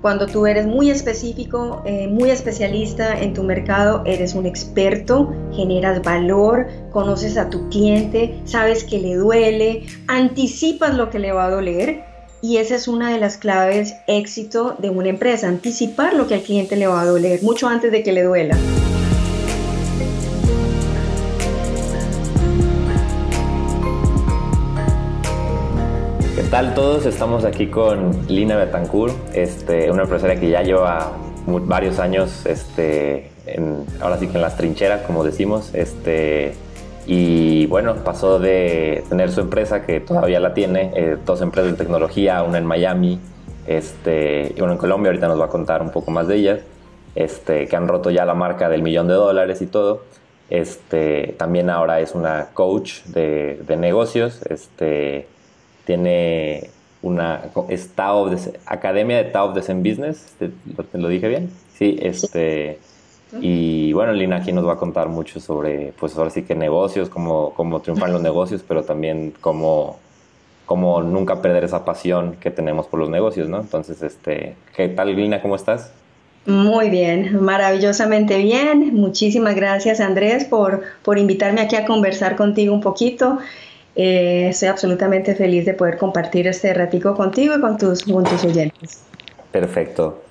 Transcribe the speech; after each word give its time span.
Cuando 0.00 0.26
tú 0.26 0.46
eres 0.46 0.66
muy 0.66 0.90
específico, 0.90 1.82
eh, 1.84 2.08
muy 2.08 2.30
especialista 2.30 3.20
en 3.20 3.34
tu 3.34 3.42
mercado, 3.42 4.02
eres 4.06 4.34
un 4.34 4.46
experto, 4.46 5.30
generas 5.52 6.02
valor, 6.02 6.68
conoces 6.90 7.36
a 7.36 7.50
tu 7.50 7.68
cliente, 7.68 8.40
sabes 8.44 8.84
que 8.84 8.98
le 8.98 9.16
duele, 9.16 9.84
anticipas 10.06 10.94
lo 10.94 11.10
que 11.10 11.18
le 11.18 11.32
va 11.32 11.46
a 11.46 11.50
doler 11.50 12.04
y 12.40 12.56
esa 12.56 12.76
es 12.76 12.88
una 12.88 13.12
de 13.12 13.18
las 13.18 13.36
claves 13.36 13.94
éxito 14.06 14.74
de 14.78 14.88
una 14.88 15.10
empresa, 15.10 15.48
anticipar 15.48 16.14
lo 16.14 16.26
que 16.26 16.34
al 16.34 16.42
cliente 16.42 16.76
le 16.76 16.86
va 16.86 17.02
a 17.02 17.04
doler 17.06 17.42
mucho 17.42 17.68
antes 17.68 17.92
de 17.92 18.02
que 18.02 18.12
le 18.12 18.22
duela. 18.22 18.56
Tal 26.50 26.74
todos? 26.74 27.06
Estamos 27.06 27.44
aquí 27.44 27.68
con 27.68 28.26
Lina 28.26 28.56
Betancourt, 28.56 29.14
este, 29.34 29.88
una 29.88 30.02
empresaria 30.02 30.40
que 30.40 30.50
ya 30.50 30.62
lleva 30.62 31.12
varios 31.46 32.00
años, 32.00 32.44
este, 32.44 33.30
ahora 34.00 34.18
sí 34.18 34.26
que 34.26 34.34
en 34.34 34.42
las 34.42 34.56
trincheras, 34.56 35.02
como 35.02 35.22
decimos, 35.22 35.72
este, 35.74 36.54
y 37.06 37.66
bueno, 37.66 37.94
pasó 38.02 38.40
de 38.40 39.04
tener 39.08 39.30
su 39.30 39.42
empresa, 39.42 39.86
que 39.86 40.00
todavía 40.00 40.40
la 40.40 40.52
tiene, 40.52 40.90
eh, 40.96 41.16
dos 41.24 41.40
empresas 41.40 41.70
de 41.70 41.78
tecnología, 41.78 42.42
una 42.42 42.58
en 42.58 42.66
Miami, 42.66 43.20
y 43.68 44.60
una 44.60 44.72
en 44.72 44.78
Colombia, 44.78 45.10
ahorita 45.10 45.28
nos 45.28 45.40
va 45.40 45.44
a 45.44 45.50
contar 45.50 45.80
un 45.82 45.90
poco 45.90 46.10
más 46.10 46.26
de 46.26 46.34
ellas, 46.34 46.60
este, 47.14 47.68
que 47.68 47.76
han 47.76 47.86
roto 47.86 48.10
ya 48.10 48.24
la 48.24 48.34
marca 48.34 48.68
del 48.68 48.82
millón 48.82 49.06
de 49.06 49.14
dólares 49.14 49.62
y 49.62 49.66
todo. 49.68 50.02
Este, 50.48 51.36
también 51.38 51.70
ahora 51.70 52.00
es 52.00 52.16
una 52.16 52.48
coach 52.54 53.04
de, 53.04 53.60
de 53.64 53.76
negocios, 53.76 54.40
tiene 55.90 56.70
una 57.02 57.50
es 57.68 57.90
Academia 58.64 59.16
de 59.16 59.24
Tao 59.24 59.52
de 59.52 59.60
Zen 59.60 59.82
Business, 59.82 60.36
¿lo, 60.92 61.08
dije 61.08 61.26
bien? 61.26 61.50
Sí, 61.76 61.98
este 62.00 62.78
y 63.40 63.92
bueno, 63.92 64.12
Lina 64.12 64.36
aquí 64.36 64.52
nos 64.52 64.64
va 64.66 64.74
a 64.74 64.76
contar 64.76 65.08
mucho 65.08 65.40
sobre 65.40 65.92
pues 65.98 66.16
ahora 66.16 66.30
sí 66.30 66.42
que 66.42 66.54
negocios, 66.54 67.08
cómo, 67.08 67.52
cómo 67.56 67.80
triunfar 67.80 68.10
los 68.10 68.22
negocios, 68.22 68.62
pero 68.66 68.84
también 68.84 69.34
cómo, 69.40 69.98
cómo 70.64 71.02
nunca 71.02 71.42
perder 71.42 71.64
esa 71.64 71.84
pasión 71.84 72.36
que 72.40 72.52
tenemos 72.52 72.86
por 72.86 73.00
los 73.00 73.08
negocios, 73.08 73.48
¿no? 73.48 73.60
Entonces, 73.60 74.00
este, 74.02 74.54
¿qué 74.76 74.88
tal 74.88 75.16
Lina? 75.16 75.42
¿Cómo 75.42 75.56
estás? 75.56 75.92
Muy 76.46 76.88
bien, 76.88 77.42
maravillosamente 77.42 78.38
bien. 78.38 78.94
Muchísimas 78.94 79.56
gracias 79.56 79.98
Andrés 80.00 80.44
por, 80.44 80.82
por 81.02 81.18
invitarme 81.18 81.60
aquí 81.60 81.74
a 81.74 81.84
conversar 81.84 82.36
contigo 82.36 82.72
un 82.72 82.80
poquito. 82.80 83.38
Eh, 83.96 84.48
estoy 84.48 84.68
absolutamente 84.68 85.34
feliz 85.34 85.64
de 85.66 85.74
poder 85.74 85.98
compartir 85.98 86.46
este 86.46 86.72
ratico 86.74 87.14
contigo 87.14 87.54
y 87.56 87.60
con 87.60 87.76
tus, 87.76 88.04
con 88.04 88.24
tus 88.24 88.44
oyentes. 88.44 89.02
Perfecto. 89.50 90.22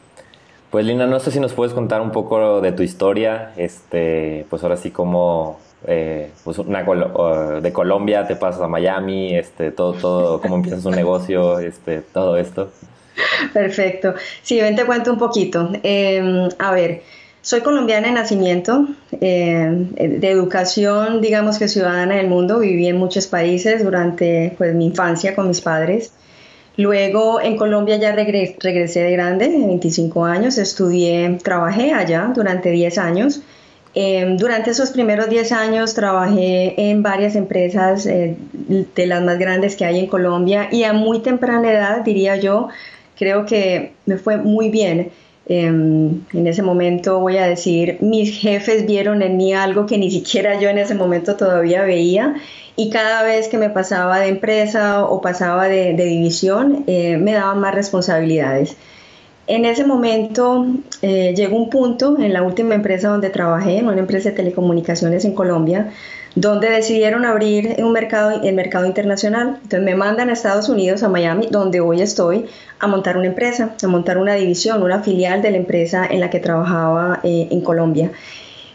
Pues 0.70 0.86
Lina, 0.86 1.08
no 1.08 1.20
sé 1.20 1.32
si 1.32 1.40
nos 1.40 1.54
puedes 1.54 1.74
contar 1.74 2.00
un 2.00 2.12
poco 2.12 2.62
de 2.62 2.72
tu 2.72 2.84
historia, 2.84 3.54
este, 3.58 4.46
pues 4.50 4.62
ahora 4.62 4.78
sí 4.78 4.92
como 4.92 5.60
eh, 5.88 6.32
pues 6.44 6.60
una, 6.60 6.84
de 7.62 7.74
Colombia 7.74 8.28
te 8.28 8.36
pasas 8.36 8.62
a 8.62 8.68
Miami, 8.68 9.36
este, 9.36 9.72
todo, 9.72 9.94
todo, 9.94 10.42
cómo 10.42 10.56
empiezas 10.56 10.86
un 10.86 10.96
negocio, 10.96 11.60
este, 11.60 12.02
todo 12.02 12.38
esto. 12.38 12.70
Perfecto. 13.54 14.14
Sí, 14.44 14.60
ven 14.62 14.76
te 14.76 14.86
cuento 14.86 15.12
un 15.12 15.18
poquito. 15.18 15.70
Em, 15.84 16.50
a 16.60 16.72
ver, 16.72 17.02
soy 17.42 17.62
colombiana 17.62 18.08
de 18.08 18.14
nacimiento, 18.14 18.88
eh, 19.22 19.88
de 19.96 20.30
educación, 20.30 21.22
digamos 21.22 21.58
que 21.58 21.68
ciudadana 21.68 22.16
del 22.16 22.28
mundo. 22.28 22.60
Viví 22.60 22.88
en 22.88 22.98
muchos 22.98 23.28
países 23.28 23.84
durante 23.84 24.54
pues, 24.58 24.76
mi 24.76 24.88
infancia 24.88 25.36
con 25.36 25.48
mis 25.48 25.62
padres. 25.62 26.12
Luego 26.76 27.42
en 27.42 27.58
Colombia 27.58 27.98
ya 27.98 28.14
regresé 28.14 29.04
de 29.04 29.12
grande, 29.12 29.50
de 29.50 29.58
25 29.58 30.26
años, 30.26 30.58
estudié, 30.58 31.38
trabajé 31.44 31.92
allá 31.94 32.32
durante 32.34 32.72
10 32.72 32.98
años. 32.98 33.42
Eh, 33.96 34.36
durante 34.38 34.72
esos 34.72 34.92
primeros 34.92 35.30
10 35.30 35.52
años 35.52 35.94
trabajé 35.94 36.90
en 36.90 37.02
varias 37.02 37.36
empresas 37.36 38.06
eh, 38.06 38.38
de 38.96 39.08
las 39.08 39.24
más 39.24 39.40
grandes 39.40 39.76
que 39.76 39.84
hay 39.84 40.00
en 40.00 40.08
Colombia 40.08 40.70
y 40.72 40.84
a 40.84 40.94
muy 40.94 41.20
temprana 41.20 41.72
edad, 41.72 42.02
diría 42.06 42.38
yo, 42.38 42.70
creo 43.18 43.46
que 43.46 43.94
me 44.06 44.18
fue 44.18 44.38
muy 44.38 44.70
bien. 44.70 45.12
Em, 45.50 46.22
en 46.32 46.46
ese 46.46 46.62
momento 46.62 47.20
voy 47.20 47.38
a 47.38 47.48
decir, 47.48 47.98
mis 48.02 48.40
jefes 48.40 48.86
vieron 48.86 49.24
en 49.24 49.36
mí 49.36 49.52
algo 49.52 49.88
que 49.88 49.98
ni 49.98 50.12
siquiera 50.12 50.60
yo 50.60 50.70
en 50.70 50.78
ese 50.78 50.94
momento 50.94 51.38
todavía 51.38 51.82
veía 51.82 52.36
y 52.76 52.92
cada 52.92 53.24
vez 53.24 53.48
que 53.48 53.58
me 53.58 53.72
pasaba 53.72 54.20
de 54.20 54.28
empresa 54.28 55.04
o 55.06 55.22
pasaba 55.22 55.68
de, 55.68 55.94
división 55.94 56.84
eh, 56.86 57.18
me 57.18 57.34
daban 57.34 57.60
más 57.60 57.74
responsabilidades. 57.74 58.78
En 59.50 59.66
ese 59.66 59.84
momento 59.84 60.68
eh, 61.02 61.34
llegó 61.36 61.58
un 61.58 61.72
punto 61.72 62.20
en 62.20 62.34
la 62.34 62.44
última 62.44 62.76
empresa 62.76 63.10
donde 63.10 63.32
trabajé, 63.32 63.80
en 63.80 63.88
una 63.88 63.98
empresa 63.98 64.30
de 64.30 64.36
telecomunicaciones 64.36 65.26
en 65.26 65.34
Colombia, 65.34 65.90
donde 66.36 66.70
decidieron 66.70 67.26
abrir 67.26 67.76
un 67.80 67.92
mercado, 67.92 68.44
el 68.44 68.54
mercado 68.54 68.86
internacional. 68.86 69.56
Entonces 69.56 69.82
me 69.82 69.96
mandan 69.96 70.30
a 70.30 70.34
Estados 70.34 70.70
Unidos, 70.70 71.02
a 71.02 71.10
Miami, 71.10 71.48
donde 71.50 71.80
hoy 71.80 72.00
estoy, 72.04 72.46
a 72.78 72.86
montar 72.86 73.18
una 73.18 73.26
empresa, 73.26 73.74
a 73.82 73.88
montar 73.88 74.20
una 74.20 74.36
división, 74.36 74.84
una 74.84 75.02
filial 75.02 75.42
de 75.42 75.50
la 75.50 75.58
empresa 75.58 76.06
en 76.08 76.20
la 76.20 76.30
que 76.30 76.40
trabajaba 76.40 77.20
eh, 77.24 77.48
en 77.50 77.62
Colombia. 77.62 78.12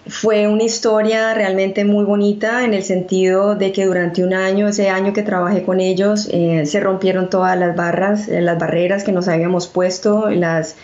Fue 0.06 0.46
una 0.48 0.64
historia 0.64 1.32
realmente 1.32 1.86
muy 1.86 2.04
bonita 2.04 2.64
en 2.64 2.74
el 2.74 2.84
sentido 2.84 3.54
de 3.54 3.72
que 3.72 3.86
durante 3.86 4.22
un 4.22 4.34
año, 4.34 4.68
ese 4.68 4.90
año 4.90 5.14
que 5.14 5.22
trabajé 5.22 5.62
con 5.62 5.80
ellos, 5.80 6.28
eh, 6.30 6.66
se 6.66 6.78
rompieron 6.80 7.30
todas 7.30 7.58
las 7.58 7.74
barras, 7.74 8.28
eh, 8.28 8.42
las 8.42 8.58
barreras 8.58 9.02
que 9.02 9.12
nos 9.12 9.28
habíamos 9.28 9.66
puesto, 9.66 10.28
las 10.28 10.76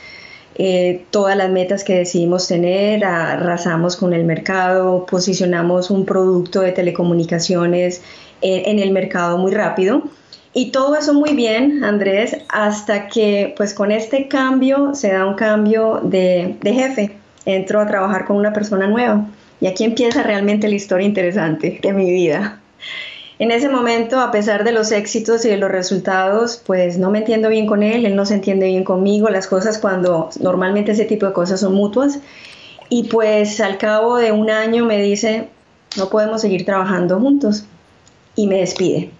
eh, 0.54 1.04
todas 1.10 1.36
las 1.36 1.50
metas 1.50 1.84
que 1.84 1.98
decidimos 1.98 2.48
tener, 2.48 3.04
arrasamos 3.04 3.96
con 3.96 4.14
el 4.14 4.24
mercado, 4.24 5.04
posicionamos 5.04 5.90
un 5.90 6.06
producto 6.06 6.62
de 6.62 6.72
telecomunicaciones 6.72 8.02
en, 8.40 8.78
el 8.78 8.90
mercado 8.90 9.36
muy 9.36 9.52
rápido. 9.52 10.02
Y 10.54 10.70
todo 10.70 10.96
eso 10.96 11.14
muy 11.14 11.34
bien, 11.34 11.84
Andrés, 11.84 12.36
hasta 12.48 13.08
que 13.08 13.54
pues 13.56 13.74
con 13.74 13.92
este 13.92 14.28
cambio 14.28 14.94
se 14.94 15.12
da 15.12 15.26
un 15.26 15.34
cambio 15.34 16.00
de, 16.02 16.56
de 16.60 16.72
jefe. 16.72 17.19
Entro 17.44 17.80
a 17.80 17.86
trabajar 17.86 18.26
con 18.26 18.36
una 18.36 18.52
persona 18.52 18.86
nueva. 18.86 19.26
Y 19.60 19.66
aquí 19.66 19.84
empieza 19.84 20.22
realmente 20.22 20.68
la 20.68 20.74
historia 20.74 21.06
interesante 21.06 21.80
de 21.82 21.92
mi 21.92 22.10
vida. 22.10 22.60
En 23.38 23.50
ese 23.50 23.70
momento, 23.70 24.20
a 24.20 24.30
pesar 24.30 24.64
de 24.64 24.72
los 24.72 24.92
éxitos 24.92 25.44
y 25.46 25.48
de 25.48 25.56
los 25.56 25.70
resultados, 25.70 26.62
pues 26.66 26.98
no 26.98 27.10
me 27.10 27.18
entiendo 27.18 27.48
bien 27.48 27.66
con 27.66 27.82
él, 27.82 28.04
él 28.04 28.14
no 28.14 28.26
se 28.26 28.34
entiende 28.34 28.66
bien 28.66 28.84
conmigo, 28.84 29.30
las 29.30 29.46
cosas 29.46 29.78
cuando 29.78 30.28
normalmente 30.40 30.92
ese 30.92 31.06
tipo 31.06 31.24
de 31.24 31.32
cosas 31.32 31.60
son 31.60 31.74
mutuas. 31.74 32.20
Y 32.90 33.04
pues 33.04 33.60
al 33.62 33.78
cabo 33.78 34.18
de 34.18 34.32
un 34.32 34.50
año 34.50 34.84
me 34.84 35.00
dice, 35.00 35.48
no 35.96 36.10
podemos 36.10 36.42
seguir 36.42 36.66
trabajando 36.66 37.18
juntos 37.18 37.64
y 38.36 38.46
me 38.46 38.58
despide. 38.58 39.10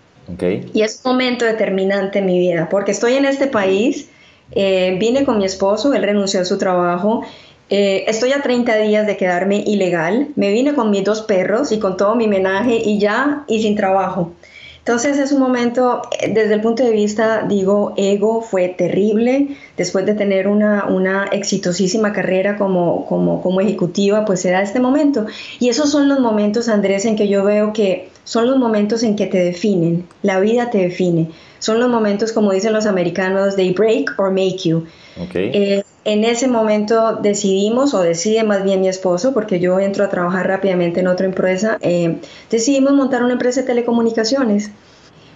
Y 0.75 0.83
es 0.83 1.01
un 1.03 1.13
momento 1.13 1.45
determinante 1.45 2.19
en 2.19 2.27
mi 2.27 2.39
vida, 2.39 2.69
porque 2.69 2.93
estoy 2.93 3.15
en 3.15 3.25
este 3.25 3.47
país, 3.47 4.11
eh, 4.53 4.97
vine 5.01 5.25
con 5.25 5.39
mi 5.39 5.45
esposo, 5.45 5.95
él 5.95 6.03
renunció 6.03 6.41
a 6.41 6.45
su 6.45 6.59
trabajo 6.59 7.25
eh, 7.71 8.05
estoy 8.09 8.33
a 8.33 8.43
30 8.43 8.77
días 8.79 9.07
de 9.07 9.17
quedarme 9.17 9.63
ilegal. 9.65 10.29
Me 10.35 10.51
vine 10.51 10.75
con 10.75 10.91
mis 10.91 11.05
dos 11.05 11.23
perros 11.23 11.71
y 11.71 11.79
con 11.79 11.97
todo 11.97 12.17
mi 12.17 12.27
menaje 12.27 12.77
y 12.85 12.99
ya, 12.99 13.45
y 13.47 13.63
sin 13.63 13.77
trabajo. 13.77 14.33
Entonces 14.79 15.19
es 15.19 15.31
un 15.31 15.39
momento, 15.39 16.03
eh, 16.19 16.33
desde 16.35 16.55
el 16.55 16.63
punto 16.63 16.83
de 16.83 16.91
vista, 16.91 17.45
digo, 17.49 17.95
ego 17.97 18.43
fue 18.43 18.69
terrible. 18.69 19.57
Después 19.77 20.05
de 20.05 20.15
tener 20.15 20.49
una, 20.49 20.87
una 20.87 21.27
exitosísima 21.27 22.13
carrera 22.13 22.57
como, 22.57 23.07
como, 23.07 23.41
como 23.41 23.61
ejecutiva, 23.61 24.25
pues 24.25 24.45
era 24.45 24.63
este 24.63 24.81
momento. 24.81 25.27
Y 25.61 25.69
esos 25.69 25.91
son 25.93 26.09
los 26.09 26.19
momentos, 26.19 26.69
Andrés, 26.69 27.05
en 27.05 27.15
que 27.15 27.29
yo 27.29 27.45
veo 27.45 27.73
que 27.73 28.09
son 28.31 28.47
los 28.47 28.59
momentos 28.59 29.03
en 29.03 29.17
que 29.17 29.27
te 29.27 29.39
definen, 29.39 30.07
la 30.23 30.39
vida 30.39 30.71
te 30.71 30.79
define. 30.79 31.31
Son 31.59 31.81
los 31.81 31.89
momentos, 31.89 32.31
como 32.31 32.53
dicen 32.53 32.73
los 32.73 32.87
americanos, 32.87 33.57
they 33.57 33.73
break 33.73 34.13
or 34.19 34.31
make 34.31 34.59
you. 34.63 34.87
Okay. 35.21 35.51
Eh, 35.53 35.83
en 36.05 36.23
ese 36.23 36.47
momento 36.47 37.17
decidimos, 37.21 37.93
o 37.93 38.03
decide 38.03 38.45
más 38.45 38.63
bien 38.63 38.83
mi 38.83 38.89
esposo, 38.89 39.35
porque 39.35 39.59
yo 39.59 39.81
entro 39.81 40.05
a 40.05 40.11
trabajar 40.11 40.47
rápidamente 40.47 41.01
en 41.01 41.09
otra 41.09 41.27
empresa, 41.27 41.79
eh, 41.81 42.19
decidimos 42.49 42.93
montar 42.93 43.25
una 43.25 43.33
empresa 43.33 43.63
de 43.63 43.67
telecomunicaciones. 43.67 44.71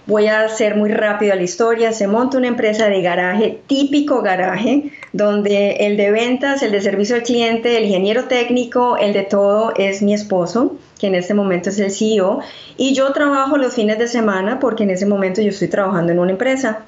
Voy 0.05 0.27
a 0.27 0.45
hacer 0.45 0.77
muy 0.77 0.89
rápido 0.89 1.35
la 1.35 1.43
historia. 1.43 1.91
Se 1.91 2.07
monta 2.07 2.37
una 2.37 2.47
empresa 2.47 2.87
de 2.87 3.01
garaje, 3.01 3.59
típico 3.67 4.21
garaje, 4.21 4.91
donde 5.11 5.71
el 5.81 5.97
de 5.97 6.11
ventas, 6.11 6.63
el 6.63 6.71
de 6.71 6.79
servicio 6.79 7.17
al 7.17 7.23
cliente, 7.23 7.77
el 7.77 7.83
ingeniero 7.83 8.23
técnico, 8.25 8.95
el 8.95 9.11
de 9.11 9.23
todo 9.23 9.73
es 9.75 10.01
mi 10.01 10.13
esposo, 10.13 10.77
que 10.99 11.07
en 11.07 11.15
este 11.15 11.33
momento 11.33 11.69
es 11.69 11.79
el 11.79 11.91
CEO. 11.91 12.39
Y 12.77 12.93
yo 12.93 13.11
trabajo 13.13 13.57
los 13.57 13.73
fines 13.73 13.97
de 13.97 14.07
semana 14.07 14.59
porque 14.59 14.83
en 14.83 14.91
ese 14.91 15.05
momento 15.05 15.41
yo 15.41 15.49
estoy 15.49 15.67
trabajando 15.67 16.11
en 16.11 16.19
una 16.19 16.31
empresa 16.31 16.79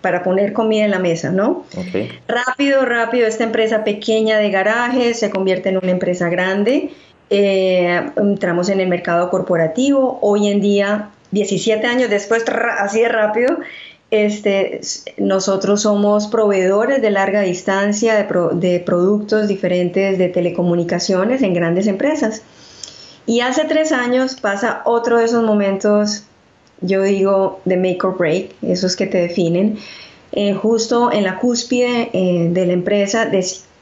para 0.00 0.22
poner 0.22 0.52
comida 0.52 0.84
en 0.84 0.92
la 0.92 0.98
mesa, 0.98 1.30
¿no? 1.30 1.64
Rápido, 2.28 2.84
rápido, 2.84 3.26
esta 3.26 3.44
empresa 3.44 3.82
pequeña 3.82 4.38
de 4.38 4.50
garajes 4.50 5.18
se 5.18 5.30
convierte 5.30 5.70
en 5.70 5.78
una 5.78 5.90
empresa 5.90 6.28
grande. 6.28 6.92
Eh, 7.28 8.10
entramos 8.16 8.68
en 8.68 8.80
el 8.80 8.88
mercado 8.88 9.30
corporativo. 9.30 10.18
Hoy 10.22 10.48
en 10.48 10.60
día, 10.60 11.10
17 11.32 11.86
años 11.86 12.08
después, 12.08 12.44
así 12.78 13.00
de 13.00 13.08
rápido, 13.08 13.58
Este, 14.12 14.80
nosotros 15.18 15.82
somos 15.82 16.28
proveedores 16.28 17.02
de 17.02 17.10
larga 17.10 17.40
distancia 17.40 18.14
de, 18.14 18.80
productos 18.86 19.48
diferentes 19.48 20.16
de 20.16 20.28
telecomunicaciones 20.28 21.42
en 21.42 21.52
grandes 21.52 21.88
empresas. 21.88 22.42
Y 23.26 23.40
hace 23.40 23.64
tres 23.64 23.92
años 23.92 24.36
pasa 24.40 24.82
otro 24.84 25.18
de 25.18 25.24
esos 25.24 25.42
momentos, 25.42 26.22
yo 26.80 27.02
digo, 27.02 27.60
de 27.64 27.76
make 27.76 27.98
or 28.02 28.16
break, 28.16 28.54
esos 28.62 28.94
que 28.94 29.06
te 29.06 29.18
definen. 29.18 29.78
Eh, 30.32 30.54
justo 30.54 31.10
en 31.12 31.24
la 31.24 31.38
cúspide 31.38 32.10
eh, 32.12 32.48
de 32.50 32.66
la 32.66 32.72
empresa 32.72 33.30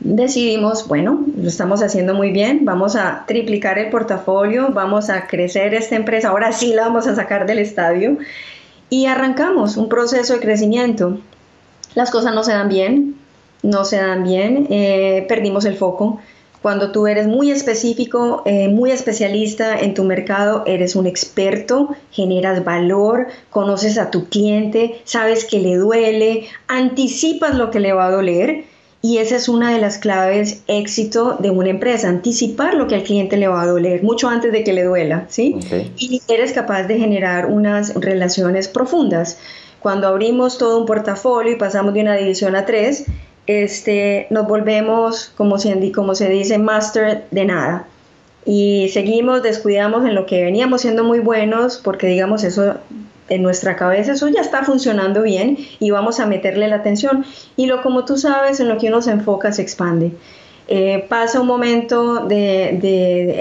decidimos, 0.01 0.87
bueno, 0.87 1.25
lo 1.37 1.49
estamos 1.49 1.83
haciendo 1.83 2.15
muy 2.15 2.31
bien, 2.31 2.65
vamos 2.65 2.95
a 2.97 3.25
triplicar 3.27 3.79
el 3.79 3.91
portafolio, 3.91 4.69
vamos 4.73 5.11
a 5.11 5.27
crecer 5.27 5.75
esta 5.75 5.97
empresa, 5.97 6.29
ahora 6.29 6.53
sí 6.53 6.73
la 6.73 6.83
vamos 6.83 7.07
a 7.07 7.17
sacar 7.17 7.47
del 7.47 7.59
estadio 7.59 8.19
y 8.89 9.07
arrancamos 9.07 9.77
un 9.77 9.89
proceso 9.89 10.35
de 10.35 10.41
crecimiento. 10.41 11.19
Las 11.95 12.11
cosas 12.11 12.35
no 12.35 12.45
se 12.45 12.53
dan 12.53 12.69
bien, 12.69 13.17
no 13.63 13.85
se 13.85 13.97
dan 13.97 14.23
bien, 14.23 14.67
eh, 14.71 15.25
perdimos 15.29 15.65
el 15.65 15.77
foco. 15.77 16.21
Cuando 16.65 16.93
tú 16.93 17.07
eres 17.07 17.27
muy 17.27 17.51
específico, 17.51 18.41
eh, 18.47 18.69
muy 18.69 18.91
especialista 18.91 19.79
en 19.79 19.93
tu 19.93 20.03
mercado, 20.03 20.63
eres 20.65 20.97
un 20.97 21.07
experto, 21.07 21.95
generas 22.11 22.65
valor, 22.65 23.27
conoces 23.51 23.99
a 23.99 24.11
tu 24.11 24.31
cliente, 24.31 25.03
sabes 25.05 25.45
que 25.45 25.61
le 25.61 25.77
duele, 25.77 26.47
anticipas 26.67 27.55
lo 27.55 27.71
que 27.71 27.81
le 27.81 27.93
va 27.93 28.07
a 28.07 28.11
doler 28.11 28.65
y 29.03 29.19
esa 29.19 29.37
es 29.37 29.51
una 29.51 29.75
de 29.75 29.79
las 29.79 29.99
claves 29.99 30.63
éxito 30.67 31.37
de 31.39 31.51
una 31.51 31.69
empresa, 31.69 32.09
anticipar 32.09 32.73
lo 32.73 32.87
que 32.87 32.95
al 32.95 33.03
cliente 33.03 33.37
le 33.37 33.49
va 33.49 33.61
a 33.61 33.67
doler 33.67 34.03
mucho 34.03 34.31
antes 34.31 34.51
de 34.51 34.65
que 34.65 34.73
le 34.73 34.85
duela, 34.85 35.27
¿sí? 35.29 35.59
Y 35.99 36.23
eres 36.29 36.55
capaz 36.55 36.85
de 36.85 36.99
generar 36.99 37.45
unas 37.45 37.95
relaciones 37.95 38.69
profundas. 38.69 39.37
Cuando 39.81 40.09
abrimos 40.09 40.57
todo 40.57 40.81
un 40.81 40.87
portafolio 40.87 41.53
y 41.53 41.57
pasamos 41.57 41.93
de 41.93 42.01
una 42.01 42.17
división 42.17 42.57
a 42.57 42.65
tres, 42.65 43.05
este, 43.47 44.27
nos 44.31 44.47
volvemos, 44.47 45.33
como 45.37 45.59
se, 45.59 45.93
como 45.93 46.15
se 46.15 46.29
dice, 46.29 46.59
master 46.59 47.25
de 47.31 47.45
nada. 47.45 47.87
Y 48.47 48.91
seguimos, 48.93 49.43
descuidamos 49.43 50.05
en 50.05 50.15
lo 50.15 50.27
que 50.27 50.45
veníamos 50.45 50.83
siendo 50.83 51.05
muy 51.05 51.21
buenos, 51.21 51.79
porque 51.79 52.07
digamos 52.07 52.45
eso 52.45 52.75
en 53.29 53.43
nuestra 53.43 53.75
cabeza 53.77 54.13
eso 54.13 54.29
ya 54.29 54.43
está 54.43 54.65
funcionando 54.65 55.23
bien 55.23 55.57
y 55.81 55.91
vamos 55.91 56.21
a 56.21 56.27
meterle 56.27 56.69
la 56.69 56.77
atención. 56.77 57.25
Y 57.57 57.67
lo 57.67 57.83
como 57.83 58.05
tú 58.05 58.19
sabes, 58.19 58.61
en 58.61 58.69
lo 58.69 58.79
que 58.79 58.89
uno 58.89 59.01
se 59.03 59.13
enfoca 59.13 59.53
se 59.53 59.63
expande. 59.63 60.13
Eh, 60.67 61.05
pasa 61.09 61.41
un 61.41 61.47
momento 61.47 62.25
de, 62.27 62.69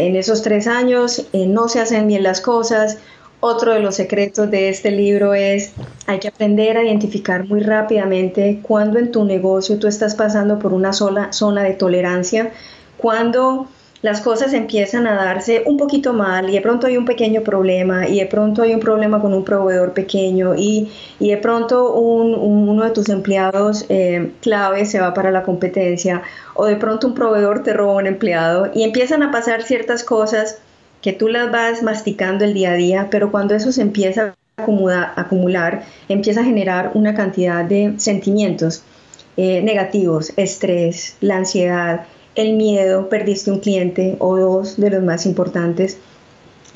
en 0.07 0.15
esos 0.15 0.41
tres 0.41 0.67
años, 0.67 1.25
eh, 1.31 1.47
no 1.47 1.69
se 1.69 1.79
hacen 1.79 2.07
bien 2.07 2.23
las 2.23 2.41
cosas. 2.41 2.97
Otro 3.45 3.73
de 3.73 3.81
los 3.81 3.95
secretos 3.95 4.49
de 4.49 4.69
este 4.69 4.89
libro 4.89 5.33
es, 5.33 5.73
hay 6.07 6.19
que 6.19 6.29
aprender 6.29 6.77
a 6.77 6.83
identificar 6.83 7.45
muy 7.45 7.59
rápidamente 7.59 8.61
cuando 8.63 8.99
en 8.99 9.11
tu 9.11 9.25
negocio 9.25 9.77
tú 9.79 9.87
estás 9.87 10.15
pasando 10.15 10.59
por 10.59 10.71
una 10.71 10.93
sola 10.93 11.33
zona 11.33 11.61
de 11.63 11.73
tolerancia, 11.73 12.53
cuando 12.95 13.67
las 14.01 14.21
cosas 14.21 14.53
empiezan 14.53 15.07
a 15.07 15.15
darse 15.15 15.63
un 15.65 15.75
poquito 15.75 16.13
mal 16.13 16.49
y 16.49 16.53
de 16.53 16.61
pronto 16.61 16.87
hay 16.87 16.95
un 16.95 17.03
pequeño 17.03 17.41
problema 17.41 18.07
y 18.07 18.21
de 18.21 18.27
pronto 18.27 18.61
hay 18.61 18.73
un 18.75 18.79
problema 18.79 19.19
con 19.19 19.33
un 19.33 19.43
proveedor 19.43 19.91
pequeño 19.91 20.55
y, 20.55 20.89
de 21.19 21.35
pronto 21.35 21.95
uno 21.95 22.81
de 22.85 22.91
tus 22.91 23.09
empleados 23.09 23.85
eh, 23.89 24.31
clave 24.39 24.85
se 24.85 25.01
va 25.01 25.13
para 25.13 25.31
la 25.31 25.43
competencia 25.43 26.21
o 26.53 26.65
de 26.65 26.77
pronto 26.77 27.07
un 27.07 27.13
proveedor 27.13 27.61
te 27.61 27.73
roba 27.73 27.95
un 27.95 28.07
empleado 28.07 28.71
y 28.73 28.83
empiezan 28.83 29.21
a 29.21 29.31
pasar 29.31 29.63
ciertas 29.63 30.05
cosas 30.05 30.59
que 31.03 31.11
tú 31.11 31.27
las 31.27 31.51
vas 31.51 31.83
masticando 31.83 32.45
el 32.45 32.53
día 32.53 32.71
a 32.71 32.75
día, 32.75 33.07
pero 33.11 33.29
cuando 33.29 33.53
eso 33.53 33.73
se 33.73 33.81
empieza 33.81 34.35
a 34.57 35.13
acumular, 35.17 35.83
empieza 36.07 36.39
a 36.39 36.45
generar 36.45 36.91
una 36.93 37.13
cantidad 37.13 37.65
de 37.65 37.95
sentimientos 37.97 38.83
eh, 39.35 39.61
negativos, 39.61 40.31
estrés, 40.37 41.17
la 41.19 41.37
ansiedad, 41.37 42.05
el 42.35 42.53
miedo, 42.53 43.09
perdiste 43.09 43.51
un 43.51 43.59
cliente 43.59 44.15
o 44.19 44.37
dos 44.37 44.77
de 44.77 44.91
los 44.91 45.03
más 45.03 45.25
importantes. 45.25 45.97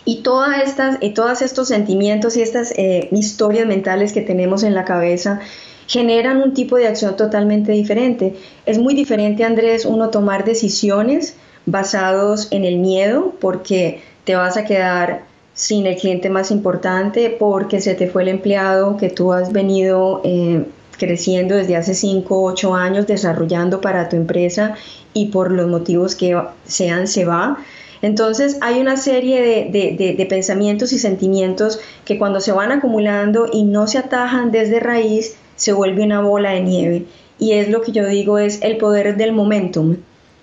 Y 0.03 0.23
todas 0.23 0.61
estas, 0.61 0.97
y 1.01 1.11
todos 1.11 1.41
estos 1.41 1.69
sentimientos 1.69 2.35
y 2.35 2.41
estas 2.41 2.71
eh, 2.71 3.07
historias 3.13 3.65
mentales 3.65 4.11
que 4.11 4.21
tenemos 4.21 4.63
en 4.63 4.73
la 4.73 4.83
cabeza 4.83 5.39
generan 5.87 6.41
un 6.41 6.53
tipo 6.53 6.75
de 6.75 6.87
acción 6.87 7.15
totalmente 7.15 7.71
diferente. 7.71 8.35
Es 8.65 8.77
muy 8.77 8.93
diferente, 8.93 9.45
Andrés, 9.45 9.85
uno 9.85 10.09
tomar 10.09 10.43
decisiones 10.43 11.37
basados 11.67 12.47
en 12.49 12.65
el 12.65 12.77
miedo 12.77 13.35
porque 13.39 14.01
te 14.23 14.35
vas 14.35 14.57
a 14.57 14.65
quedar 14.65 15.25
sin 15.53 15.85
el 15.85 15.97
cliente 15.97 16.29
más 16.29 16.49
importante, 16.49 17.35
porque 17.37 17.81
se 17.81 17.93
te 17.93 18.07
fue 18.07 18.23
el 18.23 18.29
empleado 18.29 18.97
que 18.97 19.09
tú 19.09 19.33
has 19.33 19.51
venido 19.51 20.21
eh, 20.23 20.65
creciendo 20.97 21.55
desde 21.55 21.75
hace 21.75 21.93
5 21.93 22.35
o 22.35 22.51
8 22.51 22.73
años, 22.73 23.07
desarrollando 23.07 23.81
para 23.81 24.09
tu 24.09 24.15
empresa 24.15 24.75
y 25.13 25.27
por 25.27 25.51
los 25.51 25.67
motivos 25.67 26.15
que 26.15 26.39
sean 26.65 27.07
se 27.07 27.25
va. 27.25 27.57
Entonces 28.01 28.57
hay 28.61 28.79
una 28.79 28.97
serie 28.97 29.69
de, 29.71 30.25
pensamientos 30.27 30.93
y 30.93 30.99
sentimientos 30.99 31.79
que 32.05 32.17
cuando 32.17 32.39
se 32.39 32.51
van 32.51 32.71
acumulando 32.71 33.47
y 33.51 33.63
no 33.63 33.87
se 33.87 33.97
atajan 33.97 34.51
desde 34.51 34.79
raíz, 34.79 35.35
se 35.55 35.73
vuelve 35.73 36.03
una 36.03 36.21
bola 36.21 36.51
de 36.51 36.61
nieve. 36.61 37.05
Y 37.39 37.53
es 37.53 37.69
lo 37.69 37.81
que 37.81 37.91
yo 37.91 38.05
digo, 38.07 38.37
es 38.37 38.61
el 38.61 38.77
poder 38.77 39.17
del 39.17 39.31
momentum. 39.31 39.97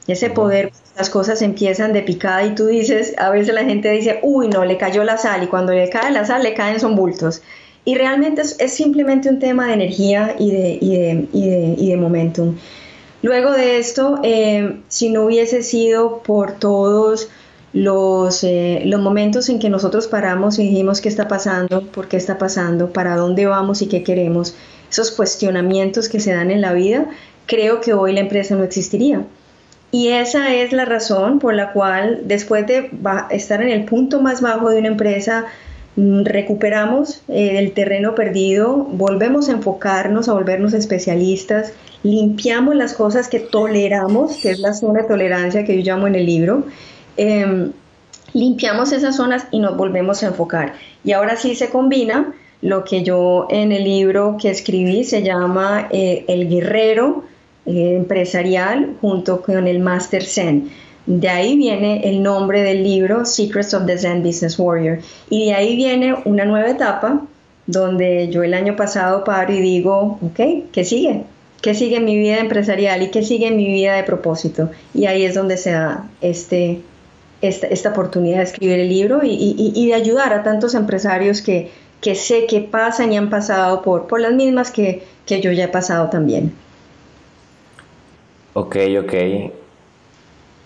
Ese 0.06 0.28
poder, 0.30 0.70
las 0.96 1.08
cosas 1.08 1.40
empiezan 1.40 1.92
de 1.92 2.02
picada 2.02 2.44
y 2.44 2.54
tú 2.54 2.66
dices, 2.66 3.14
a 3.16 3.30
veces 3.30 3.54
la 3.54 3.64
gente 3.64 3.90
dice, 3.90 4.20
uy, 4.22 4.48
no, 4.48 4.64
le 4.64 4.76
cayó 4.76 5.02
la 5.02 5.16
sal 5.16 5.42
y 5.42 5.46
cuando 5.46 5.72
le 5.72 5.88
cae 5.88 6.10
la 6.10 6.26
sal 6.26 6.42
le 6.42 6.54
caen 6.54 6.78
son 6.78 6.94
bultos. 6.94 7.42
Y 7.86 7.94
realmente 7.96 8.42
es, 8.42 8.72
simplemente 8.72 9.28
un 9.28 9.38
tema 9.38 9.68
de 9.68 9.74
energía 9.74 10.36
y 10.38 10.50
de, 10.50 10.78
y 10.80 10.96
de, 10.98 11.74
y 11.78 11.90
de 11.90 11.96
momentum. 11.96 12.56
Luego 13.24 13.52
de 13.52 13.78
esto, 13.78 14.20
eh, 14.22 14.80
si 14.88 15.08
no 15.08 15.24
hubiese 15.24 15.62
sido 15.62 16.18
por 16.18 16.52
todos 16.52 17.30
los, 17.72 18.44
eh, 18.44 18.82
los 18.84 19.00
momentos 19.00 19.48
en 19.48 19.58
que 19.58 19.70
nosotros 19.70 20.08
paramos 20.08 20.58
y 20.58 20.68
dijimos 20.68 21.00
qué 21.00 21.08
está 21.08 21.26
pasando, 21.26 21.86
por 21.86 22.08
qué 22.08 22.18
está 22.18 22.36
pasando, 22.36 22.92
para 22.92 23.16
dónde 23.16 23.46
vamos 23.46 23.80
y 23.80 23.88
qué 23.88 24.02
queremos, 24.02 24.54
esos 24.90 25.10
cuestionamientos 25.10 26.10
que 26.10 26.20
se 26.20 26.32
dan 26.32 26.50
en 26.50 26.60
la 26.60 26.74
vida, 26.74 27.06
creo 27.46 27.80
que 27.80 27.94
hoy 27.94 28.12
la 28.12 28.20
empresa 28.20 28.56
no 28.56 28.62
existiría. 28.62 29.24
Y 29.94 30.08
esa 30.08 30.52
es 30.54 30.72
la 30.72 30.84
razón 30.84 31.38
por 31.38 31.54
la 31.54 31.72
cual 31.72 32.22
después 32.24 32.66
de 32.66 32.90
estar 33.30 33.62
en 33.62 33.68
el 33.68 33.84
punto 33.84 34.20
más 34.20 34.40
bajo 34.40 34.70
de 34.70 34.78
una 34.78 34.88
empresa, 34.88 35.46
Mm, 35.96 36.24
recuperamos 36.24 37.22
eh, 37.28 37.58
el 37.58 37.72
terreno 37.72 38.16
perdido, 38.16 38.76
volvemos 38.76 39.48
a 39.48 39.52
enfocarnos, 39.52 40.28
a 40.28 40.32
volvernos 40.32 40.74
especialistas, 40.74 41.72
limpiamos 42.02 42.74
las 42.74 42.94
cosas 42.94 43.28
que 43.28 43.38
toleramos, 43.38 44.38
que 44.38 44.50
es 44.50 44.58
la 44.58 44.74
zona 44.74 45.02
de 45.02 45.08
tolerancia 45.08 45.64
que 45.64 45.80
yo 45.80 45.92
llamo 45.92 46.08
en 46.08 46.16
el 46.16 46.26
libro, 46.26 46.64
em, 47.16 47.70
limpiamos 48.32 48.90
esas 48.90 49.14
zonas 49.14 49.46
y 49.52 49.60
nos 49.60 49.76
volvemos 49.76 50.24
a 50.24 50.28
enfocar. 50.28 50.74
Y 51.04 51.12
ahora 51.12 51.36
sí 51.36 51.54
se 51.54 51.68
combina 51.68 52.34
lo 52.60 52.82
que 52.82 53.04
yo 53.04 53.46
en 53.50 53.70
el 53.70 53.84
libro 53.84 54.36
que 54.40 54.50
escribí 54.50 55.04
se 55.04 55.22
llama 55.22 55.88
eh, 55.92 56.24
El 56.26 56.48
Guerrero 56.48 57.22
eh, 57.66 57.96
Empresarial 57.96 58.96
junto 59.00 59.42
con 59.42 59.66
el 59.66 59.80
Master 59.80 60.24
Zen 60.24 60.70
de 61.06 61.28
ahí 61.28 61.56
viene 61.56 62.08
el 62.08 62.22
nombre 62.22 62.62
del 62.62 62.82
libro 62.82 63.26
Secrets 63.26 63.74
of 63.74 63.84
the 63.86 63.98
Zen 63.98 64.22
Business 64.22 64.58
Warrior. 64.58 65.00
Y 65.28 65.46
de 65.46 65.54
ahí 65.54 65.76
viene 65.76 66.16
una 66.24 66.44
nueva 66.44 66.70
etapa 66.70 67.20
donde 67.66 68.28
yo 68.28 68.42
el 68.42 68.54
año 68.54 68.76
pasado 68.76 69.24
paro 69.24 69.52
y 69.52 69.60
digo, 69.60 70.18
ok, 70.22 70.70
¿qué 70.72 70.84
sigue? 70.84 71.24
¿Qué 71.60 71.74
sigue 71.74 71.96
en 71.96 72.04
mi 72.04 72.16
vida 72.16 72.38
empresarial 72.38 73.02
y 73.02 73.10
qué 73.10 73.22
sigue 73.22 73.48
en 73.48 73.56
mi 73.56 73.66
vida 73.66 73.94
de 73.94 74.04
propósito? 74.04 74.70
Y 74.94 75.06
ahí 75.06 75.24
es 75.24 75.34
donde 75.34 75.56
se 75.56 75.72
da 75.72 76.08
este, 76.20 76.80
esta, 77.40 77.90
oportunidad 77.90 78.38
de 78.38 78.44
escribir 78.44 78.80
el 78.80 78.88
libro 78.88 79.20
y, 79.22 79.86
de 79.86 79.94
ayudar 79.94 80.32
a 80.32 80.42
tantos 80.42 80.74
empresarios 80.74 81.42
que, 81.42 81.70
sé 82.14 82.46
que 82.46 82.60
pasan 82.60 83.12
y 83.12 83.16
han 83.16 83.30
pasado 83.30 83.82
por, 83.82 84.06
por 84.06 84.20
las 84.20 84.34
mismas 84.34 84.70
que, 84.70 85.02
que 85.26 85.40
yo 85.40 85.52
ya 85.52 85.64
he 85.64 85.68
pasado 85.68 86.10
también. 86.10 86.52
Ok, 88.56 88.76
ok. 89.00 89.14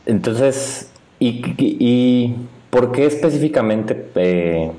Entonces, 0.05 0.93
¿y, 1.19 2.35
por 2.69 2.93
qué 2.93 3.07
específicamente, 3.07 4.11
eh, 4.15 4.71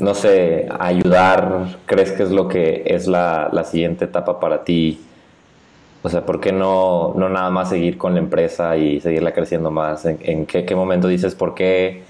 no 0.00 0.12
sé, 0.14 0.68
ayudar, 0.78 1.78
crees 1.86 2.10
que 2.10 2.24
es 2.24 2.32
lo 2.32 2.48
que 2.48 2.82
es 2.86 3.06
la, 3.06 3.64
siguiente 3.64 4.06
etapa 4.06 4.40
para 4.40 4.64
ti? 4.64 5.00
O 6.02 6.08
sea, 6.08 6.26
¿por 6.26 6.40
qué 6.40 6.50
no, 6.50 7.14
no 7.16 7.28
nada 7.28 7.50
más 7.50 7.68
seguir 7.70 7.96
con 7.96 8.14
la 8.14 8.20
empresa 8.20 8.76
y 8.76 9.00
seguirla 9.00 9.32
creciendo 9.32 9.70
más? 9.70 10.04
¿En, 10.04 10.46
qué, 10.46 10.74
momento 10.74 11.06
dices 11.06 11.36
por 11.36 11.54
qué 11.54 12.02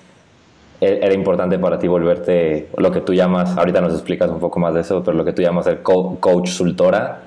e, 0.81 1.01
era 1.03 1.13
importante 1.13 1.59
para 1.59 1.79
ti 1.79 1.89
volverte 1.89 2.69
lo 2.79 2.91
que 2.91 3.03
tú 3.03 3.13
llamas, 3.13 3.57
ahorita 3.57 3.83
nos 3.83 3.93
explicas 3.93 4.31
un 4.31 4.41
poco 4.41 4.61
más 4.61 4.73
de 4.73 4.81
eso, 4.81 5.03
pero 5.05 5.15
lo 5.15 5.27
que 5.27 5.35
tú 5.35 5.43
llamas 5.43 5.67
el 5.67 5.83
coach 5.83 6.49
sultora? 6.49 7.26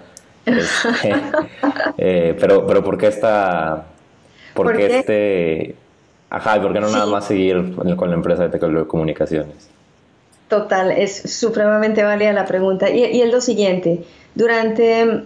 Este, 0.57 1.15
eh, 1.97 2.37
pero, 2.39 2.65
pero 2.65 2.83
¿por 2.83 2.97
qué 2.97 3.07
esta 3.07 3.85
¿Por, 4.53 4.75
qué 4.75 4.99
este... 4.99 5.75
Ajá, 6.29 6.57
¿y 6.57 6.59
por 6.59 6.73
qué 6.73 6.79
no 6.79 6.89
nada 6.89 7.05
más 7.05 7.25
seguir 7.25 7.75
con 7.95 8.09
la 8.09 8.15
empresa 8.15 8.47
de 8.47 8.57
telecomunicaciones? 8.57 9.69
Total, 10.47 10.91
es 10.91 11.21
supremamente 11.31 12.03
válida 12.03 12.33
la 12.33 12.45
pregunta. 12.45 12.89
Y, 12.89 13.05
y 13.05 13.21
es 13.21 13.31
lo 13.31 13.41
siguiente, 13.41 14.03
durante, 14.35 15.23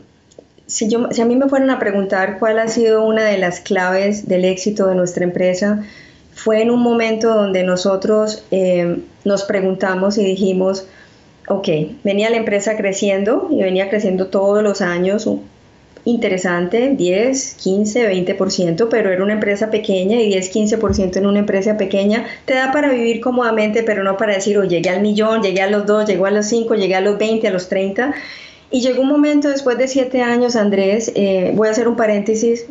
si, 0.65 0.89
yo, 0.89 1.07
si 1.11 1.21
a 1.21 1.25
mí 1.25 1.35
me 1.35 1.49
fueran 1.49 1.69
a 1.69 1.79
preguntar 1.79 2.39
cuál 2.39 2.59
ha 2.59 2.67
sido 2.67 3.05
una 3.05 3.23
de 3.23 3.37
las 3.37 3.59
claves 3.59 4.27
del 4.27 4.45
éxito 4.45 4.87
de 4.87 4.95
nuestra 4.95 5.23
empresa, 5.23 5.83
fue 6.33 6.61
en 6.61 6.71
un 6.71 6.81
momento 6.81 7.33
donde 7.33 7.63
nosotros 7.63 8.43
eh, 8.51 8.99
nos 9.23 9.43
preguntamos 9.43 10.17
y 10.17 10.25
dijimos, 10.25 10.87
ok, 11.47 11.67
venía 12.03 12.29
la 12.29 12.37
empresa 12.37 12.77
creciendo 12.77 13.47
y 13.51 13.61
venía 13.61 13.89
creciendo 13.89 14.27
todos 14.27 14.63
los 14.63 14.81
años, 14.81 15.27
interesante, 16.05 16.93
10, 16.95 17.55
15, 17.55 18.11
20%, 18.11 18.87
pero 18.89 19.11
era 19.11 19.23
una 19.23 19.33
empresa 19.33 19.71
pequeña 19.71 20.19
y 20.19 20.27
10, 20.27 20.53
15% 20.53 21.17
en 21.17 21.25
una 21.25 21.39
empresa 21.39 21.77
pequeña 21.77 22.25
te 22.45 22.55
da 22.55 22.71
para 22.71 22.91
vivir 22.91 23.21
cómodamente, 23.21 23.83
pero 23.83 24.03
no 24.03 24.17
para 24.17 24.33
decir, 24.33 24.57
oh, 24.57 24.65
llegué 24.65 24.89
al 24.89 25.01
millón, 25.01 25.41
llegué 25.41 25.61
a 25.61 25.69
los 25.69 25.85
2, 25.85 26.07
llegué 26.07 26.25
a 26.25 26.31
los 26.31 26.45
5, 26.47 26.75
llegué 26.75 26.95
a 26.95 27.01
los 27.01 27.17
20, 27.17 27.47
a 27.47 27.51
los 27.51 27.69
30. 27.69 28.13
Y 28.69 28.81
llegó 28.81 29.01
un 29.01 29.09
momento 29.09 29.49
después 29.49 29.77
de 29.77 29.87
7 29.87 30.21
años, 30.21 30.55
Andrés, 30.55 31.11
eh, 31.15 31.51
voy 31.55 31.67
a 31.67 31.71
hacer 31.71 31.87
un 31.87 31.95
paréntesis, 31.95 32.65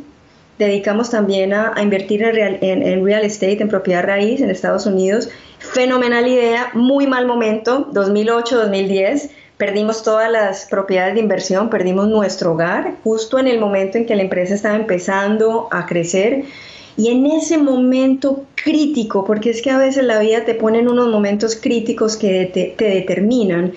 dedicamos 0.62 1.10
también 1.10 1.52
a, 1.52 1.74
invertir 1.82 2.22
en 2.22 2.34
real, 2.34 2.58
en 2.60 3.04
real 3.04 3.24
estate, 3.24 3.62
en 3.62 3.68
propiedad 3.68 4.04
raíz 4.04 4.40
en 4.40 4.50
Estados 4.50 4.86
Unidos. 4.86 5.28
Fenomenal 5.58 6.26
idea, 6.26 6.70
muy 6.74 7.06
mal 7.06 7.26
momento, 7.26 7.90
2008-2010 7.92 9.30
perdimos 9.62 10.02
todas 10.02 10.28
las 10.28 10.66
propiedades 10.66 11.14
de 11.14 11.20
inversión, 11.20 11.70
perdimos 11.70 12.08
nuestro 12.08 12.54
hogar 12.54 12.96
justo 13.04 13.38
en 13.38 13.46
el 13.46 13.60
momento 13.60 13.96
en 13.96 14.06
que 14.06 14.16
la 14.16 14.22
empresa 14.22 14.54
estaba 14.54 14.74
empezando 14.74 15.68
a 15.70 15.86
crecer. 15.86 16.46
Y 16.96 17.12
en 17.12 17.26
ese 17.26 17.58
momento 17.58 18.44
crítico, 18.56 19.24
porque 19.24 19.50
es 19.50 19.62
que 19.62 19.70
a 19.70 19.78
veces 19.78 20.02
la 20.02 20.18
vida 20.18 20.44
te 20.44 20.54
pone 20.54 20.80
en 20.80 20.88
unos 20.88 21.08
momentos 21.08 21.54
críticos 21.54 22.16
que 22.16 22.74
te, 22.76 22.84
determinan, 22.84 23.72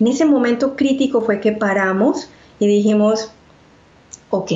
en 0.00 0.06
ese 0.08 0.24
momento 0.24 0.74
crítico 0.74 1.20
fue 1.20 1.38
que 1.38 1.52
paramos 1.52 2.28
y 2.58 2.66
dijimos, 2.66 3.30
ok, 4.30 4.50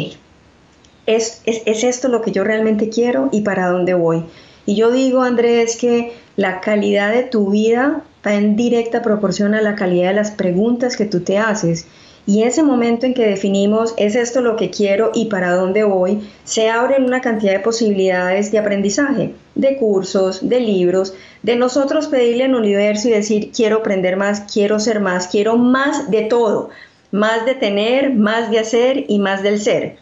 es, 1.07 1.43
es, 1.47 1.63
es, 1.67 1.85
esto 1.85 2.09
lo 2.09 2.23
que 2.23 2.33
yo 2.33 2.45
realmente 2.45 2.89
quiero 2.89 3.29
y 3.33 3.43
para 3.43 3.69
dónde 3.69 3.95
voy. 3.95 4.25
Y 4.67 4.77
yo 4.77 4.91
digo, 4.93 5.23
Andrés, 5.23 5.77
que 5.77 6.13
la 6.37 6.61
calidad 6.61 7.13
de 7.13 7.25
tu 7.25 7.51
vida 7.51 8.03
va 8.27 8.35
en 8.35 8.57
directa 8.57 9.03
proporción 9.03 9.55
a 9.55 9.63
la 9.63 9.75
calidad 9.75 10.09
de 10.09 10.15
las 10.15 10.31
preguntas 10.31 10.97
que 10.97 11.07
tú 11.07 11.21
te 11.21 11.39
haces. 11.39 11.87
Y 12.25 12.45
ese 12.45 12.63
momento 12.63 13.05
en 13.05 13.15
que 13.15 13.27
definimos, 13.27 13.95
¿es 13.97 14.15
esto 14.15 14.43
lo 14.43 14.55
que 14.55 14.71
quiero 14.71 15.11
y 15.13 15.25
para 15.25 15.57
dónde 15.57 15.83
voy? 15.83 16.21
Se 16.45 16.71
abren 16.71 17.03
una 17.03 17.21
cantidad 17.21 17.53
de 17.53 17.59
posibilidades 17.59 18.53
de 18.53 18.59
aprendizaje, 18.59 19.35
de 19.57 19.77
cursos, 19.77 20.49
de 20.49 20.61
libros, 20.61 21.15
de 21.43 21.57
nosotros 21.57 22.07
pedirle 22.07 22.45
al 22.45 22.55
universo 22.55 23.09
y 23.09 23.13
decir, 23.13 23.51
quiero 23.51 23.79
aprender 23.79 24.17
más, 24.17 24.43
quiero 24.53 24.79
ser 24.79 25.01
más, 25.01 25.27
quiero 25.27 25.57
más 25.57 26.13
de 26.13 26.23
todo, 26.23 26.71
más 27.11 27.45
de 27.45 27.57
tener, 27.57 28.15
más 28.15 28.53
de 28.53 28.61
hacer 28.61 29.05
y 29.09 29.19
más 29.19 29.43
del 29.43 29.61
ser. 29.61 29.97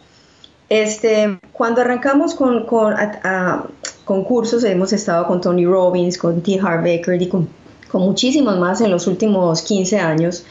Este, 0.71 1.39
cuando 1.53 1.83
arrancamos 1.83 2.35
con, 2.35 2.65
con, 2.65 4.25
cursos, 4.25 4.65
hemos 4.65 4.95
estado 4.95 5.27
con 5.27 5.43
Tony 5.43 5.67
Robbins, 5.67 6.17
con 6.17 6.41
T. 6.43 6.59
Harv 6.63 6.83
Baker 6.83 7.21
y 7.21 7.29
con 7.29 7.49
con 7.91 8.03
muchísimos 8.03 8.59
más 8.59 8.81
en 8.81 8.91
los 8.91 9.07
últimos 9.07 9.63
15 9.63 9.99
años. 9.99 10.45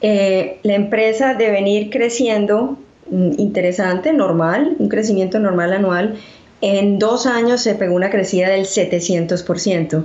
Eh, 0.00 0.60
la 0.62 0.74
empresa 0.74 1.34
de 1.34 1.50
venir 1.50 1.90
creciendo 1.90 2.78
mm, 3.10 3.32
interesante, 3.38 4.12
normal, 4.12 4.76
un 4.78 4.88
crecimiento 4.88 5.38
normal 5.38 5.72
anual. 5.72 6.16
En 6.60 6.98
dos 6.98 7.26
años 7.26 7.60
se 7.60 7.74
pegó 7.74 7.94
una 7.94 8.10
crecida 8.10 8.48
del 8.48 8.64
700%. 8.64 10.04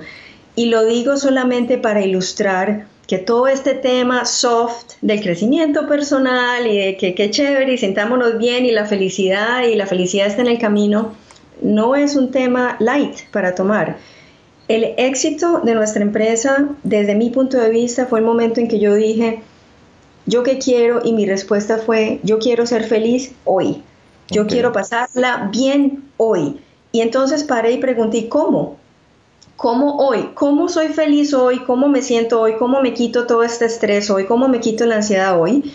Y 0.56 0.66
lo 0.66 0.86
digo 0.86 1.18
solamente 1.18 1.78
para 1.78 2.02
ilustrar 2.02 2.86
que 3.08 3.18
todo 3.18 3.48
este 3.48 3.74
tema 3.74 4.26
soft 4.26 4.94
del 5.02 5.22
crecimiento 5.22 5.88
personal 5.88 6.66
y 6.68 6.78
de 6.78 6.98
que 6.98 7.16
qué 7.16 7.30
chévere 7.30 7.74
y 7.74 7.78
sentámonos 7.78 8.38
bien 8.38 8.66
y 8.66 8.72
la 8.72 8.86
felicidad 8.86 9.64
y 9.64 9.76
la 9.76 9.86
felicidad 9.86 10.28
está 10.28 10.42
en 10.42 10.48
el 10.48 10.60
camino, 10.60 11.14
no 11.62 11.96
es 11.96 12.16
un 12.16 12.32
tema 12.32 12.78
light 12.80 13.30
para 13.32 13.56
tomar 13.56 13.98
el 14.68 14.94
éxito 14.98 15.60
de 15.60 15.76
nuestra 15.76 16.02
empresa, 16.02 16.70
desde 16.84 17.16
mi 17.16 17.30
punto 17.30 17.58
de 17.58 17.70
vista, 17.70 18.06
fue 18.06 18.20
el 18.20 18.26
momento 18.26 18.62
en 18.62 18.68
que 18.68 18.80
yo 18.80 18.96
dije, 18.96 19.42
yo 20.26 20.44
qué 20.44 20.58
quiero 20.58 21.02
y 21.04 21.14
mi 21.14 21.26
respuesta 21.26 21.78
fue, 21.80 22.20
yo 22.24 22.40
quiero 22.40 22.66
ser 22.66 22.86
feliz 22.86 23.34
hoy, 23.44 23.84
yo 24.32 24.48
quiero 24.48 24.72
pasarla 24.72 25.50
bien 25.52 26.06
hoy. 26.18 26.62
Y 26.92 27.02
entonces 27.02 27.44
paré 27.44 27.74
y 27.74 27.78
pregunté, 27.80 28.30
¿cómo? 28.30 28.78
¿Cómo 29.64 29.96
hoy? 29.96 30.32
¿Cómo 30.34 30.68
soy 30.68 30.90
feliz 30.90 31.34
hoy? 31.34 31.60
¿Cómo 31.60 31.88
me 31.88 32.02
siento 32.02 32.42
hoy? 32.42 32.56
¿Cómo 32.60 32.82
me 32.82 32.94
quito 32.94 33.26
todo 33.28 33.44
este 33.44 33.64
estrés 33.64 34.10
hoy? 34.10 34.26
¿Cómo 34.26 34.50
me 34.50 34.60
quito 34.60 34.86
la 34.86 34.96
ansiedad 34.98 35.40
hoy? 35.40 35.72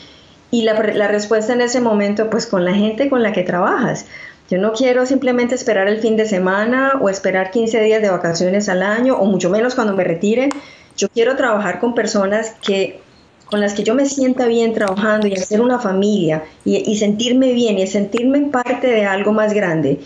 Y 0.50 0.60
la, 0.60 0.74
respuesta 0.74 1.54
en 1.54 1.62
ese 1.62 1.80
momento, 1.80 2.28
pues 2.28 2.46
con 2.46 2.66
la 2.66 2.74
gente 2.74 3.08
con 3.08 3.22
la 3.22 3.32
que 3.32 3.44
trabajas. 3.44 4.04
Yo 4.50 4.58
no 4.58 4.74
quiero 4.74 5.06
simplemente 5.06 5.54
esperar 5.54 5.88
el 5.88 6.00
fin 6.00 6.18
de 6.18 6.26
semana 6.26 6.98
o 7.00 7.08
esperar 7.08 7.50
15 7.50 7.80
días 7.80 8.02
de 8.02 8.10
vacaciones 8.10 8.68
al 8.68 8.82
año 8.82 9.16
o 9.16 9.24
mucho 9.24 9.48
menos 9.48 9.74
cuando 9.74 9.94
me 9.94 10.04
retire. 10.04 10.50
Yo 10.94 11.08
quiero 11.08 11.34
trabajar 11.36 11.80
con 11.80 11.94
personas 11.94 12.56
que 12.60 13.00
con 13.46 13.62
las 13.62 13.72
que 13.72 13.84
yo 13.84 13.94
me 13.94 14.04
sienta 14.04 14.46
bien 14.48 14.74
trabajando 14.74 15.28
y 15.28 15.32
hacer 15.32 15.62
una 15.62 15.78
familia 15.78 16.44
y, 16.62 16.76
y 16.76 16.98
sentirme 16.98 17.54
bien 17.54 17.78
y 17.78 17.86
sentirme 17.86 18.50
parte 18.50 18.88
de 18.88 19.06
algo 19.06 19.32
más 19.32 19.54
grande. 19.54 20.00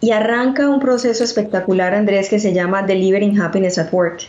Y 0.00 0.10
arranca 0.10 0.68
un 0.68 0.80
proceso 0.80 1.24
espectacular, 1.24 1.94
Andrés, 1.94 2.28
que 2.28 2.38
se 2.38 2.52
llama 2.52 2.82
Delivering 2.82 3.40
Happiness 3.40 3.78
at 3.78 3.92
Work. 3.92 4.28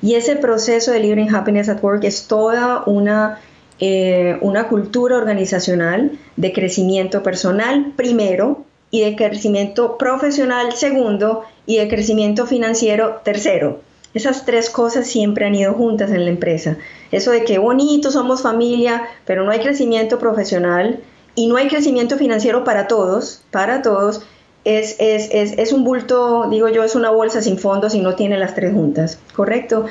Y 0.00 0.14
ese 0.14 0.36
proceso 0.36 0.90
de 0.90 0.98
Delivering 0.98 1.34
Happiness 1.34 1.68
at 1.68 1.82
Work 1.82 2.04
es 2.04 2.26
toda 2.26 2.82
una, 2.86 3.40
eh, 3.78 4.38
una 4.40 4.68
cultura 4.68 5.16
organizacional 5.16 6.12
de 6.36 6.52
crecimiento 6.52 7.22
personal 7.22 7.92
primero, 7.94 8.64
y 8.92 9.00
de 9.00 9.16
crecimiento 9.16 9.96
profesional 9.98 10.74
segundo 10.74 11.42
y 11.66 11.78
de 11.78 11.88
crecimiento 11.88 12.46
financiero 12.46 13.22
tercero. 13.24 13.80
Esas 14.14 14.44
tres 14.44 14.68
cosas 14.68 15.06
siempre 15.06 15.46
han 15.46 15.54
ido 15.54 15.72
juntas 15.72 16.10
en 16.10 16.24
la 16.24 16.30
empresa. 16.30 16.76
Eso 17.10 17.30
de 17.30 17.44
que 17.44 17.58
bonito, 17.58 18.10
somos 18.10 18.42
familia, 18.42 19.04
pero 19.24 19.44
no 19.44 19.50
hay 19.50 19.60
crecimiento 19.60 20.18
profesional 20.18 21.00
y 21.34 21.46
no 21.46 21.56
hay 21.56 21.68
crecimiento 21.68 22.18
financiero 22.18 22.62
para 22.62 22.86
todos, 22.86 23.42
para 23.50 23.80
todos, 23.80 24.26
es, 24.64 24.96
es, 24.98 25.28
es, 25.32 25.58
es 25.58 25.72
un 25.72 25.84
bulto, 25.84 26.48
digo 26.50 26.68
yo, 26.68 26.84
es 26.84 26.94
una 26.94 27.10
bolsa 27.10 27.42
sin 27.42 27.58
fondos 27.58 27.94
y 27.94 28.00
no 28.00 28.14
tiene 28.14 28.38
las 28.38 28.54
tres 28.54 28.72
juntas, 28.72 29.18
¿correcto? 29.34 29.86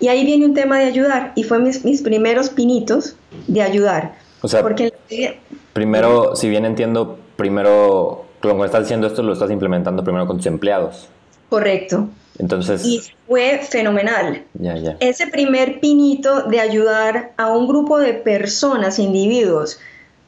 Y 0.00 0.08
ahí 0.08 0.24
viene 0.24 0.46
un 0.46 0.54
tema 0.54 0.78
de 0.78 0.86
ayudar 0.86 1.32
y 1.34 1.44
fue 1.44 1.58
mis, 1.58 1.84
mis 1.84 2.02
primeros 2.02 2.50
pinitos 2.50 3.16
de 3.46 3.62
ayudar. 3.62 4.16
O 4.42 4.48
sea, 4.48 4.62
porque 4.62 4.92
primero, 5.72 6.36
si 6.36 6.48
bien 6.48 6.64
entiendo, 6.64 7.18
primero 7.36 8.24
cuando 8.52 8.64
estás 8.66 8.82
diciendo 8.82 9.06
esto, 9.06 9.22
lo 9.22 9.32
estás 9.32 9.50
implementando 9.50 10.04
primero 10.04 10.26
con 10.26 10.36
tus 10.36 10.46
empleados. 10.46 11.08
Correcto. 11.48 12.08
Entonces. 12.38 12.84
Y 12.84 13.00
fue 13.26 13.60
fenomenal. 13.68 14.44
Ya, 14.54 14.76
ya. 14.76 14.96
Ese 15.00 15.28
primer 15.28 15.80
pinito 15.80 16.42
de 16.42 16.60
ayudar 16.60 17.32
a 17.36 17.48
un 17.48 17.68
grupo 17.68 17.98
de 17.98 18.14
personas, 18.14 18.98
individuos. 18.98 19.78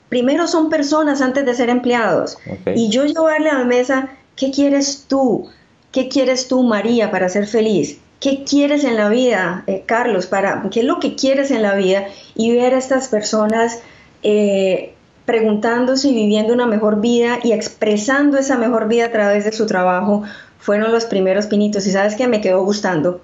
Primero 0.08 0.46
son 0.46 0.70
personas 0.70 1.20
antes 1.20 1.44
de 1.44 1.54
ser 1.54 1.68
empleados. 1.68 2.38
Y 2.74 2.88
yo 2.90 3.04
llevarle 3.04 3.50
a 3.50 3.58
la 3.58 3.64
mesa, 3.64 4.10
¿qué 4.36 4.50
quieres 4.50 5.04
tú? 5.08 5.48
¿Qué 5.92 6.08
quieres 6.08 6.48
tú, 6.48 6.62
María, 6.62 7.10
para 7.10 7.28
ser 7.28 7.46
feliz? 7.46 7.98
¿Qué 8.20 8.44
quieres 8.44 8.84
en 8.84 8.96
la 8.96 9.08
vida, 9.08 9.64
eh, 9.66 9.82
Carlos? 9.84 10.26
Para, 10.26 10.68
¿Qué 10.70 10.80
es 10.80 10.86
lo 10.86 11.00
que 11.00 11.16
quieres 11.16 11.50
en 11.50 11.62
la 11.62 11.74
vida? 11.74 12.06
Y 12.34 12.54
ver 12.54 12.74
a 12.74 12.78
estas 12.78 13.08
personas 13.08 13.80
eh, 14.22 14.94
preguntándose 15.24 16.08
y 16.08 16.14
viviendo 16.14 16.54
una 16.54 16.66
mejor 16.66 17.00
vida 17.00 17.38
y 17.42 17.52
expresando 17.52 18.38
esa 18.38 18.56
mejor 18.56 18.88
vida 18.88 19.06
a 19.06 19.12
través 19.12 19.44
de 19.44 19.52
su 19.52 19.66
trabajo 19.66 20.22
fueron 20.58 20.92
los 20.92 21.04
primeros 21.04 21.46
pinitos 21.46 21.86
y 21.86 21.92
sabes 21.92 22.16
que 22.16 22.26
me 22.26 22.40
quedó 22.40 22.64
gustando. 22.64 23.20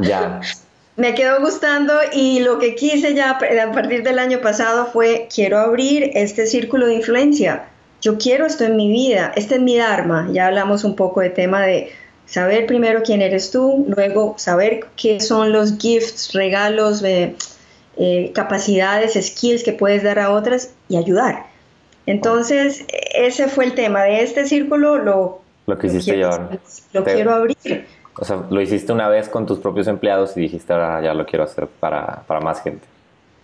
Ya. 0.00 0.40
me 0.96 1.14
quedó 1.14 1.40
gustando 1.40 1.92
y 2.12 2.40
lo 2.40 2.58
que 2.58 2.74
quise 2.74 3.14
ya 3.14 3.30
a 3.32 3.72
partir 3.72 4.02
del 4.02 4.18
año 4.18 4.40
pasado 4.40 4.86
fue 4.86 5.28
quiero 5.34 5.58
abrir 5.58 6.10
este 6.14 6.46
círculo 6.46 6.86
de 6.86 6.94
influencia. 6.94 7.66
Yo 8.00 8.18
quiero 8.18 8.46
esto 8.46 8.64
en 8.64 8.76
mi 8.76 8.88
vida, 8.88 9.32
este 9.34 9.56
es 9.56 9.60
mi 9.60 9.76
dharma. 9.76 10.28
Ya 10.32 10.46
hablamos 10.46 10.84
un 10.84 10.94
poco 10.94 11.20
de 11.20 11.30
tema 11.30 11.62
de 11.62 11.90
saber 12.26 12.66
primero 12.66 13.02
quién 13.02 13.22
eres 13.22 13.50
tú, 13.50 13.86
luego 13.88 14.34
saber 14.38 14.86
qué 14.96 15.20
son 15.20 15.52
los 15.52 15.78
gifts, 15.78 16.32
regalos, 16.32 17.00
de 17.00 17.34
eh, 17.96 18.32
capacidades, 18.34 19.14
skills 19.14 19.62
que 19.62 19.72
puedes 19.72 20.02
dar 20.02 20.18
a 20.18 20.30
otras 20.30 20.72
y 20.88 20.96
ayudar. 20.96 21.46
Entonces, 22.06 22.84
ese 23.14 23.48
fue 23.48 23.64
el 23.64 23.74
tema 23.74 24.02
de 24.02 24.22
este 24.22 24.46
círculo, 24.46 24.98
lo, 24.98 25.40
lo 25.66 25.78
que 25.78 25.86
hiciste 25.86 26.12
quiero, 26.12 26.50
Lo 26.92 27.04
quiero 27.04 27.32
abrir. 27.32 27.86
O 28.18 28.24
sea, 28.24 28.44
lo 28.48 28.60
hiciste 28.60 28.92
una 28.92 29.08
vez 29.08 29.28
con 29.28 29.46
tus 29.46 29.58
propios 29.58 29.86
empleados 29.88 30.36
y 30.36 30.40
dijiste, 30.40 30.72
ahora 30.72 31.02
ya 31.02 31.14
lo 31.14 31.26
quiero 31.26 31.44
hacer 31.44 31.66
para, 31.66 32.22
para 32.26 32.40
más 32.40 32.62
gente. 32.62 32.86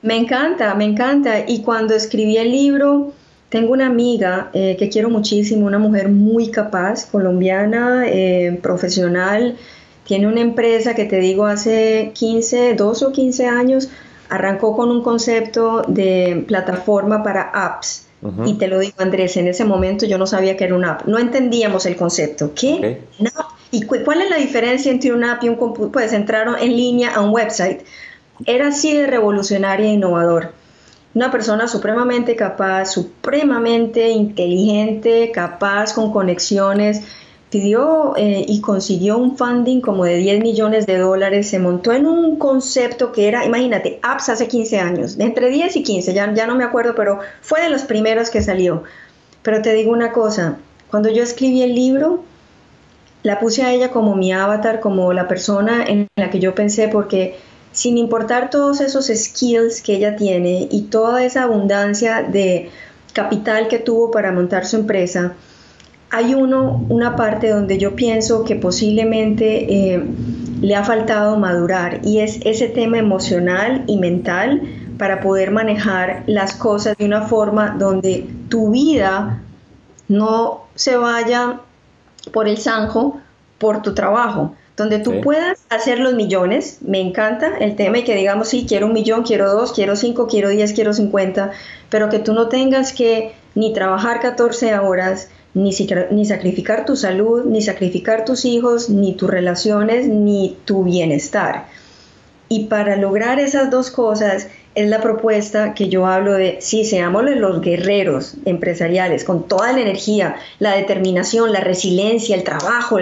Me 0.02 0.16
encanta, 0.16 0.74
me 0.74 0.84
encanta. 0.84 1.40
Y 1.46 1.62
cuando 1.62 1.94
escribí 1.94 2.36
el 2.36 2.52
libro, 2.52 3.12
tengo 3.50 3.72
una 3.72 3.86
amiga 3.86 4.50
eh, 4.54 4.76
que 4.78 4.88
quiero 4.88 5.10
muchísimo, 5.10 5.66
una 5.66 5.78
mujer 5.78 6.08
muy 6.08 6.50
capaz, 6.50 7.06
colombiana, 7.10 8.04
eh, 8.06 8.58
profesional, 8.62 9.56
tiene 10.04 10.26
una 10.26 10.40
empresa 10.40 10.94
que 10.94 11.04
te 11.04 11.18
digo 11.18 11.46
hace 11.46 12.12
15, 12.14 12.74
12 12.74 13.04
o 13.04 13.12
15 13.12 13.46
años, 13.46 13.90
arrancó 14.28 14.76
con 14.76 14.90
un 14.90 15.02
concepto 15.02 15.82
de 15.86 16.44
plataforma 16.46 17.22
para 17.22 17.42
apps. 17.42 18.06
Y 18.44 18.54
te 18.54 18.68
lo 18.68 18.78
digo, 18.78 18.96
Andrés, 18.98 19.38
en 19.38 19.48
ese 19.48 19.64
momento 19.64 20.04
yo 20.04 20.18
no 20.18 20.26
sabía 20.26 20.54
que 20.54 20.64
era 20.64 20.74
una 20.74 20.92
app. 20.92 21.06
No 21.06 21.18
entendíamos 21.18 21.86
el 21.86 21.96
concepto. 21.96 22.52
¿Qué? 22.54 23.00
¿Y 23.72 23.82
cuál 23.82 24.22
es 24.22 24.30
la 24.30 24.36
diferencia 24.36 24.90
entre 24.90 25.12
una 25.12 25.32
app 25.32 25.44
y 25.44 25.48
un 25.48 25.56
computador? 25.56 25.92
Pues 25.92 26.12
entraron 26.12 26.56
en 26.58 26.76
línea 26.76 27.14
a 27.14 27.20
un 27.20 27.30
website. 27.30 27.82
Era 28.46 28.68
así 28.68 28.96
de 28.96 29.06
revolucionaria 29.06 29.86
e 29.86 29.92
innovador. 29.92 30.52
Una 31.14 31.30
persona 31.30 31.68
supremamente 31.68 32.36
capaz, 32.36 32.86
supremamente 32.86 34.10
inteligente, 34.10 35.30
capaz 35.32 35.92
con 35.92 36.12
conexiones, 36.12 37.02
pidió 37.50 38.14
eh, 38.16 38.44
y 38.46 38.60
consiguió 38.60 39.18
un 39.18 39.36
funding 39.36 39.80
como 39.80 40.04
de 40.04 40.16
10 40.16 40.40
millones 40.40 40.86
de 40.86 40.98
dólares, 40.98 41.50
se 41.50 41.58
montó 41.58 41.92
en 41.92 42.06
un 42.06 42.38
concepto 42.38 43.10
que 43.10 43.26
era, 43.26 43.44
imagínate, 43.44 43.98
apps 44.02 44.28
hace 44.28 44.46
15 44.46 44.78
años, 44.78 45.16
entre 45.18 45.50
10 45.50 45.76
y 45.76 45.82
15, 45.82 46.14
ya, 46.14 46.32
ya 46.32 46.46
no 46.46 46.54
me 46.54 46.62
acuerdo, 46.62 46.94
pero 46.94 47.18
fue 47.40 47.60
de 47.60 47.70
los 47.70 47.82
primeros 47.82 48.30
que 48.30 48.40
salió. 48.40 48.84
Pero 49.42 49.62
te 49.62 49.72
digo 49.72 49.90
una 49.90 50.12
cosa, 50.12 50.58
cuando 50.90 51.10
yo 51.10 51.24
escribí 51.24 51.62
el 51.62 51.74
libro, 51.74 52.22
la 53.22 53.38
puse 53.38 53.62
a 53.62 53.72
ella 53.72 53.90
como 53.90 54.16
mi 54.16 54.32
avatar, 54.32 54.80
como 54.80 55.12
la 55.12 55.28
persona 55.28 55.84
en 55.84 56.08
la 56.16 56.30
que 56.30 56.40
yo 56.40 56.54
pensé, 56.54 56.88
porque 56.88 57.36
sin 57.72 57.98
importar 57.98 58.50
todos 58.50 58.80
esos 58.80 59.06
skills 59.06 59.82
que 59.82 59.96
ella 59.96 60.16
tiene 60.16 60.68
y 60.70 60.82
toda 60.82 61.24
esa 61.24 61.44
abundancia 61.44 62.22
de 62.22 62.70
capital 63.12 63.68
que 63.68 63.78
tuvo 63.78 64.10
para 64.10 64.32
montar 64.32 64.66
su 64.66 64.76
empresa, 64.76 65.34
hay 66.10 66.34
uno, 66.34 66.84
una 66.88 67.14
parte 67.14 67.50
donde 67.50 67.78
yo 67.78 67.94
pienso 67.94 68.44
que 68.44 68.56
posiblemente 68.56 69.94
eh, 69.94 70.04
le 70.60 70.74
ha 70.74 70.84
faltado 70.84 71.38
madurar 71.38 72.00
y 72.04 72.18
es 72.18 72.40
ese 72.44 72.68
tema 72.68 72.98
emocional 72.98 73.84
y 73.86 73.96
mental 73.98 74.62
para 74.98 75.20
poder 75.20 75.52
manejar 75.52 76.24
las 76.26 76.54
cosas 76.54 76.96
de 76.98 77.04
una 77.04 77.22
forma 77.22 77.76
donde 77.78 78.26
tu 78.48 78.70
vida 78.70 79.40
no 80.08 80.64
se 80.74 80.96
vaya 80.96 81.60
por 82.32 82.48
el 82.48 82.58
zanjo 82.58 83.20
por 83.58 83.82
tu 83.82 83.94
trabajo, 83.94 84.54
donde 84.76 84.98
tú 84.98 85.20
puedas 85.20 85.58
hacer 85.68 85.98
los 85.98 86.14
millones, 86.14 86.78
me 86.80 87.00
encanta 87.00 87.58
el 87.58 87.76
tema 87.76 87.98
y 87.98 88.04
que 88.04 88.16
digamos, 88.16 88.48
sí, 88.48 88.64
quiero 88.66 88.86
un 88.86 88.94
millón, 88.94 89.22
quiero 89.22 89.52
dos, 89.52 89.72
quiero 89.72 89.94
cinco, 89.96 90.26
quiero 90.26 90.48
diez, 90.48 90.72
quiero 90.72 90.94
cincuenta, 90.94 91.52
pero 91.90 92.08
que 92.08 92.18
tú 92.18 92.32
no 92.32 92.48
tengas 92.48 92.94
que 92.94 93.34
ni 93.54 93.74
trabajar 93.74 94.20
14 94.20 94.78
horas, 94.78 95.28
ni, 95.52 95.70
ni 96.10 96.24
sacrificar 96.24 96.86
tu 96.86 96.96
salud, 96.96 97.44
ni 97.44 97.60
sacrificar 97.60 98.24
tus 98.24 98.44
hijos, 98.46 98.88
ni 98.88 99.14
tus 99.14 99.28
relaciones, 99.28 100.08
ni 100.08 100.56
tu 100.64 100.84
bienestar. 100.84 101.66
Y 102.48 102.64
para 102.64 102.96
lograr 102.96 103.38
esas 103.38 103.70
dos 103.70 103.90
cosas 103.90 104.48
es 104.74 104.88
la 104.88 105.00
propuesta 105.00 105.74
que 105.74 105.88
yo 105.88 106.06
hablo 106.06 106.34
de, 106.34 106.58
sí, 106.60 106.84
seamos 106.84 107.24
los 107.24 107.60
guerreros 107.60 108.34
empresariales, 108.44 109.24
con 109.24 109.48
toda 109.48 109.72
la 109.72 109.80
energía, 109.80 110.36
la 110.58 110.76
determinación, 110.76 111.52
la 111.52 111.60
resiliencia, 111.60 112.36
el 112.36 112.44
trabajo, 112.44 112.98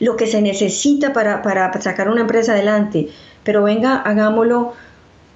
lo 0.00 0.16
que 0.16 0.26
se 0.26 0.40
necesita 0.40 1.12
para, 1.12 1.42
para 1.42 1.72
sacar 1.80 2.08
una 2.08 2.22
empresa 2.22 2.52
adelante, 2.52 3.08
pero 3.44 3.62
venga, 3.62 3.96
hagámoslo 3.96 4.72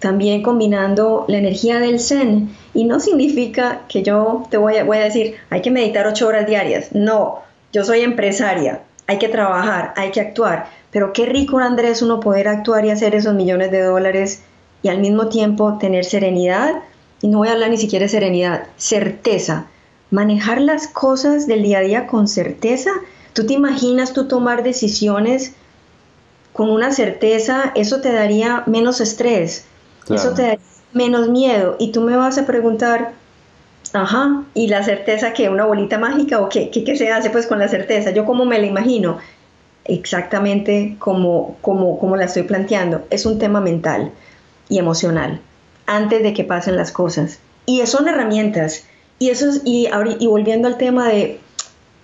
también 0.00 0.42
combinando 0.42 1.26
la 1.28 1.38
energía 1.38 1.78
del 1.78 2.00
Zen. 2.00 2.56
Y 2.74 2.84
no 2.84 2.98
significa 2.98 3.82
que 3.86 4.02
yo 4.02 4.46
te 4.50 4.56
voy 4.56 4.78
a, 4.78 4.84
voy 4.84 4.96
a 4.96 5.04
decir, 5.04 5.36
hay 5.50 5.60
que 5.60 5.70
meditar 5.70 6.06
ocho 6.06 6.26
horas 6.26 6.46
diarias. 6.46 6.92
No, 6.92 7.40
yo 7.72 7.84
soy 7.84 8.00
empresaria, 8.00 8.80
hay 9.06 9.18
que 9.18 9.28
trabajar, 9.28 9.92
hay 9.96 10.10
que 10.10 10.20
actuar. 10.20 10.66
Pero 10.90 11.12
qué 11.12 11.26
rico, 11.26 11.58
Andrés, 11.58 12.02
uno 12.02 12.18
poder 12.18 12.48
actuar 12.48 12.84
y 12.84 12.90
hacer 12.90 13.14
esos 13.14 13.34
millones 13.34 13.70
de 13.70 13.82
dólares 13.82 14.42
y 14.82 14.88
al 14.88 15.00
mismo 15.00 15.28
tiempo 15.28 15.78
tener 15.78 16.04
serenidad. 16.04 16.82
Y 17.22 17.28
no 17.28 17.38
voy 17.38 17.48
a 17.48 17.52
hablar 17.52 17.70
ni 17.70 17.76
siquiera 17.76 18.04
de 18.04 18.08
serenidad, 18.08 18.64
certeza. 18.76 19.66
Manejar 20.10 20.60
las 20.60 20.88
cosas 20.88 21.46
del 21.46 21.62
día 21.62 21.78
a 21.78 21.82
día 21.82 22.06
con 22.06 22.28
certeza. 22.28 22.90
¿Tú 23.32 23.46
te 23.46 23.54
imaginas 23.54 24.12
tú 24.12 24.26
tomar 24.26 24.62
decisiones 24.62 25.54
con 26.52 26.70
una 26.70 26.92
certeza? 26.92 27.72
Eso 27.74 28.00
te 28.00 28.12
daría 28.12 28.64
menos 28.66 29.00
estrés 29.00 29.66
eso 30.14 30.34
te 30.34 30.42
da 30.42 30.58
menos 30.92 31.28
miedo. 31.28 31.76
Y 31.78 31.92
tú 31.92 32.00
me 32.00 32.16
vas 32.16 32.38
a 32.38 32.46
preguntar, 32.46 33.12
ajá, 33.92 34.44
¿y 34.54 34.68
la 34.68 34.82
certeza 34.82 35.32
que 35.32 35.48
una 35.48 35.64
bolita 35.64 35.98
mágica 35.98 36.40
o 36.40 36.48
qué, 36.48 36.70
qué, 36.70 36.96
se 36.96 37.10
hace 37.10 37.30
pues 37.30 37.46
con 37.46 37.58
la 37.58 37.68
certeza? 37.68 38.10
Yo 38.10 38.24
como 38.24 38.44
me 38.44 38.58
la 38.58 38.66
imagino, 38.66 39.18
exactamente 39.84 40.96
como, 40.98 41.56
como, 41.60 41.98
como 41.98 42.16
la 42.16 42.24
estoy 42.24 42.42
planteando. 42.44 43.06
Es 43.10 43.26
un 43.26 43.38
tema 43.38 43.60
mental 43.60 44.12
y 44.70 44.78
emocional 44.78 45.40
antes 45.86 46.22
de 46.22 46.32
que 46.32 46.44
pasen 46.44 46.76
las 46.76 46.92
cosas. 46.92 47.40
Y 47.66 47.84
son 47.86 48.08
herramientas. 48.08 48.84
Y, 49.18 49.28
eso 49.28 49.50
y, 49.64 49.88
y 50.18 50.26
volviendo 50.26 50.68
al 50.68 50.78
tema 50.78 51.08
de 51.08 51.40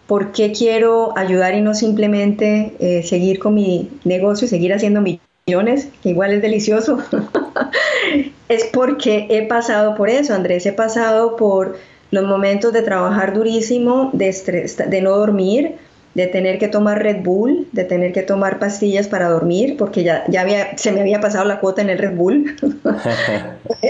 por 0.06 0.32
qué 0.32 0.52
quiero 0.52 1.16
ayudar 1.16 1.54
y 1.54 1.62
no 1.62 1.74
simplemente 1.74 2.74
eh, 2.78 3.02
seguir 3.02 3.38
con 3.38 3.54
mi 3.54 3.90
negocio 4.04 4.46
y 4.46 4.48
seguir 4.48 4.74
haciendo 4.74 5.00
millones, 5.00 5.88
que 6.02 6.10
igual 6.10 6.32
es 6.32 6.42
delicioso. 6.42 6.98
es 8.48 8.64
porque 8.66 9.26
he 9.30 9.46
pasado 9.46 9.94
por 9.94 10.10
eso, 10.10 10.34
Andrés, 10.34 10.66
he 10.66 10.72
pasado 10.72 11.36
por 11.36 11.76
los 12.10 12.24
momentos 12.24 12.72
de 12.72 12.82
trabajar 12.82 13.32
durísimo, 13.34 14.10
de 14.12 15.00
no 15.02 15.16
dormir, 15.16 15.76
de 16.16 16.26
tener 16.26 16.58
que 16.58 16.68
tomar 16.68 17.02
Red 17.02 17.22
Bull, 17.22 17.68
de 17.72 17.84
tener 17.84 18.14
que 18.14 18.22
tomar 18.22 18.58
pastillas 18.58 19.06
para 19.06 19.28
dormir, 19.28 19.76
porque 19.76 20.02
ya, 20.02 20.24
ya 20.28 20.40
había, 20.40 20.74
se 20.78 20.90
me 20.90 21.02
había 21.02 21.20
pasado 21.20 21.44
la 21.44 21.60
cuota 21.60 21.82
en 21.82 21.90
el 21.90 21.98
Red 21.98 22.16
Bull, 22.16 22.56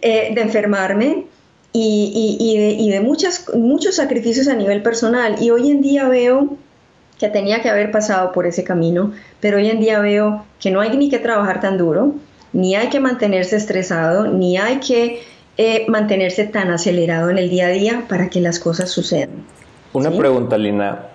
eh, 0.00 0.32
de 0.32 0.40
enfermarme 0.40 1.24
y, 1.72 2.38
y, 2.38 2.56
de, 2.56 2.98
y 2.98 3.00
muchas, 3.00 3.46
muchos 3.52 3.96
sacrificios 3.96 4.46
a 4.46 4.54
nivel 4.54 4.80
personal. 4.80 5.42
Y 5.42 5.50
hoy 5.50 5.72
en 5.72 5.82
día 5.82 6.06
veo 6.06 6.56
que 7.18 7.28
tenía 7.28 7.62
que 7.62 7.68
haber 7.68 7.90
pasado 7.90 8.30
por 8.30 8.46
ese 8.46 8.62
camino, 8.62 9.12
pero 9.40 9.56
hoy 9.56 9.70
en 9.70 9.80
día 9.80 9.98
veo 9.98 10.46
que 10.60 10.70
no 10.70 10.80
hay 10.80 10.96
ni 10.96 11.10
que 11.10 11.18
trabajar 11.18 11.60
tan 11.60 11.78
duro, 11.78 12.14
ni 12.52 12.76
hay 12.76 12.90
que 12.90 13.00
mantenerse 13.00 13.56
estresado, 13.56 14.28
ni 14.28 14.56
hay 14.56 14.78
que 14.78 15.20
eh, 15.56 15.84
mantenerse 15.88 16.44
tan 16.44 16.70
acelerado 16.70 17.28
en 17.28 17.38
el 17.38 17.50
día 17.50 17.66
a 17.66 17.70
día 17.70 18.04
para 18.08 18.30
que 18.30 18.40
las 18.40 18.60
cosas 18.60 18.88
sucedan. 18.88 19.44
Una 19.92 20.10
pregunta, 20.10 20.56
Lina. 20.56 21.06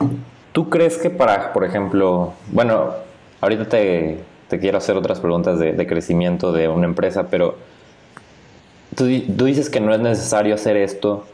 ¿Tú 0.51 0.69
crees 0.69 0.97
que 0.97 1.09
para, 1.09 1.53
por 1.53 1.63
ejemplo, 1.63 2.33
bueno, 2.51 2.91
ahorita 3.41 3.69
te, 3.69 4.19
quiero 4.49 4.77
hacer 4.77 4.95
otras 4.95 5.19
preguntas 5.19 5.59
de, 5.59 5.87
crecimiento 5.87 6.51
de 6.51 6.67
una 6.67 6.85
empresa, 6.85 7.27
pero 7.29 7.55
tú, 8.95 9.05
tú 9.37 9.45
dices 9.45 9.69
que 9.69 9.79
no 9.79 9.93
es 9.93 9.99
necesario 9.99 10.55
hacer 10.55 10.77
esto, 10.77 11.25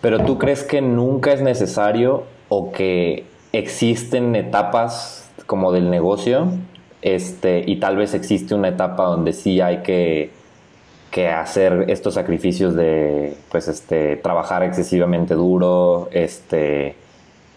pero 0.00 0.24
¿tú 0.24 0.38
crees 0.38 0.62
que 0.62 0.80
nunca 0.80 1.32
es 1.32 1.40
necesario 1.40 2.24
o 2.48 2.72
que 2.72 3.24
existen 3.52 4.36
etapas 4.36 5.30
como 5.46 5.72
del 5.72 5.90
negocio 5.90 6.48
este, 7.02 7.62
y 7.64 7.76
tal 7.76 7.96
vez 7.96 8.14
existe 8.14 8.54
una 8.54 8.68
etapa 8.68 9.04
donde 9.04 9.32
sí 9.32 9.60
hay 9.60 9.78
que, 9.84 10.30
hacer 11.28 11.86
estos 11.88 12.14
sacrificios 12.14 12.74
de 12.74 13.34
pues 13.50 13.68
este 13.68 14.16
trabajar 14.16 14.62
excesivamente 14.62 15.34
duro 15.34 16.08
este 16.12 16.94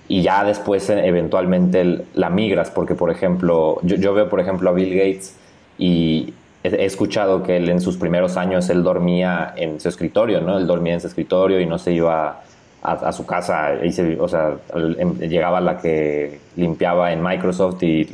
y 0.07 0.21
ya 0.21 0.43
después 0.43 0.89
eh, 0.89 1.05
eventualmente 1.05 2.05
la 2.13 2.29
migras 2.29 2.71
porque 2.71 2.95
por 2.95 3.11
ejemplo 3.11 3.79
yo, 3.83 4.13
veo 4.13 4.29
por 4.29 4.39
ejemplo 4.39 4.69
a 4.69 4.73
Bill 4.73 4.95
Gates 4.95 5.35
y 5.77 6.33
he, 6.63 6.85
escuchado 6.85 7.43
que 7.43 7.57
él 7.57 7.69
en 7.69 7.81
sus 7.81 7.97
primeros 7.97 8.37
años 8.37 8.69
él 8.69 8.81
dormía 8.81 9.53
en 9.57 9.79
su 9.79 9.89
escritorio 9.89 10.39
no 10.41 10.57
él 10.57 10.65
dormía 10.65 10.93
en 10.93 11.01
su 11.01 11.07
escritorio 11.07 11.59
y 11.59 11.65
no 11.65 11.77
se 11.77 11.91
iba 11.91 12.41
a, 12.81 13.11
su 13.11 13.25
casa, 13.25 13.73
o 14.19 14.27
sea, 14.29 14.55
em, 14.73 15.19
llegaba 15.19 15.59
la 15.59 15.77
que 15.77 16.39
limpiaba 16.55 17.11
en 17.11 17.21
Microsoft 17.21 17.83
y 17.83 18.07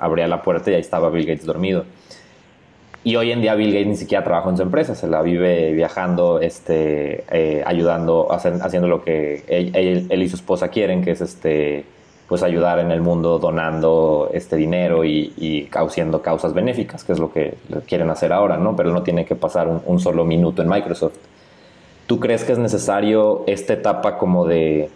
abría 0.00 0.26
la 0.26 0.42
puerta 0.42 0.72
y 0.72 0.74
ahí 0.74 0.80
estaba 0.80 1.08
Bill 1.08 1.24
Gates 1.24 1.46
dormido. 1.46 1.84
Y 3.06 3.14
hoy 3.14 3.30
en 3.30 3.40
día 3.40 3.54
Bill 3.54 3.72
Gates 3.72 3.86
ni 3.86 3.96
siquiera 3.96 4.24
trabaja 4.24 4.50
en 4.50 4.56
su 4.56 4.64
empresa, 4.64 4.96
se 4.96 5.06
la 5.06 5.22
vive 5.22 5.72
viajando, 5.74 6.40
este, 6.40 7.22
eh, 7.30 7.62
ayudando, 7.64 8.26
haciendo 8.32 8.88
lo 8.88 9.04
que 9.04 9.44
él, 9.46 10.22
y 10.22 10.28
su 10.28 10.34
esposa 10.34 10.70
quieren, 10.70 11.04
que 11.04 11.12
es 11.12 11.20
este, 11.20 11.84
pues 12.26 12.42
ayudar 12.42 12.80
en 12.80 12.90
el 12.90 13.02
mundo 13.02 13.38
donando 13.38 14.28
este 14.34 14.56
dinero 14.56 15.04
y, 15.04 15.32
y 15.36 15.68
haciendo 15.72 16.20
causas 16.20 16.52
benéficas, 16.52 17.04
que 17.04 17.12
es 17.12 17.20
lo 17.20 17.32
que 17.32 17.54
quieren 17.86 18.10
hacer 18.10 18.32
ahora, 18.32 18.56
¿no? 18.56 18.74
Pero 18.74 18.92
no 18.92 19.04
tiene 19.04 19.24
que 19.24 19.36
pasar 19.36 19.68
un 19.86 20.00
solo 20.00 20.24
minuto 20.24 20.60
en 20.62 20.68
Microsoft. 20.68 21.14
¿Tú 22.08 22.18
crees 22.18 22.42
que 22.42 22.54
es 22.54 22.58
necesario 22.58 23.44
esta 23.46 23.74
etapa 23.74 24.18
como 24.18 24.46
de, 24.46 24.90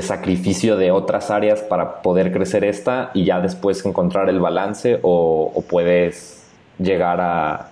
sacrificio 0.00 0.76
de 0.76 0.90
otras 0.90 1.30
áreas 1.30 1.62
para 1.62 2.02
poder 2.02 2.30
crecer 2.30 2.62
esta 2.62 3.10
y 3.14 3.24
ya 3.24 3.40
después 3.40 3.86
encontrar 3.86 4.28
el 4.28 4.38
balance 4.38 4.98
o, 5.00 5.64
puedes 5.66 6.45
llegar 6.78 7.20
a, 7.20 7.70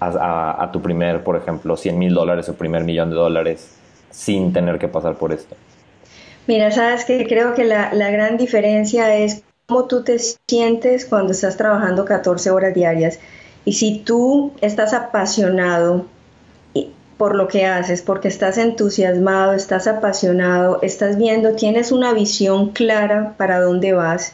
a, 0.00 0.70
tu 0.72 0.80
primer, 0.80 1.22
por 1.22 1.36
ejemplo, 1.36 1.76
100 1.76 1.98
mil 1.98 2.14
dólares 2.14 2.48
o 2.48 2.54
primer 2.54 2.84
millón 2.84 3.10
de 3.10 3.16
dólares 3.16 3.74
sin 4.10 4.52
tener 4.52 4.78
que 4.78 4.88
pasar 4.88 5.14
por 5.14 5.32
esto? 5.32 5.56
Mira, 6.46 6.70
sabes 6.70 7.04
que 7.04 7.26
creo 7.26 7.54
que 7.54 7.64
la, 7.64 7.92
la 7.92 8.10
gran 8.10 8.36
diferencia 8.36 9.14
es 9.16 9.42
cómo 9.66 9.86
tú 9.86 10.04
te 10.04 10.18
sientes 10.18 11.06
cuando 11.06 11.32
estás 11.32 11.56
trabajando 11.56 12.04
14 12.04 12.50
horas 12.50 12.74
diarias. 12.74 13.18
Y 13.64 13.74
si 13.74 14.00
tú 14.00 14.52
estás 14.60 14.92
apasionado 14.92 16.06
por 17.16 17.34
lo 17.34 17.48
que 17.48 17.64
haces, 17.64 18.02
porque 18.02 18.28
estás 18.28 18.58
entusiasmado, 18.58 19.54
estás 19.54 19.86
apasionado, 19.86 20.80
estás 20.82 21.16
viendo, 21.16 21.54
tienes 21.54 21.92
una 21.92 22.12
visión 22.12 22.70
clara 22.70 23.34
para 23.36 23.60
dónde 23.60 23.92
vas, 23.92 24.32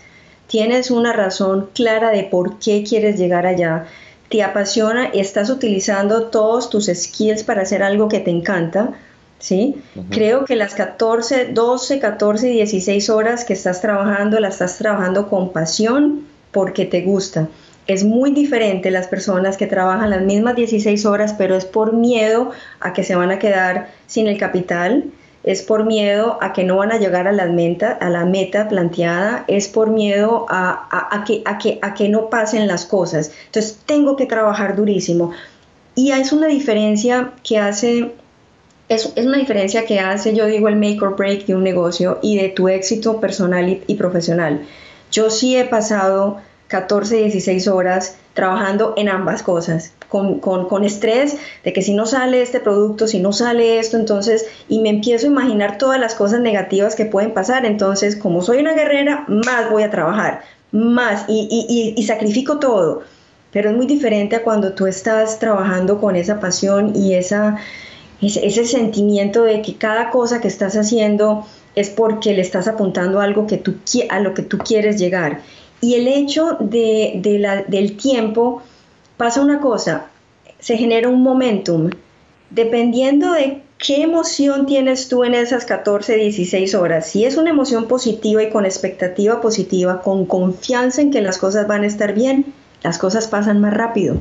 tienes 0.51 0.91
una 0.91 1.13
razón 1.13 1.69
clara 1.75 2.11
de 2.11 2.25
por 2.25 2.59
qué 2.59 2.83
quieres 2.83 3.17
llegar 3.17 3.47
allá, 3.47 3.87
te 4.29 4.43
apasiona 4.43 5.11
y 5.13 5.21
estás 5.21 5.49
utilizando 5.49 6.25
todos 6.25 6.71
tus 6.71 6.87
skills 6.87 7.45
para 7.45 7.63
hacer 7.63 7.85
algo 7.85 8.09
que 8.09 8.19
te 8.19 8.33
encanta, 8.33 8.95
¿sí? 9.39 9.81
Creo 10.11 10.45
que 10.45 10.57
las 10.57 10.75
14, 10.75 11.53
12, 11.53 12.01
14, 12.01 12.49
16 12.49 13.11
horas 13.11 13.45
que 13.45 13.53
estás 13.53 13.81
trabajando, 13.81 14.41
las 14.41 14.55
estás 14.55 14.77
trabajando 14.77 15.29
con 15.29 15.53
pasión 15.53 16.27
porque 16.51 16.85
te 16.85 17.03
gusta. 17.03 17.49
Es 17.87 18.03
muy 18.03 18.33
diferente 18.33 18.91
las 18.91 19.07
personas 19.07 19.57
que 19.57 19.69
trabajan 19.69 20.11
las 20.11 20.23
mismas 20.23 20.57
16 20.57 21.07
horas, 21.07 21.33
pero 21.39 21.55
es 21.55 21.65
por 21.65 21.93
miedo 21.93 22.51
a 22.81 22.93
que 22.93 23.05
se 23.05 23.15
van 23.15 23.31
a 23.31 23.39
quedar 23.39 23.91
sin 24.09 24.27
el 24.27 24.37
capital, 24.37 25.05
es 25.43 25.63
por 25.63 25.85
miedo 25.85 26.39
a 26.41 26.53
que 26.53 26.65
no 26.65 26.77
van 26.77 26.93
a 26.93 26.99
llegar 26.99 27.27
a 27.27 27.33
la 27.33 27.47
meta, 27.47 27.93
a 27.93 28.11
la 28.11 28.25
meta 28.25 28.69
planteada, 28.69 29.45
es 29.49 29.69
por 29.69 29.91
miedo 29.91 30.47
a, 30.49 31.25
que, 31.27 31.43
a, 31.45 31.59
que, 31.59 31.79
a 31.81 31.95
que 31.95 32.09
no 32.09 32.29
pasen 32.29 32.67
las 32.67 32.85
cosas. 32.85 33.33
Entonces 33.47 33.79
tengo 33.87 34.17
que 34.17 34.27
trabajar 34.27 34.77
durísimo. 34.77 35.33
Y 35.95 36.13
es 36.13 36.33
una 36.33 36.47
diferencia 36.47 37.33
que 37.43 37.59
hace 37.59 38.13
es, 38.91 39.13
es, 39.15 39.25
una 39.25 39.39
diferencia 39.39 39.87
que 39.87 40.01
hace, 40.01 40.35
yo 40.35 40.47
digo, 40.47 40.69
el 40.69 40.75
make 40.75 40.99
or 41.01 41.17
break 41.17 41.47
de 41.47 41.55
un 41.55 41.63
negocio 41.63 42.19
y 42.23 42.37
de 42.37 42.49
tu 42.49 42.69
éxito 42.69 43.21
personal 43.21 43.81
y, 43.87 43.95
profesional. 43.95 44.67
Yo 45.13 45.31
sí 45.31 45.57
he 45.57 45.65
pasado 45.65 46.39
14, 46.67 47.17
16 47.17 47.69
horas 47.69 48.17
trabajando 48.35 48.95
en 48.97 49.09
ambas 49.09 49.43
cosas, 49.43 49.93
con, 50.09 50.41
con, 50.41 50.69
con, 50.69 50.85
estrés 50.85 51.37
de 51.65 51.73
que 51.73 51.83
si 51.83 51.95
no 51.95 52.07
sale 52.07 52.43
este 52.43 52.61
producto, 52.61 53.07
si 53.07 53.21
no 53.21 53.33
sale 53.33 53.79
esto, 53.79 53.97
entonces, 53.97 54.47
y 54.69 54.81
me 54.81 54.89
empiezo 54.89 55.27
a 55.27 55.31
imaginar 55.31 55.79
todas 55.79 56.01
las 56.01 56.15
cosas 56.15 56.41
negativas 56.41 56.95
que 56.95 57.07
pueden 57.07 57.33
pasar, 57.33 57.67
entonces, 57.67 58.17
como 58.17 58.43
soy 58.43 58.59
una 58.59 58.75
guerrera, 58.75 59.25
más 59.29 59.71
voy 59.71 59.83
a 59.83 59.91
trabajar, 59.91 60.43
más, 60.73 61.25
y, 61.29 61.49
y, 61.51 62.01
y 62.01 62.07
sacrifico 62.07 62.59
todo, 62.59 63.03
pero 63.53 63.71
es 63.71 63.77
muy 63.77 63.87
diferente 63.87 64.37
a 64.37 64.43
cuando 64.43 64.73
tú 64.73 64.87
estás 64.87 65.39
trabajando 65.39 66.01
con 66.01 66.15
esa 66.17 66.39
pasión 66.39 66.95
y 66.95 67.15
esa 67.15 67.59
ese, 68.21 68.67
sentimiento 68.67 69.45
de 69.45 69.63
que 69.63 69.77
cada 69.77 70.11
cosa 70.11 70.41
que 70.41 70.49
estás 70.49 70.77
haciendo 70.77 71.47
es 71.75 71.89
porque 71.89 72.35
le 72.35 72.43
estás 72.43 72.69
apuntando 72.69 73.21
algo 73.21 73.47
que 73.47 73.57
tú, 73.57 73.77
a 74.11 74.21
lo 74.21 74.35
que 74.35 74.43
tú 74.43 74.59
quieres 74.59 74.99
llegar. 74.99 75.41
Y 75.81 75.95
el 75.95 76.09
hecho 76.09 76.57
de, 76.61 77.21
la, 77.41 77.63
del 77.63 77.97
tiempo, 77.97 78.63
pasa 79.17 79.41
una 79.41 79.61
cosa, 79.61 80.07
se 80.59 80.77
genera 80.77 81.09
un 81.09 81.23
momentum. 81.23 81.91
Dependiendo 82.51 83.33
de 83.33 83.63
qué 83.79 84.03
emoción 84.03 84.67
tienes 84.67 85.09
tú 85.09 85.25
en 85.25 85.35
esas 85.35 85.65
14, 85.65 86.17
16 86.17 86.75
horas, 86.75 87.07
si 87.09 87.25
es 87.25 87.37
una 87.37 87.51
emoción 87.51 87.89
positiva 87.89 88.43
y 88.43 88.51
con 88.51 88.67
expectativa 88.67 89.41
positiva, 89.41 90.03
con 90.03 90.27
confianza 90.27 91.01
en 91.01 91.11
que 91.11 91.23
las 91.23 91.39
cosas 91.39 91.67
van 91.67 91.85
a 91.85 91.87
estar 91.87 92.13
bien, 92.13 92.53
las 92.83 92.99
cosas 92.99 93.29
pasan 93.29 93.61
más 93.61 93.75
rápido. 93.75 94.17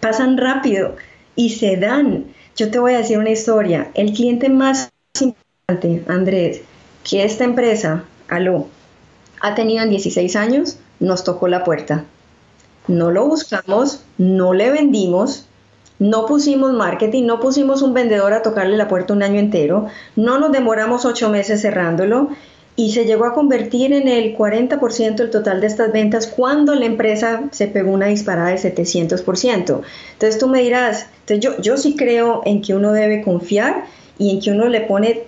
Pasan 0.00 0.38
rápido 0.38 0.96
y 1.36 1.50
se 1.50 1.76
dan. 1.76 2.26
Yo 2.56 2.70
te 2.70 2.78
voy 2.78 2.94
a 2.94 2.98
decir 2.98 3.18
una 3.18 3.30
historia. 3.30 3.90
El 3.94 4.12
cliente 4.12 4.48
más 4.48 4.90
importante, 5.20 6.04
Andrés, 6.08 6.62
que 7.08 7.24
esta 7.24 7.44
empresa, 7.44 8.04
Aló, 8.28 8.68
ha 9.40 9.54
tenido 9.54 9.82
en 9.82 9.90
16 9.90 10.36
años, 10.36 10.78
nos 11.00 11.24
tocó 11.24 11.48
la 11.48 11.64
puerta. 11.64 12.04
No 12.86 13.10
lo 13.10 13.26
buscamos, 13.26 14.02
no 14.16 14.52
le 14.54 14.70
vendimos, 14.70 15.46
no 15.98 16.26
pusimos 16.26 16.72
marketing, 16.72 17.24
no 17.24 17.40
pusimos 17.40 17.82
un 17.82 17.92
vendedor 17.92 18.32
a 18.32 18.42
tocarle 18.42 18.76
la 18.76 18.88
puerta 18.88 19.12
un 19.12 19.22
año 19.22 19.40
entero, 19.40 19.88
no 20.16 20.38
nos 20.38 20.52
demoramos 20.52 21.04
ocho 21.04 21.28
meses 21.28 21.60
cerrándolo 21.60 22.30
y 22.78 22.92
se 22.92 23.06
llegó 23.06 23.24
a 23.24 23.34
convertir 23.34 23.92
en 23.92 24.06
el 24.06 24.36
40% 24.36 25.16
del 25.16 25.30
total 25.30 25.60
de 25.60 25.66
estas 25.66 25.90
ventas 25.90 26.28
cuando 26.28 26.76
la 26.76 26.84
empresa 26.84 27.42
se 27.50 27.66
pegó 27.66 27.90
una 27.90 28.06
disparada 28.06 28.50
de 28.50 28.56
700%. 28.56 29.80
Entonces 30.12 30.38
tú 30.38 30.46
me 30.46 30.62
dirás, 30.62 31.06
yo, 31.26 31.60
yo 31.60 31.76
sí 31.76 31.96
creo 31.96 32.42
en 32.44 32.62
que 32.62 32.76
uno 32.76 32.92
debe 32.92 33.22
confiar 33.22 33.86
y 34.16 34.30
en 34.30 34.40
que 34.40 34.52
uno 34.52 34.68
le 34.68 34.82
pone, 34.82 35.24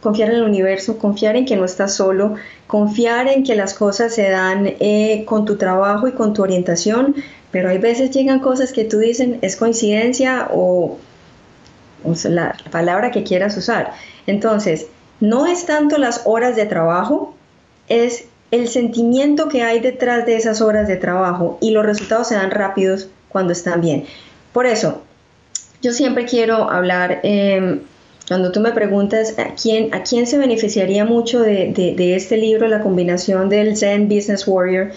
confiar 0.00 0.30
en 0.30 0.36
el 0.36 0.42
universo, 0.44 0.98
confiar 0.98 1.36
en 1.36 1.44
que 1.44 1.56
no 1.56 1.64
estás 1.64 1.94
solo, 1.94 2.34
confiar 2.66 3.28
en 3.28 3.44
que 3.44 3.54
las 3.54 3.74
cosas 3.74 4.14
se 4.14 4.30
dan 4.30 4.66
eh, 4.66 5.24
con 5.26 5.44
tu 5.44 5.56
trabajo 5.56 6.08
y 6.08 6.12
con 6.12 6.32
tu 6.32 6.42
orientación, 6.42 7.16
pero 7.50 7.70
hay 7.70 7.78
veces 7.78 8.10
llegan 8.10 8.40
cosas 8.40 8.72
que 8.72 8.84
tú 8.84 8.98
dicen 8.98 9.38
es 9.42 9.56
coincidencia 9.56 10.48
o, 10.52 10.98
la 12.24 12.54
palabra 12.70 13.10
que 13.10 13.24
quieras 13.24 13.56
usar. 13.56 13.92
Entonces, 14.26 14.86
no 15.20 15.46
es 15.46 15.66
tanto 15.66 15.98
las 15.98 16.22
horas 16.24 16.54
de 16.54 16.64
trabajo, 16.66 17.34
es 17.88 18.26
el 18.50 18.68
sentimiento 18.68 19.48
que 19.48 19.62
hay 19.62 19.80
detrás 19.80 20.24
de 20.24 20.36
esas 20.36 20.60
horas 20.60 20.88
de 20.88 20.96
trabajo 20.96 21.58
y 21.60 21.72
los 21.72 21.84
resultados 21.84 22.28
se 22.28 22.34
dan 22.36 22.50
rápidos 22.50 23.08
cuando 23.28 23.52
están 23.52 23.80
bien. 23.80 24.04
Por 24.52 24.66
eso, 24.66 25.02
yo 25.82 25.92
siempre 25.92 26.24
quiero 26.24 26.70
hablar, 26.70 27.20
em, 27.22 27.80
cuando 28.28 28.52
tú 28.52 28.60
me 28.60 28.72
preguntas 28.72 29.34
a 29.38 29.54
quién, 29.54 29.94
a 29.94 30.02
quién 30.02 30.26
se 30.26 30.36
beneficiaría 30.36 31.06
mucho 31.06 31.40
de, 31.40 32.14
este 32.14 32.36
libro, 32.36 32.68
la 32.68 32.82
combinación 32.82 33.48
del 33.48 33.76
Zen 33.76 34.06
Business 34.06 34.46
Warrior, 34.46 34.90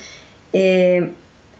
eh, 0.51 1.13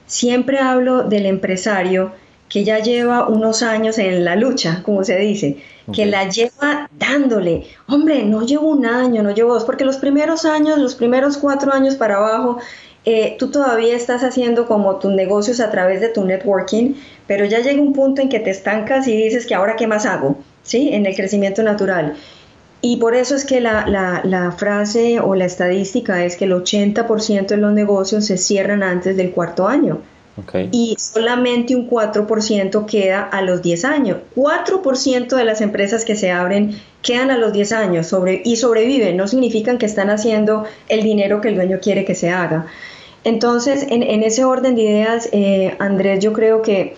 siempre 0.05 0.59
hablo 0.59 1.03
del 1.03 1.25
empresario 1.25 2.11
que 2.49 2.65
ya 2.65 2.79
lleva 2.79 3.29
unos 3.29 3.63
años 3.63 3.97
en 3.97 4.25
la 4.25 4.35
lucha, 4.35 4.83
como 4.83 5.05
se 5.05 5.17
dice, 5.17 5.59
que 5.93 6.05
la 6.05 6.27
lleva 6.27 6.89
dándole, 6.99 7.67
hombre, 7.87 8.25
no 8.25 8.45
llevo 8.45 8.67
un 8.67 8.85
año, 8.85 9.23
no 9.23 9.33
llevo 9.33 9.53
dos, 9.53 9.63
porque 9.63 9.85
los 9.85 9.95
primeros 9.95 10.43
años, 10.43 10.77
los 10.77 10.95
primeros 10.95 11.37
cuatro 11.37 11.71
años 11.71 11.95
para 11.95 12.17
abajo, 12.17 12.57
eh, 13.05 13.37
tú 13.39 13.49
todavía 13.49 13.95
estás 13.95 14.21
haciendo 14.23 14.67
como 14.67 14.97
tus 14.97 15.13
negocios 15.13 15.61
a 15.61 15.71
través 15.71 16.01
de 16.01 16.09
tu 16.09 16.25
networking, 16.25 16.95
pero 17.25 17.45
ya 17.45 17.59
llega 17.59 17.81
un 17.81 17.93
punto 17.93 18.21
en 18.21 18.27
que 18.27 18.41
te 18.41 18.49
estancas 18.49 19.07
y 19.07 19.15
dices 19.15 19.45
que 19.45 19.55
ahora 19.55 19.77
qué 19.77 19.87
más 19.87 20.05
hago, 20.05 20.35
¿sí? 20.63 20.89
En 20.93 21.05
el 21.05 21.15
crecimiento 21.15 21.63
natural. 21.63 22.15
Y 22.81 22.97
por 22.97 23.13
eso 23.15 23.35
es 23.35 23.45
que 23.45 23.61
la, 23.61 23.87
la, 23.87 24.21
la 24.23 24.51
frase 24.51 25.19
o 25.19 25.35
la 25.35 25.45
estadística 25.45 26.25
es 26.25 26.35
que 26.35 26.45
el 26.45 26.53
80% 26.53 27.47
de 27.47 27.57
los 27.57 27.73
negocios 27.73 28.25
se 28.25 28.37
cierran 28.37 28.81
antes 28.81 29.15
del 29.15 29.31
cuarto 29.31 29.67
año. 29.67 30.01
Y 30.71 30.95
solamente 30.97 31.75
un 31.75 31.89
4% 31.89 32.85
queda 32.85 33.21
a 33.21 33.41
los 33.41 33.61
10 33.61 33.85
años. 33.85 34.17
4% 34.35 35.35
de 35.35 35.43
las 35.43 35.61
empresas 35.61 36.05
que 36.05 36.15
se 36.15 36.31
abren 36.31 36.79
quedan 37.01 37.31
a 37.31 37.37
los 37.37 37.53
10 37.53 37.71
años 37.73 38.07
sobre, 38.07 38.41
y 38.43 38.55
sobreviven. 38.55 39.17
No 39.17 39.27
significan 39.27 39.77
que 39.77 39.85
están 39.85 40.09
haciendo 40.09 40.65
el 40.87 41.03
dinero 41.03 41.41
que 41.41 41.49
el 41.49 41.55
dueño 41.55 41.79
quiere 41.81 42.05
que 42.05 42.15
se 42.15 42.29
haga. 42.29 42.67
Entonces, 43.23 43.85
en, 43.89 44.23
ese 44.23 44.45
orden 44.45 44.75
de 44.75 44.81
ideas, 44.81 45.29
eh, 45.31 45.75
Andrés, 45.77 46.23
yo 46.23 46.33
creo 46.33 46.63
que, 46.63 46.95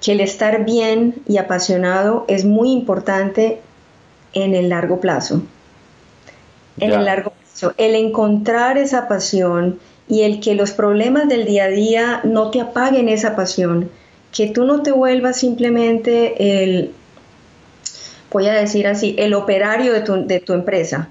que 0.00 0.12
el 0.12 0.20
estar 0.20 0.64
bien 0.64 1.16
y 1.28 1.36
apasionado 1.36 2.24
es 2.28 2.44
muy 2.44 2.72
importante 2.72 3.60
en 4.32 4.54
el 4.54 4.68
largo 4.68 5.00
plazo. 5.00 5.42
En 6.78 6.92
el 6.92 7.04
largo 7.04 7.32
plazo. 7.32 7.74
El 7.76 7.94
encontrar 7.94 8.78
esa 8.78 9.08
pasión 9.08 9.78
y 10.08 10.22
el 10.22 10.40
que 10.40 10.54
los 10.54 10.72
problemas 10.72 11.28
del 11.28 11.44
día 11.44 11.64
a 11.64 11.68
día 11.68 12.20
no 12.24 12.50
te 12.50 12.60
apaguen 12.60 13.08
esa 13.08 13.36
pasión, 13.36 13.90
que 14.32 14.48
tú 14.48 14.64
no 14.64 14.82
te 14.82 14.92
vuelvas 14.92 15.38
simplemente 15.38 16.62
el, 16.62 16.92
voy 18.30 18.46
a 18.46 18.54
decir 18.54 18.86
así, 18.86 19.14
el 19.18 19.34
operario 19.34 19.92
de 19.92 20.00
tu, 20.00 20.26
de 20.26 20.40
tu 20.40 20.52
empresa. 20.52 21.10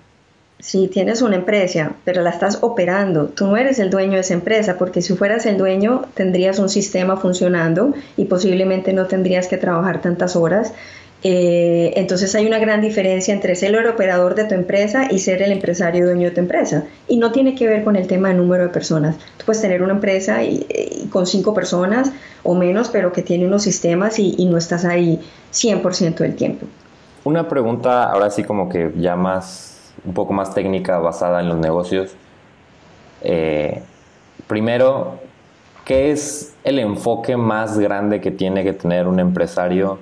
Si 0.60 0.88
tienes 0.90 1.22
una 1.22 1.38
empresa, 1.38 1.94
pero 2.04 2.22
la 2.22 2.32
estás 2.32 2.60
operando, 2.62 3.28
tú 3.28 3.48
no 3.48 3.56
eres 3.56 3.80
el 3.80 3.90
dueño 3.90 4.14
de 4.14 4.20
esa 4.20 4.34
empresa, 4.34 4.78
porque 4.78 5.02
si 5.02 5.16
fueras 5.16 5.46
el 5.46 5.58
dueño 5.58 6.04
tendrías 6.14 6.60
un 6.60 6.70
sistema 6.70 7.16
funcionando 7.16 7.94
y 8.18 8.26
posiblemente 8.26 8.92
no 8.92 9.08
tendrías 9.08 9.48
que 9.48 9.58
trabajar 9.58 10.02
tantas 10.02 10.36
horas 10.36 10.74
eh, 11.22 11.94
entonces 11.98 12.34
hay 12.36 12.48
una 12.48 12.60
gran 12.60 12.80
diferencia 12.80 13.34
entre 13.34 13.56
ser 13.56 13.76
el 13.76 13.88
operador 13.88 14.36
de 14.36 14.46
tu 14.46 14.56
empresa 14.56 15.12
y 15.12 15.20
ser 15.20 15.42
el 15.42 15.52
empresario 15.52 16.06
dueño 16.06 16.30
de 16.30 16.32
tu 16.32 16.40
empresa. 16.40 16.86
Y 17.08 17.18
no 17.18 17.32
tiene 17.32 17.56
que 17.56 17.68
ver 17.68 17.84
con 17.84 17.96
el 17.96 18.08
tema 18.08 18.30
de 18.30 18.36
número 18.36 18.64
de 18.64 18.70
personas. 18.70 19.18
Tú 19.38 19.46
puedes 19.46 19.62
tener 19.62 19.82
una 19.82 19.94
empresa 19.94 20.44
y, 20.44 21.10
con 21.12 21.28
cinco 21.28 21.54
personas 21.54 22.12
o 22.44 22.56
menos, 22.56 22.90
pero 22.90 23.12
que 23.12 23.22
tiene 23.22 23.46
unos 23.46 23.64
sistemas 23.64 24.18
y, 24.20 24.46
no 24.46 24.58
estás 24.58 24.86
ahí 24.86 25.20
100% 25.52 26.16
del 26.16 26.36
tiempo. 26.36 26.66
Una 27.24 27.48
pregunta 27.48 28.10
ahora 28.10 28.30
sí 28.30 28.44
como 28.44 28.70
que 28.70 28.92
ya 28.98 29.16
más, 29.16 29.79
un 30.06 30.14
poco 30.14 30.34
más 30.34 30.54
técnica 30.54 30.98
basada 31.00 31.40
en 31.40 31.50
los 31.50 31.58
negocios. 31.58 32.12
Eh, 33.22 33.82
primero, 34.48 35.20
¿qué 35.86 36.12
es 36.12 36.56
el 36.64 36.80
enfoque 36.80 37.38
más 37.38 37.78
grande 37.78 38.22
que 38.22 38.32
tiene 38.32 38.64
que 38.64 38.74
tener 38.74 39.08
un 39.08 39.20
empresario? 39.20 40.00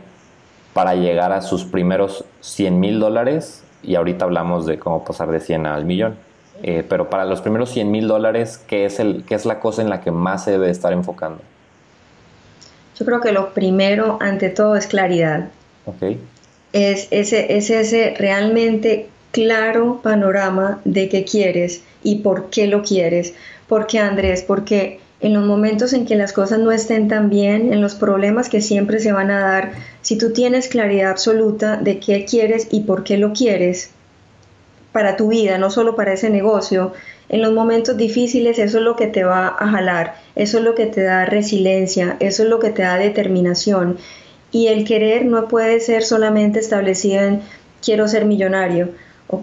para 0.78 0.94
llegar 0.94 1.32
a 1.32 1.42
sus 1.42 1.66
primeros 1.66 2.24
100 2.42 2.80
mil 2.80 3.00
dólares 3.00 3.64
y 3.82 3.96
ahorita 3.96 4.26
hablamos 4.26 4.68
de 4.68 4.78
cómo 4.78 5.04
pasar 5.04 5.32
de 5.32 5.40
100 5.40 5.66
al 5.66 5.86
millón. 5.86 6.20
Eh, 6.62 6.86
pero 6.88 7.10
para 7.10 7.26
los 7.26 7.42
primeros 7.42 7.72
100 7.72 7.90
mil 7.90 8.08
dólares, 8.08 8.64
¿qué 8.68 8.86
es, 8.86 9.00
el, 9.00 9.24
¿qué 9.28 9.34
es 9.34 9.48
la 9.48 9.60
cosa 9.60 9.82
en 9.82 9.90
la 9.90 10.02
que 10.02 10.12
más 10.12 10.44
se 10.44 10.52
debe 10.52 10.70
estar 10.70 10.94
enfocando? 10.94 11.40
Yo 12.96 13.08
creo 13.08 13.22
que 13.22 13.32
lo 13.32 13.56
primero, 13.56 14.20
ante 14.22 14.50
todo, 14.50 14.76
es 14.76 14.86
claridad. 14.86 15.48
Es 16.74 17.08
ese, 17.10 17.58
es 17.58 17.72
ese 17.72 18.14
realmente 18.16 19.10
claro 19.38 20.00
panorama 20.02 20.82
de 20.84 21.10
qué 21.10 21.24
quieres 21.24 21.84
y 22.02 22.16
por 22.22 22.50
qué 22.50 22.66
lo 22.66 22.82
quieres. 22.82 23.36
¿Por 23.68 23.86
qué, 23.86 24.00
Andrés? 24.00 24.42
Porque 24.42 25.00
en 25.20 25.36
los 25.36 25.46
momentos 25.46 25.94
en 25.94 26.08
que 26.08 26.16
las 26.16 26.34
cosas 26.34 26.58
no 26.58 26.72
estén 26.72 27.08
tan 27.08 27.30
bien, 27.30 27.72
en 27.72 27.80
los 27.80 27.94
problemas 27.94 28.50
que 28.50 28.62
siempre 28.62 28.98
se 28.98 29.12
van 29.12 29.30
a 29.30 29.42
dar, 29.42 29.74
si 30.02 30.18
tú 30.18 30.34
tienes 30.34 30.70
claridad 30.70 31.12
absoluta 31.12 31.78
de 31.78 32.00
qué 32.00 32.26
quieres 32.26 32.68
y 32.72 32.80
por 32.80 33.04
qué 33.04 33.20
lo 33.20 33.32
quieres 33.32 33.92
para 34.92 35.16
tu 35.18 35.28
vida, 35.28 35.60
no 35.60 35.70
solo 35.70 35.96
para 35.96 36.14
ese 36.14 36.32
negocio, 36.32 36.94
en 37.30 37.44
los 37.44 37.54
momentos 37.54 37.96
difíciles 37.96 38.58
eso 38.58 38.80
es 38.80 38.84
lo 38.84 38.96
que 38.96 39.06
te 39.06 39.24
va 39.24 39.50
a 39.50 39.68
jalar, 39.68 40.16
eso 40.36 40.58
es 40.58 40.64
lo 40.64 40.74
que 40.74 40.88
te 40.88 41.04
da 41.04 41.26
resiliencia, 41.26 42.18
eso 42.20 42.42
es 42.42 42.50
lo 42.50 42.58
que 42.58 42.72
te 42.72 42.82
da 42.82 42.98
determinación. 42.98 44.00
Y 44.52 44.70
el 44.70 44.84
querer 44.84 45.26
no 45.26 45.48
puede 45.48 45.80
ser 45.80 46.02
solamente 46.02 46.58
establecido 46.58 47.22
en 47.22 47.42
quiero 47.84 48.08
ser 48.08 48.26
millonario 48.26 48.90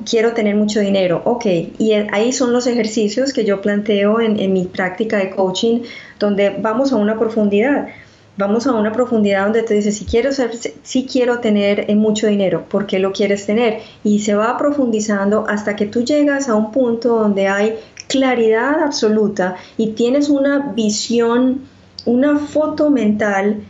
quiero 0.08 0.32
tener 0.32 0.56
mucho 0.56 0.80
dinero. 0.80 1.22
Ok, 1.24 1.46
y 1.78 1.92
ahí 2.12 2.32
son 2.32 2.52
los 2.52 2.66
ejercicios 2.66 3.32
que 3.32 3.44
yo 3.44 3.60
planteo 3.60 4.20
en, 4.20 4.52
mi 4.52 4.64
práctica 4.64 5.18
de 5.18 5.30
coaching, 5.30 5.80
donde 6.18 6.50
vamos 6.50 6.92
a 6.92 6.96
una 6.96 7.18
profundidad. 7.18 7.88
Vamos 8.36 8.66
a 8.66 8.72
una 8.72 8.90
profundidad 8.90 9.44
donde 9.44 9.62
te 9.62 9.74
dices, 9.74 9.96
si 9.96 10.06
quiero, 10.06 10.32
ser, 10.32 10.50
si 10.82 11.06
quiero 11.06 11.38
tener 11.38 11.88
eh, 11.88 11.94
mucho 11.94 12.26
dinero, 12.26 12.64
¿por 12.68 12.86
qué 12.86 12.98
lo 12.98 13.12
quieres 13.12 13.46
tener? 13.46 13.78
Y 14.02 14.20
se 14.20 14.34
va 14.34 14.58
profundizando 14.58 15.46
hasta 15.48 15.76
que 15.76 15.86
tú 15.86 16.02
llegas 16.02 16.48
a 16.48 16.56
un 16.56 16.72
punto 16.72 17.16
donde 17.16 17.46
hay 17.46 17.76
claridad 18.08 18.82
absoluta 18.82 19.54
y 19.76 19.90
tienes 19.92 20.30
una 20.30 20.72
visión, 20.74 21.60
una 22.06 22.36
foto 22.38 22.90
mental 22.90 23.62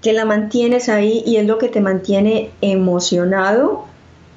que 0.00 0.12
la 0.12 0.24
mantienes 0.24 0.88
ahí 0.88 1.24
y 1.26 1.36
es 1.36 1.46
lo 1.46 1.58
que 1.58 1.68
te 1.68 1.80
mantiene 1.80 2.50
emocionado 2.60 3.87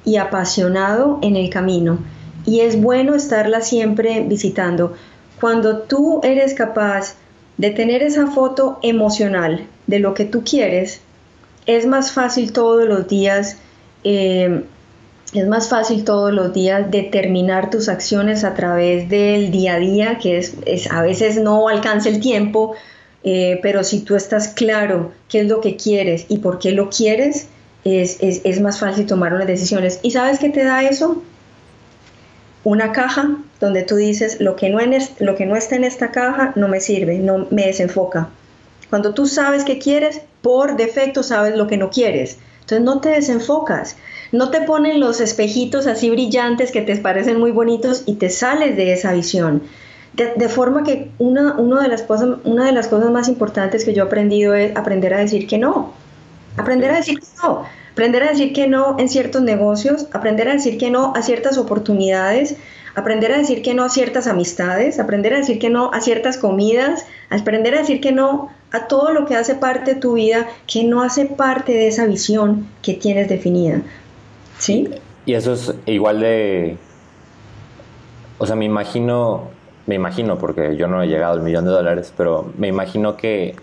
y 0.04 0.16
apasionado 0.16 1.18
en 1.22 1.36
el 1.36 1.50
camino. 1.50 1.98
Y 2.44 2.60
es 2.60 2.80
bueno 2.80 3.14
estarla 3.14 3.60
siempre 3.60 4.20
visitando. 4.20 4.94
Cuando 5.40 5.78
tú 5.78 6.20
eres 6.22 6.54
capaz 6.54 7.14
de 7.56 7.70
tener 7.70 8.02
esa 8.02 8.26
foto 8.28 8.78
emocional 8.82 9.66
de 9.86 9.98
lo 9.98 10.14
que 10.14 10.24
tú 10.24 10.42
quieres, 10.44 11.00
es 11.66 11.86
más 11.86 12.12
fácil 12.12 12.52
todos 12.52 12.86
los 12.88 13.06
días, 13.06 13.58
eh, 14.04 14.64
es 15.32 15.46
más 15.46 15.68
fácil 15.68 16.04
todos 16.04 16.32
los 16.32 16.52
días 16.52 16.90
determinar 16.90 17.70
tus 17.70 17.88
acciones 17.88 18.44
a 18.44 18.54
través 18.54 19.08
del 19.08 19.50
día 19.50 19.74
a 19.74 19.78
día, 19.78 20.18
que 20.18 20.38
es, 20.38 20.56
a 20.90 21.02
veces 21.02 21.40
no 21.40 21.68
alcanza 21.68 22.08
el 22.08 22.20
tiempo, 22.20 22.74
eh, 23.24 23.60
pero 23.62 23.84
si 23.84 24.00
tú 24.00 24.16
estás 24.16 24.48
claro 24.48 25.12
qué 25.28 25.40
es 25.40 25.46
lo 25.46 25.60
que 25.60 25.76
quieres 25.76 26.26
y 26.28 26.38
por 26.38 26.58
qué 26.58 26.72
lo 26.72 26.90
quieres, 26.90 27.46
es, 27.84 28.18
es 28.20 28.60
más 28.60 28.78
fácil 28.78 29.06
tomar 29.06 29.34
unas 29.34 29.46
decisiones. 29.46 30.00
¿Y 30.02 30.12
sabes 30.12 30.38
qué 30.38 30.50
te 30.50 30.64
da 30.64 30.82
eso? 30.82 31.22
una 32.64 32.92
caja 32.92 33.38
donde 33.60 33.82
tú 33.82 33.96
dices, 33.96 34.40
lo 34.40 34.56
que, 34.56 34.70
no 34.70 34.78
lo 35.18 35.34
que 35.34 35.46
no 35.46 35.56
está 35.56 35.76
en 35.76 35.84
esta 35.84 36.10
caja 36.10 36.52
no 36.54 36.68
me 36.68 36.80
sirve, 36.80 37.18
no 37.18 37.46
me 37.50 37.66
desenfoca. 37.66 38.28
Cuando 38.90 39.14
tú 39.14 39.26
sabes 39.26 39.64
qué 39.64 39.78
quieres, 39.78 40.20
por 40.42 40.76
defecto 40.76 41.22
sabes 41.22 41.56
lo 41.56 41.66
que 41.66 41.76
no 41.76 41.90
quieres. 41.90 42.38
Entonces 42.60 42.84
no 42.84 43.00
te 43.00 43.10
desenfocas, 43.10 43.96
no 44.30 44.50
te 44.50 44.60
ponen 44.60 45.00
los 45.00 45.20
espejitos 45.20 45.86
así 45.86 46.10
brillantes 46.10 46.70
que 46.70 46.82
te 46.82 46.96
parecen 46.96 47.40
muy 47.40 47.50
bonitos 47.50 48.04
y 48.06 48.14
te 48.14 48.30
sales 48.30 48.76
de 48.76 48.92
esa 48.92 49.12
visión. 49.12 49.62
De, 50.14 50.48
forma 50.50 50.84
que 50.84 51.10
una, 51.18 51.54
de 51.54 51.88
las 51.88 52.02
cosas, 52.02 52.36
una 52.44 52.66
de 52.66 52.72
las 52.72 52.86
cosas 52.86 53.10
más 53.10 53.28
importantes 53.28 53.84
que 53.84 53.94
yo 53.94 54.02
he 54.02 54.06
aprendido 54.06 54.54
es 54.54 54.76
aprender 54.76 55.14
a 55.14 55.18
decir 55.18 55.46
que 55.46 55.56
no. 55.56 55.94
Aprender 56.56 56.90
a 56.90 56.96
decir 56.96 57.18
que 57.18 57.26
no 57.42 57.64
aprender 57.92 58.22
a 58.22 58.30
decir 58.30 58.52
que 58.52 58.66
no 58.68 58.96
en 58.98 59.08
ciertos 59.08 59.42
negocios, 59.42 60.06
aprender 60.12 60.48
a 60.48 60.54
decir 60.54 60.78
que 60.78 60.90
no 60.90 61.12
a 61.14 61.22
ciertas 61.22 61.58
oportunidades, 61.58 62.56
aprender 62.94 63.32
a 63.32 63.38
decir 63.38 63.62
que 63.62 63.74
no 63.74 63.84
a 63.84 63.90
ciertas 63.90 64.26
amistades, 64.26 64.98
aprender 64.98 65.34
a 65.34 65.38
decir 65.38 65.58
que 65.58 65.68
no 65.68 65.92
a 65.92 66.00
ciertas 66.00 66.38
comidas, 66.38 67.04
aprender 67.28 67.74
a 67.74 67.80
decir 67.80 68.00
que 68.00 68.12
no 68.12 68.50
a 68.72 68.86
todo 68.88 69.12
lo 69.12 69.26
que 69.26 69.36
hace 69.36 69.54
parte 69.54 69.94
de 69.94 70.00
tu 70.00 70.14
vida, 70.14 70.48
que 70.66 70.84
no 70.84 71.02
hace 71.02 71.26
parte 71.26 71.72
de 71.72 71.88
esa 71.88 72.06
visión 72.06 72.66
que 72.80 72.94
tienes 72.94 73.28
definida. 73.28 73.82
¿Sí? 74.58 74.88
Y 75.26 75.34
eso 75.34 75.52
es 75.52 75.74
igual 75.86 76.20
de... 76.20 76.76
O 78.38 78.46
sea, 78.46 78.56
me 78.56 78.64
imagino, 78.64 79.50
me 79.86 79.96
imagino, 79.96 80.38
porque 80.38 80.76
yo 80.76 80.88
no 80.88 81.02
he 81.02 81.06
llegado 81.06 81.34
al 81.34 81.42
millón 81.42 81.66
de 81.66 81.70
dólares, 81.72 82.12
pero 82.16 82.50
me 82.56 82.68
imagino 82.68 83.16
que 83.18 83.54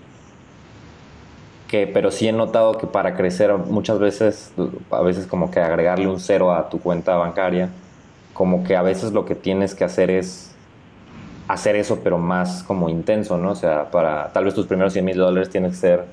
que, 1.70 1.88
pero 1.88 2.12
sí 2.12 2.28
he 2.28 2.34
notado 2.34 2.78
que 2.78 2.88
para 2.88 3.16
crecer 3.16 3.54
muchas 3.54 4.00
veces, 4.00 4.52
a 4.90 5.02
veces 5.02 5.28
como 5.28 5.52
que 5.52 5.60
agregarle 5.60 6.08
un 6.08 6.20
cero 6.20 6.52
a 6.52 6.68
tu 6.68 6.82
cuenta 6.82 7.16
bancaria, 7.16 7.70
como 8.34 8.64
que 8.64 8.76
a 8.76 8.82
veces 8.82 9.14
lo 9.14 9.24
que 9.26 9.36
tienes 9.36 9.76
que 9.76 9.84
hacer 9.84 10.10
es 10.10 10.52
hacer 11.48 11.76
eso, 11.76 12.00
pero 12.04 12.18
más 12.18 12.64
como 12.64 12.90
intenso, 12.90 13.38
¿no? 13.38 13.52
O 13.52 13.56
sea, 13.56 13.92
para 13.92 14.34
tal 14.34 14.46
vez 14.46 14.56
tus 14.56 14.66
primeros 14.66 14.94
100 14.94 15.06
mil 15.06 15.18
dólares 15.18 15.50
tienes 15.50 15.74
que 15.74 15.78
ser 15.78 16.06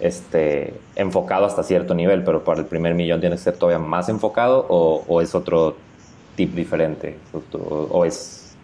este, 0.00 0.74
enfocado 0.96 1.46
hasta 1.46 1.62
cierto 1.62 1.94
nivel, 1.94 2.24
pero 2.24 2.42
para 2.44 2.60
el 2.60 2.66
primer 2.66 2.94
millón 2.94 3.20
tienes 3.20 3.40
que 3.40 3.44
ser 3.44 3.56
todavía 3.56 3.78
más 3.78 4.08
enfocado 4.08 4.66
o, 4.68 5.20
es 5.22 5.34
otro 5.34 5.76
tip 6.34 6.52
diferente 6.54 7.16
o, 7.52 8.04
es... 8.04 8.54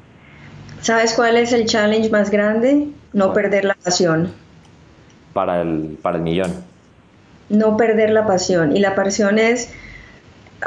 ¿Sabes 0.80 1.14
cuál 1.14 1.36
es 1.36 1.52
el 1.52 1.66
challenge 1.66 2.10
más 2.10 2.30
grande? 2.30 2.88
No 3.12 3.32
perder 3.32 3.64
la 3.64 3.74
pasión 3.74 4.41
para 5.32 5.62
el, 5.62 5.98
para 6.02 6.16
el 6.16 6.22
millón. 6.22 6.52
No 7.48 7.76
perder 7.76 8.10
la 8.10 8.26
pasión. 8.26 8.76
Y 8.76 8.80
la 8.80 8.94
pasión 8.94 9.38
es, 9.38 9.70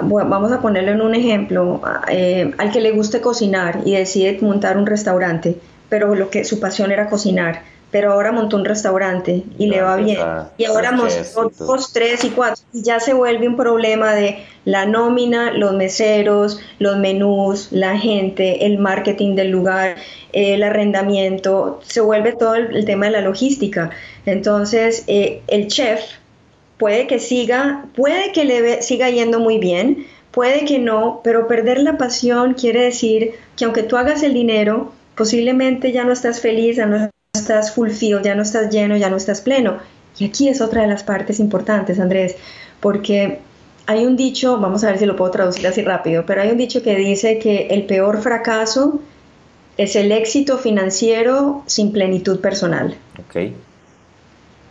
vamos 0.01 0.51
a 0.51 0.62
ponerlo 0.62 0.91
en 0.91 1.01
un 1.01 1.15
ejemplo, 1.15 1.82
eh, 2.10 2.51
al 2.58 2.71
que 2.71 2.82
le 2.82 2.91
guste 2.91 3.21
cocinar 3.21 3.80
y 3.86 3.93
decide 3.93 4.38
montar 4.41 4.78
un 4.78 4.86
restaurante, 4.86 5.58
pero 5.89 6.15
lo 6.15 6.30
que 6.30 6.43
su 6.43 6.60
pasión 6.60 6.91
era 6.91 7.10
cocinar 7.10 7.62
pero 7.95 8.12
ahora 8.12 8.34
montó 8.34 8.58
un 8.58 8.65
restaurante 8.65 9.43
y 9.58 9.67
le 9.67 9.81
va 9.81 9.95
bien. 9.95 10.19
Y 10.58 10.65
ahora 10.65 10.91
montó 10.91 11.49
dos, 11.58 11.93
tres 11.93 12.25
y 12.25 12.29
cuatro. 12.29 12.62
Y 12.73 12.81
ya 12.84 12.99
se 12.99 13.13
vuelve 13.13 13.47
un 13.47 13.55
problema 13.55 14.13
de 14.13 14.39
la 14.65 14.86
nómina, 14.86 15.53
los 15.53 15.75
meseros, 15.75 16.60
los 16.77 16.97
menús, 16.97 17.69
la 17.71 17.97
gente, 17.97 18.65
el 18.65 18.79
marketing 18.79 19.36
del 19.36 19.49
lugar, 19.49 19.95
el 20.34 20.63
arrendamiento. 20.63 21.79
Se 21.86 22.01
vuelve 22.01 22.34
todo 22.34 22.55
el, 22.55 22.84
tema 22.84 23.05
de 23.05 23.13
la 23.13 23.21
logística. 23.21 23.91
Entonces, 24.25 25.05
eh, 25.08 25.41
el 25.47 25.67
chef 25.67 26.01
puede 26.75 27.08
que 27.08 27.19
siga, 27.19 27.86
puede 27.95 28.34
que 28.34 28.43
le 28.43 28.81
siga 28.81 29.10
yendo 29.10 29.39
muy 29.39 29.58
bien, 29.58 30.05
puede 30.31 30.65
que 30.65 30.79
no, 30.79 31.21
pero 31.23 31.47
perder 31.47 31.79
la 31.79 31.97
pasión 31.97 32.55
quiere 32.55 32.81
decir 32.81 33.36
que 33.55 33.63
aunque 33.63 33.84
tú 33.84 33.95
hagas 33.95 34.21
el 34.21 34.34
dinero, 34.34 34.91
posiblemente 35.15 35.93
ya 35.93 36.03
no 36.03 36.12
estás 36.12 36.41
feliz, 36.41 36.75
ya 36.75 36.88
no 36.88 37.14
estás 37.38 37.74
fulfilled, 37.74 38.24
ya 38.24 38.36
no 38.36 38.41
estás 38.41 38.71
lleno, 38.71 38.98
ya 38.98 39.10
no 39.10 39.17
estás 39.17 39.41
pleno. 39.41 39.78
Y 40.17 40.26
aquí 40.26 40.48
es 40.50 40.62
otra 40.62 40.82
de 40.82 40.88
las 40.88 41.04
partes 41.04 41.39
importantes, 41.39 42.00
Andrés, 42.00 42.36
porque 42.80 43.39
hay 43.86 44.06
un 44.06 44.15
dicho, 44.15 44.60
vamos 44.60 44.84
a 44.84 44.88
ver 44.88 44.98
si 44.98 45.06
lo 45.06 45.15
puedo 45.15 45.32
traducir 45.32 45.67
así 45.67 45.82
rápido, 45.82 46.26
pero 46.26 46.41
hay 46.41 46.50
un 46.50 46.58
dicho 46.58 46.82
que 46.82 46.95
dice 46.95 47.38
que 47.39 47.67
el 47.67 47.86
peor 47.86 48.21
fracaso 48.21 49.00
es 49.78 49.95
el 49.95 50.12
éxito 50.12 50.58
financiero 50.58 51.63
sin 51.65 51.91
plenitud 51.91 52.39
personal. 52.39 52.95
Ok. 53.19 53.52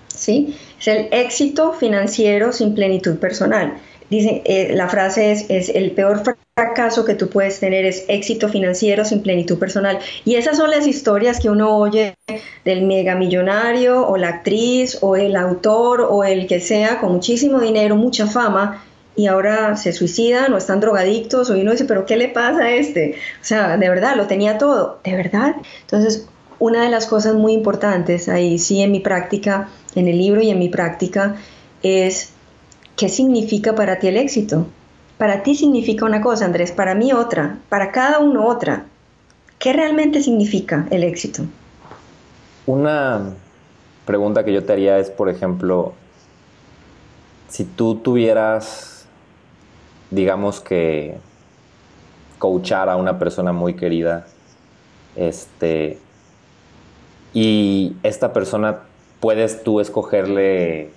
¿Sí? 0.08 0.56
Es 0.80 0.88
el 0.88 1.08
éxito 1.12 1.72
financiero 1.72 2.52
sin 2.52 2.74
plenitud 2.74 3.18
personal. 3.18 3.74
Dice, 4.10 4.42
eh, 4.44 4.72
la 4.74 4.88
frase 4.88 5.32
es, 5.32 5.46
es 5.48 5.68
el 5.70 5.92
peor 5.92 6.22
fracaso 6.54 7.04
que 7.04 7.14
tú 7.14 7.28
puedes 7.28 7.58
tener 7.58 7.84
es 7.84 8.04
éxito 8.08 8.48
financiero 8.48 9.04
sin 9.04 9.22
plenitud 9.22 9.58
personal. 9.58 9.98
Y 10.24 10.36
esas 10.36 10.56
son 10.56 10.70
las 10.70 10.86
historias 10.86 11.40
que 11.40 11.50
uno 11.50 11.76
oye 11.76 12.16
del 12.64 12.82
mega 12.82 13.14
millonario 13.14 14.06
o 14.06 14.16
la 14.16 14.28
actriz 14.28 14.98
o 15.00 15.16
el 15.16 15.36
autor 15.36 16.02
o 16.02 16.22
el 16.22 16.46
que 16.46 16.60
sea 16.60 17.00
con 17.00 17.12
muchísimo 17.12 17.60
dinero, 17.60 17.96
mucha 17.96 18.26
fama 18.26 18.84
y 19.16 19.26
ahora 19.26 19.76
se 19.76 19.92
suicidan 19.92 20.52
o 20.52 20.56
están 20.56 20.80
drogadictos 20.80 21.50
o 21.50 21.54
uno 21.54 21.72
dice, 21.72 21.84
pero 21.84 22.04
¿qué 22.06 22.16
le 22.16 22.28
pasa 22.28 22.64
a 22.64 22.74
este? 22.74 23.16
O 23.40 23.44
sea, 23.44 23.76
de 23.76 23.88
verdad, 23.88 24.16
lo 24.16 24.26
tenía 24.26 24.58
todo, 24.58 25.00
de 25.04 25.16
verdad. 25.16 25.56
Entonces, 25.82 26.28
una 26.58 26.82
de 26.82 26.90
las 26.90 27.06
cosas 27.06 27.34
muy 27.34 27.52
importantes 27.52 28.28
ahí 28.28 28.58
sí 28.58 28.80
en 28.80 28.92
mi 28.92 29.00
práctica, 29.00 29.68
en 29.94 30.08
el 30.08 30.18
libro 30.18 30.40
y 30.40 30.50
en 30.50 30.58
mi 30.58 30.68
práctica, 30.68 31.36
es 31.82 32.33
¿Qué 32.96 33.08
significa 33.08 33.74
para 33.74 33.98
ti 33.98 34.08
el 34.08 34.16
éxito? 34.16 34.66
Para 35.18 35.42
ti 35.42 35.54
significa 35.54 36.04
una 36.04 36.20
cosa, 36.20 36.44
Andrés, 36.44 36.72
para 36.72 36.94
mí 36.94 37.12
otra, 37.12 37.58
para 37.68 37.90
cada 37.92 38.18
uno 38.18 38.46
otra. 38.46 38.86
¿Qué 39.58 39.72
realmente 39.72 40.22
significa 40.22 40.86
el 40.90 41.04
éxito? 41.04 41.44
Una 42.66 43.34
pregunta 44.04 44.44
que 44.44 44.52
yo 44.52 44.64
te 44.64 44.72
haría 44.72 44.98
es, 44.98 45.10
por 45.10 45.28
ejemplo, 45.28 45.94
si 47.48 47.64
tú 47.64 47.96
tuvieras, 47.96 49.06
digamos 50.10 50.60
que, 50.60 51.16
coachar 52.38 52.88
a 52.88 52.96
una 52.96 53.18
persona 53.18 53.52
muy 53.52 53.74
querida. 53.74 54.26
Este, 55.16 55.98
y 57.32 57.96
esta 58.02 58.32
persona 58.32 58.80
puedes 59.20 59.62
tú 59.62 59.80
escogerle 59.80 60.90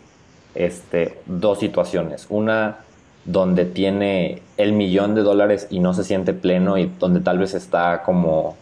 este, 0.65 1.19
dos 1.25 1.59
situaciones. 1.59 2.27
Una 2.29 2.79
donde 3.25 3.65
tiene 3.65 4.41
el 4.55 4.71
millón 4.71 5.13
de 5.13 5.21
dólares 5.21 5.67
y 5.69 5.79
no 5.79 5.93
se 5.93 6.03
siente 6.03 6.33
pleno 6.33 6.77
y 6.77 6.91
donde 6.97 7.19
tal 7.19 7.37
vez 7.37 7.53
está 7.53 8.01
como, 8.03 8.55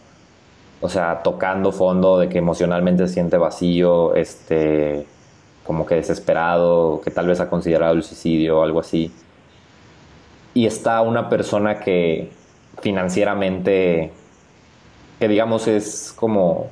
o 0.80 0.88
sea, 0.88 1.22
tocando 1.22 1.70
fondo 1.70 2.18
de 2.18 2.28
que 2.28 2.38
emocionalmente 2.38 3.06
se 3.06 3.14
siente 3.14 3.38
vacío, 3.38 4.14
este, 4.16 5.06
como 5.64 5.86
que 5.86 5.94
desesperado, 5.94 7.00
que 7.00 7.10
tal 7.10 7.28
vez 7.28 7.40
ha 7.40 7.48
considerado 7.48 7.94
el 7.94 8.02
suicidio 8.02 8.58
o 8.58 8.62
algo 8.64 8.80
así. 8.80 9.12
Y 10.52 10.66
está 10.66 11.00
una 11.02 11.28
persona 11.28 11.78
que 11.78 12.30
financieramente, 12.80 14.10
que 15.18 15.28
digamos 15.28 15.68
es 15.68 16.12
como, 16.16 16.70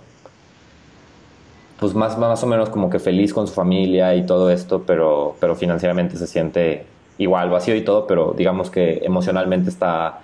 pues 1.78 1.94
más, 1.94 2.16
más 2.18 2.42
o 2.42 2.46
menos 2.46 2.70
como 2.70 2.88
que 2.90 2.98
feliz 2.98 3.34
con 3.34 3.46
su 3.46 3.54
familia 3.54 4.14
y 4.14 4.24
todo 4.26 4.50
esto, 4.50 4.84
pero, 4.86 5.36
pero 5.40 5.54
financieramente 5.56 6.16
se 6.16 6.26
siente 6.26 6.86
igual 7.18 7.50
vacío 7.50 7.74
y 7.74 7.82
todo, 7.82 8.06
pero 8.06 8.34
digamos 8.36 8.70
que 8.70 9.00
emocionalmente 9.04 9.70
está 9.70 10.20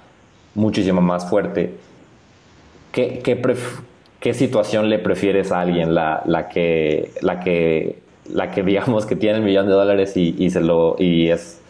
muchísimo 0.55 1.01
más 1.01 1.29
fuerte. 1.29 1.75
¿Qué, 2.93 3.21
qué, 4.21 4.35
situación 4.35 4.89
le 4.89 4.99
prefieres 4.99 5.53
a 5.53 5.61
alguien? 5.61 5.95
La, 5.95 6.23
la, 6.27 6.49
que, 6.49 7.13
la, 7.21 7.41
que, 7.41 7.99
la 8.29 8.51
que 8.51 8.63
digamos 8.63 9.07
que 9.07 9.17
tiene 9.17 9.39
el 9.39 9.45
millón 9.45 9.67
de 9.67 9.73
dólares 9.73 10.17
y, 10.17 10.51
se 10.51 10.61
lo, 10.61 10.97
y 10.99 11.31
es 11.31 11.61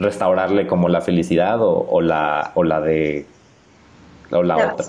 restaurarle 0.00 0.66
como 0.66 0.88
la 0.88 1.00
felicidad 1.00 1.58
o, 1.60 2.00
la, 2.00 2.52
o 2.54 2.64
la 2.64 2.80
de 2.80 3.26
o 4.30 4.42
la, 4.42 4.72
otra. 4.72 4.86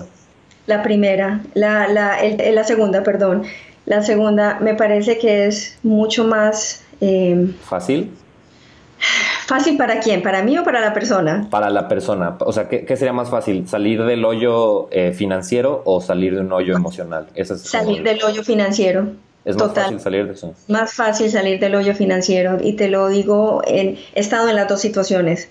La 0.66 0.82
primera, 0.82 1.40
la, 1.54 1.86
la, 1.88 2.18
la 2.52 2.64
segunda, 2.64 3.02
perdón. 3.04 3.44
La 3.88 4.02
segunda 4.02 4.58
me 4.60 4.74
parece 4.74 5.16
que 5.16 5.46
es 5.46 5.78
mucho 5.82 6.24
más... 6.24 6.84
Eh, 7.00 7.54
¿Fácil? 7.62 8.12
¿Fácil 9.46 9.78
para 9.78 9.98
quién? 10.00 10.22
¿Para 10.22 10.42
mí 10.42 10.58
o 10.58 10.62
para 10.62 10.82
la 10.82 10.92
persona? 10.92 11.48
Para 11.50 11.70
la 11.70 11.88
persona. 11.88 12.36
O 12.40 12.52
sea, 12.52 12.68
¿qué, 12.68 12.84
sería 12.98 13.14
más 13.14 13.30
fácil? 13.30 13.66
¿Salir 13.66 14.04
del 14.04 14.26
hoyo 14.26 14.88
eh, 14.90 15.12
financiero 15.12 15.80
o 15.86 16.02
salir 16.02 16.34
de 16.34 16.42
un 16.42 16.52
hoyo 16.52 16.76
emocional? 16.76 17.28
salir 17.56 18.02
del 18.02 18.22
hoyo 18.22 18.44
financiero. 18.44 19.06
Es 19.46 19.56
más 19.56 19.72
fácil 19.72 20.00
salir 20.00 20.26
de 20.26 20.34
eso. 20.34 20.54
Más 20.66 20.92
fácil 20.92 21.30
salir 21.30 21.58
del 21.58 21.74
hoyo 21.74 21.94
financiero. 21.94 22.58
Y 22.60 22.74
te 22.74 22.88
lo 22.88 23.08
digo, 23.08 23.62
he 23.66 23.96
estado 24.14 24.50
en 24.50 24.56
las 24.56 24.68
dos 24.68 24.82
situaciones. 24.82 25.48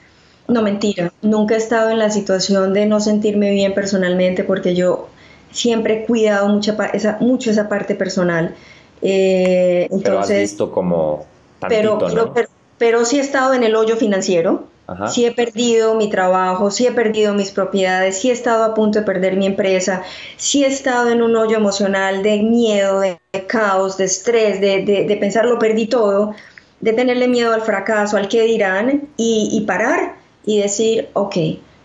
No, 0.48 0.62
mentira. 0.62 1.12
Nunca 1.24 1.56
he 1.56 1.58
estado 1.58 1.90
en 1.90 1.98
la 1.98 2.12
situación 2.12 2.74
de 2.74 2.86
no 2.86 3.00
sentirme 3.00 3.50
bien 3.50 3.74
personalmente 3.74 4.44
porque 4.44 4.76
yo 4.76 5.10
siempre 5.52 5.94
he 5.96 6.06
cuidado 6.06 6.48
mucha, 6.48 6.76
esa, 6.94 7.18
mucho 7.20 7.52
esa 7.52 7.70
parte 7.70 7.96
personal. 7.96 8.56
Eh, 9.02 9.88
entonces, 9.92 10.04
pero 10.04 10.20
has 10.20 10.30
visto 10.30 10.72
como 10.72 11.26
tantito, 11.60 11.98
pero, 12.00 12.34
pero, 12.34 12.50
pero 12.78 13.06
sí 13.06 13.18
he 13.18 13.22
estado 13.22 13.54
en 13.54 13.64
el 13.64 13.76
hoyo 13.76 13.96
financiero, 13.96 14.66
sí 15.10 15.26
he 15.26 15.32
perdido 15.32 15.96
mi 15.96 16.10
trabajo, 16.10 16.72
sí 16.72 16.88
he 16.88 16.92
perdido 16.92 17.34
mis 17.34 17.52
propiedades, 17.52 18.20
sí 18.20 18.30
he 18.30 18.34
estado 18.34 18.64
a 18.64 18.74
punto 18.74 19.00
de 19.00 19.06
perder 19.06 19.36
mi 19.36 19.46
empresa, 19.46 20.04
sí 20.38 20.64
he 20.64 20.68
estado 20.68 21.10
en 21.10 21.22
un 21.22 21.36
hoyo 21.36 21.58
emocional 21.58 22.24
de 22.24 22.42
miedo, 22.42 23.02
de, 23.02 23.20
caos, 23.48 23.98
de 23.98 24.06
estrés, 24.06 24.62
de, 24.62 24.84
de, 24.84 25.18
pensar 25.18 25.46
lo 25.46 25.60
perdí 25.60 25.88
todo, 25.88 26.34
de 26.80 26.94
tenerle 26.94 27.28
miedo 27.28 27.54
al 27.54 27.62
fracaso, 27.62 28.18
al 28.18 28.30
que 28.30 28.44
dirán 28.44 29.10
y, 29.18 29.50
y 29.52 29.62
parar 29.62 30.16
y 30.46 30.62
decir, 30.62 31.10
ok, 31.14 31.36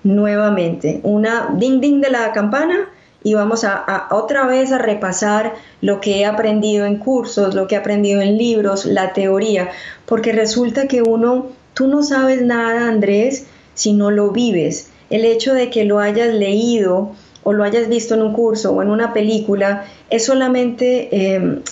nuevamente, 0.05 1.01
una 1.03 1.55
ding 1.57 1.81
ding 1.81 2.01
de 2.01 2.11
la 2.11 2.33
campana 2.33 2.88
y 3.24 3.35
vamos 3.35 3.64
a, 3.64 4.08
otra 4.11 4.46
vez 4.46 4.72
a 4.72 4.78
repasar 4.78 5.54
lo 5.80 6.00
que 6.00 6.20
he 6.20 6.24
aprendido 6.26 6.87
en 6.87 6.98
cursos, 6.98 7.54
lo 7.54 7.66
que 7.66 7.74
he 7.74 7.78
aprendido 7.78 8.20
en 8.20 8.37
libros, 8.37 8.85
la 8.85 9.12
teoría, 9.12 9.70
porque 10.06 10.32
resulta 10.32 10.88
que 10.88 11.02
uno, 11.02 11.48
tú 11.74 11.87
no 11.87 12.02
sabes 12.02 12.42
nada, 12.42 12.88
Andrés, 12.88 13.46
si 13.74 13.92
no 13.92 14.11
lo 14.11 14.30
vives. 14.30 14.90
El 15.11 15.24
hecho 15.24 15.54
de 15.54 15.70
que 15.70 15.85
lo 15.85 16.00
hayas 16.00 16.35
leído 16.35 17.12
o 17.44 17.52
lo 17.52 17.64
hayas 17.64 17.88
visto 17.88 18.14
en 18.14 18.22
un 18.22 18.32
curso 18.32 18.72
o 18.72 18.82
en 18.82 18.90
una 18.90 19.12
película 19.12 19.85
es 20.11 20.24
solamente... 20.24 21.35
Em, 21.35 21.62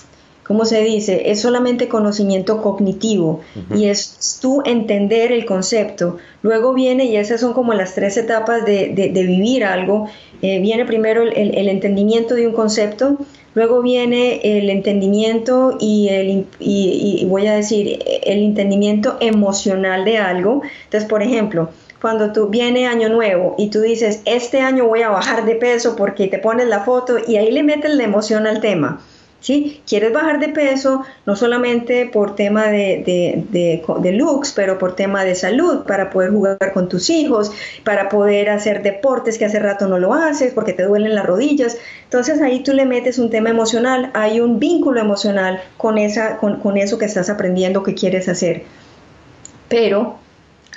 ¿cómo 0.51 0.65
se 0.65 0.83
dice? 0.83 1.31
Es 1.31 1.43
solamente 1.43 1.87
conocimiento 1.87 2.61
cognitivo 2.61 3.39
y 3.73 3.85
es 3.85 4.41
tú 4.43 4.63
entender 4.65 5.31
el 5.31 5.47
concepto. 5.47 6.17
Luego 6.43 6.75
viene, 6.75 7.05
y 7.05 7.15
esas 7.15 7.41
son 7.41 7.53
como 7.53 7.73
las 7.73 7.95
tres 7.95 8.17
etapas 8.17 8.65
de, 8.65 9.13
vivir 9.15 9.63
algo, 9.63 10.09
eh, 10.43 10.59
viene 10.59 10.85
primero 10.87 11.23
el, 11.23 11.69
entendimiento 11.69 12.35
de 12.35 12.49
un 12.49 12.53
concepto, 12.53 13.17
luego 13.55 13.81
viene 13.81 14.41
el 14.43 14.71
entendimiento 14.71 15.77
y, 15.79 16.09
el, 16.09 16.47
y 16.59 17.25
voy 17.29 17.47
a 17.47 17.55
decir, 17.55 18.01
el 18.25 18.43
entendimiento 18.43 19.19
emocional 19.21 20.05
de 20.05 20.19
algo. 20.19 20.63
Entonces, 20.87 21.09
por 21.09 21.23
ejemplo, 21.23 21.71
cuando 22.01 22.33
tú 22.33 22.49
viene 22.49 22.89
año 22.89 23.09
nuevo 23.09 23.55
y 23.57 23.71
tú 23.71 23.83
dices, 23.83 24.23
este 24.25 24.63
año 24.63 24.89
voy 24.89 25.03
a 25.03 25.11
bajar 25.11 25.45
de 25.45 25.55
peso 25.55 25.95
porque 25.95 26.27
te 26.27 26.41
pones 26.41 26.67
la 26.67 26.81
foto 26.81 27.19
y 27.25 27.37
ahí 27.37 27.53
le 27.53 27.63
metes 27.63 27.95
la 27.95 28.03
emoción 28.03 28.49
al 28.49 28.61
tema. 28.61 29.01
¿Sí? 29.41 29.83
Quieres 29.87 30.13
bajar 30.13 30.39
de 30.39 30.49
peso, 30.49 31.05
no 31.27 31.35
solamente 31.35 32.07
por 32.07 32.37
tema 32.37 32.69
de, 32.69 33.03
de, 33.51 34.13
looks, 34.13 34.53
pero 34.53 34.79
por 34.79 34.95
tema 34.95 35.25
de 35.25 35.35
salud, 35.35 35.85
para 35.87 36.11
poder 36.11 36.31
jugar 36.31 36.73
con 36.73 36.89
tus 36.89 37.11
hijos, 37.11 37.51
para 37.85 38.09
poder 38.09 38.51
hacer 38.51 38.83
deportes 38.83 39.39
que 39.39 39.47
hace 39.47 39.59
rato 39.59 39.89
no 39.89 39.99
lo 39.99 40.15
haces 40.15 40.53
porque 40.53 40.73
te 40.73 40.85
duelen 40.85 41.15
las 41.15 41.27
rodillas. 41.27 41.79
Entonces 42.05 42.41
ahí 42.41 42.63
tú 42.63 42.73
le 42.73 42.85
metes 42.85 43.19
un 43.19 43.31
tema 43.31 43.51
emocional, 43.51 44.11
hay 44.15 44.41
un 44.41 44.59
vínculo 44.59 45.01
emocional 45.01 45.61
con, 45.77 45.99
esa, 45.99 46.37
con, 46.37 46.77
eso 46.77 46.99
que 46.99 47.07
estás 47.07 47.31
aprendiendo 47.31 47.83
que 47.83 47.95
quieres 47.95 48.29
hacer. 48.29 48.65
Pero 49.69 50.19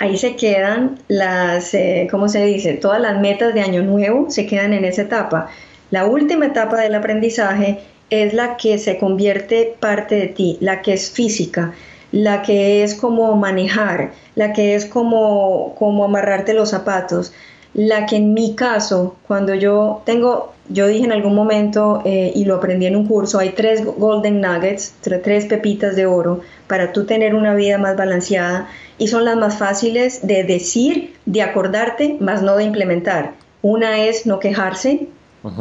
ahí 0.00 0.16
se 0.16 0.36
quedan 0.36 0.98
las, 1.08 1.74
eh, 1.74 2.08
¿cómo 2.10 2.28
se 2.28 2.44
dice? 2.44 2.74
Todas 2.74 3.00
las 3.00 3.20
metas 3.20 3.52
de 3.54 3.60
año 3.60 3.82
nuevo 3.82 4.30
se 4.30 4.46
quedan 4.46 4.72
en 4.72 4.84
esa 4.84 5.02
etapa. 5.02 5.48
La 5.90 6.06
última 6.06 6.46
etapa 6.46 6.80
del 6.80 6.94
aprendizaje 6.94 7.80
es 8.10 8.34
la 8.34 8.56
que 8.56 8.78
se 8.78 8.98
convierte 8.98 9.76
parte 9.80 10.14
de 10.16 10.26
ti, 10.28 10.58
la 10.60 10.82
que 10.82 10.92
es 10.92 11.10
física, 11.10 11.72
la 12.12 12.42
que 12.42 12.84
es 12.84 12.94
como 12.94 13.34
manejar, 13.36 14.12
la 14.34 14.52
que 14.52 14.74
es 14.74 14.86
como, 14.86 15.74
como 15.78 16.04
amarrarte 16.04 16.54
los 16.54 16.70
zapatos, 16.70 17.32
la 17.74 18.06
que 18.06 18.16
en 18.16 18.34
mi 18.34 18.54
caso, 18.54 19.16
cuando 19.26 19.54
yo 19.54 20.02
tengo, 20.06 20.52
yo 20.68 20.86
dije 20.86 21.04
en 21.04 21.12
algún 21.12 21.34
momento 21.34 22.02
eh, 22.04 22.30
y 22.34 22.44
lo 22.44 22.54
aprendí 22.54 22.86
en 22.86 22.94
un 22.94 23.06
curso, 23.06 23.40
hay 23.40 23.50
tres 23.50 23.84
golden 23.84 24.40
nuggets, 24.40 24.94
tres 25.00 25.46
pepitas 25.46 25.96
de 25.96 26.06
oro 26.06 26.40
para 26.68 26.92
tú 26.92 27.04
tener 27.04 27.34
una 27.34 27.54
vida 27.54 27.78
más 27.78 27.96
balanceada 27.96 28.68
y 28.96 29.08
son 29.08 29.24
las 29.24 29.36
más 29.36 29.58
fáciles 29.58 30.24
de 30.24 30.44
decir, 30.44 31.14
de 31.26 31.42
acordarte, 31.42 32.16
más 32.20 32.42
no 32.42 32.56
de 32.56 32.64
implementar. 32.64 33.32
Una 33.60 34.04
es 34.04 34.24
no 34.24 34.38
quejarse, 34.38 35.08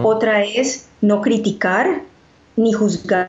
otra 0.04 0.44
es 0.44 0.88
no 1.02 1.22
criticar, 1.22 2.04
ni 2.56 2.74
juzgar 2.74 3.28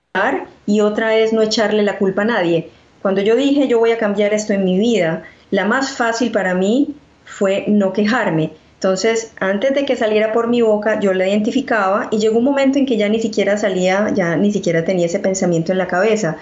y 0.66 0.80
otra 0.80 1.16
es 1.16 1.32
no 1.32 1.42
echarle 1.42 1.82
la 1.82 1.98
culpa 1.98 2.22
a 2.22 2.26
nadie. 2.26 2.70
Cuando 3.02 3.20
yo 3.20 3.36
dije 3.36 3.68
yo 3.68 3.78
voy 3.78 3.92
a 3.92 3.98
cambiar 3.98 4.34
esto 4.34 4.52
en 4.52 4.64
mi 4.64 4.78
vida, 4.78 5.24
la 5.50 5.64
más 5.64 5.92
fácil 5.92 6.30
para 6.30 6.54
mí 6.54 6.94
fue 7.24 7.64
no 7.68 7.92
quejarme. 7.92 8.52
Entonces, 8.74 9.32
antes 9.40 9.74
de 9.74 9.86
que 9.86 9.96
saliera 9.96 10.32
por 10.32 10.46
mi 10.48 10.60
boca, 10.60 11.00
yo 11.00 11.14
la 11.14 11.26
identificaba 11.26 12.08
y 12.10 12.18
llegó 12.18 12.38
un 12.38 12.44
momento 12.44 12.78
en 12.78 12.84
que 12.84 12.98
ya 12.98 13.08
ni 13.08 13.18
siquiera 13.18 13.56
salía, 13.56 14.10
ya 14.14 14.36
ni 14.36 14.52
siquiera 14.52 14.84
tenía 14.84 15.06
ese 15.06 15.20
pensamiento 15.20 15.72
en 15.72 15.78
la 15.78 15.86
cabeza 15.86 16.36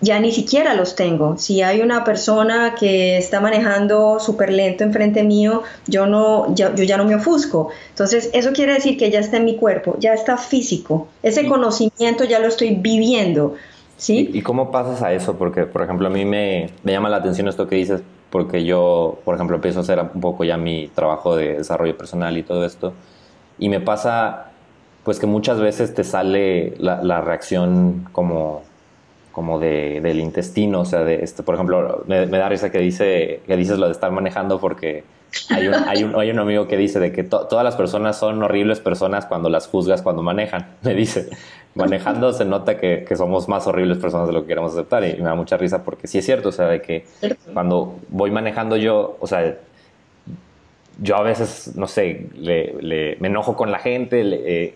ya 0.00 0.20
ni 0.20 0.32
siquiera 0.32 0.74
los 0.74 0.96
tengo. 0.96 1.36
Si 1.38 1.62
hay 1.62 1.80
una 1.80 2.04
persona 2.04 2.74
que 2.78 3.16
está 3.16 3.40
manejando 3.40 4.18
súper 4.20 4.52
lento 4.52 4.84
enfrente 4.84 5.22
mío, 5.22 5.62
yo, 5.86 6.06
no, 6.06 6.54
yo, 6.54 6.74
ya 6.74 6.96
no 6.96 7.04
me 7.04 7.14
ofusco. 7.14 7.70
Entonces, 7.90 8.30
eso 8.32 8.52
quiere 8.52 8.74
decir 8.74 8.96
que 8.96 9.10
ya 9.10 9.20
está 9.20 9.38
en 9.38 9.44
mi 9.44 9.56
cuerpo, 9.56 9.96
ya 9.98 10.12
está 10.12 10.36
físico. 10.36 11.08
Ese 11.22 11.46
conocimiento 11.46 12.24
ya 12.24 12.38
lo 12.38 12.48
estoy 12.48 12.74
viviendo. 12.74 13.54
¿sí? 13.96 14.30
¿Y, 14.32 14.42
cómo 14.42 14.70
pasas 14.70 15.02
a 15.02 15.12
eso? 15.12 15.36
Porque, 15.36 15.64
por 15.64 15.82
ejemplo, 15.82 16.06
a 16.06 16.10
mí 16.10 16.24
me, 16.24 16.70
me 16.82 16.92
llama 16.92 17.08
la 17.08 17.18
atención 17.18 17.48
esto 17.48 17.66
que 17.66 17.76
dices, 17.76 18.02
porque 18.30 18.64
yo, 18.64 19.18
por 19.24 19.36
ejemplo, 19.36 19.56
empiezo 19.56 19.78
a 19.78 19.82
hacer 19.82 20.00
un 20.00 20.20
poco 20.20 20.44
ya 20.44 20.56
mi 20.56 20.88
trabajo 20.88 21.36
de 21.36 21.58
desarrollo 21.58 21.96
personal 21.96 22.36
y 22.36 22.42
todo 22.42 22.64
esto. 22.64 22.92
Y 23.58 23.68
me 23.68 23.80
pasa, 23.80 24.50
pues 25.04 25.18
que 25.18 25.26
muchas 25.26 25.60
veces 25.60 25.94
te 25.94 26.04
sale 26.04 26.74
la, 26.78 27.02
la 27.02 27.20
reacción 27.20 28.08
como 28.12 28.62
como 29.34 29.58
de, 29.58 30.00
del 30.00 30.20
intestino, 30.20 30.82
o 30.82 30.84
sea, 30.84 31.02
de 31.02 31.24
este, 31.24 31.42
por 31.42 31.56
ejemplo, 31.56 32.04
me, 32.06 32.26
da 32.26 32.48
risa 32.48 32.70
que 32.70 32.78
dice 32.78 33.40
que 33.46 33.56
dices 33.56 33.78
lo 33.78 33.86
de 33.86 33.92
estar 33.92 34.10
manejando 34.12 34.60
porque 34.60 35.02
hay 35.50 35.66
un, 35.66 35.74
hay 35.74 36.04
un, 36.04 36.14
hay 36.14 36.30
un 36.30 36.38
amigo 36.38 36.68
que 36.68 36.76
dice 36.76 37.00
de 37.00 37.10
que 37.10 37.24
todas 37.24 37.64
las 37.64 37.74
personas 37.74 38.16
son 38.16 38.40
horribles 38.44 38.78
personas 38.78 39.26
cuando 39.26 39.48
las 39.48 39.66
juzgas 39.66 40.02
cuando 40.02 40.22
manejan, 40.22 40.76
me 40.82 40.94
dice, 40.94 41.30
manejando 41.74 42.32
se 42.32 42.44
nota 42.44 42.78
que, 42.78 43.04
que, 43.06 43.16
somos 43.16 43.48
más 43.48 43.66
horribles 43.66 43.98
personas 43.98 44.28
de 44.28 44.32
lo 44.32 44.42
que 44.42 44.48
queremos 44.48 44.72
aceptar 44.72 45.04
y 45.04 45.16
me 45.16 45.24
da 45.24 45.34
mucha 45.34 45.56
risa 45.56 45.82
porque 45.82 46.06
sí 46.06 46.18
es 46.18 46.24
cierto, 46.24 46.50
o 46.50 46.52
sea, 46.52 46.68
de 46.68 46.80
que 46.80 47.04
cuando 47.52 47.96
voy 48.10 48.30
manejando 48.30 48.76
yo, 48.76 49.16
o 49.18 49.26
sea, 49.26 49.56
yo 51.02 51.16
a 51.16 51.22
veces, 51.22 51.72
no 51.74 51.88
sé, 51.88 52.28
le, 52.36 53.16
me 53.18 53.26
enojo 53.26 53.56
con 53.56 53.72
la 53.72 53.80
gente, 53.80 54.22
eh, 54.22 54.74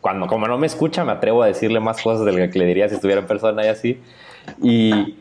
cuando 0.00 0.26
como 0.26 0.46
no 0.46 0.58
me 0.58 0.66
escucha 0.66 1.04
me 1.04 1.12
atrevo 1.12 1.42
a 1.42 1.46
decirle 1.46 1.80
más 1.80 2.02
cosas 2.02 2.24
de 2.24 2.32
lo 2.32 2.50
que 2.50 2.58
le 2.58 2.66
diría 2.66 2.88
si 2.88 2.94
estuviera 2.94 3.20
en 3.20 3.26
persona 3.26 3.64
y 3.64 3.68
así. 3.68 4.00
Y, 4.62 5.16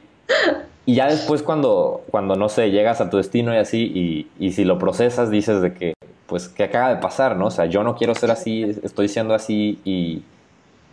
y 0.86 0.96
ya 0.96 1.08
después 1.08 1.44
cuando, 1.44 2.04
cuando, 2.10 2.36
no 2.36 2.50
sé, 2.50 2.72
llegas 2.72 3.02
a 3.02 3.10
tu 3.10 3.18
destino 3.18 3.54
y 3.54 3.58
así, 3.58 3.84
y, 3.84 4.28
y, 4.44 4.54
si 4.54 4.64
lo 4.64 4.80
procesas, 4.80 5.30
dices 5.30 5.62
de 5.62 5.74
que, 5.74 5.94
pues, 6.28 6.48
¿qué 6.48 6.64
acaba 6.64 6.90
de 6.90 7.02
pasar, 7.02 7.36
no? 7.36 7.48
O 7.48 7.52
sea, 7.52 7.66
yo 7.66 7.84
no 7.84 7.96
quiero 7.96 8.16
ser 8.16 8.32
así, 8.32 8.64
estoy 8.84 9.08
siendo 9.08 9.34
así 9.34 9.80
y, 9.84 10.24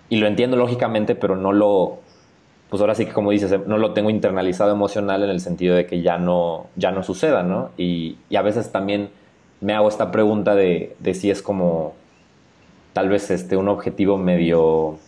y 0.09 0.17
lo 0.17 0.27
entiendo 0.27 0.57
lógicamente, 0.57 1.15
pero 1.15 1.37
no 1.37 1.53
lo, 1.53 1.99
pues 2.69 2.81
ahora 2.81 2.95
sí 2.95 3.07
que 3.07 3.13
como 3.13 3.31
dices, 3.31 3.55
no 3.67 3.79
lo 3.79 3.93
tengo 3.93 4.11
internalizado 4.11 4.73
emocional 4.73 5.23
en 5.23 5.31
el 5.31 5.41
sentido 5.41 5.77
de 5.77 5.87
que 5.87 6.03
ya 6.03 6.19
no, 6.19 6.67
ya 6.75 6.91
no 6.91 7.03
suceda, 7.03 7.43
¿no? 7.43 7.71
Y, 7.77 8.17
y 8.29 8.37
a 8.37 8.43
veces 8.43 8.73
también 8.73 9.11
me 9.61 9.73
hago 9.73 9.89
esta 9.89 10.11
pregunta 10.11 10.55
de, 10.55 10.97
de 10.99 11.15
si 11.15 11.31
es 11.31 11.43
como 11.43 11.95
tal 12.97 13.11
vez 13.11 13.31
este, 13.31 13.59
un 13.59 13.69
objetivo 13.69 14.17
medio 14.17 14.99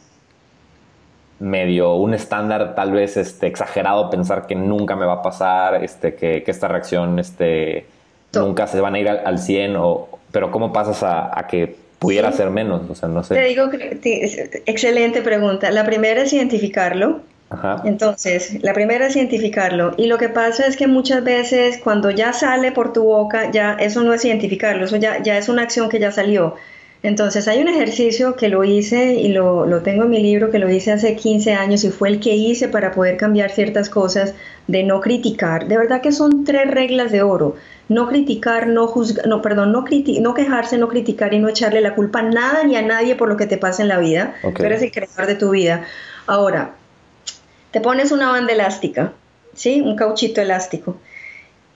medio 1.39 1.95
un 1.95 2.13
estándar 2.13 2.75
tal 2.75 2.93
vez 2.93 3.17
este, 3.17 3.47
exagerado 3.47 4.11
pensar 4.11 4.47
que 4.47 4.55
nunca 4.55 4.95
me 4.95 5.07
va 5.07 5.15
a 5.15 5.23
pasar, 5.23 5.83
este, 5.83 6.15
que, 6.15 6.43
que 6.43 6.51
esta 6.51 6.69
reacción 6.69 7.19
este, 7.19 7.87
nunca 8.35 8.67
se 8.67 8.83
van 8.83 8.95
a 8.95 8.99
ir 8.99 9.09
al, 9.09 9.39
100, 9.39 9.77
o, 9.77 10.07
pero 10.31 10.51
¿cómo 10.51 10.71
pasas 10.71 11.03
a, 11.03 11.31
a 11.33 11.47
que 11.47 11.77
pudiera 11.99 12.31
ser 12.31 12.51
menos? 12.51 12.83
O 12.91 12.95
sea, 12.95 13.09
no 13.09 13.25
sé. 13.25 13.35
Te 13.35 13.45
digo, 13.45 13.71
que, 13.71 14.63
excelente 14.67 15.23
pregunta. 15.23 15.71
La 15.71 15.87
primera 15.87 16.21
es 16.21 16.33
identificarlo. 16.35 17.23
Ajá. 17.49 17.81
Entonces, 17.87 18.63
la 18.63 18.75
primera 18.75 19.07
es 19.07 19.17
identificarlo. 19.17 19.95
Y 19.97 20.09
lo 20.09 20.19
que 20.19 20.29
pasa 20.29 20.67
es 20.67 20.77
que 20.77 20.89
muchas 20.89 21.25
veces 21.25 21.79
cuando 21.83 22.11
ya 22.11 22.35
sale 22.35 22.71
por 22.71 22.93
tu 22.93 23.05
boca, 23.05 23.51
ya 23.51 23.79
eso 23.81 24.03
no 24.03 24.13
es 24.13 24.27
identificarlo, 24.27 24.85
eso 24.85 24.97
ya, 24.97 25.23
ya 25.23 25.39
es 25.39 25.49
una 25.49 25.63
acción 25.63 25.89
que 25.89 25.99
ya 25.99 26.13
salió. 26.13 26.55
Entonces 27.03 27.47
hay 27.47 27.61
un 27.61 27.69
ejercicio 27.69 28.35
que 28.35 28.49
lo 28.49 28.65
hice 28.65 29.15
y 29.15 29.29
lo, 29.29 29.67
lo, 29.67 29.83
tengo 29.83 30.05
en 30.05 30.11
mi 30.11 30.21
libro, 30.21 30.51
que 30.51 30.59
lo 30.59 30.69
hice 30.69 30.91
hace 30.91 31.15
15 31.15 31.53
años 31.55 31.85
y 31.85 31.91
fue 31.91 32.09
el 32.09 32.19
que 32.19 32.35
hice 32.35 32.69
para 32.69 32.91
poder 32.91 33.17
cambiar 33.17 33.51
ciertas 33.51 33.89
cosas 33.89 34.35
de 34.67 34.83
no 34.83 35.01
criticar. 35.01 35.69
De 35.69 35.79
verdad 35.79 36.01
que 36.01 36.11
son 36.11 36.45
tres 36.45 36.69
reglas 36.69 37.13
de 37.13 37.23
oro. 37.23 37.57
No 37.89 38.09
criticar, 38.09 38.67
no 38.67 38.89
juzgar, 38.89 39.29
no, 39.29 39.41
perdón, 39.41 39.71
no, 39.71 39.85
no 40.21 40.35
quejarse, 40.35 40.77
no 40.77 40.89
criticar 40.89 41.33
y 41.33 41.39
no 41.39 41.49
echarle 41.49 41.81
la 41.81 41.95
culpa 41.95 42.19
a 42.19 42.23
nada 42.23 42.65
ni 42.65 42.75
a 42.75 42.83
nadie 42.83 43.15
por 43.15 43.29
lo 43.29 43.37
que 43.37 43.47
te 43.47 43.59
pasa 43.59 43.83
en 43.83 43.89
la 43.89 43.99
vida. 43.99 44.35
Tú 44.43 44.65
eres 44.65 44.83
el 44.83 44.91
creador 44.91 45.27
de 45.27 45.37
tu 45.37 45.51
vida. 45.51 45.85
Ahora, 46.27 46.75
te 47.71 47.81
pones 47.81 48.11
una 48.11 48.31
banda 48.31 48.53
elástica, 48.53 49.13
¿sí? 49.55 49.81
Un 49.81 49.95
cauchito 49.97 50.41
elástico 50.41 50.97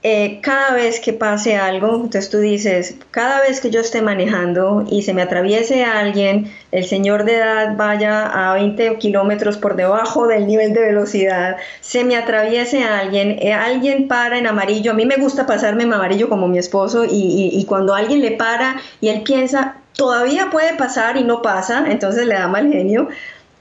eh, 0.05 0.41
cada 0.41 0.73
vez 0.73 0.99
que 0.99 1.13
pase 1.13 1.55
algo, 1.55 1.95
entonces 1.95 2.29
tú 2.29 2.39
dices, 2.39 2.95
cada 3.09 3.39
vez 3.39 3.61
que 3.61 3.71
yo 3.71 3.79
esté 3.79 4.01
manejando 4.01 4.85
y 4.89 5.03
se 5.03 5.13
me 5.13 5.21
atraviese 5.21 5.85
alguien, 5.85 6.51
el 6.73 6.83
señor 6.83 7.23
de 7.23 7.37
edad 7.37 7.77
vaya 7.77 8.25
a 8.25 8.53
20 8.55 8.97
kilómetros 8.97 9.55
por 9.57 9.77
debajo 9.77 10.27
del 10.27 10.45
nivel 10.45 10.73
de 10.73 10.81
velocidad, 10.81 11.55
se 11.79 12.03
me 12.03 12.17
atraviese 12.17 12.83
alguien, 12.83 13.37
eh, 13.41 13.53
alguien 13.53 14.09
para 14.09 14.37
en 14.37 14.45
amarillo, 14.45 14.91
a 14.91 14.93
mí 14.93 15.05
me 15.05 15.15
gusta 15.15 15.45
pasarme 15.45 15.83
en 15.83 15.93
amarillo 15.93 16.27
como 16.27 16.49
mi 16.49 16.57
esposo 16.57 17.05
y, 17.05 17.51
y 17.53 17.65
cuando 17.65 17.95
alguien 17.95 18.21
le 18.21 18.31
para 18.31 18.81
y 18.99 19.07
él 19.07 19.23
piensa, 19.23 19.77
todavía 19.93 20.49
puede 20.51 20.75
pasar 20.75 21.15
y 21.15 21.23
no 21.23 21.41
pasa, 21.41 21.85
entonces 21.87 22.27
le 22.27 22.35
da 22.35 22.49
mal 22.49 22.69
genio, 22.69 23.07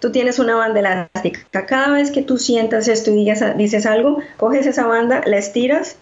tú 0.01 0.11
tienes 0.11 0.41
una 0.41 0.57
banda 0.57 0.81
elástica. 0.81 1.47
Cada 1.53 1.93
vez 1.93 2.11
que 2.11 2.23
tú 2.23 2.37
sientas 2.37 2.89
esto 2.89 3.13
y 3.13 3.33
dices 3.57 3.87
algo, 3.87 4.19
coges 4.39 4.67
esa 4.67 4.87
banda, 4.87 5.23
la 5.25 5.39
estiras 5.39 5.99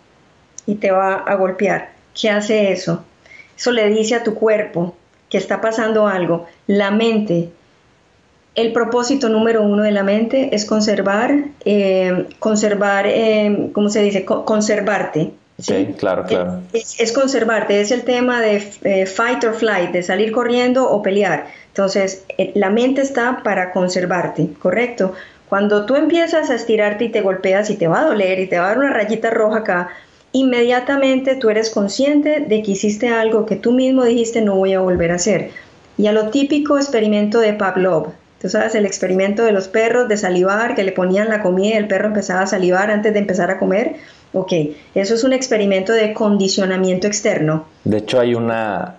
y 0.71 0.77
te 0.77 0.93
va 0.93 1.15
a 1.17 1.35
golpear. 1.35 1.91
¿Qué 2.19 2.31
hace 2.31 2.71
eso? 2.71 3.05
Eso 3.59 3.73
le 3.73 3.89
dice 3.91 4.15
a 4.15 4.23
tu 4.23 4.35
cuerpo 4.35 4.95
que 5.29 5.37
está 5.37 5.61
pasando 5.61 6.07
algo. 6.07 6.47
La 6.69 6.93
mente, 6.93 7.51
el 8.55 8.73
propósito 8.73 9.29
número 9.29 9.63
uno 9.63 9.83
de 9.83 9.91
la 9.91 10.05
mente 10.05 10.55
es 10.55 10.65
conservar, 10.65 11.35
eh, 11.65 12.29
conservar, 12.39 13.07
eh, 13.09 13.71
¿cómo 13.73 13.89
se 13.89 14.03
dice? 14.03 14.25
conservarte. 14.25 15.33
Sí, 15.59 15.95
claro, 15.99 16.25
claro. 16.25 16.61
Es, 16.73 17.13
conservarte, 17.13 17.81
es 17.81 17.91
el 17.91 18.05
tema 18.05 18.41
de 18.41 18.63
eh, 18.85 19.07
fight 19.07 19.45
or 19.45 19.55
flight, 19.55 19.91
de 19.91 20.03
salir 20.03 20.31
corriendo 20.33 20.89
o 20.89 21.03
pelear. 21.03 21.49
Entonces, 21.67 22.25
la 22.55 22.71
mente 22.71 23.03
está 23.03 23.43
para 23.43 23.73
conservarte, 23.73 24.49
¿correcto? 24.59 25.15
Cuando 25.51 25.85
tú 25.85 25.97
empiezas 25.97 26.49
a 26.49 26.55
estirarte 26.55 27.07
y 27.07 27.09
te 27.11 27.21
golpeas 27.23 27.69
y 27.71 27.77
te 27.77 27.89
va 27.89 28.01
a 28.01 28.05
doler 28.05 28.39
y 28.39 28.47
te 28.47 28.59
va 28.59 28.67
a 28.67 28.69
dar 28.69 28.79
una 28.79 28.93
rayita 28.93 29.31
roja 29.31 29.59
acá, 29.59 29.91
inmediatamente 30.33 31.37
tú 31.37 31.51
eres 31.51 31.71
consciente 31.71 32.41
de 32.41 32.63
que 32.63 32.73
hiciste 32.73 33.09
algo 33.09 33.47
que 33.47 33.57
tú 33.57 33.73
mismo 33.73 34.05
dijiste 34.05 34.43
no 34.43 34.57
voy 34.57 34.75
a 34.75 34.81
volver 34.81 35.13
a 35.13 35.17
hacer. 35.17 35.51
Y 35.99 36.07
a 36.07 36.13
lo 36.13 36.29
típico 36.29 36.79
experimento 36.79 37.41
de 37.41 37.53
Pavlov, 37.53 38.13
tú 38.41 38.49
sabes, 38.49 38.75
el 38.75 38.87
experimento 38.87 39.45
de 39.45 39.53
los 39.53 39.69
perros 39.69 40.09
de 40.09 40.17
salivar, 40.17 40.75
que 40.75 40.85
le 40.85 40.93
ponían 40.93 41.29
la 41.29 41.43
comida 41.43 41.75
y 41.75 41.79
el 41.79 41.89
perro 41.89 42.09
empezaba 42.09 42.43
a 42.43 42.47
salivar 42.47 42.91
antes 42.91 43.13
de 43.13 43.19
empezar 43.19 43.51
a 43.51 43.59
comer. 43.59 43.97
Ok, 44.33 44.53
eso 44.95 45.15
es 45.15 45.25
un 45.25 45.33
experimento 45.33 45.93
de 45.93 46.15
condicionamiento 46.15 47.07
externo. 47.07 47.67
De 47.85 47.99
hecho, 47.99 48.21
hay 48.21 48.35
una 48.35 48.95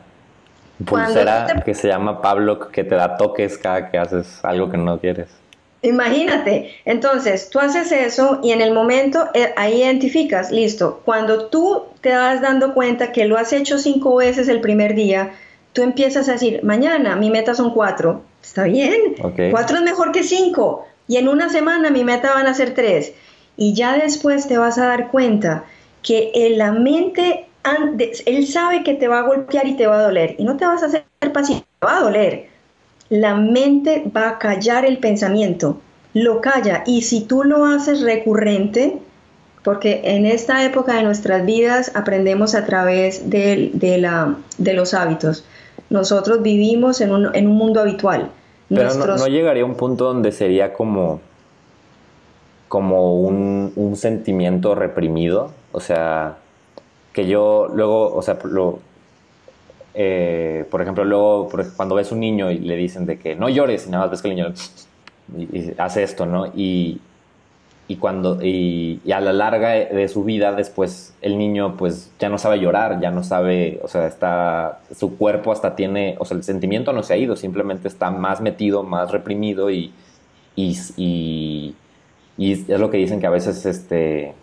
pulsera 0.86 1.64
que 1.66 1.74
se 1.74 1.88
llama 1.88 2.22
Pavlov 2.22 2.70
que 2.70 2.84
te 2.84 2.96
da 2.96 3.18
toques 3.18 3.58
cada 3.58 3.90
que 3.90 3.98
haces 3.98 4.40
algo 4.44 4.70
que 4.70 4.78
no 4.78 5.00
quieres. 5.00 5.41
Imagínate, 5.84 6.76
entonces 6.86 7.50
tú 7.50 7.58
haces 7.60 7.92
eso 7.92 8.40
y 8.44 8.52
en 8.52 8.62
el 8.62 8.72
momento 8.72 9.30
eh, 9.34 9.52
ahí 9.58 9.82
identificas, 9.82 10.52
listo, 10.52 11.02
cuando 11.06 11.48
tú 11.48 11.86
te 12.02 12.14
vas 12.14 12.40
dando 12.40 12.76
cuenta 12.76 13.12
que 13.12 13.26
lo 13.26 13.36
has 13.36 13.52
hecho 13.52 13.80
cinco 13.80 14.16
veces 14.16 14.48
el 14.48 14.62
primer 14.62 14.94
día, 14.94 15.32
tú 15.74 15.82
empiezas 15.82 16.30
a 16.30 16.34
decir, 16.34 16.64
mañana 16.64 17.16
mi 17.16 17.32
meta 17.32 17.56
son 17.56 17.74
cuatro, 17.74 18.22
está 18.44 18.66
bien, 18.66 19.16
cuatro 19.50 19.78
es 19.78 19.84
mejor 19.84 20.12
que 20.12 20.24
cinco. 20.24 20.86
Y 21.08 21.18
en 21.18 21.28
una 21.28 21.50
semana 21.50 21.90
mi 21.90 22.04
meta 22.04 22.34
van 22.36 22.46
a 22.46 22.54
ser 22.54 22.76
tres. 22.76 23.14
Y 23.58 23.74
ya 23.74 23.98
después 23.98 24.48
te 24.48 24.58
vas 24.58 24.78
a 24.78 24.86
dar 24.86 25.10
cuenta 25.10 25.66
que 26.04 26.32
en 26.34 26.58
la 26.60 26.72
mente, 26.72 27.48
él 28.26 28.48
sabe 28.48 28.84
que 28.84 28.94
te 28.94 29.08
va 29.08 29.20
a 29.20 29.24
golpear 29.24 29.68
y 29.68 29.76
te 29.76 29.88
va 29.88 30.00
a 30.00 30.04
doler. 30.04 30.36
Y 30.38 30.44
no 30.44 30.58
te 30.58 30.66
vas 30.66 30.84
a 30.84 30.86
hacer 30.86 31.04
pasivo, 31.34 31.64
te 31.80 31.86
va 31.86 31.98
a 31.98 32.02
doler 32.02 32.51
la 33.12 33.36
mente 33.36 34.10
va 34.16 34.30
a 34.30 34.40
callar 34.40 34.86
el 34.86 34.98
pensamiento, 34.98 35.82
lo 36.14 36.40
calla. 36.40 36.84
Y 36.88 37.02
si 37.02 37.22
tú 37.22 37.44
lo 37.44 37.66
haces 37.66 38.02
recurrente, 38.02 39.00
porque 39.64 40.02
en 40.06 40.26
esta 40.26 40.64
época 40.64 40.96
de 40.96 41.04
nuestras 41.04 41.46
vidas 41.46 41.92
aprendemos 41.94 42.56
a 42.56 42.66
través 42.66 43.30
de, 43.30 43.98
la, 44.00 44.36
de 44.58 44.74
los 44.74 44.94
hábitos. 44.94 45.44
Nosotros 45.90 46.42
vivimos 46.42 47.02
en 47.02 47.12
un, 47.12 47.36
en 47.36 47.48
un 47.48 47.58
mundo 47.58 47.82
habitual. 47.82 48.32
Pero 48.70 48.94
no, 48.94 49.28
llegaría 49.28 49.64
a 49.64 49.66
un 49.66 49.76
punto 49.76 50.06
donde 50.06 50.32
sería 50.32 50.72
como, 50.72 51.20
como 52.70 53.20
un, 53.20 53.74
un, 53.76 53.98
sentimiento 53.98 54.74
reprimido. 54.74 55.52
O 55.74 55.82
sea, 55.82 56.38
que 57.12 57.28
yo 57.28 57.68
luego, 57.74 58.16
o 58.16 58.22
sea, 58.22 58.40
lo, 58.46 58.80
eh, 59.94 60.66
por 60.70 60.82
ejemplo, 60.82 61.04
luego 61.04 61.50
cuando 61.76 61.96
ves 61.96 62.12
un 62.12 62.20
niño 62.20 62.52
y 62.52 62.60
le 62.60 62.76
dicen 62.76 63.06
de 63.06 63.20
que 63.20 63.36
no 63.36 63.50
llores, 63.50 63.88
y 63.88 63.90
nada 63.90 64.06
más 64.06 64.12
ves 64.12 64.22
que 64.22 64.30
el 64.30 64.36
niño 64.36 64.54
hace 65.78 66.04
esto, 66.04 66.26
¿no? 66.26 66.48
Y, 66.56 67.00
y 67.88 67.98
cuando 67.98 68.42
y, 68.42 69.02
a 69.12 69.20
la 69.20 69.34
larga 69.34 69.70
de 69.72 70.08
su 70.08 70.24
vida 70.24 70.54
después 70.54 71.14
el 71.22 71.38
niño 71.38 71.76
pues 71.76 72.12
ya 72.20 72.30
no 72.30 72.38
sabe 72.38 72.60
llorar, 72.60 73.02
ya 73.02 73.12
no 73.12 73.24
sabe, 73.24 73.80
o 73.84 73.88
sea, 73.88 74.08
está 74.08 74.80
su 74.98 75.18
cuerpo 75.18 75.52
hasta 75.52 75.76
tiene, 75.76 76.16
o 76.20 76.26
sea, 76.26 76.38
el 76.38 76.44
sentimiento 76.44 76.94
no 76.94 77.04
se 77.04 77.14
ha 77.14 77.18
ido, 77.18 77.36
simplemente 77.36 77.90
está 77.90 78.10
más 78.10 78.40
metido, 78.40 78.84
más 78.84 79.12
reprimido 79.12 79.70
y 79.70 79.92
y, 80.56 81.76
y, 82.38 82.52
es 82.52 82.80
lo 82.80 82.90
que 82.90 82.98
dicen 82.98 83.20
que 83.20 83.28
a 83.28 83.32
veces 83.32 83.66
este 83.66 84.34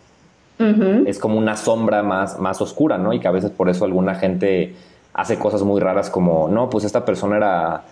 es 1.07 1.19
como 1.21 1.39
una 1.39 1.57
sombra 1.57 2.03
más 2.03 2.41
más 2.41 2.61
oscura, 2.61 2.99
¿no? 2.99 3.13
Y 3.13 3.21
que 3.21 3.29
a 3.29 3.31
veces 3.31 3.51
por 3.51 3.69
eso 3.69 3.85
alguna 3.85 4.17
gente 4.17 4.75
hace 5.13 5.39
cosas 5.39 5.63
muy 5.63 5.81
raras 5.81 6.11
como, 6.11 6.49
no, 6.49 6.71
pues 6.71 6.85
esta 6.85 7.05
persona 7.05 7.37
era 7.37 7.83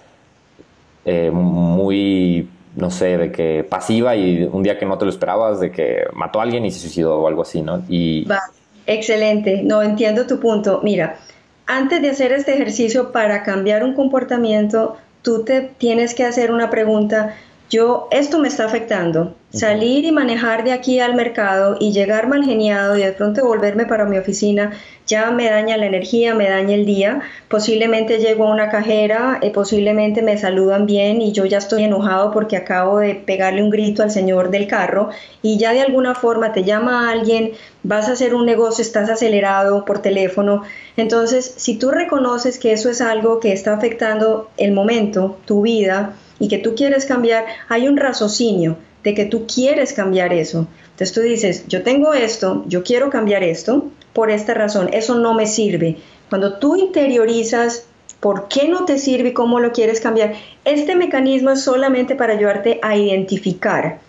eh, 1.05 1.31
muy, 1.31 2.49
no 2.77 2.91
sé, 2.91 3.17
de 3.17 3.33
que 3.33 3.64
pasiva 3.69 4.17
y 4.17 4.45
un 4.45 4.62
día 4.62 4.79
que 4.79 4.87
no 4.87 4.99
te 4.99 5.05
lo 5.05 5.11
esperabas, 5.11 5.61
de 5.61 5.71
que 5.71 6.05
mató 6.12 6.41
a 6.41 6.43
alguien 6.43 6.64
y 6.64 6.71
se 6.71 6.81
suicidó 6.81 7.19
o 7.21 7.29
algo 7.29 7.43
así, 7.43 7.62
¿no? 7.62 7.83
Y... 7.89 8.25
Va, 8.25 8.41
excelente, 8.87 9.62
no 9.62 9.83
entiendo 9.83 10.27
tu 10.27 10.41
punto. 10.41 10.81
Mira, 10.83 11.19
antes 11.67 12.01
de 12.01 12.11
hacer 12.11 12.33
este 12.33 12.55
ejercicio 12.55 13.12
para 13.12 13.43
cambiar 13.43 13.83
un 13.83 13.95
comportamiento, 13.95 14.97
tú 15.23 15.43
te 15.43 15.62
tienes 15.62 16.14
que 16.14 16.25
hacer 16.25 16.53
una 16.53 16.71
pregunta, 16.71 17.35
yo, 17.69 18.09
esto 18.12 18.39
me 18.39 18.49
está 18.49 18.64
afectando. 18.64 19.35
Salir 19.51 20.05
y 20.05 20.12
manejar 20.12 20.62
de 20.62 20.73
aquí 20.73 21.01
al 21.01 21.14
mercado 21.14 21.77
y 21.81 21.93
llegar 21.93 22.29
mal 22.29 22.45
geniado 22.45 22.97
y 22.97 23.03
de 23.03 23.12
pronto 23.12 23.45
volverme 23.45 23.87
para 23.87 24.05
mi 24.05 24.19
oficina 24.19 24.73
ya 25.07 25.31
me 25.31 25.49
daña 25.49 25.77
la 25.77 25.87
energía, 25.87 26.35
me 26.35 26.49
daña 26.49 26.75
el 26.75 26.85
día. 26.85 27.23
Posiblemente 27.49 28.19
llego 28.19 28.47
a 28.47 28.53
una 28.53 28.71
cajera, 28.71 29.39
eh, 29.41 29.51
posiblemente 29.51 30.21
me 30.21 30.37
saludan 30.37 30.87
bien 30.87 31.23
y 31.23 31.33
yo 31.33 31.45
ya 31.45 31.59
estoy 31.59 31.85
enojado 31.85 32.33
porque 32.33 32.57
acabo 32.57 32.99
de 32.99 33.14
pegarle 33.14 33.62
un 33.62 33.71
grito 33.71 34.03
al 34.03 34.11
señor 34.11 34.51
del 34.51 34.67
carro 34.67 35.11
y 35.43 35.59
ya 35.59 35.73
de 35.73 35.81
alguna 35.81 36.14
forma 36.14 36.53
te 36.53 36.64
llama 36.64 37.11
alguien, 37.11 37.53
vas 37.83 38.09
a 38.09 38.12
hacer 38.12 38.35
un 38.35 38.47
negocio, 38.47 38.83
estás 38.83 39.09
acelerado 39.09 39.85
por 39.85 40.01
teléfono. 40.01 40.62
Entonces, 40.97 41.55
si 41.57 41.79
tú 41.79 41.91
reconoces 41.91 42.59
que 42.59 42.73
eso 42.73 42.91
es 42.91 43.01
algo 43.01 43.41
que 43.41 43.53
está 43.53 43.75
afectando 43.75 44.51
el 44.57 44.73
momento, 44.73 45.39
tu 45.47 45.62
vida, 45.62 46.14
y 46.39 46.49
que 46.49 46.59
tú 46.59 46.74
quieres 46.74 47.07
cambiar, 47.07 47.47
hay 47.68 47.89
un 47.89 47.97
raciocinio 47.97 48.76
de 49.03 49.14
que 49.14 49.24
tú 49.24 49.47
quieres 49.47 49.93
cambiar 49.93 50.32
eso. 50.32 50.66
Entonces 50.91 51.12
tú 51.12 51.20
dices, 51.20 51.64
yo 51.68 51.82
tengo 51.82 52.14
esto, 52.14 52.64
yo 52.66 52.82
quiero 52.82 53.11
cambiar 53.11 53.43
esto 53.43 53.87
por 54.12 54.30
esta 54.30 54.55
razón, 54.55 54.91
eso 54.93 55.16
no 55.16 55.34
me 55.34 55.47
sirve. 55.47 55.99
Cuando 56.28 56.59
tú 56.59 56.76
interiorizas 56.76 57.87
por 58.20 58.49
qué 58.49 58.68
no 58.68 58.84
te 58.84 58.99
sirve 58.99 59.28
y 59.28 59.32
cómo 59.34 59.61
lo 59.61 59.72
quieres 59.72 60.01
cambiar, 60.01 60.34
este 60.64 60.97
mecanismo 60.97 61.51
es 61.51 61.62
solamente 61.62 62.16
para 62.16 62.32
ayudarte 62.32 62.80
a 62.82 62.97
identificar 62.97 64.01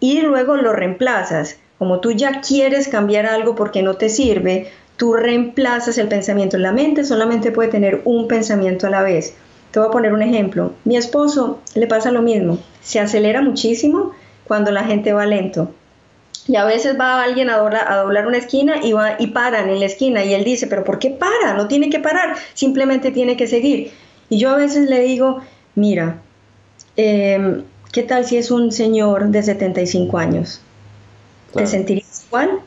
y 0.00 0.20
luego 0.22 0.56
lo 0.56 0.72
reemplazas. 0.72 1.58
Como 1.78 2.00
tú 2.00 2.12
ya 2.12 2.40
quieres 2.40 2.88
cambiar 2.88 3.26
algo 3.26 3.54
porque 3.54 3.82
no 3.82 3.94
te 3.94 4.08
sirve, 4.08 4.70
tú 4.96 5.14
reemplazas 5.14 5.96
el 5.98 6.08
pensamiento. 6.08 6.58
La 6.58 6.72
mente 6.72 7.04
solamente 7.04 7.52
puede 7.52 7.70
tener 7.70 8.02
un 8.04 8.28
pensamiento 8.28 8.86
a 8.86 8.90
la 8.90 9.02
vez. 9.02 9.34
Te 9.70 9.78
voy 9.78 9.88
a 9.88 9.92
poner 9.92 10.12
un 10.12 10.22
ejemplo. 10.22 10.72
Mi 10.84 10.96
esposo 10.96 11.60
le 11.74 11.86
pasa 11.86 12.10
lo 12.10 12.22
mismo. 12.22 12.58
Se 12.80 12.98
acelera 12.98 13.40
muchísimo 13.40 14.12
cuando 14.44 14.70
la 14.72 14.84
gente 14.84 15.12
va 15.12 15.26
lento. 15.26 15.70
Y 16.48 16.56
a 16.56 16.64
veces 16.64 16.98
va 16.98 17.22
alguien 17.22 17.50
a 17.50 17.58
doblar, 17.58 18.26
una 18.26 18.38
esquina 18.38 18.82
y, 18.82 18.92
va, 18.92 19.14
y 19.18 19.28
paran 19.28 19.68
en 19.68 19.78
la 19.78 19.86
esquina 19.86 20.24
y 20.24 20.34
él 20.34 20.42
dice, 20.42 20.66
pero 20.66 20.82
¿por 20.82 20.98
qué 20.98 21.10
para? 21.10 21.54
No 21.54 21.68
tiene 21.68 21.90
que 21.90 22.00
parar, 22.00 22.34
simplemente 22.54 23.12
tiene 23.12 23.36
que 23.36 23.46
seguir. 23.46 23.92
Y 24.28 24.38
yo 24.38 24.50
a 24.50 24.56
veces 24.56 24.88
le 24.88 25.00
digo, 25.00 25.40
mira, 25.76 26.18
em, 26.96 27.62
¿qué 27.92 28.02
tal 28.02 28.24
si 28.24 28.36
es 28.36 28.50
un 28.50 28.72
señor 28.72 29.28
de 29.28 29.42
75 29.42 30.18
años? 30.18 30.60
¿Te 31.54 31.66
sentirías 31.66 32.24
igual? 32.26 32.60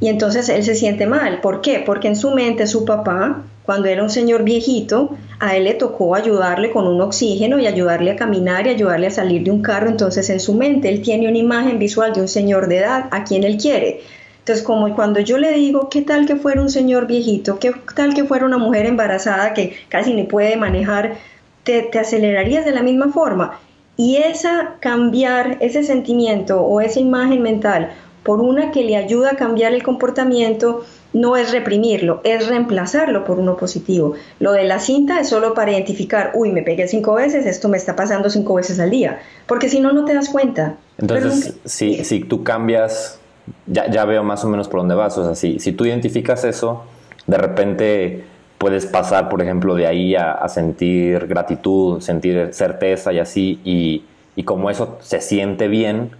Y 0.00 0.08
entonces 0.08 0.48
él 0.48 0.62
se 0.62 0.74
siente 0.74 1.06
mal. 1.06 1.40
¿Por 1.40 1.60
qué? 1.60 1.82
Porque 1.84 2.08
en 2.08 2.16
su 2.16 2.30
mente 2.30 2.66
su 2.66 2.84
papá 2.84 3.42
cuando 3.68 3.88
era 3.88 4.02
un 4.02 4.08
señor 4.08 4.44
viejito, 4.44 5.14
a 5.40 5.54
él 5.54 5.64
le 5.64 5.74
tocó 5.74 6.14
ayudarle 6.14 6.70
con 6.70 6.86
un 6.86 7.02
oxígeno 7.02 7.58
y 7.58 7.66
ayudarle 7.66 8.12
a 8.12 8.16
caminar 8.16 8.66
y 8.66 8.70
ayudarle 8.70 9.08
a 9.08 9.10
salir 9.10 9.44
de 9.44 9.50
un 9.50 9.60
carro. 9.60 9.90
Entonces 9.90 10.30
en 10.30 10.40
su 10.40 10.54
mente 10.54 10.88
él 10.88 11.02
tiene 11.02 11.28
una 11.28 11.36
imagen 11.36 11.78
visual 11.78 12.14
de 12.14 12.22
un 12.22 12.28
señor 12.28 12.68
de 12.68 12.78
edad 12.78 13.08
a 13.10 13.24
quien 13.24 13.44
él 13.44 13.58
quiere. 13.58 14.00
Entonces 14.38 14.64
como 14.64 14.96
cuando 14.96 15.20
yo 15.20 15.36
le 15.36 15.52
digo, 15.52 15.90
¿qué 15.90 16.00
tal 16.00 16.24
que 16.24 16.36
fuera 16.36 16.62
un 16.62 16.70
señor 16.70 17.06
viejito? 17.06 17.58
¿Qué 17.58 17.74
tal 17.94 18.14
que 18.14 18.24
fuera 18.24 18.46
una 18.46 18.56
mujer 18.56 18.86
embarazada 18.86 19.52
que 19.52 19.76
casi 19.90 20.14
ni 20.14 20.22
puede 20.22 20.56
manejar? 20.56 21.16
Te, 21.62 21.82
te 21.82 21.98
acelerarías 21.98 22.64
de 22.64 22.72
la 22.72 22.82
misma 22.82 23.12
forma. 23.12 23.60
Y 23.98 24.16
esa 24.16 24.76
cambiar 24.80 25.58
ese 25.60 25.82
sentimiento 25.82 26.62
o 26.62 26.80
esa 26.80 27.00
imagen 27.00 27.42
mental 27.42 27.90
por 28.22 28.40
una 28.40 28.70
que 28.70 28.82
le 28.82 28.96
ayuda 28.96 29.32
a 29.32 29.36
cambiar 29.36 29.72
el 29.72 29.82
comportamiento, 29.82 30.84
no 31.12 31.36
es 31.36 31.52
reprimirlo, 31.52 32.20
es 32.24 32.46
reemplazarlo 32.48 33.24
por 33.24 33.38
uno 33.38 33.56
positivo. 33.56 34.14
Lo 34.40 34.52
de 34.52 34.64
la 34.64 34.78
cinta 34.78 35.20
es 35.20 35.28
solo 35.28 35.54
para 35.54 35.72
identificar, 35.72 36.32
uy, 36.34 36.52
me 36.52 36.62
pegué 36.62 36.86
cinco 36.86 37.14
veces, 37.14 37.46
esto 37.46 37.68
me 37.68 37.76
está 37.76 37.96
pasando 37.96 38.28
cinco 38.28 38.54
veces 38.54 38.78
al 38.80 38.90
día, 38.90 39.20
porque 39.46 39.68
si 39.68 39.80
no, 39.80 39.92
no 39.92 40.04
te 40.04 40.14
das 40.14 40.28
cuenta. 40.28 40.76
Entonces, 40.98 41.54
si, 41.64 42.04
si 42.04 42.20
tú 42.20 42.44
cambias, 42.44 43.18
ya, 43.66 43.90
ya, 43.90 44.04
veo 44.04 44.22
más 44.22 44.44
o 44.44 44.48
menos 44.48 44.68
por 44.68 44.80
dónde 44.80 44.94
vas, 44.94 45.16
o 45.16 45.24
sea, 45.24 45.34
si, 45.34 45.58
si 45.58 45.72
tú 45.72 45.86
identificas 45.86 46.44
eso, 46.44 46.82
de 47.26 47.38
repente 47.38 48.24
puedes 48.58 48.84
pasar, 48.86 49.28
por 49.28 49.40
ejemplo, 49.40 49.74
de 49.74 49.86
ahí 49.86 50.14
a, 50.14 50.46
sentir 50.48 51.26
gratitud, 51.26 52.00
sentir 52.00 52.50
certeza 52.52 53.12
y 53.12 53.20
así, 53.20 53.60
y, 53.64 54.04
y 54.36 54.42
como 54.42 54.68
eso 54.68 54.98
se 55.00 55.20
siente 55.20 55.68
bien, 55.68 56.10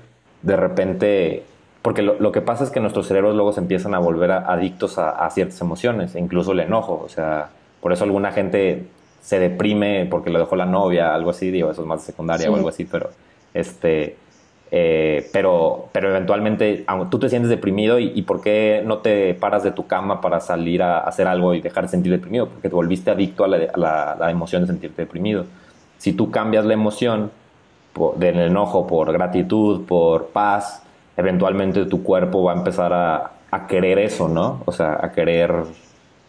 de 0.43 0.57
repente 0.57 1.43
porque 1.83 2.03
lo, 2.03 2.33
que 2.33 2.41
pasa 2.41 2.65
es 2.65 2.71
que 2.71 2.81
nuestros 2.81 3.07
cerebros 3.07 3.35
luego 3.35 3.53
se 3.53 3.61
empiezan 3.61 3.95
a 3.95 3.99
volver 3.99 4.33
adictos 4.33 4.99
a, 4.99 5.29
ciertas 5.31 5.61
emociones, 5.61 6.17
incluso 6.17 6.53
el 6.53 6.61
enojo. 6.61 7.01
O 7.05 7.09
sea, 7.09 7.51
por 7.81 7.93
eso 7.93 8.05
alguna 8.05 8.33
gente 8.33 8.87
se 9.23 9.39
deprime 9.39 10.07
porque 10.11 10.31
lo 10.31 10.39
dejó 10.39 10.57
la 10.57 10.67
novia, 10.67 11.15
algo 11.15 11.31
así, 11.31 11.51
digo, 11.51 11.71
eso 11.71 11.83
es 11.83 11.87
más 11.87 12.01
de 12.01 12.07
secundaria 12.07 12.51
o 12.51 12.57
algo 12.57 12.69
así, 12.69 12.85
pero 12.85 13.11
este. 13.55 14.17
Eh, 14.71 15.31
pero, 15.33 15.89
pero 15.93 16.11
eventualmente 16.11 16.85
tú 17.11 17.19
te 17.19 17.31
sientes 17.31 17.49
deprimido 17.49 17.99
y, 17.99 18.21
¿por 18.21 18.43
qué 18.43 18.83
no 18.85 18.99
te 18.99 19.33
paras 19.33 19.63
de 19.63 19.71
tu 19.71 19.87
cama 19.87 20.21
para 20.21 20.41
salir 20.41 20.83
a, 20.83 20.99
hacer 20.99 21.27
algo 21.27 21.55
y 21.55 21.63
dejar 21.63 21.85
de 21.85 21.91
sentir 21.91 22.13
deprimido? 22.13 22.49
Porque 22.49 22.69
te 22.69 22.75
volviste 22.75 23.11
adicto 23.11 23.45
a 23.45 23.49
la, 23.49 24.31
emoción 24.31 24.63
de 24.63 24.67
sentirte 24.67 25.03
deprimido. 25.03 25.47
Si 25.97 26.13
tú 26.13 26.31
cambias 26.31 26.67
la 26.67 26.75
emoción 26.75 27.31
del 28.17 28.41
enojo 28.41 28.87
por 28.87 29.11
gratitud, 29.11 29.87
por 29.87 30.27
paz, 30.27 30.83
eventualmente 31.19 31.85
tu 31.85 32.03
cuerpo 32.03 32.45
va 32.45 32.53
a 32.53 32.57
empezar 32.57 32.93
a, 32.93 33.33
querer 33.69 33.99
eso, 33.99 34.29
¿no? 34.29 34.63
O 34.67 34.73
sea, 34.73 34.99
a 35.03 35.11
querer 35.13 35.53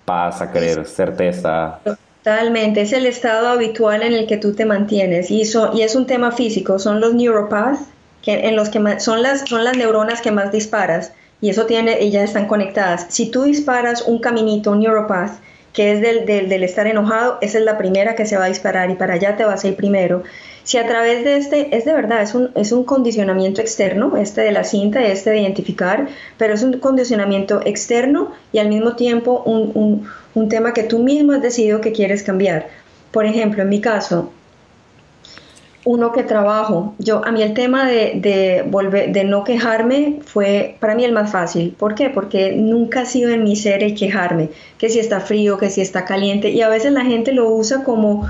paz, 0.04 0.42
a 0.42 0.52
querer 0.52 0.86
certeza. 0.86 1.80
Totalmente, 2.24 2.82
es 2.82 2.92
el 2.92 3.06
estado 3.06 3.50
habitual 3.50 4.02
en 4.04 4.14
el 4.14 4.26
que 4.26 4.38
tú 4.38 4.54
te 4.54 4.66
mantienes 4.66 5.30
y, 5.30 5.44
y 5.74 5.82
es 5.82 5.96
un 5.96 6.06
tema 6.06 6.32
físico, 6.32 6.80
son 6.80 7.00
los 7.00 7.14
neuropaths 7.14 7.82
que, 8.22 8.48
en 8.48 8.56
los 8.56 8.70
que 8.70 9.00
son 9.00 9.22
las, 9.22 9.48
son 9.48 9.64
las 9.64 9.78
neuronas 9.78 10.22
que 10.22 10.32
más 10.32 10.52
disparas 10.52 11.14
y 11.40 11.50
eso 11.50 11.66
tiene, 11.66 12.02
ellas 12.02 12.24
están 12.24 12.48
conectadas. 12.48 13.06
Si 13.10 13.30
tú 13.30 13.44
disparas 13.44 14.02
un 14.02 14.20
caminito, 14.20 14.72
un 14.72 14.80
neuropath, 14.80 15.40
que 15.72 15.94
es 15.94 16.02
del, 16.02 16.26
del, 16.26 16.50
del 16.50 16.64
estar 16.64 16.88
enojado, 16.88 17.38
esa 17.42 17.60
es 17.60 17.64
la 17.64 17.78
primera 17.78 18.16
que 18.16 18.26
se 18.26 18.38
va 18.38 18.46
a 18.46 18.48
disparar 18.48 18.90
y 18.90 18.96
para 18.96 19.14
allá 19.14 19.38
te 19.38 19.46
vas 19.46 19.64
a 19.64 19.68
ir 19.68 19.76
primero. 19.76 20.24
Si 20.70 20.78
a 20.78 20.86
través 20.86 21.24
de 21.24 21.38
este, 21.38 21.76
es 21.76 21.86
de 21.86 21.94
verdad, 21.94 22.22
es 22.22 22.36
un, 22.36 22.52
es 22.54 22.72
un 22.72 22.84
condicionamiento 22.84 23.60
externo, 23.60 24.16
este 24.18 24.42
de 24.42 24.52
la 24.52 24.64
cinta, 24.64 25.04
este 25.04 25.32
de 25.32 25.42
identificar, 25.42 26.08
pero 26.38 26.54
es 26.54 26.62
un 26.62 26.78
condicionamiento 26.78 27.60
externo 27.66 28.34
y 28.52 28.60
al 28.60 28.70
mismo 28.70 28.96
tiempo 28.96 29.42
un, 29.46 30.08
tema 30.48 30.72
que 30.72 30.84
tú 30.84 31.00
mismo 31.00 31.32
has 31.32 31.42
decidido 31.42 31.82
que 31.82 31.92
quieres 31.92 32.22
cambiar. 32.22 32.68
Por 33.10 33.26
ejemplo, 33.26 33.64
en 33.64 33.70
mi 33.70 33.82
caso, 33.82 34.32
uno 35.86 36.12
que 36.12 36.22
trabajo, 36.22 36.94
yo 37.00 37.26
a 37.26 37.32
mí 37.32 37.42
el 37.42 37.56
tema 37.56 37.90
de, 37.90 38.64
volver, 38.70 39.12
de 39.12 39.24
no 39.24 39.44
quejarme 39.44 40.20
fue 40.24 40.78
para 40.80 40.94
mí 40.94 41.04
el 41.04 41.14
más 41.14 41.32
fácil. 41.32 41.76
¿Por 41.80 41.96
qué? 41.96 42.12
Porque 42.12 42.52
nunca 42.52 43.02
ha 43.02 43.06
sido 43.06 43.32
en 43.32 43.44
mi 43.44 43.56
ser 43.56 43.82
el 43.82 43.96
quejarme, 43.96 44.50
que 44.78 44.90
si 44.90 45.00
está 45.00 45.20
frío, 45.20 45.58
que 45.58 45.72
si 45.72 45.82
está 45.82 46.06
caliente, 46.06 46.52
y 46.52 46.62
a 46.62 46.70
veces 46.70 46.92
la 46.92 47.06
gente 47.06 47.32
lo 47.32 47.50
usa 47.50 47.84
como 47.84 48.30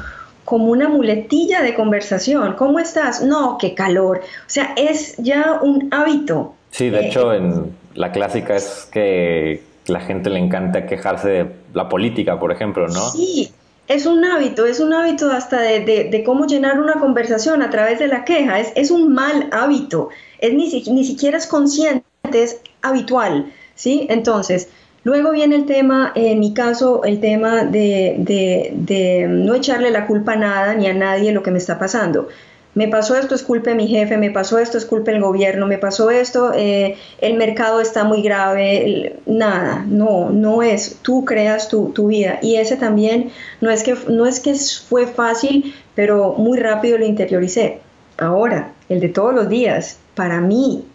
como 0.49 0.71
una 0.71 0.89
muletilla 0.89 1.61
de 1.61 1.75
conversación. 1.75 2.53
¿Cómo 2.53 2.79
estás? 2.79 3.21
No, 3.21 3.59
qué 3.59 3.75
calor. 3.75 4.21
O 4.23 4.49
sea, 4.49 4.73
es 4.75 5.15
ya 5.17 5.59
un 5.61 5.89
hábito. 5.91 6.55
Sí, 6.71 6.89
de 6.89 7.01
eh, 7.01 7.07
hecho, 7.07 7.31
en 7.33 7.71
la 7.93 8.11
clásica 8.11 8.55
es 8.55 8.89
que 8.91 9.61
la 9.85 9.99
gente 9.99 10.31
le 10.31 10.39
encanta 10.39 10.87
quejarse 10.87 11.29
de 11.29 11.51
la 11.75 11.87
política, 11.87 12.39
por 12.39 12.51
ejemplo, 12.51 12.87
¿no? 12.87 13.11
Sí, 13.11 13.51
es 13.87 14.07
un 14.07 14.25
hábito, 14.25 14.65
es 14.65 14.79
un 14.79 14.91
hábito 14.91 15.31
hasta 15.31 15.61
de, 15.61 16.23
cómo 16.25 16.47
llenar 16.47 16.79
una 16.79 16.95
conversación 16.95 17.61
a 17.61 17.69
través 17.69 17.99
de 17.99 18.07
la 18.07 18.25
queja. 18.25 18.59
Es, 18.59 18.73
es 18.75 18.89
un 18.89 19.13
mal 19.13 19.49
hábito. 19.51 20.09
Es 20.39 20.51
ni, 20.51 20.67
ni 20.91 21.05
siquiera 21.05 21.37
es 21.37 21.45
consciente, 21.45 22.03
es 22.33 22.59
habitual. 22.81 23.53
¿sí? 23.75 24.07
Entonces, 24.09 24.69
Luego 25.03 25.31
viene 25.31 25.55
el 25.55 25.65
tema, 25.65 26.11
en 26.15 26.39
mi 26.39 26.53
caso, 26.53 27.03
el 27.03 27.19
tema 27.19 27.63
de, 27.63 29.27
no 29.29 29.55
echarle 29.55 29.91
la 29.91 30.05
culpa 30.07 30.33
a 30.33 30.35
nada 30.35 30.75
ni 30.75 30.87
a 30.87 30.93
nadie 30.93 31.31
lo 31.31 31.41
que 31.41 31.51
me 31.51 31.57
está 31.57 31.79
pasando. 31.79 32.27
Me 32.75 32.87
pasó 32.87 33.15
esto, 33.15 33.33
es 33.33 33.43
culpa 33.43 33.71
de 33.71 33.75
mi 33.75 33.87
jefe, 33.87 34.17
me 34.17 34.29
pasó 34.29 34.59
esto, 34.59 34.77
es 34.77 34.85
culpa 34.85 35.11
del 35.11 35.21
gobierno, 35.21 35.65
me 35.65 35.79
pasó 35.79 36.11
esto, 36.11 36.51
eh, 36.53 36.97
el 37.19 37.33
mercado 37.35 37.81
está 37.81 38.03
muy 38.03 38.21
grave, 38.21 39.15
nada, 39.25 39.83
no, 39.87 40.29
no 40.29 40.61
es, 40.61 40.99
tú 41.01 41.25
creas 41.25 41.67
tu, 41.67 41.91
vida. 42.07 42.37
Y 42.41 42.57
ese 42.57 42.77
también 42.77 43.31
no 43.59 43.71
es, 43.71 43.83
que, 43.83 43.97
no 44.07 44.27
es 44.27 44.39
que 44.39 44.53
fue 44.87 45.07
fácil, 45.07 45.73
pero 45.95 46.33
muy 46.37 46.59
rápido 46.59 46.97
lo 46.97 47.05
interioricé. 47.05 47.79
Ahora, 48.17 48.73
el 48.87 48.99
de 48.99 49.09
todos 49.09 49.33
los 49.33 49.49
días, 49.49 49.97
para 50.13 50.39
mí, 50.39 50.85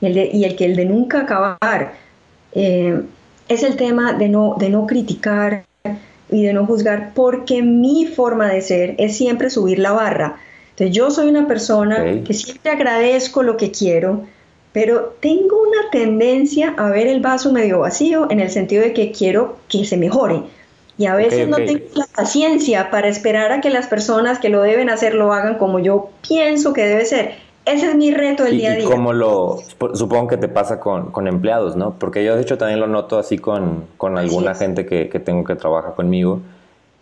el 0.00 0.16
y 0.16 0.44
el 0.44 0.56
que 0.56 0.64
el 0.64 0.76
de 0.76 0.86
nunca 0.86 1.20
acabar, 1.20 1.92
eh, 2.52 3.02
es 3.50 3.64
el 3.64 3.76
tema 3.76 4.12
de 4.12 4.28
no, 4.28 4.54
de 4.58 4.70
no 4.70 4.86
criticar 4.86 5.64
y 6.30 6.44
de 6.44 6.52
no 6.52 6.64
juzgar, 6.64 7.12
porque 7.14 7.62
mi 7.62 8.06
forma 8.06 8.48
de 8.48 8.62
ser 8.62 8.94
es 8.98 9.16
siempre 9.16 9.50
subir 9.50 9.80
la 9.80 9.90
barra. 9.90 10.36
Entonces 10.70 10.96
yo 10.96 11.10
soy 11.10 11.28
una 11.28 11.48
persona 11.48 12.22
que 12.24 12.32
siempre 12.32 12.70
agradezco 12.70 13.42
lo 13.42 13.56
que 13.56 13.72
quiero, 13.72 14.22
pero 14.72 15.16
tengo 15.20 15.60
una 15.60 15.90
tendencia 15.90 16.74
a 16.78 16.90
ver 16.90 17.08
el 17.08 17.20
vaso 17.20 17.52
medio 17.52 17.80
vacío 17.80 18.28
en 18.30 18.38
el 18.38 18.50
sentido 18.50 18.84
de 18.84 18.92
que 18.92 19.10
quiero 19.10 19.56
que 19.68 19.84
se 19.84 19.96
mejore. 19.96 20.42
Y 20.96 21.06
a 21.06 21.16
veces 21.16 21.48
no 21.48 21.56
tengo 21.56 21.86
la 21.94 22.06
paciencia 22.06 22.90
para 22.90 23.08
esperar 23.08 23.50
a 23.50 23.60
que 23.60 23.70
las 23.70 23.88
personas 23.88 24.38
que 24.38 24.48
lo 24.48 24.62
deben 24.62 24.90
hacer 24.90 25.14
lo 25.14 25.32
hagan 25.32 25.58
como 25.58 25.80
yo 25.80 26.10
pienso 26.26 26.72
que 26.72 26.86
debe 26.86 27.04
ser. 27.04 27.49
Ese 27.72 27.90
es 27.90 27.94
mi 27.96 28.10
reto 28.10 28.44
del 28.44 28.58
día 28.58 28.72
a 28.72 28.74
día. 28.76 28.84
Y 28.84 28.88
cómo 28.88 29.12
lo, 29.12 29.58
supongo 29.94 30.28
que 30.28 30.36
te 30.36 30.48
pasa 30.48 30.80
con, 30.80 31.10
con, 31.10 31.28
empleados, 31.28 31.76
¿no? 31.76 31.94
Porque 31.98 32.24
yo 32.24 32.36
de 32.36 32.42
hecho 32.42 32.58
también 32.58 32.80
lo 32.80 32.86
noto 32.86 33.18
así 33.18 33.38
con, 33.38 33.84
con 33.96 34.18
alguna 34.18 34.54
gente 34.54 34.86
que, 34.86 35.08
que, 35.08 35.20
tengo 35.20 35.44
que 35.44 35.56
trabaja 35.56 35.92
conmigo, 35.92 36.40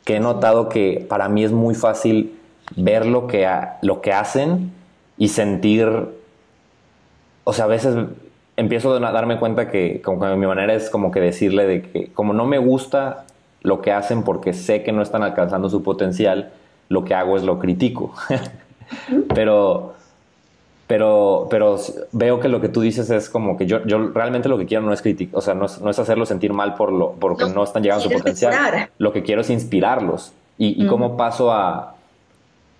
que 0.05 0.17
he 0.17 0.21
notado 0.21 0.69
que 0.69 1.05
para 1.09 1.29
mí 1.29 1.45
es 1.45 1.53
muy 1.53 1.75
fácil 1.75 2.39
ver 2.77 3.07
lo 3.07 3.27
que, 3.27 3.49
lo 3.83 4.01
que 4.01 4.13
hacen 4.13 4.73
y 5.17 5.29
sentir, 5.29 5.89
o 7.45 7.53
sea, 7.53 7.65
a 7.65 7.69
veces 7.69 7.97
empiezo 8.57 8.95
a 8.95 9.13
darme 9.13 9.39
cuenta 9.39 9.71
que 9.71 10.03
como 10.03 10.21
que 10.21 10.35
mi 10.37 10.47
manera 10.47 10.75
es 10.75 10.91
como 10.91 11.11
que 11.11 11.21
decirle 11.21 11.67
de 11.67 11.83
que 11.83 12.13
como 12.13 12.33
no 12.33 12.45
me 12.45 12.59
gusta 12.59 13.25
lo 13.63 13.81
que 13.81 13.93
hacen 13.93 14.23
porque 14.23 14.53
sé 14.53 14.83
que 14.83 14.93
no 14.93 15.03
están 15.03 15.23
alcanzando 15.23 15.71
su 15.71 15.83
potencial, 15.83 16.53
lo 16.89 17.05
que 17.05 17.15
hago 17.15 17.37
es 17.37 17.43
lo 17.43 17.59
critico. 17.59 18.15
pero 19.35 19.95
pero, 20.89 21.47
pero 21.51 21.77
veo 22.13 22.41
que 22.41 22.49
lo 22.49 22.61
que 22.61 22.71
tú 22.71 22.81
dices 22.81 23.11
es 23.11 23.29
como 23.29 23.59
que 23.59 23.67
yo, 23.67 23.85
yo 23.85 24.09
realmente 24.09 24.49
lo 24.49 24.57
que 24.57 24.65
quiero 24.65 24.83
no 24.85 24.93
es 24.93 25.03
criticar, 25.03 25.37
o 25.37 25.43
sea, 25.43 25.53
no 25.53 25.67
es, 25.67 25.81
no 25.81 25.91
es, 25.91 25.99
hacerlo 25.99 26.25
sentir 26.25 26.55
mal 26.55 26.75
por 26.75 26.91
lo, 26.91 27.13
porque 27.13 27.45
no, 27.45 27.63
están 27.63 27.83
llegando 27.83 28.07
a 28.07 28.09
su 28.09 28.17
potencial. 28.17 28.89
Lo 28.97 29.13
que 29.13 29.23
quiero 29.23 29.43
es 29.43 29.51
inspirarlos. 29.51 30.33
Y, 30.57 30.83
y 30.83 30.87
cómo 30.89 31.17
paso 31.17 31.53
a, 31.53 31.95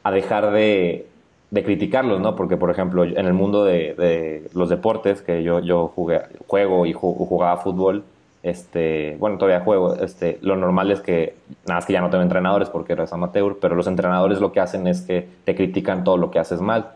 a 0.03 0.11
dejar 0.11 0.51
de, 0.51 1.07
de, 1.51 1.63
criticarlos, 1.63 2.21
¿no? 2.21 2.35
Porque, 2.35 2.57
por 2.57 2.71
ejemplo, 2.71 3.05
en 3.05 3.25
el 3.25 3.35
mundo 3.35 3.65
de, 3.65 3.95
de 3.95 4.51
los 4.55 4.69
deportes, 4.71 5.23
que 5.23 5.45
yo, 5.45 5.61
yo 5.61 5.93
jugué, 5.95 6.23
juego 6.49 6.87
y 6.87 6.95
jugaba 6.95 7.59
fútbol, 7.59 8.03
este, 8.43 9.17
bueno, 9.21 9.37
todavía 9.37 9.61
juego, 9.61 9.95
este, 9.97 10.39
lo 10.41 10.57
normal 10.57 10.91
es 10.91 11.01
que, 11.01 11.35
nada 11.67 11.77
más 11.77 11.87
que 11.87 11.93
ya 11.93 12.01
no 12.01 12.11
tengo 12.11 12.23
entrenadores 12.23 12.71
porque 12.71 12.95
eres 12.95 13.13
amateur, 13.13 13.59
pero 13.61 13.75
los 13.75 13.87
entrenadores 13.87 14.41
lo 14.41 14.51
que 14.51 14.61
hacen 14.61 14.87
es 14.87 15.03
que 15.03 15.29
te 15.45 15.55
critican 15.55 16.05
todo 16.05 16.17
lo 16.17 16.31
que 16.31 16.39
haces 16.39 16.61
mal. 16.61 16.93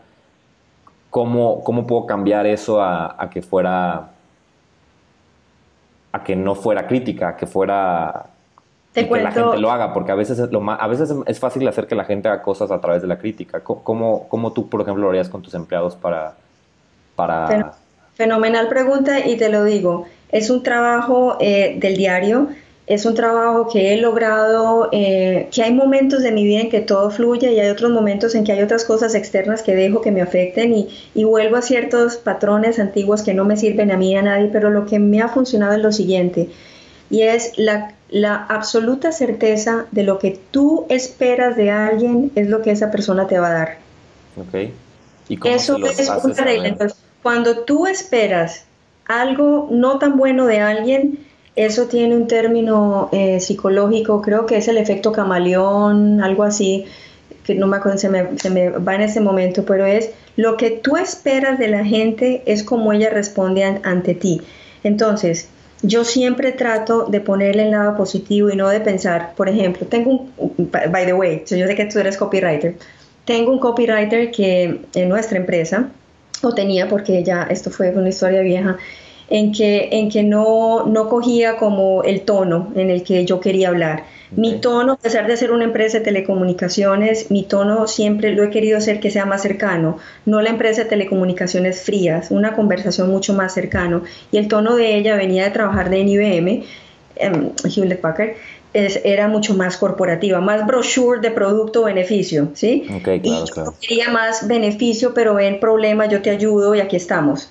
¿Cómo, 1.13 1.63
cómo 1.63 1.85
puedo 1.85 2.07
cambiar 2.07 2.47
eso 2.47 2.81
a, 2.81 3.29
que 3.31 3.43
fuera, 3.43 4.09
a 6.11 6.23
que 6.23 6.35
no 6.35 6.55
fuera 6.55 6.87
crítica, 6.87 7.29
a 7.29 7.37
que 7.37 7.45
fuera 7.45 8.25
que 8.91 9.05
la 9.05 9.31
gente 9.31 9.59
lo 9.59 9.69
haga, 9.69 9.93
porque 9.93 10.11
a 10.11 10.15
veces, 10.15 10.39
es 10.39 10.51
lo 10.51 10.67
a 10.67 10.87
veces 10.87 11.13
es 11.27 11.39
fácil 11.39 11.67
hacer 11.67 11.85
que 11.85 11.93
la 11.93 12.05
gente 12.05 12.29
haga 12.29 12.41
cosas 12.41 12.71
a 12.71 12.81
través 12.81 13.03
de 13.03 13.07
la 13.07 13.19
crítica. 13.19 13.59
¿Cómo, 13.59 14.27
cómo 14.27 14.53
tú, 14.53 14.67
por 14.69 14.81
ejemplo, 14.81 15.03
lo 15.03 15.09
harías 15.11 15.29
con 15.29 15.43
tus 15.43 15.53
empleados 15.53 15.95
para... 15.95 16.33
para... 17.15 17.73
Fenomenal 18.15 18.67
pregunta 18.67 19.19
y 19.19 19.37
te 19.37 19.49
lo 19.49 19.65
digo. 19.65 20.07
Es 20.29 20.49
un 20.49 20.63
trabajo 20.63 21.37
eh, 21.39 21.77
del 21.79 21.95
diario 21.95 22.47
es 22.85 23.05
un 23.05 23.15
trabajo 23.15 23.69
que 23.71 23.93
he 23.93 23.97
logrado, 23.97 24.89
eh, 24.91 25.47
que 25.51 25.63
hay 25.63 25.73
momentos 25.73 26.21
de 26.21 26.31
mi 26.31 26.43
vida 26.43 26.61
en 26.61 26.69
que 26.69 26.81
todo 26.81 27.09
fluye 27.11 27.53
y 27.53 27.59
hay 27.59 27.69
otros 27.69 27.91
momentos 27.91 28.35
en 28.35 28.43
que 28.43 28.51
hay 28.51 28.61
otras 28.61 28.83
cosas 28.83 29.15
externas 29.15 29.61
que 29.61 29.73
dejo 29.73 30.01
que 30.01 30.11
me 30.11 30.21
afecten 30.21 30.73
y, 30.73 30.89
y, 31.15 31.23
vuelvo 31.23 31.55
a 31.55 31.61
ciertos 31.61 32.17
patrones 32.17 32.79
antiguos 32.79 33.21
que 33.21 33.33
no 33.33 33.45
me 33.45 33.55
sirven 33.55 33.91
a 33.91 33.97
mí 33.97 34.11
y 34.11 34.15
a 34.15 34.21
nadie, 34.21 34.49
pero 34.51 34.69
lo 34.69 34.85
que 34.85 34.99
me 34.99 35.21
ha 35.21 35.29
funcionado 35.29 35.73
es 35.73 35.79
lo 35.81 35.91
siguiente, 35.93 36.49
y 37.09 37.21
es 37.21 37.57
la, 37.57 37.93
la 38.09 38.35
absoluta 38.35 39.11
certeza 39.11 39.85
de 39.91 40.03
lo 40.03 40.19
que 40.19 40.39
tú 40.51 40.85
esperas 40.89 41.55
de 41.55 41.71
alguien 41.71 42.31
es 42.35 42.49
lo 42.49 42.61
que 42.61 42.71
esa 42.71 42.91
persona 42.91 43.27
te 43.27 43.39
va 43.39 43.47
a 43.49 43.53
dar. 43.53 43.77
Okay. 44.47 44.73
¿Y 45.29 45.39
Eso 45.47 45.77
es 45.77 46.09
una 46.09 46.33
regla. 46.33 46.75
cuando 47.21 47.59
tú 47.59 47.87
esperas 47.87 48.65
algo 49.05 49.67
no 49.71 49.99
tan 49.99 50.17
bueno 50.17 50.47
de 50.47 50.59
alguien, 50.59 51.19
eso 51.55 51.87
tiene 51.87 52.15
un 52.15 52.27
término 52.27 53.09
eh, 53.11 53.39
psicológico, 53.39 54.21
creo 54.21 54.45
que 54.45 54.57
es 54.57 54.67
el 54.67 54.77
efecto 54.77 55.11
camaleón, 55.11 56.21
algo 56.21 56.43
así, 56.43 56.85
que 57.43 57.55
no 57.55 57.67
me 57.67 57.77
acuerdo, 57.77 57.97
se 57.97 58.09
me, 58.09 58.39
se 58.39 58.49
me 58.49 58.69
va 58.69 58.95
en 58.95 59.01
ese 59.01 59.19
momento, 59.19 59.63
pero 59.65 59.85
es 59.85 60.11
lo 60.35 60.57
que 60.57 60.71
tú 60.71 60.97
esperas 60.97 61.59
de 61.59 61.67
la 61.67 61.85
gente 61.85 62.41
es 62.45 62.63
como 62.63 62.93
ella 62.93 63.09
responde 63.09 63.63
ante 63.63 64.15
ti. 64.15 64.41
Entonces, 64.83 65.49
yo 65.83 66.05
siempre 66.05 66.53
trato 66.53 67.05
de 67.05 67.19
ponerle 67.19 67.63
el 67.63 67.71
lado 67.71 67.95
positivo 67.97 68.49
y 68.49 68.55
no 68.55 68.69
de 68.69 68.79
pensar, 68.79 69.33
por 69.35 69.49
ejemplo, 69.49 69.85
tengo 69.85 70.29
un, 70.37 70.71
by 70.71 71.05
the 71.05 71.13
way, 71.13 71.43
yo 71.45 71.67
sé 71.67 71.75
que 71.75 71.85
tú 71.85 71.99
eres 71.99 72.17
copywriter, 72.17 72.75
tengo 73.25 73.51
un 73.51 73.59
copywriter 73.59 74.31
que 74.31 74.81
en 74.95 75.09
nuestra 75.09 75.37
empresa, 75.37 75.89
o 76.41 76.53
tenía 76.53 76.89
porque 76.89 77.23
ya 77.23 77.43
esto 77.43 77.69
fue 77.69 77.89
una 77.91 78.09
historia 78.09 78.41
vieja, 78.41 78.77
en 79.33 79.51
que, 79.51 79.89
en 79.91 80.09
que 80.09 80.21
no, 80.21 80.85
no 80.85 81.09
cogía 81.09 81.57
como 81.57 82.03
el 82.03 82.21
tono 82.21 82.71
en 82.75 82.91
el 82.91 83.01
que 83.01 83.25
yo 83.25 83.39
quería 83.39 83.69
hablar. 83.69 84.03
Mi 84.35 84.59
tono, 84.59 84.93
a 84.93 84.97
pesar 84.97 85.25
de 85.25 85.35
ser 85.37 85.51
una 85.51 85.63
empresa 85.63 85.97
de 85.97 86.03
telecomunicaciones, 86.03 87.31
mi 87.31 87.41
tono 87.41 87.87
siempre 87.87 88.31
lo 88.33 88.43
he 88.43 88.51
querido 88.51 88.77
hacer 88.77 88.99
que 88.99 89.09
sea 89.09 89.25
más 89.25 89.41
cercano, 89.41 89.97
no 90.27 90.39
la 90.41 90.51
empresa 90.51 90.83
de 90.83 90.89
telecomunicaciones 90.89 91.81
frías, 91.81 92.29
una 92.29 92.55
conversación 92.55 93.09
mucho 93.09 93.33
más 93.33 93.55
cercano. 93.55 94.03
Y 94.31 94.37
el 94.37 94.47
tono 94.47 94.75
de 94.75 94.97
ella 94.97 95.15
venía 95.15 95.45
de 95.45 95.49
trabajar 95.49 95.89
de 95.89 95.99
IBM, 96.01 96.63
em, 97.15 97.49
Hewlett 97.63 98.01
Packard, 98.01 98.33
era 98.75 99.27
mucho 99.27 99.55
más 99.55 99.77
corporativa, 99.77 100.41
más 100.41 100.65
brochure 100.67 101.21
de 101.21 101.31
producto-beneficio, 101.31 102.49
¿sí? 102.53 102.85
y 103.23 103.29
yo 103.29 103.73
quería 103.81 104.09
más 104.09 104.47
beneficio, 104.47 105.15
pero 105.15 105.33
ven 105.33 105.59
problema, 105.59 106.05
yo 106.05 106.21
te 106.21 106.29
ayudo 106.29 106.75
y 106.75 106.81
aquí 106.81 106.95
estamos. 106.95 107.49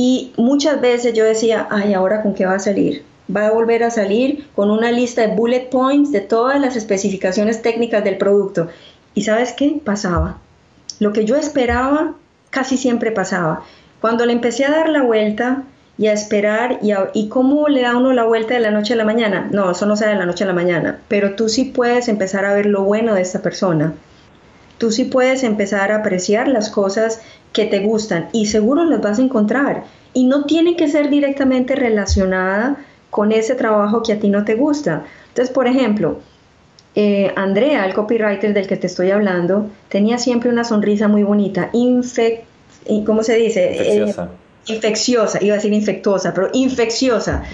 Y 0.00 0.32
muchas 0.36 0.80
veces 0.80 1.12
yo 1.12 1.24
decía, 1.24 1.66
ay, 1.72 1.92
ahora 1.92 2.22
con 2.22 2.32
qué 2.32 2.46
va 2.46 2.54
a 2.54 2.60
salir. 2.60 3.02
Va 3.34 3.48
a 3.48 3.50
volver 3.50 3.82
a 3.82 3.90
salir 3.90 4.46
con 4.54 4.70
una 4.70 4.92
lista 4.92 5.22
de 5.22 5.34
bullet 5.34 5.70
points 5.70 6.12
de 6.12 6.20
todas 6.20 6.60
las 6.60 6.76
especificaciones 6.76 7.62
técnicas 7.62 8.04
del 8.04 8.16
producto. 8.16 8.68
¿Y 9.16 9.22
sabes 9.24 9.52
qué? 9.54 9.80
Pasaba. 9.84 10.38
Lo 11.00 11.12
que 11.12 11.24
yo 11.24 11.34
esperaba 11.34 12.14
casi 12.50 12.76
siempre 12.76 13.10
pasaba. 13.10 13.64
Cuando 14.00 14.24
le 14.24 14.34
empecé 14.34 14.66
a 14.66 14.70
dar 14.70 14.88
la 14.88 15.02
vuelta 15.02 15.64
y 15.98 16.06
a 16.06 16.12
esperar, 16.12 16.78
y, 16.80 17.28
cómo 17.28 17.66
le 17.66 17.80
da 17.80 17.96
uno 17.96 18.12
la 18.12 18.22
vuelta 18.22 18.54
de 18.54 18.60
la 18.60 18.70
noche 18.70 18.94
a 18.94 18.98
la 18.98 19.04
mañana, 19.04 19.48
no, 19.50 19.72
eso 19.72 19.84
no 19.84 19.96
da 19.96 20.10
de 20.10 20.14
la 20.14 20.26
noche 20.26 20.44
a 20.44 20.46
la 20.46 20.52
mañana, 20.52 21.00
pero 21.08 21.34
tú 21.34 21.48
sí 21.48 21.64
puedes 21.64 22.06
empezar 22.06 22.44
a 22.44 22.54
ver 22.54 22.66
lo 22.66 22.84
bueno 22.84 23.14
de 23.14 23.22
esta 23.22 23.42
persona. 23.42 23.94
Tú 24.78 24.92
sí 24.92 25.06
puedes 25.06 25.42
empezar 25.42 25.90
a 25.90 25.96
apreciar 25.96 26.46
las 26.46 26.70
cosas 26.70 27.20
que 27.52 27.66
te 27.66 27.80
gustan 27.80 28.28
y 28.32 28.46
seguro 28.46 28.84
las 28.84 29.00
vas 29.00 29.18
a 29.18 29.22
encontrar. 29.22 29.84
Y 30.14 30.24
no 30.24 30.44
tiene 30.44 30.76
que 30.76 30.88
ser 30.88 31.10
directamente 31.10 31.74
relacionada 31.74 32.76
con 33.10 33.32
ese 33.32 33.54
trabajo 33.54 34.02
que 34.02 34.12
a 34.12 34.18
ti 34.18 34.28
no 34.28 34.44
te 34.44 34.54
gusta. 34.54 35.04
Entonces, 35.28 35.52
por 35.52 35.66
ejemplo, 35.66 36.20
eh, 36.94 37.32
Andrea, 37.36 37.86
el 37.86 37.94
copywriter 37.94 38.52
del 38.54 38.66
que 38.66 38.76
te 38.76 38.86
estoy 38.86 39.10
hablando, 39.10 39.70
tenía 39.88 40.18
siempre 40.18 40.50
una 40.50 40.64
sonrisa 40.64 41.08
muy 41.08 41.22
bonita, 41.22 41.70
infect, 41.72 42.44
¿cómo 43.06 43.22
se 43.22 43.36
dice? 43.36 43.70
Infecciosa. 43.72 44.24
Eh, 44.24 44.72
infecciosa, 44.72 45.38
iba 45.42 45.54
a 45.54 45.56
decir 45.56 45.72
infectuosa, 45.72 46.34
pero 46.34 46.50
infecciosa. 46.52 47.44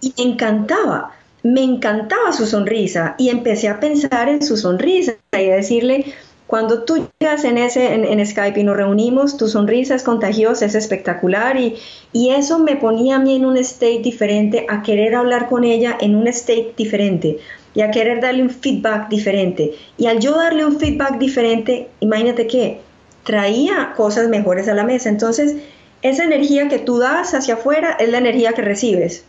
Y 0.00 0.14
me 0.16 0.32
encantaba, 0.32 1.12
me 1.42 1.62
encantaba 1.62 2.32
su 2.32 2.46
sonrisa 2.46 3.14
y 3.18 3.28
empecé 3.28 3.68
a 3.68 3.80
pensar 3.80 4.28
en 4.28 4.42
su 4.42 4.56
sonrisa 4.56 5.14
y 5.32 5.50
a 5.50 5.56
decirle, 5.56 6.06
cuando 6.46 6.84
tú 6.84 7.08
llegas 7.18 7.44
en, 7.44 7.58
ese, 7.58 7.92
en, 7.92 8.24
Skype 8.24 8.60
y 8.60 8.62
nos 8.62 8.76
reunimos, 8.76 9.36
tu 9.36 9.48
sonrisa 9.48 9.96
es 9.96 10.04
contagiosa, 10.04 10.66
es 10.66 10.76
espectacular 10.76 11.58
y, 11.58 11.76
y, 12.12 12.30
eso 12.30 12.60
me 12.60 12.76
ponía 12.76 13.16
a 13.16 13.18
mí 13.18 13.34
en 13.34 13.44
un 13.44 13.56
state 13.56 14.00
diferente, 14.00 14.64
a 14.68 14.82
querer 14.82 15.16
hablar 15.16 15.48
con 15.48 15.64
ella 15.64 15.96
en 16.00 16.14
un 16.14 16.28
state 16.28 16.72
diferente 16.76 17.38
y 17.74 17.80
a 17.80 17.90
querer 17.90 18.20
darle 18.20 18.42
un 18.42 18.50
feedback 18.50 19.08
diferente. 19.08 19.74
Y 19.98 20.06
al 20.06 20.20
yo 20.20 20.36
darle 20.36 20.64
un 20.64 20.78
feedback 20.78 21.18
diferente, 21.18 21.88
imagínate 22.00 22.46
que 22.46 22.80
traía 23.24 23.92
cosas 23.96 24.28
mejores 24.28 24.68
a 24.68 24.74
la 24.74 24.84
mesa. 24.84 25.08
Entonces, 25.08 25.56
esa 26.02 26.24
energía 26.24 26.68
que 26.68 26.78
tú 26.78 26.98
das 26.98 27.34
hacia 27.34 27.54
afuera 27.54 27.96
es 27.98 28.08
la 28.08 28.18
energía 28.18 28.52
que 28.52 28.62
recibes 28.62 29.24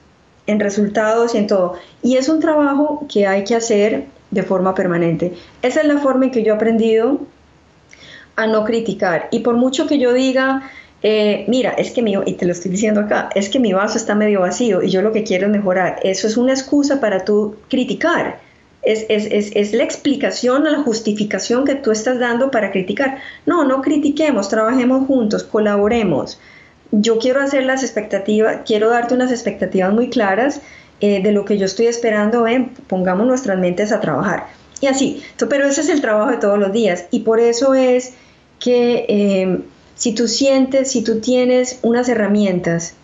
en 0.45 0.59
resultados 0.59 1.33
y 1.33 1.39
en 1.39 1.47
todo. 1.47 1.73
Y 2.03 2.17
es 2.17 2.29
un 2.29 2.39
trabajo 2.39 3.05
que 3.11 3.25
hay 3.25 3.43
que 3.43 3.55
hacer 3.55 4.05
de 4.31 4.43
forma 4.43 4.75
permanente. 4.75 5.33
Esa 5.61 5.81
es 5.81 5.87
la 5.87 5.97
forma 5.97 6.25
en 6.25 6.31
que 6.31 6.43
yo 6.43 6.53
he 6.53 6.55
aprendido 6.55 7.19
a 8.35 8.47
no 8.47 8.63
criticar. 8.63 9.27
Y 9.31 9.39
por 9.39 9.55
mucho 9.55 9.87
que 9.87 9.97
yo 9.99 10.13
diga, 10.13 10.69
eh, 11.03 11.45
mira, 11.47 11.71
es 11.71 11.91
que 11.91 12.01
mi, 12.01 12.15
y 12.25 12.33
te 12.33 12.45
lo 12.45 12.51
estoy 12.51 12.71
diciendo 12.71 13.01
acá, 13.01 13.29
es 13.35 13.49
que 13.49 13.59
mi 13.59 13.73
vaso 13.73 13.97
está 13.97 14.15
medio 14.15 14.41
vacío 14.41 14.81
y 14.81 14.89
yo 14.89 15.01
lo 15.01 15.11
que 15.11 15.23
quiero 15.23 15.47
es 15.47 15.51
mejorar. 15.51 15.99
Eso 16.03 16.27
es 16.27 16.37
una 16.37 16.53
excusa 16.53 16.99
para 16.99 17.25
tú 17.25 17.55
criticar. 17.69 18.39
Es, 18.83 19.05
es, 19.09 19.73
la 19.73 19.83
explicación 19.83 20.63
la 20.63 20.81
justificación 20.81 21.65
que 21.65 21.75
tú 21.75 21.91
estás 21.91 22.19
dando 22.19 22.51
para 22.51 22.71
criticar. 22.71 23.17
No, 23.45 23.65
no 23.65 23.81
critiquemos, 23.81 24.47
trabajemos 24.47 25.07
juntos, 25.07 25.43
colaboremos. 25.43 26.39
Yo 26.91 27.17
quiero 27.17 27.41
hacer 27.41 27.65
las 27.65 27.83
expectativas, 27.83 28.59
quiero 28.65 28.89
darte 28.89 29.13
unas 29.13 29.31
expectativas 29.31 29.91
muy 29.91 30.09
claras 30.09 30.61
eh, 30.99 31.21
de 31.21 31.31
lo 31.31 31.45
que 31.45 31.57
yo 31.57 31.65
estoy 31.65 31.87
esperando, 31.87 32.45
pongamos 32.87 33.27
nuestras 33.27 33.59
mentes 33.59 33.91
a 33.91 33.99
trabajar. 33.99 34.47
Y 34.81 34.87
así, 34.87 35.23
pero 35.49 35.67
ese 35.67 35.81
es 35.81 35.89
el 35.89 36.01
trabajo 36.01 36.31
de 36.31 36.37
todos 36.37 36.59
los 36.59 36.71
días. 36.71 37.05
Y 37.11 37.21
por 37.21 37.39
eso 37.39 37.73
es 37.73 38.13
que 38.59 39.05
em, 39.07 39.63
si 39.95 40.13
tú 40.13 40.27
sientes, 40.27 40.91
si 40.91 41.03
tú 41.03 41.19
tienes 41.19 41.79
unas 41.81 42.09
herramientas, 42.09 42.95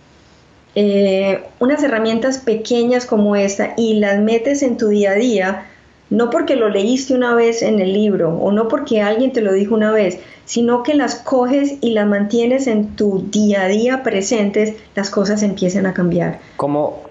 eh, 0.75 1.43
unas 1.59 1.83
herramientas 1.83 2.39
pequeñas 2.39 3.05
como 3.05 3.35
esta 3.35 3.73
y 3.77 3.95
las 3.95 4.19
metes 4.19 4.63
en 4.63 4.77
tu 4.77 4.87
día 4.87 5.11
a 5.11 5.15
día, 5.15 5.65
no 6.09 6.29
porque 6.29 6.55
lo 6.55 6.69
leíste 6.69 7.13
una 7.15 7.33
vez 7.33 7.61
en 7.61 7.79
el 7.79 7.93
libro 7.93 8.37
o 8.37 8.51
no 8.51 8.67
porque 8.67 9.01
alguien 9.01 9.31
te 9.33 9.41
lo 9.41 9.53
dijo 9.53 9.73
una 9.73 9.91
vez, 9.91 10.19
sino 10.45 10.83
que 10.83 10.93
las 10.93 11.15
coges 11.15 11.75
y 11.81 11.91
las 11.91 12.07
mantienes 12.07 12.67
en 12.67 12.95
tu 12.95 13.25
día 13.31 13.63
a 13.63 13.67
día 13.67 14.03
presentes, 14.03 14.75
las 14.95 15.09
cosas 15.09 15.41
empiezan 15.41 15.85
a 15.85 15.93
cambiar. 15.93 16.39
¿Cómo, 16.57 17.01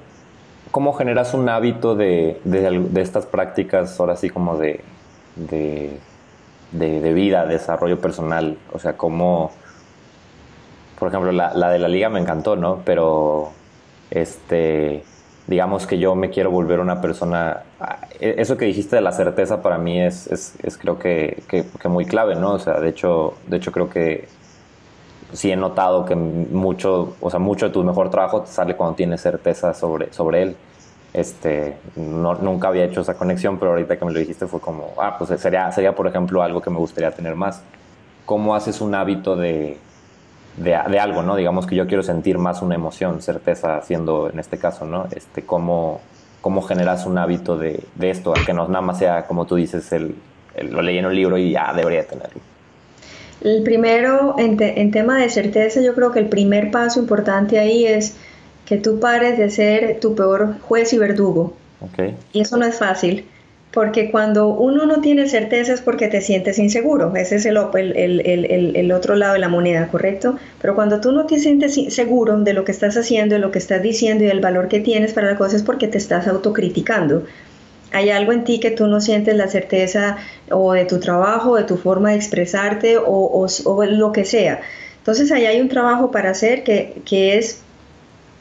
cómo 0.73 0.95
generas 0.95 1.35
un 1.35 1.49
hábito 1.49 1.95
de, 1.95 2.41
estas 2.97 3.27
prácticas, 3.27 4.01
ahora 4.01 4.17
sí 4.17 4.29
como 4.31 4.57
de, 4.57 4.81
de, 5.37 6.01
de, 6.73 7.13
vida, 7.13 7.47
desarrollo 7.47 8.01
personal? 8.01 8.59
O 8.73 8.81
sea, 8.81 8.97
cómo, 8.97 9.53
por 10.99 11.09
ejemplo, 11.09 11.31
la, 11.31 11.71
de 11.71 11.79
la 11.79 11.89
liga 11.89 12.09
me 12.09 12.19
encantó, 12.19 12.57
¿no? 12.57 12.81
Pero, 12.85 13.51
este 14.11 15.05
digamos 15.47 15.87
que 15.87 15.99
yo 15.99 16.15
me 16.15 16.31
quiero 16.31 16.51
volver 16.51 16.81
una 16.81 17.01
persona, 17.01 17.63
e, 18.21 18.37
eso 18.39 18.57
que 18.57 18.65
dijiste 18.65 18.97
de 18.97 19.03
la 19.03 19.13
certeza 19.13 19.63
para 19.63 19.79
mí 19.79 20.01
es, 20.01 20.27
es, 20.29 20.79
creo 20.79 20.99
que, 20.99 21.43
que, 21.49 21.89
muy 21.89 22.07
clave, 22.07 22.37
¿no? 22.37 22.53
O 22.53 22.59
sea, 22.59 22.81
de 22.81 22.89
hecho, 22.89 23.35
de 23.49 23.57
hecho 23.57 23.73
creo 23.73 23.91
que 23.91 24.29
sí 25.33 25.51
he 25.51 25.57
notado 25.57 26.05
que 26.05 26.15
mucho, 26.15 27.17
o 27.21 27.31
sea, 27.31 27.39
mucho 27.39 27.67
de 27.67 27.73
tu 27.73 27.83
mejor 27.85 28.11
trabajo 28.11 28.43
te 28.43 28.51
sale 28.51 28.77
cuando 28.77 28.97
tienes 28.97 29.21
certeza 29.21 29.75
sobre, 29.75 30.13
sobre 30.13 30.43
él. 30.43 30.57
Este, 31.13 31.77
no, 31.97 32.35
nunca 32.37 32.69
había 32.69 32.85
hecho 32.85 33.03
esa 33.03 33.15
conexión, 33.15 33.59
pero 33.59 33.73
ahorita 33.73 33.99
que 33.99 34.05
me 34.05 34.13
lo 34.13 34.19
dijiste 34.19 34.47
fue 34.47 34.61
como, 34.61 34.95
ah, 34.99 35.17
pues 35.19 35.39
sería, 35.41 35.71
sería 35.73 35.95
por 35.95 36.07
ejemplo 36.07 36.43
algo 36.43 36.61
que 36.61 36.71
me 36.71 36.79
gustaría 36.79 37.11
tener 37.11 37.35
más. 37.35 37.63
¿Cómo 38.25 38.55
haces 38.55 38.81
un 38.81 38.95
hábito 38.95 39.37
de, 39.37 39.79
de, 40.57 40.75
algo, 40.75 41.23
¿no? 41.23 41.37
Digamos 41.37 41.67
que 41.67 41.77
yo 41.77 41.87
quiero 41.87 42.03
sentir 42.03 42.39
más 42.39 42.63
una 42.63 42.75
emoción, 42.75 43.21
certeza, 43.21 43.77
haciendo 43.77 44.31
en 44.31 44.39
este 44.39 44.59
caso, 44.59 44.87
¿no? 44.87 45.07
Este, 45.11 45.43
cómo, 45.43 46.01
cómo 46.41 46.63
generas 46.63 47.05
un 47.05 47.19
hábito 47.19 47.59
de, 47.59 47.83
de 47.95 48.11
esto, 48.11 48.33
que 48.47 48.55
no 48.55 48.67
nada 48.69 48.81
más 48.81 48.99
sea, 48.99 49.27
como 49.27 49.45
tú 49.45 49.57
dices, 49.57 49.93
el, 49.93 50.15
lo 50.71 50.83
leí 50.83 50.99
en 50.99 51.07
un 51.07 51.15
libro 51.15 51.39
y 51.39 51.53
ya 51.53 51.73
debería 51.75 52.07
tenerlo. 52.07 52.41
El 53.45 53.63
primero, 53.63 54.37
en, 54.39 54.57
en 54.61 54.91
tema 54.91 55.19
de 55.19 55.29
certeza, 55.29 55.81
yo 55.81 55.95
creo 55.95 56.13
que 56.13 56.21
el 56.21 56.29
primer 56.29 56.71
paso 56.71 57.01
importante 57.01 57.59
ahí 57.59 57.87
es 57.87 58.17
que 58.67 58.77
tú 58.77 59.01
pares 59.01 59.39
de 59.39 59.51
ser 59.51 60.01
tu 60.01 60.15
peor 60.15 60.59
juez 60.61 60.93
y 60.93 60.99
verdugo. 60.99 61.55
Okay. 61.81 62.15
Y 62.33 62.41
eso 62.41 62.57
no 62.57 62.67
es 62.67 62.79
fácil 62.79 63.27
porque 63.73 64.11
cuando 64.11 64.49
uno 64.49 64.85
no 64.85 65.01
tiene 65.01 65.29
certeza 65.29 65.73
es 65.73 65.81
porque 65.81 66.09
te 66.09 66.21
sientes 66.21 66.59
inseguro, 66.59 67.15
ese 67.17 67.37
es 67.37 67.47
el, 67.47 67.57
el, 67.57 68.93
otro 68.93 69.17
lado 69.17 69.33
de 69.33 69.39
la 69.39 69.49
moneda, 69.49 69.89
¿correcto? 69.89 70.37
Pero 70.61 70.75
cuando 70.75 71.01
tú 71.01 71.11
no 71.13 71.27
te 71.27 71.39
sientes 71.39 71.75
seguro 71.89 72.39
de 72.39 72.53
lo 72.53 72.65
que 72.65 72.73
estás 72.73 72.97
haciendo, 72.97 73.35
de 73.35 73.41
lo 73.41 73.51
que 73.51 73.59
estás 73.59 73.83
diciendo 73.83 74.25
y 74.25 74.27
del 74.27 74.41
valor 74.41 74.69
que 74.69 74.81
tienes 74.81 75.15
para 75.15 75.31
la 75.31 75.39
cosa 75.39 75.57
es 75.57 75.63
porque 75.63 75.89
te 75.89 75.97
estás 75.97 76.29
autocriticando. 76.29 77.25
Hay 77.93 78.11
algo 78.11 78.33
en 78.33 78.45
ti 78.45 78.61
que 78.61 78.71
tú 78.71 78.87
no 78.87 79.01
sientes 79.01 79.37
la 79.37 79.49
certeza 79.49 80.17
o 80.51 80.73
de 80.73 80.85
tu 80.85 81.01
trabajo, 81.01 81.57
de 81.57 81.65
tu 81.65 81.77
forma 81.77 82.11
de 82.11 82.17
expresarte 82.17 82.99
o, 82.99 83.47
o, 83.65 83.85
lo 83.85 84.13
que 84.13 84.25
sea. 84.25 84.61
Entonces 84.99 85.33
ahí 85.33 85.47
hay 85.47 85.61
un 85.61 85.69
trabajo 85.69 86.11
para 86.11 86.31
hacer 86.31 86.65
que, 86.65 87.03
que 87.05 87.39
es, 87.39 87.61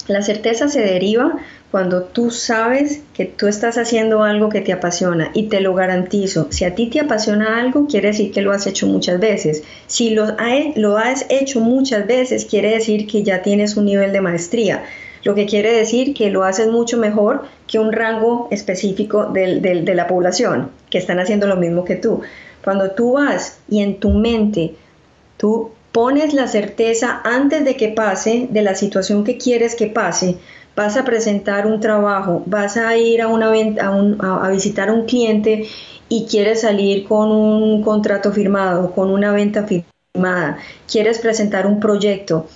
la 0.07 0.21
certeza 0.21 0.67
se 0.67 0.81
deriva 0.81 1.37
cuando 1.71 2.03
tú 2.03 2.31
sabes 2.31 3.01
que 3.13 3.25
tú 3.25 3.47
estás 3.47 3.77
haciendo 3.77 4.23
algo 4.23 4.49
que 4.49 4.59
te 4.59 4.73
apasiona 4.73 5.31
y 5.33 5.43
te 5.43 5.61
lo 5.61 5.73
garantizo, 5.73 6.47
si 6.51 6.65
a 6.65 6.75
ti 6.75 6.87
te 6.87 6.99
apasiona 6.99 7.61
algo, 7.61 7.87
quiere 7.87 8.09
decir 8.09 8.33
que 8.33 8.41
lo 8.41 8.51
has 8.51 8.67
hecho 8.67 8.87
muchas 8.87 9.21
veces. 9.21 9.63
Si 9.87 10.09
lo, 10.09 10.35
lo 10.75 10.97
has 10.97 11.25
hecho 11.29 11.61
muchas 11.61 12.05
veces, 12.07 12.45
quiere 12.45 12.71
decir 12.71 13.07
que 13.07 13.23
ya 13.23 13.41
tienes 13.41 13.77
un 13.77 13.85
nivel 13.85 14.11
de 14.11 14.19
maestría, 14.19 14.83
lo 15.23 15.35
que 15.35 15.45
quiere 15.45 15.73
decir 15.73 16.13
que 16.13 16.29
lo 16.29 16.43
haces 16.43 16.67
mucho 16.67 16.97
mejor 16.97 17.43
que 17.67 17.79
un 17.79 17.91
rango 17.91 18.47
específico 18.51 19.25
de 19.25 19.93
la 19.95 20.07
población, 20.07 20.71
que 20.89 20.97
están 20.97 21.19
haciendo 21.19 21.47
lo 21.47 21.55
mismo 21.55 21.85
que 21.85 21.95
tú. 21.95 22.21
Cuando 22.63 22.91
tú 22.91 23.13
vas 23.13 23.59
y 23.69 23.81
en 23.81 23.99
tu 23.99 24.11
mente 24.11 24.75
tú 25.37 25.71
pones 25.91 26.33
la 26.33 26.47
certeza 26.47 27.21
antes 27.23 27.65
de 27.65 27.75
que 27.75 27.89
pase, 27.89 28.47
de 28.49 28.61
la 28.61 28.75
situación 28.75 29.23
que 29.23 29.37
quieres 29.37 29.75
que 29.75 29.87
pase, 29.87 30.37
vas 30.75 30.95
a 30.97 31.03
presentar 31.03 31.67
un 31.67 31.79
trabajo, 31.79 32.43
vas 32.45 32.77
a 32.77 32.95
ir 32.95 33.21
a, 33.21 33.27
una 33.27 33.51
a, 33.51 34.45
a, 34.45 34.49
visitar 34.49 34.89
a 34.89 34.93
un 34.93 35.05
cliente 35.05 35.65
y 36.07 36.25
quieres 36.25 36.61
salir 36.61 37.07
con 37.07 37.31
un 37.31 37.83
contrato 37.83 38.31
firmado, 38.31 38.91
con 38.91 39.09
una 39.09 39.31
venta 39.31 39.65
firmada, 39.65 40.57
quieres 40.89 41.19
presentar 41.19 41.67
un 41.67 41.79
proyecto, 41.79 42.47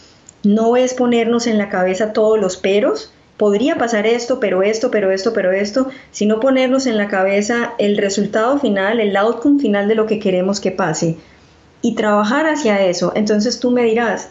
no 0.46 0.78
es 0.78 0.94
ponernos 0.94 1.48
en 1.48 1.58
la 1.58 1.70
cabeza 1.70 2.14
todos 2.14 2.40
los 2.40 2.58
peros, 2.58 3.12
podría 3.38 3.78
pasar 3.78 4.08
esto, 4.08 4.40
pero 4.40 4.64
esto, 4.64 4.92
pero 4.92 5.12
esto, 5.12 5.34
pero 5.34 5.52
esto, 5.52 5.90
sino 6.12 6.40
ponernos 6.40 6.86
en 6.86 6.98
la 6.98 7.08
cabeza 7.08 7.74
el 7.78 7.98
resultado 7.98 8.60
final, 8.60 9.00
el 9.00 9.16
outcome 9.18 9.60
final 9.60 9.88
de 9.88 9.96
lo 9.96 10.06
que 10.06 10.20
queremos 10.20 10.60
que 10.60 10.72
pase 10.72 11.18
y 11.82 11.96
trabajar 11.96 12.48
hacia 12.48 12.86
eso. 12.86 13.12
Entonces 13.16 13.60
tú 13.60 13.72
me 13.72 13.84
dirás, 13.84 14.30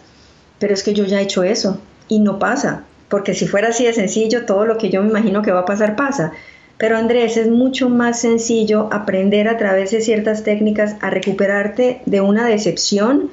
pero 0.58 0.72
es 0.72 0.82
que 0.82 0.94
yo 0.94 1.04
ya 1.04 1.20
he 1.20 1.24
hecho 1.24 1.42
eso 1.42 1.78
y 2.08 2.20
no 2.20 2.38
pasa 2.38 2.84
porque 3.14 3.34
si 3.34 3.46
fuera 3.46 3.68
así 3.68 3.84
de 3.84 3.92
sencillo, 3.92 4.44
todo 4.44 4.64
lo 4.66 4.78
que 4.78 4.90
yo 4.90 5.00
me 5.02 5.10
imagino 5.10 5.42
que 5.42 5.52
va 5.52 5.60
a 5.60 5.66
pasar 5.66 5.94
pasa. 5.94 6.32
Pero 6.78 6.96
Andrés, 6.96 7.36
es 7.36 7.48
mucho 7.48 7.88
más 7.88 8.20
sencillo 8.20 8.88
aprender 8.90 9.46
a 9.46 9.56
través 9.56 9.92
de 9.92 10.00
ciertas 10.00 10.42
técnicas 10.42 10.96
a 11.00 11.10
recuperarte 11.10 12.00
de 12.06 12.20
una 12.20 12.46
decepción, 12.46 13.30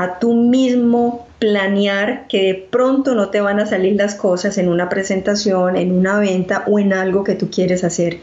a 0.00 0.18
tú 0.18 0.32
mismo 0.32 1.28
planear 1.38 2.26
que 2.26 2.42
de 2.42 2.54
pronto 2.54 3.14
no 3.14 3.28
te 3.28 3.42
van 3.42 3.60
a 3.60 3.66
salir 3.66 3.96
las 3.96 4.14
cosas 4.14 4.56
en 4.56 4.70
una 4.70 4.88
presentación, 4.88 5.76
en 5.76 5.92
una 5.92 6.18
venta 6.18 6.64
o 6.66 6.78
en 6.78 6.94
algo 6.94 7.22
que 7.22 7.34
tú 7.34 7.50
quieres 7.50 7.84
hacer. 7.84 8.16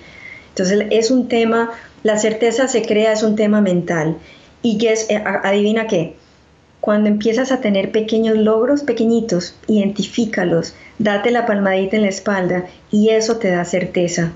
Entonces 0.49 0.87
es 0.89 1.11
un 1.11 1.27
tema, 1.27 1.69
la 2.01 2.17
certeza 2.17 2.67
se 2.67 2.81
crea, 2.81 3.13
es 3.13 3.21
un 3.21 3.35
tema 3.35 3.61
mental. 3.61 4.17
Y 4.63 4.79
que 4.79 4.91
es, 4.91 5.07
eh, 5.11 5.23
adivina 5.43 5.85
qué, 5.85 6.15
cuando 6.81 7.09
empiezas 7.09 7.51
a 7.51 7.61
tener 7.61 7.91
pequeños 7.91 8.37
logros, 8.37 8.81
pequeñitos, 8.81 9.53
identifícalos, 9.67 10.73
date 10.97 11.29
la 11.29 11.45
palmadita 11.45 11.95
en 11.95 12.01
la 12.01 12.09
espalda 12.09 12.65
y 12.89 13.09
eso 13.09 13.37
te 13.37 13.51
da 13.51 13.65
certeza. 13.65 14.31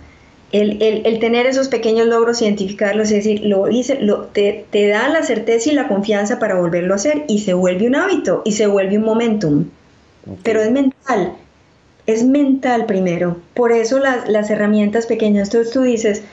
El, 0.51 0.81
el, 0.81 1.19
tener 1.19 1.45
esos 1.45 1.69
pequeños 1.69 2.07
logros, 2.07 2.41
identificarlos, 2.41 3.09
es 3.11 3.23
decir, 3.23 3.45
lo 3.45 3.69
hice, 3.69 4.01
lo, 4.01 4.25
te, 4.25 4.65
te, 4.69 4.87
da 4.89 5.07
la 5.07 5.23
certeza 5.23 5.71
y 5.71 5.73
la 5.73 5.87
confianza 5.87 6.39
para 6.39 6.55
volverlo 6.55 6.93
a 6.93 6.97
hacer 6.97 7.23
y 7.29 7.39
se 7.39 7.53
vuelve 7.53 7.87
un 7.87 7.95
hábito 7.95 8.41
y 8.43 8.51
se 8.51 8.67
vuelve 8.67 8.97
un 8.97 9.05
momentum. 9.05 9.65
Pero 10.43 10.61
es 10.61 10.69
mental, 10.69 11.33
es 12.05 12.25
mental 12.25 12.85
primero. 12.85 13.37
Por 13.53 13.71
eso 13.71 13.99
las, 13.99 14.27
las 14.27 14.49
herramientas 14.49 15.05
pequeñas, 15.05 15.47
entonces 15.47 15.73
tú 15.73 15.83
dices, 15.83 16.23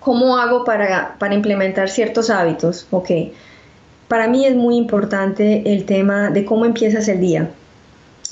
¿cómo 0.00 0.38
hago 0.38 0.64
para, 0.64 1.16
para 1.18 1.34
implementar 1.34 1.88
ciertos 1.88 2.28
hábitos? 2.28 2.88
Ok 2.90 3.10
para 4.08 4.28
mí 4.28 4.46
es 4.46 4.54
muy 4.54 4.76
importante 4.76 5.62
el 5.72 5.84
tema 5.84 6.30
de 6.30 6.44
cómo 6.44 6.64
empiezas 6.64 7.08
el 7.08 7.20
día. 7.20 7.50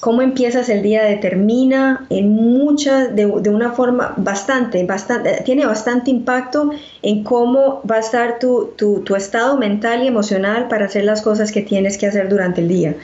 Cómo 0.04 0.20
empiezas 0.20 0.68
el 0.68 0.82
día 0.82 1.02
determina 1.02 2.04
en 2.10 2.28
muchas, 2.28 3.16
de, 3.16 3.24
una 3.24 3.72
forma 3.72 4.12
bastante, 4.18 4.84
bastante, 4.84 5.40
tiene 5.46 5.64
bastante 5.64 6.10
impacto 6.10 6.72
en 7.00 7.24
cómo 7.24 7.80
va 7.90 7.96
a 7.96 8.00
estar 8.00 8.38
tu, 8.38 8.74
tu, 8.76 9.16
estado 9.16 9.56
mental 9.56 10.02
y 10.02 10.08
emocional 10.08 10.68
para 10.68 10.84
hacer 10.84 11.04
las 11.04 11.22
cosas 11.22 11.52
que 11.52 11.62
tienes 11.62 11.96
que 11.96 12.06
hacer 12.06 12.28
durante 12.28 12.60
el 12.60 12.68
día. 12.68 12.96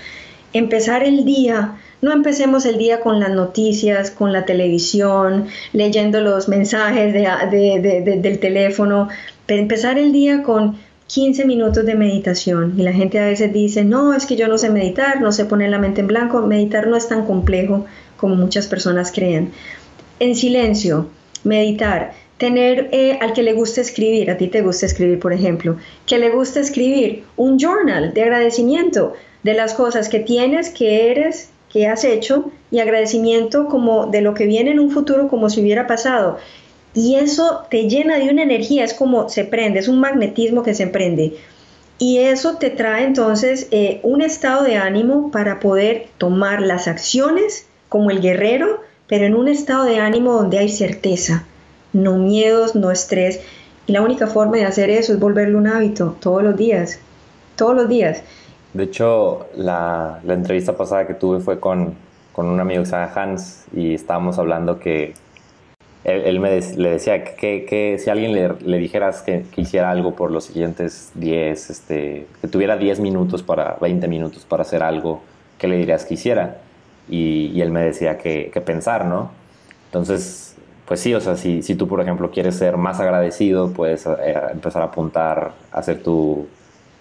Empezar 0.52 1.02
el 1.02 1.24
día 1.24 1.78
no 2.02 2.12
empecemos 2.12 2.66
el 2.66 2.76
día 2.76 3.00
con 3.00 3.18
las 3.18 3.30
noticias, 3.30 4.10
con 4.10 4.34
la 4.34 4.44
televisión, 4.44 5.46
leyendo 5.72 6.20
los 6.20 6.48
mensajes 6.48 7.14
del 7.14 8.38
teléfono, 8.40 9.08
pero 9.46 9.62
empezar 9.62 9.98
el 9.98 10.12
día 10.12 10.42
con 10.42 10.76
15 11.12 11.44
minutos 11.44 11.84
de 11.84 11.96
meditación 11.96 12.74
y 12.78 12.82
la 12.82 12.92
gente 12.92 13.18
a 13.18 13.26
veces 13.26 13.52
dice, 13.52 13.84
no, 13.84 14.14
es 14.14 14.26
que 14.26 14.36
yo 14.36 14.46
no 14.46 14.58
sé 14.58 14.70
meditar, 14.70 15.20
no 15.20 15.32
sé 15.32 15.44
poner 15.44 15.70
la 15.70 15.78
mente 15.80 16.02
en 16.02 16.06
blanco, 16.06 16.40
meditar 16.42 16.86
no 16.86 16.96
es 16.96 17.08
tan 17.08 17.26
complejo 17.26 17.84
como 18.16 18.36
muchas 18.36 18.68
personas 18.68 19.10
creen. 19.10 19.50
En 20.20 20.36
silencio, 20.36 21.08
meditar, 21.42 22.12
tener 22.38 22.90
eh, 22.92 23.18
al 23.20 23.32
que 23.32 23.42
le 23.42 23.54
gusta 23.54 23.80
escribir, 23.80 24.30
a 24.30 24.36
ti 24.36 24.46
te 24.46 24.62
gusta 24.62 24.86
escribir, 24.86 25.18
por 25.18 25.32
ejemplo, 25.32 25.78
que 26.06 26.18
le 26.18 26.30
gusta 26.30 26.60
escribir 26.60 27.24
un 27.36 27.58
journal 27.58 28.14
de 28.14 28.22
agradecimiento 28.22 29.14
de 29.42 29.54
las 29.54 29.74
cosas 29.74 30.08
que 30.08 30.20
tienes, 30.20 30.70
que 30.70 31.10
eres, 31.10 31.50
que 31.72 31.88
has 31.88 32.04
hecho 32.04 32.52
y 32.70 32.78
agradecimiento 32.78 33.66
como 33.66 34.06
de 34.06 34.20
lo 34.20 34.34
que 34.34 34.46
viene 34.46 34.70
en 34.70 34.78
un 34.78 34.92
futuro 34.92 35.26
como 35.26 35.50
si 35.50 35.60
hubiera 35.60 35.88
pasado 35.88 36.38
y 36.94 37.14
eso 37.16 37.62
te 37.70 37.88
llena 37.88 38.18
de 38.18 38.30
una 38.30 38.42
energía, 38.42 38.84
es 38.84 38.94
como 38.94 39.28
se 39.28 39.44
prende, 39.44 39.78
es 39.78 39.88
un 39.88 40.00
magnetismo 40.00 40.62
que 40.62 40.74
se 40.74 40.86
prende. 40.86 41.36
Y 41.98 42.18
eso 42.18 42.56
te 42.56 42.70
trae 42.70 43.04
entonces 43.04 43.68
eh, 43.70 44.00
un 44.02 44.22
estado 44.22 44.64
de 44.64 44.76
ánimo 44.76 45.30
para 45.30 45.60
poder 45.60 46.06
tomar 46.18 46.62
las 46.62 46.88
acciones 46.88 47.66
como 47.88 48.10
el 48.10 48.20
guerrero, 48.20 48.80
pero 49.06 49.26
en 49.26 49.34
un 49.34 49.48
estado 49.48 49.84
de 49.84 49.98
ánimo 49.98 50.32
donde 50.32 50.58
hay 50.58 50.68
certeza, 50.68 51.44
no 51.92 52.16
miedos, 52.16 52.74
no 52.74 52.90
estrés. 52.90 53.40
Y 53.86 53.92
la 53.92 54.02
única 54.02 54.26
forma 54.26 54.56
de 54.56 54.64
hacer 54.64 54.88
eso 54.90 55.12
es 55.12 55.20
volverlo 55.20 55.58
un 55.58 55.66
hábito 55.66 56.16
todos 56.20 56.42
los 56.42 56.56
días, 56.56 56.98
todos 57.54 57.74
los 57.74 57.88
días. 57.88 58.22
De 58.72 58.84
hecho, 58.84 59.46
la, 59.56 60.20
la 60.24 60.34
entrevista 60.34 60.76
pasada 60.76 61.06
que 61.06 61.14
tuve 61.14 61.40
fue 61.40 61.60
con, 61.60 61.94
con 62.32 62.46
un 62.46 62.60
amigo 62.60 62.82
que 62.82 62.86
se 62.86 62.92
llama 62.92 63.12
Hans 63.14 63.64
y 63.74 63.94
estábamos 63.94 64.38
hablando 64.38 64.78
que 64.78 65.12
él, 66.04 66.40
me 66.40 66.60
le 66.60 66.90
decía 66.90 67.24
que, 67.24 67.66
que, 67.66 67.98
si 67.98 68.08
alguien 68.08 68.32
le, 68.32 68.78
dijeras 68.78 69.22
que, 69.22 69.44
que, 69.54 69.60
hiciera 69.60 69.90
algo 69.90 70.14
por 70.14 70.30
los 70.30 70.44
siguientes 70.44 71.10
10, 71.14 71.70
este, 71.70 72.26
que 72.40 72.48
tuviera 72.48 72.76
10 72.76 73.00
minutos 73.00 73.42
para, 73.42 73.76
20 73.80 74.08
minutos 74.08 74.44
para 74.44 74.62
hacer 74.62 74.82
algo, 74.82 75.22
¿qué 75.58 75.68
le 75.68 75.76
dirías 75.76 76.06
que 76.06 76.14
hiciera? 76.14 76.58
Y, 77.08 77.60
él 77.60 77.70
me 77.70 77.82
decía 77.82 78.16
que, 78.16 78.50
que, 78.52 78.60
pensar, 78.60 79.04
¿no? 79.04 79.30
Entonces, 79.86 80.56
pues 80.86 81.00
sí, 81.00 81.12
o 81.14 81.20
sea, 81.20 81.36
si, 81.36 81.62
si 81.62 81.74
tú, 81.74 81.86
por 81.86 82.00
ejemplo, 82.00 82.30
quieres 82.30 82.56
ser 82.56 82.76
más 82.78 82.98
agradecido, 82.98 83.72
puedes 83.72 84.06
eh, 84.06 84.34
empezar 84.52 84.82
a 84.82 84.86
apuntar, 84.86 85.52
hacer 85.70 86.02
tu, 86.02 86.46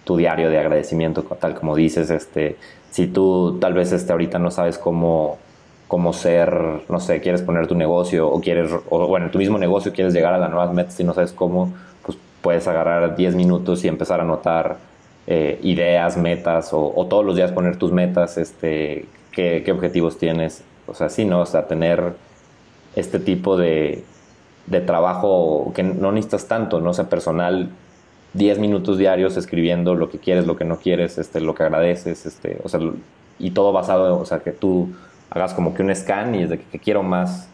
tu 0.04 0.16
diario 0.16 0.50
de 0.50 0.58
agradecimiento, 0.58 1.22
tal 1.22 1.54
como 1.54 1.74
dices, 1.74 2.10
este, 2.10 2.56
si 2.90 3.06
tú 3.06 3.58
tal 3.60 3.72
vez 3.72 3.92
este, 3.92 4.12
ahorita 4.12 4.38
no 4.38 4.50
sabes 4.50 4.76
cómo 4.76 5.38
cómo 5.90 6.12
ser, 6.12 6.54
no 6.88 7.00
sé, 7.00 7.20
quieres 7.20 7.42
poner 7.42 7.66
tu 7.66 7.74
negocio 7.74 8.28
o 8.28 8.40
quieres, 8.40 8.70
o 8.90 9.08
bueno, 9.08 9.28
tu 9.32 9.38
mismo 9.38 9.58
negocio 9.58 9.92
quieres 9.92 10.14
llegar 10.14 10.32
a 10.32 10.38
las 10.38 10.48
nuevas 10.48 10.72
metas 10.72 11.00
y 11.00 11.02
no 11.02 11.12
sabes 11.14 11.32
cómo, 11.32 11.72
pues 12.06 12.16
puedes 12.42 12.68
agarrar 12.68 13.16
10 13.16 13.34
minutos 13.34 13.84
y 13.84 13.88
empezar 13.88 14.20
a 14.20 14.22
anotar 14.22 14.76
eh, 15.26 15.58
ideas, 15.64 16.16
metas 16.16 16.68
o, 16.72 17.06
todos 17.10 17.24
los 17.24 17.34
días 17.34 17.50
poner 17.50 17.76
tus 17.76 17.90
metas, 17.90 18.38
este, 18.38 19.06
qué, 19.32 19.68
objetivos 19.72 20.16
tienes. 20.16 20.62
O 20.86 20.94
sea, 20.94 21.08
sí, 21.08 21.24
¿no? 21.24 21.40
O 21.40 21.46
sea, 21.46 21.66
tener 21.66 22.12
este 22.94 23.18
tipo 23.18 23.56
de, 23.56 24.04
de 24.68 24.80
trabajo 24.82 25.72
que 25.74 25.82
no 25.82 26.12
necesitas 26.12 26.46
tanto, 26.46 26.78
¿no? 26.80 26.90
O 26.90 26.94
sea, 26.94 27.08
personal, 27.08 27.68
10 28.34 28.60
minutos 28.60 28.96
diarios 28.96 29.36
escribiendo 29.36 29.96
lo 29.96 30.08
que 30.08 30.18
quieres, 30.18 30.46
lo 30.46 30.54
que 30.54 30.64
no 30.64 30.76
quieres, 30.76 31.18
este, 31.18 31.40
lo 31.40 31.56
que 31.56 31.64
agradeces, 31.64 32.26
este, 32.26 32.58
o 32.62 32.68
sea, 32.68 32.78
y 33.40 33.50
todo 33.50 33.72
basado, 33.72 34.20
o 34.20 34.24
sea, 34.24 34.38
que 34.38 34.52
tú 34.52 34.90
hagas 35.30 35.54
como 35.54 35.74
que 35.74 35.82
un 35.82 35.94
scan 35.94 36.34
y 36.34 36.42
es 36.42 36.50
de 36.50 36.58
que, 36.58 36.78
quiero 36.78 37.02
más 37.02 37.48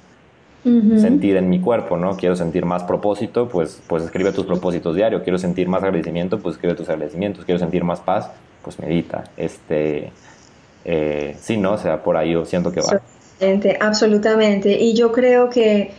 sentir 0.65 1.37
en 1.37 1.49
mi 1.49 1.61
cuerpo, 1.61 1.97
¿no? 1.97 2.17
Quiero 2.17 2.35
sentir 2.35 2.65
más 2.65 2.83
propósito, 2.83 3.49
pues, 3.49 3.81
pues 3.87 4.03
escribe 4.03 4.33
tus 4.33 4.47
propósitos 4.47 4.97
diarios. 4.97 5.23
Quiero 5.23 5.39
sentir 5.39 5.69
más 5.69 5.81
agradecimiento, 5.85 6.41
pues 6.41 6.57
escribe 6.57 6.75
tus 6.75 6.89
agradecimientos. 6.89 7.45
Quiero 7.45 7.61
sentir 7.61 7.85
más 7.85 8.01
paz, 8.01 8.31
pues 8.63 8.81
medita. 8.81 9.23
Este, 9.37 10.11
eh, 10.85 11.37
sí, 11.41 11.57
¿no? 11.57 11.75
O 11.75 11.79
sea, 11.79 12.03
por 12.03 12.17
ahí 12.17 12.33
yo 12.33 12.45
siento 12.45 12.73
que 12.73 12.81
va. 12.81 13.01
Absolutamente, 13.01 13.79
absolutamente. 13.81 14.73
Y 14.81 14.95
yo 14.95 15.13
creo 15.13 15.51
que 15.51 15.93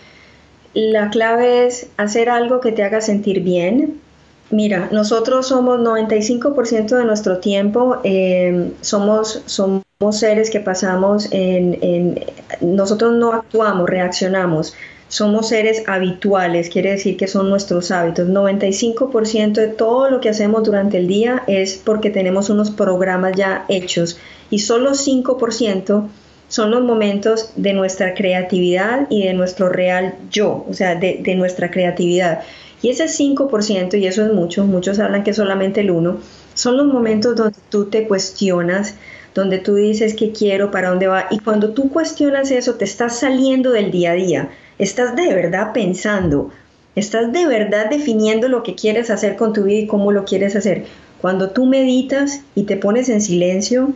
la 0.74 1.10
clave 1.12 1.66
es 1.66 1.90
hacer 1.96 2.30
algo 2.30 2.60
que 2.60 2.74
te 2.74 2.84
haga 2.84 3.00
sentir 3.00 3.42
bien. 3.42 4.02
Mira, 4.50 4.88
nosotros 4.94 5.48
somos 5.48 5.80
95% 5.80 6.96
de 6.96 7.04
nuestro 7.04 7.40
tiempo, 7.40 7.98
eh, 8.06 8.72
somos, 8.80 9.42
somos 9.46 9.84
seres 10.12 10.50
que 10.50 10.62
pasamos 10.62 11.28
en, 11.32 12.24
nosotros 12.62 13.14
no 13.16 13.34
actuamos, 13.34 13.90
reaccionamos. 13.90 14.74
Somos 15.10 15.50
seres 15.50 15.84
habituales, 15.88 16.70
quiere 16.70 16.92
decir 16.92 17.16
que 17.16 17.28
son 17.28 17.50
nuestros 17.50 17.92
hábitos. 17.92 18.28
95% 18.28 19.54
de 19.54 19.68
todo 19.68 20.10
lo 20.10 20.20
que 20.20 20.30
hacemos 20.30 20.64
durante 20.64 20.98
el 20.98 21.08
día 21.08 21.44
es 21.48 21.82
porque 21.84 22.10
tenemos 22.10 22.50
unos 22.50 22.72
programas 22.72 23.34
ya 23.36 23.66
hechos 23.70 24.18
y 24.50 24.60
solo 24.60 24.92
5% 24.92 26.08
son 26.50 26.72
los 26.72 26.84
momentos 26.84 27.52
de 27.56 27.74
nuestra 27.74 28.14
creatividad 28.14 29.08
y 29.10 29.26
de 29.26 29.34
nuestro 29.34 29.70
real 29.70 30.16
yo, 30.30 30.66
o 30.70 30.74
sea, 30.74 30.96
de 30.96 31.36
nuestra 31.36 31.72
creatividad. 31.72 32.44
Y 32.82 32.90
ese 32.90 33.06
5%, 33.06 33.98
y 33.98 34.06
eso 34.06 34.26
es 34.26 34.34
mucho, 34.34 34.66
muchos 34.66 35.00
hablan 35.00 35.24
que 35.24 35.34
solamente 35.34 35.82
el 35.82 35.90
1%, 35.90 36.18
son 36.54 36.78
los 36.78 36.88
momentos 36.88 37.36
donde 37.36 37.58
tú 37.70 37.86
te 37.86 38.08
cuestionas, 38.08 38.96
donde 39.34 39.60
tú 39.60 39.76
dices 39.76 40.16
qué 40.16 40.32
quiero, 40.32 40.72
para 40.72 40.90
dónde 40.90 41.08
va, 41.08 41.28
y 41.30 41.40
cuando 41.40 41.74
tú 41.74 41.90
cuestionas 41.90 42.52
eso, 42.52 42.76
te 42.76 42.86
estás 42.86 43.20
saliendo 43.20 43.72
del 43.72 43.92
día 43.92 44.12
a 44.12 44.16
día, 44.16 44.50
estás 44.80 45.16
de 45.16 45.34
verdad 45.34 45.74
pensando, 45.74 46.52
estás 46.96 47.32
de 47.32 47.46
verdad 47.46 47.90
definiendo 47.90 48.48
lo 48.48 48.64
que 48.64 48.76
quieres 48.76 49.10
hacer 49.10 49.36
con 49.36 49.54
tu 49.54 49.64
vida 49.64 49.80
y 49.80 49.88
cómo 49.88 50.12
lo 50.12 50.26
quieres 50.26 50.56
hacer. 50.56 50.86
Cuando 51.22 51.50
tú 51.52 51.66
meditas 51.66 52.42
y 52.56 52.64
te 52.64 52.78
pones 52.78 53.10
en 53.10 53.22
silencio, 53.22 53.94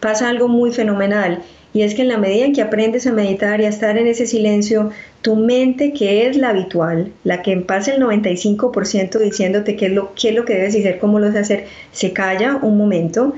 pasa 0.00 0.28
algo 0.28 0.48
muy 0.48 0.72
fenomenal. 0.72 1.42
Y 1.74 1.82
es 1.82 1.94
que 1.94 2.02
en 2.02 2.08
la 2.08 2.18
medida 2.18 2.46
en 2.46 2.54
que 2.54 2.62
aprendes 2.62 3.06
a 3.06 3.12
meditar 3.12 3.60
y 3.60 3.66
a 3.66 3.68
estar 3.68 3.98
en 3.98 4.06
ese 4.06 4.26
silencio, 4.26 4.90
tu 5.22 5.36
mente, 5.36 5.92
que 5.92 6.26
es 6.26 6.36
la 6.36 6.50
habitual, 6.50 7.12
la 7.24 7.42
que 7.42 7.56
pasa 7.58 7.94
el 7.94 8.02
95% 8.02 9.18
diciéndote 9.18 9.76
qué 9.76 9.86
es, 9.86 9.92
lo, 9.92 10.14
qué 10.14 10.30
es 10.30 10.34
lo 10.34 10.44
que 10.44 10.54
debes 10.54 10.74
hacer, 10.74 10.98
cómo 10.98 11.18
lo 11.18 11.26
debes 11.26 11.42
hacer, 11.42 11.66
se 11.92 12.12
calla 12.12 12.58
un 12.62 12.78
momento 12.78 13.34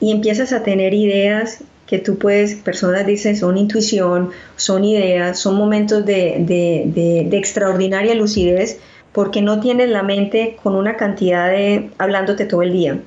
y 0.00 0.12
empiezas 0.12 0.52
a 0.52 0.62
tener 0.62 0.94
ideas 0.94 1.62
que 1.88 1.98
tú 1.98 2.18
puedes, 2.18 2.54
personas 2.54 3.06
dicen 3.06 3.36
son 3.36 3.56
intuición, 3.56 4.30
son 4.56 4.84
ideas, 4.84 5.38
son 5.38 5.56
momentos 5.56 6.04
de, 6.04 6.44
de, 6.46 7.36
extraordinaria 7.36 8.14
lucidez, 8.14 8.78
porque 9.12 9.40
no 9.40 9.60
tienes 9.60 9.88
la 9.88 10.02
mente 10.02 10.56
con 10.62 10.74
una 10.74 10.96
cantidad 10.96 11.50
de 11.50 11.90
hablándote 11.96 12.44
todo 12.44 12.62
el 12.62 12.72
día. 12.72 13.00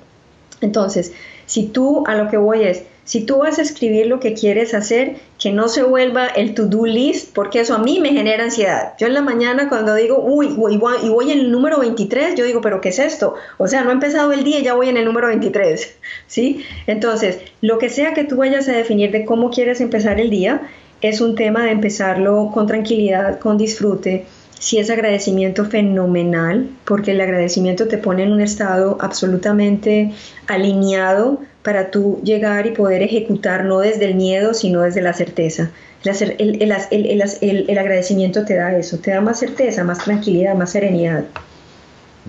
Entonces, 0.62 1.14
si 1.46 1.68
tú 1.68 2.04
a 2.08 2.16
lo 2.16 2.30
que 2.30 2.38
voy 2.38 2.64
es, 2.64 2.84
si 3.12 3.26
tú 3.26 3.40
vas 3.40 3.60
a 3.60 3.62
escribir 3.62 4.08
lo 4.08 4.22
que 4.22 4.34
quieres 4.34 4.74
hacer, 4.74 5.18
que 5.38 5.52
no 5.52 5.68
se 5.68 5.84
vuelva 5.84 6.28
el 6.28 6.54
to-do 6.54 6.86
list, 6.86 7.36
porque 7.36 7.60
eso 7.60 7.76
a 7.76 7.78
mí 7.78 8.00
me 8.00 8.14
genera 8.14 8.46
ansiedad. 8.46 8.94
Yo 8.98 9.08
en 9.08 9.14
la 9.14 9.22
mañana 9.22 9.68
cuando 9.68 9.94
digo, 9.96 10.24
uy, 10.24 10.48
y 10.48 10.78
voy 11.10 11.32
en 11.34 11.40
el 11.40 11.52
número 11.52 11.80
23, 11.80 12.36
yo 12.36 12.46
digo, 12.46 12.62
pero 12.62 12.80
¿qué 12.80 12.88
es 12.88 13.00
esto? 13.00 13.36
O 13.58 13.68
sea, 13.68 13.84
no 13.84 13.90
he 13.90 13.94
empezado 13.94 14.32
el 14.32 14.46
día 14.46 14.62
ya 14.62 14.76
voy 14.76 14.88
en 14.88 14.96
el 14.96 15.04
número 15.04 15.28
23, 15.28 15.94
¿sí? 16.28 16.64
Entonces, 16.88 17.40
lo 17.60 17.80
que 17.80 17.90
sea 17.90 18.14
que 18.14 18.24
tú 18.24 18.38
vayas 18.38 18.70
a 18.70 18.72
definir 18.72 19.12
de 19.12 19.26
cómo 19.26 19.50
quieres 19.50 19.82
empezar 19.82 20.22
el 20.22 20.30
día, 20.30 20.62
es 21.02 21.20
un 21.20 21.36
tema 21.36 21.66
de 21.66 21.72
empezarlo 21.72 22.50
con 22.54 22.66
tranquilidad, 22.66 23.40
con 23.40 23.58
disfrute. 23.58 24.24
Si 24.58 24.78
es 24.78 24.90
agradecimiento 24.90 25.66
fenomenal, 25.66 26.70
porque 26.86 27.12
el 27.12 27.20
agradecimiento 27.20 27.90
te 27.90 27.98
pone 27.98 28.24
en 28.24 28.32
un 28.32 28.40
estado 28.40 28.98
absolutamente 29.02 30.14
alineado 30.48 31.42
para 31.64 31.92
tú 31.92 32.20
llegar 32.24 32.66
y 32.66 32.72
poder 32.72 33.04
ejecutar 33.04 33.66
no 33.66 33.80
desde 33.80 34.06
el 34.06 34.16
miedo, 34.16 34.54
sino 34.54 34.82
desde 34.82 35.02
la 35.02 35.14
certeza. 35.14 35.72
El, 36.04 37.78
agradecimiento 37.78 38.44
te 38.46 38.56
da 38.56 38.76
eso, 38.76 38.98
te 38.98 39.12
da 39.12 39.22
más 39.22 39.40
certeza, 39.40 39.84
más 39.84 40.00
tranquilidad, 40.00 40.56
más 40.56 40.72
serenidad. 40.72 41.26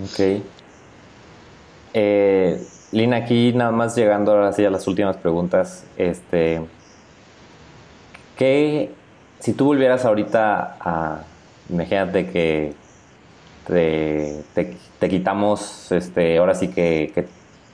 Ok. 0.03 0.41
Eh, 1.95 2.61
Lina, 2.91 3.17
aquí 3.17 3.53
nada 3.53 3.71
más 3.71 3.95
llegando 3.95 4.31
ahora 4.31 4.49
a 4.49 4.69
las 4.69 4.87
últimas 4.87 5.17
preguntas. 5.17 5.83
Este, 5.97 6.61
¿qué, 8.37 8.91
si 9.39 9.53
tú 9.53 9.65
volvieras 9.65 10.05
ahorita 10.05 10.77
a, 10.79 11.23
imagínate 11.69 12.29
que 12.29 12.73
te, 13.65 15.09
quitamos, 15.09 15.91
este, 15.91 16.37
ahora 16.37 16.53
sí 16.53 16.67
que 16.67 17.11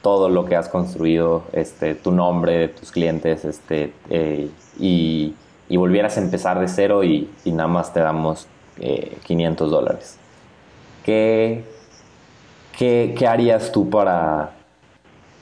todo 0.01 0.29
lo 0.29 0.45
que 0.45 0.55
has 0.55 0.69
construido, 0.69 1.43
este, 1.51 1.95
tu 1.95 2.11
nombre, 2.11 2.69
tus 2.69 2.91
clientes, 2.91 3.43
este, 3.45 3.93
eh, 4.09 4.49
y, 4.79 5.35
volvieras 5.69 6.17
a 6.17 6.21
empezar 6.21 6.59
de 6.59 6.67
cero 6.67 7.03
y, 7.03 7.29
nada 7.45 7.67
más 7.67 7.93
te 7.93 7.99
damos 7.99 8.47
500 9.23 9.67
eh, 9.67 9.71
dólares. 9.71 10.17
¿Qué, 11.03 11.63
qué, 12.77 13.27
harías 13.27 13.71
tú 13.71 13.89
para, 13.89 14.51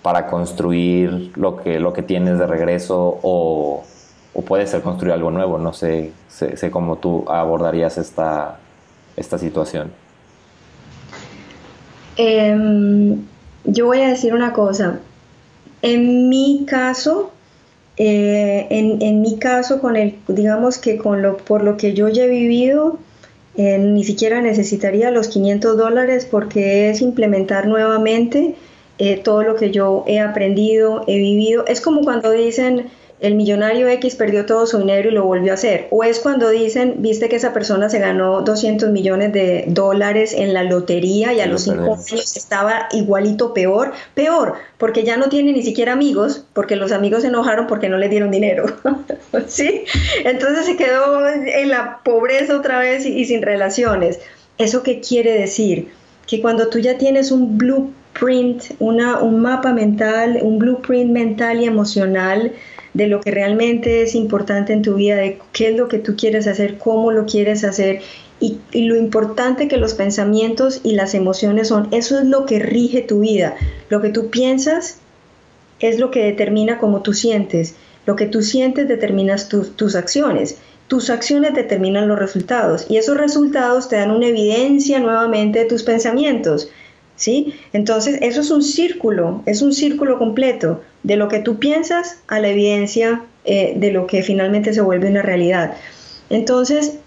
para 0.01 0.27
construir 0.27 1.31
lo 1.35 1.57
que, 1.57 1.79
lo 1.79 1.93
que 1.93 2.01
tienes 2.01 2.39
de 2.39 2.47
regreso 2.47 3.19
o, 3.21 3.83
o 4.33 4.41
puede 4.41 4.65
ser 4.65 4.81
construir 4.81 5.13
algo 5.13 5.31
nuevo? 5.31 5.57
No 5.57 5.73
sé, 5.73 6.13
sé, 6.27 6.71
cómo 6.71 6.97
tú 6.97 7.25
abordarías 7.27 7.97
esta, 7.97 8.59
esta 9.15 9.37
situación. 9.37 9.91
Em, 12.15 13.23
yo 13.67 13.85
voy 13.85 14.01
a 14.01 14.09
decir 14.09 14.33
una 14.33 14.53
cosa. 14.53 14.99
En 15.81 16.29
mi 16.29 16.65
caso, 16.65 17.31
eh, 17.97 18.67
en, 18.69 19.21
mi 19.21 19.37
caso, 19.37 19.79
con 19.79 19.95
el, 19.95 20.15
digamos 20.27 20.77
que 20.77 20.97
con 20.97 21.21
lo, 21.21 21.37
por 21.37 21.63
lo 21.63 21.77
que 21.77 21.93
yo 21.93 22.09
ya 22.09 22.23
he 22.23 22.29
vivido, 22.29 22.97
eh, 23.55 23.77
ni 23.77 24.03
siquiera 24.03 24.41
necesitaría 24.41 25.11
los 25.11 25.27
500 25.27 25.77
dólares 25.77 26.27
porque 26.29 26.89
es 26.89 27.01
implementar 27.01 27.67
nuevamente 27.67 28.55
eh, 28.99 29.17
todo 29.17 29.43
lo 29.43 29.55
que 29.55 29.71
yo 29.71 30.03
he 30.07 30.19
aprendido, 30.19 31.03
he 31.07 31.17
vivido. 31.17 31.65
Es 31.67 31.81
como 31.81 32.01
cuando 32.01 32.31
dicen, 32.31 32.87
el 33.19 33.33
millonario 33.33 33.87
X 33.87 34.15
perdió 34.15 34.45
todo 34.45 34.67
su 34.67 34.77
dinero 34.77 35.09
y 35.09 35.11
lo 35.11 35.25
volvió 35.25 35.51
a 35.51 35.55
hacer. 35.55 35.87
O 35.89 36.03
es 36.03 36.19
cuando 36.19 36.49
dicen, 36.49 36.95
viste 36.99 37.29
que 37.29 37.35
esa 37.35 37.51
persona 37.51 37.89
se 37.89 37.97
ganó 37.99 38.41
200 38.41 38.91
millones 38.91 39.33
de 39.33 39.65
dólares 39.67 40.33
en 40.33 40.53
la 40.53 40.63
lotería 40.63 41.33
y 41.33 41.41
a 41.41 41.47
los 41.47 41.63
cinco 41.63 41.93
años 41.95 42.37
estaba 42.37 42.87
igualito 42.91 43.55
peor, 43.55 43.91
peor, 44.13 44.53
porque 44.77 45.03
ya 45.03 45.17
no 45.17 45.29
tiene 45.29 45.51
ni 45.53 45.63
siquiera 45.63 45.93
amigos, 45.93 46.43
porque 46.53 46.75
los 46.75 46.91
amigos 46.91 47.21
se 47.21 47.29
enojaron 47.29 47.65
porque 47.65 47.89
no 47.89 47.97
le 47.97 48.09
dieron 48.09 48.29
dinero. 48.29 48.65
¿Sí? 49.47 49.85
Entonces 50.23 50.67
se 50.67 50.75
quedó 50.75 51.27
en 51.27 51.69
la 51.69 52.01
pobreza 52.03 52.55
otra 52.55 52.77
vez 52.79 53.05
y, 53.05 53.25
sin 53.25 53.41
relaciones. 53.41 54.19
¿Eso 54.59 54.83
qué 54.83 55.01
quiere 55.01 55.33
decir? 55.33 55.89
Que 56.27 56.39
cuando 56.39 56.67
tú 56.67 56.77
ya 56.79 56.99
tienes 56.99 57.31
un 57.31 57.57
blueprint, 57.57 58.63
una, 58.77 59.19
un 59.21 59.39
mapa 59.39 59.73
mental, 59.73 60.39
un 60.43 60.59
blueprint 60.59 61.11
mental 61.11 61.61
y 61.61 61.65
emocional, 61.65 62.53
de 62.97 63.05
lo 63.05 63.21
que 63.21 63.29
realmente 63.29 64.01
es 64.01 64.15
importante 64.15 64.73
en 64.73 64.81
tu 64.81 64.95
vida, 64.95 65.17
de 65.17 65.37
qué 65.53 65.69
es 65.69 65.77
lo 65.77 65.87
que 65.87 65.99
tú 65.99 66.15
quieres 66.15 66.47
hacer, 66.47 66.79
cómo 66.79 67.11
lo 67.11 67.27
quieres 67.27 67.63
hacer 67.63 68.01
y, 68.39 68.57
lo 68.73 68.95
importante 68.95 69.67
que 69.67 69.77
los 69.77 69.93
pensamientos 69.93 70.81
y 70.83 70.93
las 70.93 71.13
emociones 71.13 71.67
son. 71.67 71.89
Eso 71.91 72.17
es 72.17 72.25
lo 72.25 72.47
que 72.47 72.57
rige 72.57 73.03
tu 73.03 73.19
vida. 73.19 73.55
Lo 73.89 74.01
que 74.01 74.09
tú 74.09 74.31
piensas 74.31 74.97
es 75.79 75.99
lo 75.99 76.09
que 76.09 76.23
determina 76.23 76.79
cómo 76.79 77.03
tú 77.03 77.13
sientes. 77.13 77.75
Lo 78.07 78.15
que 78.15 78.25
tú 78.25 78.41
sientes 78.41 78.87
determinas 78.87 79.47
tus 79.47 79.95
acciones. 79.95 80.57
Tus 80.87 81.11
acciones 81.11 81.53
determinan 81.53 82.07
los 82.07 82.17
resultados 82.17 82.87
y 82.89 82.97
esos 82.97 83.17
resultados 83.17 83.89
te 83.89 83.97
dan 83.97 84.09
una 84.09 84.27
evidencia 84.27 84.99
nuevamente 84.99 85.59
de 85.59 85.65
tus 85.65 85.83
pensamientos. 85.83 86.69
¿Sí? 87.15 87.53
Entonces, 87.73 88.17
eso 88.21 88.41
es 88.41 88.49
un 88.49 88.63
círculo, 88.63 89.43
es 89.45 89.61
un 89.61 89.73
círculo 89.73 90.17
completo 90.17 90.81
de 91.07 91.15
lo 91.15 91.29
que 91.29 91.39
tú 91.39 91.57
piensas 91.57 92.19
a 92.27 92.39
la 92.41 92.49
evidencia 92.49 93.21
eh, 93.45 93.73
de 93.77 93.91
lo 93.91 94.07
que 94.07 94.23
finalmente 94.23 94.73
se 94.73 94.81
vuelve 94.81 95.07
una 95.07 95.21
realidad. 95.21 95.73
Entonces, 96.29 96.99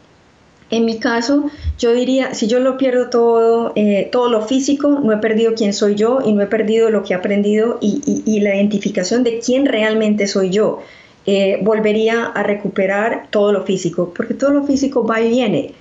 en 0.70 0.86
mi 0.86 0.98
caso, 0.98 1.50
yo 1.78 1.92
diría, 1.92 2.32
si 2.32 2.46
yo 2.46 2.60
lo 2.60 2.78
pierdo 2.78 3.10
todo, 3.10 3.72
eh, 3.76 4.08
todo 4.10 4.30
lo 4.30 4.40
físico, 4.40 5.00
no 5.02 5.12
he 5.12 5.18
perdido 5.18 5.52
quién 5.54 5.74
soy 5.74 5.96
yo 5.96 6.20
y 6.24 6.32
no 6.32 6.40
he 6.40 6.46
perdido 6.46 6.88
lo 6.88 7.02
que 7.02 7.12
he 7.12 7.16
aprendido 7.16 7.76
y, 7.82 8.40
la 8.40 8.56
identificación 8.56 9.22
de 9.22 9.38
quién 9.40 9.66
realmente 9.66 10.26
soy 10.26 10.48
yo. 10.48 10.80
Eh, 11.26 11.58
volvería 11.62 12.24
a 12.24 12.42
recuperar 12.42 13.26
todo 13.28 13.52
lo 13.52 13.64
físico, 13.64 14.14
porque 14.16 14.32
todo 14.32 14.52
lo 14.52 14.64
físico 14.64 15.04
va 15.04 15.20
y 15.20 15.28
viene. 15.28 15.74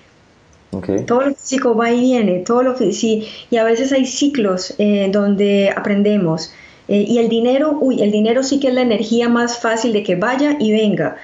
Todo 1.07 1.21
lo 1.21 1.33
físico 1.33 1.73
va 1.73 1.91
y 1.91 2.01
viene, 2.01 2.39
todo 2.39 2.63
lo 2.63 2.77
sí, 2.77 3.27
y 3.49 3.55
a 3.55 3.63
veces 3.63 3.93
hay 3.93 4.05
ciclos 4.05 4.75
eh, 4.77 5.09
donde 5.09 5.73
aprendemos. 5.73 6.51
Y 6.89 7.17
el 7.19 7.29
dinero, 7.29 7.77
uy, 7.79 8.01
el 8.01 8.11
dinero 8.11 8.43
sí 8.43 8.59
que 8.59 8.69
es 8.69 8.73
la 8.73 8.81
energía 8.81 9.29
más 9.29 9.59
fácil 9.59 9.93
de 9.93 10.03
que 10.03 10.15
vaya 10.15 10.57
y 10.59 10.71
venga 10.71 11.17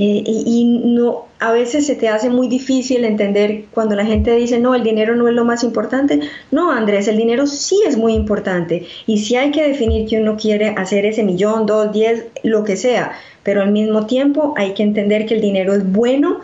eh, 0.00 0.22
y, 0.24 0.64
no, 0.64 1.24
a 1.40 1.50
veces 1.50 1.84
se 1.84 1.96
te 1.96 2.08
hace 2.08 2.30
muy 2.30 2.46
difícil 2.46 3.04
entender 3.04 3.64
cuando 3.74 3.96
la 3.96 4.06
gente 4.06 4.30
dice, 4.36 4.60
no, 4.60 4.76
el 4.76 4.84
dinero 4.84 5.16
no 5.16 5.26
es 5.26 5.34
lo 5.34 5.44
más 5.44 5.64
importante. 5.64 6.20
No, 6.52 6.70
Andrés, 6.70 7.08
el 7.08 7.16
dinero 7.16 7.48
sí 7.48 7.82
es 7.84 7.96
muy 7.96 8.14
importante. 8.14 8.86
Y 9.06 9.18
sí 9.18 9.34
hay 9.34 9.50
que 9.50 9.66
definir 9.66 10.08
que 10.08 10.20
uno 10.20 10.36
quiere 10.36 10.68
hacer 10.68 11.04
ese 11.04 11.24
millón, 11.24 11.66
dos, 11.66 11.92
diez, 11.92 12.26
lo 12.44 12.62
que 12.62 12.76
sea. 12.76 13.10
Pero 13.42 13.60
al 13.60 13.72
mismo 13.72 14.06
tiempo 14.06 14.54
hay 14.56 14.72
que 14.72 14.84
entender 14.84 15.26
que 15.26 15.34
el 15.34 15.40
dinero 15.40 15.74
es 15.74 15.90
bueno 15.90 16.42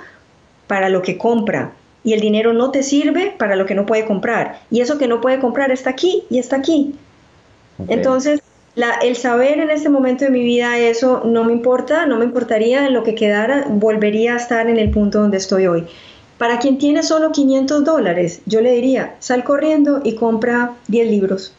para 0.66 0.88
lo 0.88 1.02
que 1.02 1.16
compra. 1.16 1.74
Y 2.02 2.12
el 2.12 2.20
dinero 2.20 2.54
no 2.54 2.72
te 2.72 2.82
sirve 2.82 3.34
para 3.38 3.54
lo 3.54 3.66
que 3.66 3.76
no 3.76 3.86
puede 3.86 4.04
comprar. 4.04 4.62
Y 4.68 4.80
eso 4.80 4.98
que 4.98 5.06
no 5.06 5.20
puede 5.20 5.38
comprar 5.38 5.70
está 5.70 5.90
aquí 5.90 6.24
y 6.28 6.38
está 6.38 6.56
aquí. 6.56 6.96
Entonces, 7.86 8.42
el 8.76 9.16
saber 9.16 9.60
en 9.60 9.70
este 9.70 9.88
momento 9.88 10.24
de 10.24 10.30
mi 10.30 10.42
vida 10.42 10.78
eso 10.78 11.22
no 11.24 11.44
me 11.44 11.52
importa, 11.52 12.06
no 12.06 12.18
me 12.18 12.24
importaría 12.24 12.86
en 12.86 12.94
lo 12.94 13.04
que 13.04 13.14
quedara, 13.14 13.66
volvería 13.68 14.34
a 14.34 14.36
estar 14.36 14.68
en 14.68 14.78
el 14.78 14.90
punto 14.90 15.20
donde 15.20 15.36
estoy 15.36 15.66
hoy. 15.66 15.84
Para 16.38 16.58
quien 16.58 16.78
tiene 16.78 17.02
solo 17.02 17.30
500 17.30 17.84
dólares, 17.84 18.42
yo 18.46 18.60
le 18.60 18.72
diría, 18.72 19.14
sal 19.20 19.44
corriendo 19.44 20.00
y 20.02 20.16
compra 20.16 20.72
10 20.88 21.10
libros. 21.10 21.54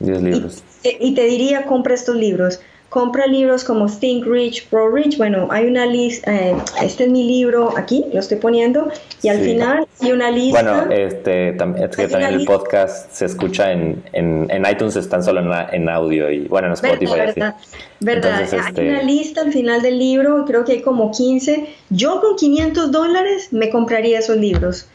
10 0.00 0.22
libros. 0.22 0.62
y 0.82 1.14
te 1.14 1.24
diría, 1.24 1.66
compra 1.66 1.94
estos 1.94 2.16
libros 2.16 2.60
compra 2.96 3.26
libros 3.26 3.62
como 3.62 3.94
Think 3.94 4.24
Rich, 4.24 4.68
Pro 4.70 4.90
Rich. 4.90 5.18
Bueno, 5.18 5.48
hay 5.50 5.66
una 5.66 5.84
lista, 5.84 6.34
eh, 6.34 6.56
este 6.80 7.04
es 7.04 7.10
mi 7.10 7.24
libro 7.24 7.76
aquí, 7.76 8.06
lo 8.10 8.20
estoy 8.20 8.38
poniendo, 8.38 8.88
y 9.22 9.28
al 9.28 9.40
final 9.40 9.86
hay 10.00 10.12
una 10.12 10.30
lista. 10.30 10.62
Bueno, 10.62 10.90
este, 10.90 11.50
es 11.50 11.94
que 11.94 12.08
también 12.08 12.32
el 12.32 12.46
podcast 12.46 13.12
se 13.12 13.26
escucha 13.26 13.70
en, 13.70 14.02
en, 14.14 14.46
en, 14.50 14.64
iTunes, 14.64 14.96
están 14.96 15.22
solo 15.22 15.40
en, 15.40 15.74
en, 15.74 15.90
audio 15.90 16.30
y 16.30 16.48
bueno, 16.48 16.68
en 16.68 16.72
Spotify. 16.72 17.34
Verdad, 17.34 17.56
verdad. 18.00 18.48
hay 18.50 18.60
este 18.66 18.88
una 18.88 19.02
lista 19.02 19.42
al 19.42 19.52
final 19.52 19.82
del 19.82 19.98
libro, 19.98 20.46
creo 20.46 20.64
que 20.64 20.72
hay 20.72 20.80
como 20.80 21.10
15. 21.10 21.66
Yo 21.90 22.22
con 22.22 22.36
500 22.36 22.90
dólares 22.90 23.52
me 23.52 23.68
compraría 23.68 24.20
esos 24.20 24.38
libros. 24.38 24.88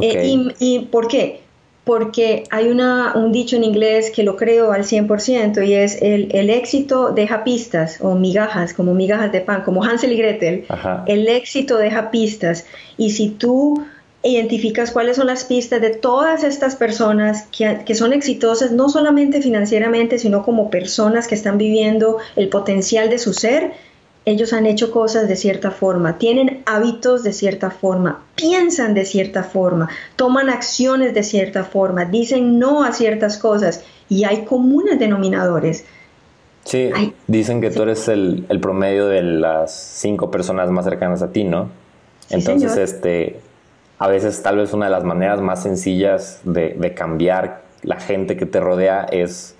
Eh, 0.00 0.26
y, 0.26 0.54
¿Y 0.58 0.78
por 0.86 1.06
qué? 1.06 1.43
Porque 1.84 2.44
hay 2.50 2.68
una, 2.68 3.12
un 3.14 3.30
dicho 3.30 3.56
en 3.56 3.64
inglés 3.64 4.10
que 4.10 4.22
lo 4.22 4.36
creo 4.36 4.72
al 4.72 4.84
100% 4.84 5.66
y 5.66 5.74
es 5.74 6.00
el, 6.00 6.28
el, 6.32 6.48
éxito 6.48 7.12
deja 7.12 7.44
pistas 7.44 7.98
o 8.00 8.14
migajas, 8.14 8.72
como 8.72 8.94
migajas 8.94 9.30
de 9.32 9.42
pan, 9.42 9.62
como 9.62 9.84
Hansel 9.84 10.12
y 10.12 10.16
Gretel. 10.16 10.64
El 11.06 11.28
éxito 11.28 11.76
deja 11.76 12.10
pistas 12.10 12.64
y 12.96 13.10
si 13.10 13.28
tú 13.28 13.84
identificas 14.22 14.90
cuáles 14.90 15.16
son 15.18 15.26
las 15.26 15.44
pistas 15.44 15.82
de 15.82 15.90
todas 15.90 16.44
estas 16.44 16.76
personas 16.76 17.46
que, 17.56 17.80
que 17.84 17.94
son 17.94 18.14
exitosas, 18.14 18.72
no 18.72 18.88
solamente 18.88 19.42
financieramente, 19.42 20.18
sino 20.18 20.42
como 20.42 20.70
personas 20.70 21.28
que 21.28 21.34
están 21.34 21.58
viviendo 21.58 22.16
el 22.34 22.48
potencial 22.48 23.10
de 23.10 23.18
su 23.18 23.34
ser, 23.34 23.72
ellos 24.26 24.52
han 24.52 24.66
hecho 24.66 24.90
cosas 24.90 25.28
de 25.28 25.36
cierta 25.36 25.70
forma, 25.70 26.18
tienen 26.18 26.62
hábitos 26.66 27.22
de 27.22 27.32
cierta 27.32 27.70
forma, 27.70 28.22
piensan 28.36 28.94
de 28.94 29.04
cierta 29.04 29.42
forma, 29.42 29.88
toman 30.16 30.48
acciones 30.48 31.12
de 31.14 31.22
cierta 31.22 31.64
forma, 31.64 32.06
dicen 32.06 32.58
no 32.58 32.84
a 32.84 32.92
ciertas 32.92 33.36
cosas 33.36 33.84
y 34.08 34.24
hay 34.24 34.44
comunes 34.44 34.98
denominadores. 34.98 35.84
Sí, 36.64 36.90
dicen 37.26 37.60
que 37.60 37.70
tú 37.70 37.82
eres 37.82 38.08
el, 38.08 38.46
promedio 38.62 39.06
de 39.06 39.22
las 39.22 39.74
cinco 39.74 40.30
personas 40.30 40.70
más 40.70 40.86
cercanas 40.86 41.20
a 41.20 41.30
ti, 41.30 41.44
¿no? 41.44 41.68
Entonces, 42.30 42.78
este, 42.78 43.40
a 43.98 44.08
veces 44.08 44.42
tal 44.42 44.56
vez 44.56 44.72
una 44.72 44.86
de 44.86 44.92
las 44.92 45.04
maneras 45.04 45.42
más 45.42 45.62
sencillas 45.62 46.40
de, 46.44 46.94
cambiar 46.96 47.62
la 47.82 48.00
gente 48.00 48.38
que 48.38 48.46
te 48.46 48.60
rodea 48.60 49.04
es, 49.04 49.56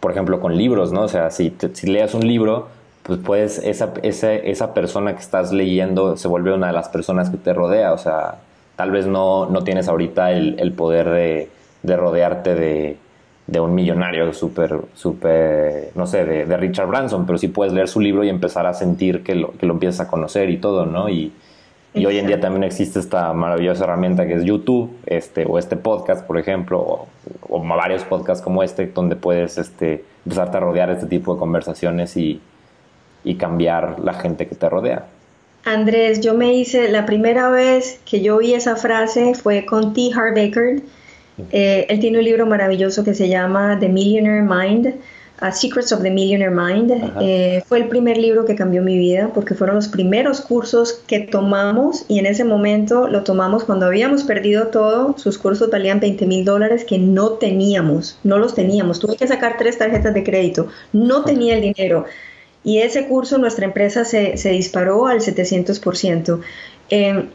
por 0.00 0.10
ejemplo, 0.10 0.40
con 0.40 0.56
libros, 0.56 0.92
¿no? 0.92 1.02
O 1.02 1.08
sea, 1.08 1.30
si, 1.30 1.54
si 1.74 1.86
leas 1.86 2.12
un 2.14 2.26
libro, 2.26 2.68
pues 3.02 3.18
puedes, 3.18 3.58
esa, 3.58 3.92
esa, 4.02 4.32
esa 4.32 4.74
persona 4.74 5.14
que 5.14 5.20
estás 5.20 5.52
leyendo 5.52 6.16
se 6.16 6.28
vuelve 6.28 6.54
una 6.54 6.68
de 6.68 6.72
las 6.72 6.88
personas 6.88 7.30
que 7.30 7.36
te 7.36 7.52
rodea, 7.52 7.92
o 7.92 7.98
sea, 7.98 8.38
tal 8.76 8.90
vez 8.90 9.06
no, 9.06 9.46
no 9.46 9.64
tienes 9.64 9.88
ahorita 9.88 10.32
el, 10.32 10.58
el 10.58 10.72
poder 10.72 11.10
de, 11.10 11.48
de 11.82 11.96
rodearte 11.96 12.54
de, 12.54 12.96
de, 13.48 13.60
un 13.60 13.74
millonario 13.74 14.32
súper, 14.32 14.80
súper, 14.94 15.90
no 15.96 16.06
sé, 16.06 16.24
de, 16.24 16.46
de, 16.46 16.56
Richard 16.56 16.86
Branson, 16.86 17.26
pero 17.26 17.38
sí 17.38 17.48
puedes 17.48 17.72
leer 17.72 17.88
su 17.88 18.00
libro 18.00 18.22
y 18.22 18.28
empezar 18.28 18.66
a 18.66 18.74
sentir 18.74 19.24
que 19.24 19.34
lo, 19.34 19.52
que 19.52 19.66
lo 19.66 19.74
empiezas 19.74 20.06
a 20.06 20.10
conocer 20.10 20.48
y 20.50 20.58
todo, 20.58 20.86
¿no? 20.86 21.08
Y, 21.08 21.32
y 21.94 22.06
hoy 22.06 22.18
en 22.18 22.26
día 22.26 22.40
también 22.40 22.64
existe 22.64 23.00
esta 23.00 23.32
maravillosa 23.34 23.84
herramienta 23.84 24.26
que 24.26 24.34
es 24.34 24.44
YouTube, 24.44 24.96
este, 25.06 25.44
o 25.44 25.58
este 25.58 25.76
podcast, 25.76 26.24
por 26.24 26.38
ejemplo, 26.38 26.80
o, 26.80 27.08
o 27.48 27.60
varios 27.62 28.04
podcasts 28.04 28.42
como 28.42 28.62
este, 28.62 28.86
donde 28.86 29.16
puedes 29.16 29.58
este, 29.58 30.04
empezarte 30.24 30.56
a 30.56 30.60
rodear 30.60 30.88
este 30.90 31.06
tipo 31.06 31.34
de 31.34 31.40
conversaciones 31.40 32.16
y, 32.16 32.40
y 33.24 33.36
cambiar 33.36 34.00
la 34.00 34.14
gente 34.14 34.46
que 34.46 34.54
te 34.54 34.68
rodea. 34.68 35.06
Andrés, 35.64 36.20
yo 36.20 36.34
me 36.34 36.54
hice, 36.54 36.88
la 36.88 37.06
primera 37.06 37.48
vez 37.48 38.00
que 38.04 38.20
yo 38.20 38.36
oí 38.36 38.52
esa 38.54 38.76
frase 38.76 39.34
fue 39.34 39.64
con 39.64 39.94
T. 39.94 40.10
Harv 40.14 40.36
Eker. 40.36 40.80
Eh, 41.50 41.86
él 41.88 42.00
tiene 42.00 42.18
un 42.18 42.24
libro 42.24 42.46
maravilloso 42.46 43.04
que 43.04 43.14
se 43.14 43.28
llama 43.28 43.78
The 43.78 43.88
Millionaire 43.88 44.42
Mind, 44.42 44.94
Secrets 45.50 45.92
of 45.92 46.02
the 46.02 46.10
Millionaire 46.10 46.54
Mind. 46.54 46.92
Eh, 47.20 47.62
fue 47.66 47.78
el 47.78 47.88
primer 47.88 48.16
libro 48.16 48.44
que 48.44 48.54
cambió 48.54 48.82
mi 48.82 48.96
vida 48.96 49.30
porque 49.34 49.54
fueron 49.54 49.76
los 49.76 49.88
primeros 49.88 50.40
cursos 50.40 51.02
que 51.06 51.20
tomamos 51.20 52.04
y 52.08 52.18
en 52.18 52.26
ese 52.26 52.44
momento 52.44 53.08
lo 53.08 53.24
tomamos 53.24 53.64
cuando 53.64 53.86
habíamos 53.86 54.22
perdido 54.22 54.68
todo. 54.68 55.16
Sus 55.18 55.38
cursos 55.38 55.70
valían 55.70 55.98
20 55.98 56.26
mil 56.26 56.44
dólares 56.44 56.84
que 56.84 56.98
no 56.98 57.30
teníamos, 57.30 58.18
no 58.22 58.38
los 58.38 58.54
teníamos. 58.54 59.00
Tuve 59.00 59.16
que 59.16 59.26
sacar 59.26 59.56
tres 59.58 59.78
tarjetas 59.78 60.14
de 60.14 60.22
crédito, 60.22 60.68
no 60.92 61.24
tenía 61.24 61.54
el 61.54 61.62
dinero. 61.62 62.04
Y 62.64 62.78
ese 62.78 63.06
curso 63.06 63.38
nuestra 63.38 63.64
empresa 63.64 64.04
se, 64.04 64.36
se 64.36 64.50
disparó 64.50 65.06
al 65.06 65.20
700%. 65.20 66.40
Em, 66.90 67.28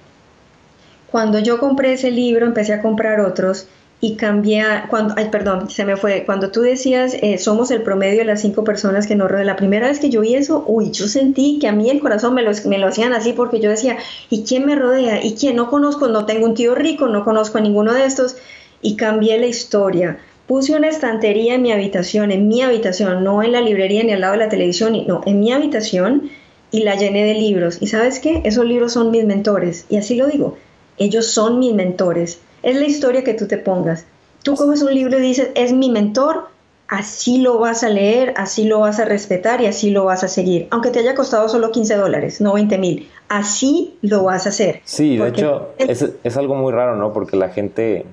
cuando 1.11 1.39
yo 1.39 1.59
compré 1.59 1.93
ese 1.93 2.11
libro, 2.11 2.45
empecé 2.45 2.73
a 2.73 2.81
comprar 2.81 3.19
otros 3.21 3.67
y 3.99 4.15
cambié, 4.15 4.63
cuando, 4.89 5.15
perdón, 5.31 5.69
se 5.69 5.83
me 5.83 5.97
fue, 5.97 6.23
cuando 6.25 6.51
tú 6.51 6.61
decías, 6.61 7.15
eh, 7.15 7.39
somos 7.39 7.71
el 7.71 7.81
promedio 7.81 8.19
de 8.19 8.25
las 8.25 8.41
cinco 8.41 8.63
personas 8.63 9.07
que 9.07 9.15
nos 9.15 9.29
rodean, 9.29 9.47
la 9.47 9.55
primera 9.55 9.87
vez 9.87 9.99
que 9.99 10.11
yo 10.11 10.21
vi 10.21 10.35
eso, 10.35 10.63
uy, 10.67 10.91
yo 10.91 11.07
sentí 11.07 11.57
que 11.59 11.67
a 11.67 11.71
mí 11.71 11.89
el 11.89 11.99
corazón 11.99 12.35
me 12.35 12.43
lo, 12.43 12.51
me 12.65 12.77
lo 12.77 12.87
hacían 12.87 13.13
así 13.13 13.33
porque 13.33 13.59
yo 13.59 13.71
decía, 13.71 13.97
¿y 14.29 14.43
quién 14.43 14.67
me 14.67 14.75
rodea? 14.75 15.23
¿Y 15.25 15.33
quién? 15.33 15.55
No 15.55 15.69
conozco, 15.69 16.07
no 16.09 16.25
tengo 16.25 16.45
un 16.45 16.53
tío 16.53 16.75
rico, 16.75 17.07
no 17.07 17.25
conozco 17.25 17.57
a 17.57 17.61
ninguno 17.61 17.93
de 17.93 18.05
estos, 18.05 18.35
y 18.83 18.95
cambié 18.95 19.39
la 19.39 19.47
historia. 19.47 20.19
Puse 20.47 20.75
una 20.75 20.87
estantería 20.87 21.55
en 21.55 21.61
mi 21.61 21.73
habitación, 21.73 22.31
en 22.31 22.47
mi 22.47 22.61
habitación, 22.61 23.23
no 23.23 23.43
en 23.43 23.51
la 23.51 23.61
librería 23.61 24.03
ni 24.03 24.13
al 24.13 24.21
lado 24.21 24.33
de 24.33 24.39
la 24.39 24.49
televisión, 24.49 24.95
no, 25.05 25.21
en 25.25 25.39
mi 25.41 25.51
habitación 25.51 26.29
y 26.71 26.83
la 26.83 26.95
llené 26.95 27.25
de 27.25 27.33
libros. 27.33 27.77
¿Y 27.81 27.87
sabes 27.87 28.19
qué? 28.19 28.41
Esos 28.45 28.65
libros 28.65 28.93
son 28.93 29.11
mis 29.11 29.25
mentores. 29.25 29.85
Y 29.89 29.97
así 29.97 30.15
lo 30.15 30.27
digo, 30.27 30.57
ellos 30.97 31.27
son 31.27 31.59
mis 31.59 31.73
mentores. 31.73 32.39
Es 32.63 32.75
la 32.77 32.85
historia 32.85 33.23
que 33.23 33.33
tú 33.33 33.47
te 33.47 33.57
pongas. 33.57 34.05
Tú 34.43 34.55
coges 34.55 34.81
un 34.81 34.93
libro 34.93 35.19
y 35.19 35.21
dices, 35.21 35.49
es 35.55 35.73
mi 35.73 35.89
mentor, 35.89 36.47
así 36.87 37.39
lo 37.39 37.59
vas 37.59 37.83
a 37.83 37.89
leer, 37.89 38.33
así 38.37 38.63
lo 38.63 38.79
vas 38.79 38.99
a 38.99 39.05
respetar 39.05 39.61
y 39.61 39.65
así 39.65 39.89
lo 39.89 40.05
vas 40.05 40.23
a 40.23 40.27
seguir. 40.27 40.67
Aunque 40.71 40.89
te 40.89 40.99
haya 40.99 41.15
costado 41.15 41.49
solo 41.49 41.71
15 41.71 41.95
dólares, 41.95 42.41
no 42.41 42.53
20 42.53 42.77
mil. 42.77 43.09
Así 43.27 43.97
lo 44.01 44.23
vas 44.23 44.45
a 44.45 44.49
hacer. 44.49 44.81
Sí, 44.85 45.17
de 45.17 45.27
hecho, 45.27 45.69
es, 45.77 46.09
es 46.23 46.37
algo 46.37 46.55
muy 46.55 46.71
raro, 46.71 46.95
¿no? 46.95 47.11
Porque 47.11 47.35
la 47.35 47.49
gente, 47.49 48.05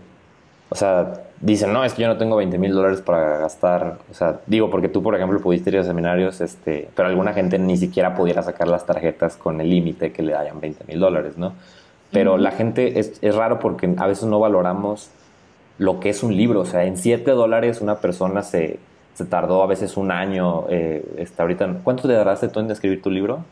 o 0.70 0.74
sea, 0.74 1.22
dicen, 1.44 1.72
no, 1.72 1.84
es 1.84 1.92
que 1.92 2.02
yo 2.02 2.08
no 2.08 2.16
tengo 2.16 2.36
20 2.36 2.56
mil 2.58 2.72
dólares 2.72 3.02
para 3.02 3.38
gastar. 3.38 3.98
O 4.10 4.14
sea, 4.14 4.40
digo, 4.46 4.70
porque 4.70 4.88
tú, 4.88 5.02
por 5.02 5.14
ejemplo, 5.14 5.38
pudiste 5.40 5.70
ir 5.70 5.78
a 5.78 5.84
seminarios, 5.84 6.40
este, 6.40 6.88
pero 6.96 7.08
alguna 7.08 7.34
gente 7.34 7.58
ni 7.58 7.76
siquiera 7.76 8.14
pudiera 8.14 8.42
sacar 8.42 8.66
las 8.66 8.86
tarjetas 8.86 9.36
con 9.36 9.60
el 9.60 9.68
límite 9.68 10.12
que 10.12 10.22
le 10.22 10.32
dayan 10.32 10.60
20 10.60 10.84
mil 10.88 10.98
dólares, 10.98 11.36
¿no? 11.36 11.52
Pero 12.10 12.38
la 12.38 12.52
gente 12.52 12.98
es, 12.98 13.18
es, 13.20 13.34
raro 13.34 13.58
porque 13.58 13.92
a 13.96 14.06
veces 14.06 14.24
no 14.24 14.38
valoramos 14.38 15.10
lo 15.78 16.00
que 16.00 16.10
es 16.10 16.22
un 16.22 16.34
libro. 16.34 16.60
O 16.60 16.64
sea, 16.64 16.84
en 16.84 16.96
7 16.96 17.30
dólares 17.32 17.80
una 17.80 17.96
persona 17.96 18.42
se, 18.42 18.78
se, 19.14 19.24
tardó 19.26 19.62
a 19.62 19.66
veces 19.66 19.96
un 19.96 20.12
año. 20.12 20.64
Eh, 20.70 21.04
este, 21.18 21.42
ahorita, 21.42 21.80
¿Cuánto 21.82 22.08
te 22.08 22.14
darás 22.14 22.40
tú 22.52 22.60
en 22.60 22.70
escribir 22.70 23.02
tu 23.02 23.10
libro? 23.10 23.44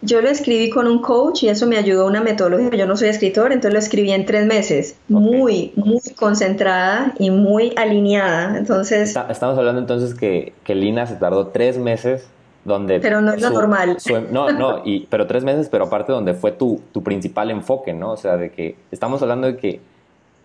Yo 0.00 0.20
lo 0.20 0.28
escribí 0.28 0.70
con 0.70 0.86
un 0.86 1.00
coach 1.00 1.42
y 1.42 1.48
eso 1.48 1.66
me 1.66 1.76
ayudó 1.76 2.06
una 2.06 2.20
metodología. 2.20 2.70
Yo 2.70 2.86
no 2.86 2.96
soy 2.96 3.08
escritor, 3.08 3.52
entonces 3.52 3.72
lo 3.72 3.78
escribí 3.78 4.12
en 4.12 4.26
tres 4.26 4.46
meses, 4.46 4.96
muy, 5.08 5.72
muy 5.74 6.00
concentrada 6.16 7.14
y 7.18 7.30
muy 7.30 7.72
alineada. 7.76 8.56
Entonces. 8.56 9.16
estamos 9.28 9.58
hablando 9.58 9.80
entonces 9.80 10.14
que, 10.14 10.52
que 10.62 10.74
Lina 10.74 11.06
se 11.06 11.16
tardó 11.16 11.48
tres 11.48 11.78
meses 11.78 12.28
donde. 12.64 13.00
Pero 13.00 13.20
no 13.20 13.32
es 13.32 13.42
lo 13.42 13.50
normal. 13.50 13.96
no, 14.30 14.52
no, 14.52 14.82
y, 14.84 15.06
pero 15.06 15.26
tres 15.26 15.42
meses, 15.42 15.68
pero 15.68 15.86
aparte 15.86 16.12
donde 16.12 16.34
fue 16.34 16.52
tu, 16.52 16.80
tu 16.92 17.02
principal 17.02 17.50
enfoque, 17.50 17.92
¿no? 17.92 18.12
O 18.12 18.16
sea, 18.16 18.36
de 18.36 18.50
que 18.50 18.76
estamos 18.92 19.20
hablando 19.22 19.48
de 19.48 19.56
que 19.56 19.80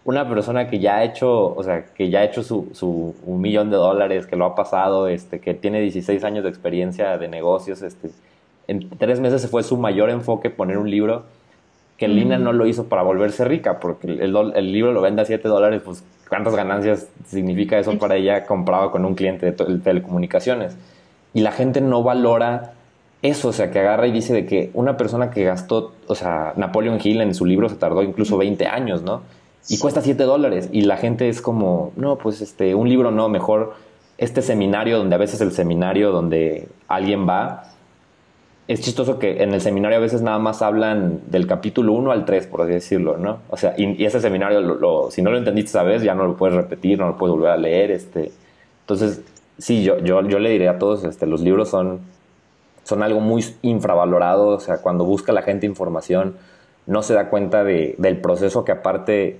una 0.06 0.28
persona 0.28 0.68
que 0.68 0.80
ya 0.80 0.98
ha 0.98 1.04
hecho, 1.04 1.54
o 1.54 1.64
sea, 1.64 1.86
que 1.86 2.10
ya 2.10 2.20
ha 2.20 2.24
hecho 2.24 2.42
su, 2.44 2.70
su 2.74 3.16
un 3.26 3.40
millón 3.40 3.70
de 3.70 3.78
dólares, 3.78 4.26
que 4.26 4.36
lo 4.36 4.46
ha 4.46 4.56
pasado, 4.56 5.08
este, 5.08 5.40
que 5.40 5.54
tiene 5.54 5.80
16 5.80 6.24
años 6.24 6.44
de 6.44 6.50
experiencia 6.50 7.18
de 7.18 7.28
negocios, 7.28 7.82
este 7.84 8.10
en 8.68 8.90
tres 8.90 9.20
meses 9.20 9.42
se 9.42 9.48
fue 9.48 9.64
su 9.64 9.78
mayor 9.78 10.10
enfoque 10.10 10.50
poner 10.50 10.78
un 10.78 10.90
libro 10.90 11.24
que 11.98 12.08
Lina 12.08 12.38
no 12.38 12.54
lo 12.54 12.66
hizo 12.66 12.86
para 12.86 13.02
volverse 13.04 13.46
rica, 13.46 13.80
porque 13.80 14.08
el, 14.08 14.36
el, 14.56 14.72
libro 14.72 14.92
lo 14.92 15.02
vende 15.02 15.22
a 15.22 15.26
7 15.26 15.48
dólares, 15.48 15.82
pues 15.86 16.04
cuántas 16.28 16.56
ganancias 16.56 17.08
significa 17.28 17.78
eso 17.78 17.98
para 18.00 18.16
ella 18.16 18.46
comprado 18.46 18.92
con 18.92 19.06
un 19.06 19.16
cliente 19.16 19.52
de, 19.52 19.80
telecomunicaciones. 19.80 20.76
Y 21.34 21.42
la 21.42 21.52
gente 21.52 21.82
no 21.82 22.04
valora 22.04 22.74
eso, 23.22 23.50
o 23.50 23.54
sea, 23.54 23.72
que 23.72 23.80
agarra 23.80 24.08
y 24.08 24.12
dice 24.12 24.34
de 24.34 24.46
que 24.46 24.70
una 24.74 24.98
persona 24.98 25.30
que 25.30 25.44
gastó, 25.44 25.94
o 26.08 26.16
sea, 26.16 26.54
Napoleon 26.58 27.00
Hill 27.02 27.22
en 27.22 27.34
su 27.34 27.46
libro 27.46 27.70
se 27.70 27.76
tardó 27.76 28.04
incluso 28.04 28.38
20 28.38 28.68
años, 28.68 29.04
¿no? 29.04 29.22
Y 29.70 29.78
cuesta 29.78 30.02
7 30.02 30.24
dólares. 30.24 30.70
Y 30.72 30.82
la 30.82 30.98
gente 30.98 31.30
es 31.30 31.42
como, 31.42 31.94
no, 31.96 32.18
pues 32.18 32.42
este, 32.42 32.76
un 32.76 32.90
libro 32.90 33.12
no, 33.12 33.30
mejor 33.30 33.76
este 34.18 34.42
seminario, 34.42 34.98
donde 34.98 35.16
a 35.16 35.20
veces 35.20 35.40
el 35.42 35.52
seminario 35.52 36.12
donde 36.12 36.68
alguien 36.88 37.28
va 37.28 37.73
es 38.68 38.82
chistoso 38.82 39.20
que 39.20 39.44
en 39.44 39.54
el 39.54 39.62
seminario 39.62 39.98
a 39.98 40.02
veces 40.02 40.22
nada 40.22 40.40
más 40.40 40.62
hablan 40.62 41.22
del 41.28 41.48
capítulo 41.48 41.94
1 41.94 42.12
al 42.12 42.26
3, 42.26 42.48
por 42.48 42.62
así 42.62 42.72
decirlo, 42.72 43.18
¿no? 43.18 43.40
O 43.50 43.58
sea, 43.58 43.74
y, 43.78 44.04
ese 44.06 44.22
seminario, 44.22 44.62
lo, 44.62 45.12
si 45.12 45.22
no 45.22 45.32
lo 45.32 45.38
entendiste 45.38 45.70
esa 45.70 45.84
vez, 45.84 46.02
ya 46.02 46.16
no 46.16 46.26
lo 46.26 46.38
puedes 46.38 46.56
repetir, 46.56 46.98
no 46.98 47.08
lo 47.08 47.18
puedes 47.18 47.36
volver 47.36 47.52
a 47.52 47.58
leer. 47.58 47.92
Este. 47.92 48.32
Entonces, 48.82 49.22
sí, 49.58 49.84
yo, 49.84 50.00
yo, 50.00 50.22
yo 50.28 50.40
le 50.40 50.50
diré 50.50 50.70
a 50.70 50.80
todos, 50.80 51.04
este, 51.04 51.26
los 51.28 51.42
libros 51.42 51.70
son, 51.70 52.00
son 52.84 53.04
algo 53.04 53.20
muy 53.20 53.44
infravalorado, 53.64 54.48
o 54.48 54.60
sea, 54.60 54.78
cuando 54.78 55.04
busca 55.04 55.34
la 55.34 55.42
gente 55.42 55.66
información, 55.66 56.38
no 56.86 57.04
se 57.04 57.14
da 57.14 57.30
cuenta 57.30 57.64
de, 57.66 57.96
del 57.98 58.18
proceso 58.18 58.64
que 58.64 58.72
aparte, 58.72 59.40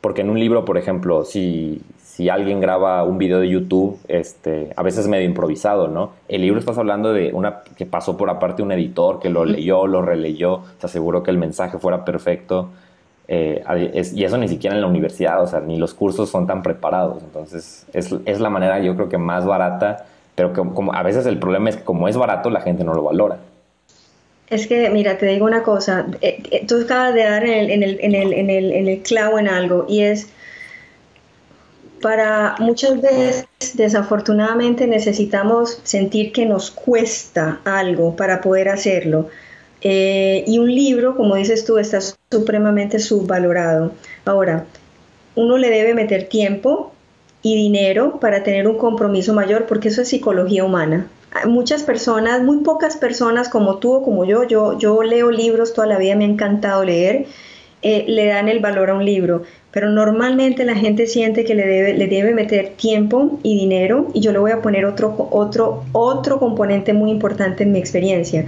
porque 0.00 0.20
en 0.20 0.30
un 0.30 0.38
libro, 0.38 0.64
por 0.64 0.78
ejemplo, 0.78 1.24
si, 1.24 1.82
si 2.14 2.28
alguien 2.28 2.60
graba 2.60 3.04
un 3.04 3.16
video 3.16 3.40
de 3.40 3.48
YouTube, 3.48 3.98
este, 4.06 4.70
a 4.76 4.82
veces 4.82 5.08
medio 5.08 5.24
improvisado, 5.24 5.88
¿no? 5.88 6.12
El 6.28 6.42
libro 6.42 6.60
estás 6.60 6.76
hablando 6.76 7.14
de 7.14 7.32
una 7.32 7.62
que 7.74 7.86
pasó 7.86 8.18
por 8.18 8.28
aparte 8.28 8.62
un 8.62 8.70
editor 8.70 9.18
que 9.18 9.30
lo 9.30 9.46
leyó, 9.46 9.86
lo 9.86 10.02
releyó, 10.02 10.60
se 10.78 10.88
aseguró 10.88 11.22
que 11.22 11.30
el 11.30 11.38
mensaje 11.38 11.78
fuera 11.78 12.04
perfecto. 12.04 12.68
Eh, 13.28 13.64
y 14.14 14.24
eso 14.24 14.36
ni 14.36 14.46
siquiera 14.46 14.76
en 14.76 14.82
la 14.82 14.88
universidad, 14.88 15.42
o 15.42 15.46
sea, 15.46 15.60
ni 15.60 15.78
los 15.78 15.94
cursos 15.94 16.28
son 16.28 16.46
tan 16.46 16.62
preparados. 16.62 17.22
Entonces, 17.22 17.86
es, 17.94 18.14
es 18.26 18.40
la 18.40 18.50
manera, 18.50 18.78
yo 18.80 18.94
creo 18.94 19.08
que 19.08 19.16
más 19.16 19.46
barata, 19.46 20.04
pero 20.34 20.52
que, 20.52 20.60
como, 20.74 20.92
a 20.92 21.02
veces 21.02 21.24
el 21.24 21.38
problema 21.38 21.70
es 21.70 21.78
que 21.78 21.84
como 21.84 22.08
es 22.08 22.16
barato, 22.18 22.50
la 22.50 22.60
gente 22.60 22.84
no 22.84 22.92
lo 22.92 23.04
valora. 23.04 23.38
Es 24.50 24.66
que, 24.66 24.90
mira, 24.90 25.16
te 25.16 25.24
digo 25.24 25.46
una 25.46 25.62
cosa, 25.62 26.04
eh, 26.20 26.42
eh, 26.50 26.66
tú 26.68 26.82
acabas 26.84 27.14
de 27.14 27.24
dar 27.24 27.42
en 27.42 27.82
el, 27.82 27.98
en, 28.00 28.14
el, 28.14 28.34
en, 28.34 28.50
el, 28.50 28.70
en 28.72 28.88
el 28.88 29.00
clavo 29.00 29.38
en 29.38 29.48
algo, 29.48 29.86
y 29.88 30.02
es 30.02 30.30
para 32.02 32.56
muchas 32.58 33.00
veces, 33.00 33.46
desafortunadamente, 33.74 34.86
necesitamos 34.86 35.80
sentir 35.84 36.32
que 36.32 36.44
nos 36.44 36.70
cuesta 36.70 37.60
algo 37.64 38.14
para 38.16 38.42
poder 38.42 38.68
hacerlo. 38.68 39.28
Eh, 39.80 40.44
y 40.46 40.58
un 40.58 40.72
libro, 40.72 41.16
como 41.16 41.36
dices 41.36 41.64
tú, 41.64 41.78
está 41.78 42.00
supremamente 42.30 42.98
subvalorado. 42.98 43.92
Ahora, 44.24 44.66
uno 45.34 45.56
le 45.56 45.70
debe 45.70 45.94
meter 45.94 46.28
tiempo 46.28 46.92
y 47.40 47.56
dinero 47.56 48.20
para 48.20 48.42
tener 48.42 48.68
un 48.68 48.76
compromiso 48.76 49.32
mayor, 49.32 49.66
porque 49.66 49.88
eso 49.88 50.02
es 50.02 50.08
psicología 50.08 50.64
humana. 50.64 51.06
Muchas 51.46 51.82
personas, 51.82 52.42
muy 52.42 52.58
pocas 52.58 52.96
personas 52.96 53.48
como 53.48 53.78
tú 53.78 53.94
o 53.94 54.02
como 54.02 54.24
yo, 54.24 54.44
yo, 54.44 54.78
yo 54.78 55.02
leo 55.02 55.30
libros 55.30 55.72
toda 55.72 55.86
la 55.86 55.98
vida, 55.98 56.14
me 56.14 56.24
ha 56.24 56.28
encantado 56.28 56.84
leer, 56.84 57.26
eh, 57.82 58.04
le 58.06 58.26
dan 58.26 58.48
el 58.48 58.60
valor 58.60 58.90
a 58.90 58.94
un 58.94 59.04
libro 59.04 59.42
pero 59.72 59.90
normalmente 59.90 60.64
la 60.64 60.76
gente 60.76 61.06
siente 61.06 61.44
que 61.44 61.54
le 61.54 61.66
debe, 61.66 61.94
le 61.94 62.06
debe 62.06 62.34
meter 62.34 62.74
tiempo 62.76 63.38
y 63.42 63.58
dinero 63.58 64.08
y 64.12 64.20
yo 64.20 64.30
le 64.30 64.38
voy 64.38 64.50
a 64.52 64.60
poner 64.60 64.84
otro, 64.84 65.28
otro, 65.30 65.84
otro 65.92 66.38
componente 66.38 66.92
muy 66.92 67.10
importante 67.10 67.64
en 67.64 67.72
mi 67.72 67.78
experiencia 67.78 68.44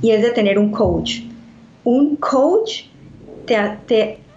y 0.00 0.12
es 0.12 0.22
de 0.22 0.30
tener 0.30 0.60
un 0.60 0.70
coach. 0.70 1.22
Un 1.82 2.14
coach 2.14 2.84
te, 3.44 3.56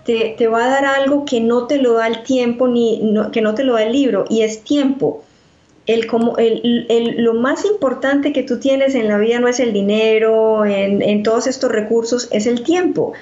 te, 0.03 0.35
te, 0.35 0.47
va 0.47 0.65
a 0.65 0.69
dar 0.69 0.85
algo 0.85 1.25
que 1.25 1.39
no 1.41 1.67
te 1.67 1.77
lo 1.77 1.93
da 1.93 2.07
el 2.07 2.23
tiempo 2.23 2.67
ni 2.67 3.13
que 3.31 3.41
no 3.41 3.53
te 3.53 3.63
lo 3.63 3.73
da 3.73 3.83
el 3.83 3.91
libro 3.91 4.25
y 4.27 4.41
es 4.41 4.63
tiempo. 4.63 5.23
El, 5.85 6.07
como, 6.07 6.37
el, 6.37 6.87
el, 6.89 7.23
lo 7.23 7.35
más 7.35 7.63
importante 7.65 8.33
que 8.33 8.41
tú 8.41 8.59
tienes 8.59 8.95
en 8.95 9.07
la 9.07 9.19
vida 9.19 9.39
no 9.39 9.47
es 9.47 9.59
el 9.59 9.71
dinero, 9.71 10.65
en, 10.65 11.03
en 11.03 11.21
todos 11.21 11.45
estos 11.45 11.71
recursos, 11.71 12.27
es 12.31 12.47
el 12.47 12.63
tiempo. 12.63 13.13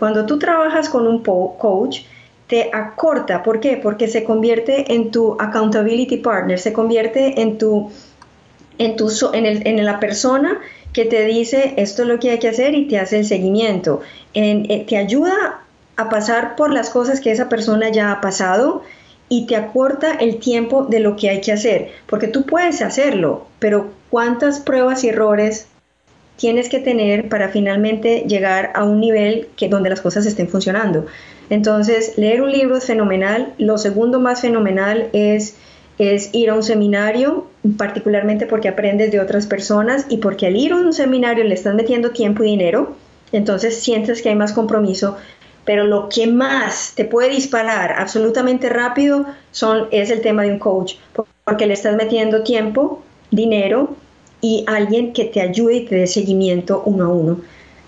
Cuando 0.00 0.26
tú 0.26 0.38
trabajas 0.38 0.88
con 0.88 1.06
un 1.06 1.22
coach, 1.22 2.00
te 2.48 2.70
acorta. 2.72 3.42
¿Por 3.44 3.60
qué? 3.60 3.76
Porque 3.76 4.08
se 4.08 4.24
convierte 4.24 4.94
en 4.94 5.12
tu 5.12 5.36
accountability 5.38 6.16
partner, 6.16 6.58
se 6.58 6.72
convierte 6.72 7.40
en 7.42 7.58
tu, 7.58 7.90
en 8.78 8.96
tu, 8.96 9.08
en, 9.34 9.44
el, 9.46 9.66
en 9.66 9.84
la 9.84 10.00
persona 10.00 10.58
que 10.94 11.04
te 11.04 11.24
dice 11.26 11.74
esto 11.76 12.02
es 12.02 12.08
lo 12.08 12.18
que 12.18 12.30
hay 12.30 12.38
que 12.38 12.48
hacer 12.48 12.74
y 12.74 12.88
te 12.88 12.98
hace 12.98 13.18
el 13.18 13.26
seguimiento. 13.26 14.00
En, 14.34 14.68
eh, 14.70 14.86
te 14.88 14.96
ayuda 14.96 15.60
a 15.96 16.08
pasar 16.08 16.56
por 16.56 16.72
las 16.72 16.88
cosas 16.88 17.20
que 17.20 17.30
esa 17.30 17.50
persona 17.50 17.90
ya 17.90 18.10
ha 18.10 18.20
pasado 18.22 18.82
y 19.28 19.46
te 19.46 19.54
acorta 19.54 20.14
el 20.14 20.38
tiempo 20.38 20.86
de 20.86 21.00
lo 21.00 21.14
que 21.14 21.28
hay 21.28 21.40
que 21.42 21.52
hacer, 21.52 21.92
porque 22.06 22.26
tú 22.26 22.46
puedes 22.46 22.82
hacerlo, 22.82 23.46
pero 23.60 23.90
¿cuántas 24.08 24.58
pruebas 24.58 25.04
y 25.04 25.10
errores 25.10 25.68
tienes 26.40 26.70
que 26.70 26.80
tener 26.80 27.28
para 27.28 27.50
finalmente 27.50 28.24
llegar 28.26 28.72
a 28.74 28.82
un 28.84 28.98
nivel 28.98 29.48
que 29.56 29.68
donde 29.68 29.90
las 29.90 30.00
cosas 30.00 30.24
estén 30.24 30.48
funcionando? 30.48 31.04
Entonces, 31.50 32.16
leer 32.16 32.40
un 32.40 32.50
libro 32.50 32.78
es 32.78 32.86
fenomenal. 32.86 33.52
Lo 33.58 33.76
segundo 33.76 34.20
más 34.20 34.40
fenomenal 34.40 35.10
es, 35.12 35.56
es 35.98 36.30
ir 36.32 36.48
a 36.48 36.54
un 36.54 36.62
seminario, 36.62 37.46
particularmente 37.76 38.46
porque 38.46 38.68
aprendes 38.68 39.12
de 39.12 39.20
otras 39.20 39.46
personas 39.46 40.06
y 40.08 40.16
porque 40.16 40.46
al 40.46 40.56
ir 40.56 40.72
a 40.72 40.76
un 40.76 40.94
seminario 40.94 41.44
le 41.44 41.52
estás 41.52 41.74
metiendo 41.74 42.10
tiempo 42.12 42.42
y 42.42 42.52
dinero, 42.52 42.96
entonces 43.32 43.78
sientes 43.78 44.22
que 44.22 44.30
hay 44.30 44.36
más 44.36 44.54
compromiso. 44.54 45.18
Pero 45.66 45.84
lo 45.84 46.08
que 46.08 46.26
más 46.26 46.94
te 46.94 47.04
puede 47.04 47.28
disparar 47.28 47.96
absolutamente 47.98 48.70
rápido 48.70 49.26
son, 49.50 49.88
es 49.90 50.10
el 50.10 50.22
tema 50.22 50.44
de 50.44 50.52
un 50.52 50.58
coach, 50.58 50.94
porque 51.44 51.66
le 51.66 51.74
estás 51.74 51.96
metiendo 51.96 52.42
tiempo, 52.44 53.02
dinero 53.30 53.94
y 54.40 54.64
alguien 54.66 55.12
que 55.12 55.24
te 55.24 55.40
ayude 55.40 55.74
y 55.74 55.84
te 55.86 55.96
dé 55.96 56.06
seguimiento 56.06 56.82
uno 56.86 57.04
a 57.04 57.08
uno 57.08 57.40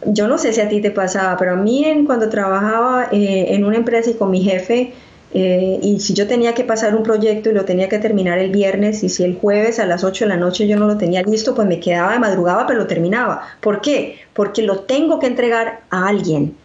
yo 0.06 0.28
no 0.28 0.38
sé 0.38 0.52
si 0.52 0.60
a 0.60 0.68
ti 0.68 0.80
te 0.80 0.90
pasaba, 0.90 1.36
pero 1.36 1.52
a 1.52 1.56
mí 1.56 1.84
en, 1.84 2.04
cuando 2.04 2.28
trabajaba 2.28 3.08
eh, 3.12 3.54
en 3.54 3.64
una 3.64 3.76
empresa 3.76 4.10
y 4.10 4.14
con 4.14 4.30
mi 4.30 4.42
jefe, 4.42 4.92
eh, 5.34 5.78
y 5.82 6.00
si 6.00 6.12
yo 6.12 6.26
tenía 6.26 6.54
que 6.54 6.64
pasar 6.64 6.94
un 6.94 7.02
proyecto 7.02 7.50
y 7.50 7.54
lo 7.54 7.64
tenía 7.64 7.88
que 7.88 7.98
terminar 7.98 8.38
el 8.38 8.50
viernes, 8.50 9.02
y 9.02 9.08
si 9.08 9.24
el 9.24 9.36
jueves 9.36 9.78
a 9.78 9.86
las 9.86 10.04
8 10.04 10.24
de 10.24 10.30
la 10.30 10.36
noche 10.36 10.66
yo 10.66 10.76
no 10.76 10.86
lo 10.86 10.96
tenía 10.98 11.22
listo, 11.22 11.54
pues 11.54 11.68
me 11.68 11.80
quedaba 11.80 12.12
de 12.12 12.18
madrugada, 12.18 12.66
pero 12.66 12.80
lo 12.80 12.86
terminaba. 12.86 13.42
¿Por 13.60 13.80
qué? 13.80 14.18
Porque 14.34 14.62
lo 14.62 14.80
tengo 14.80 15.18
que 15.18 15.26
entregar 15.26 15.82
a 15.90 16.08
alguien. 16.08 16.56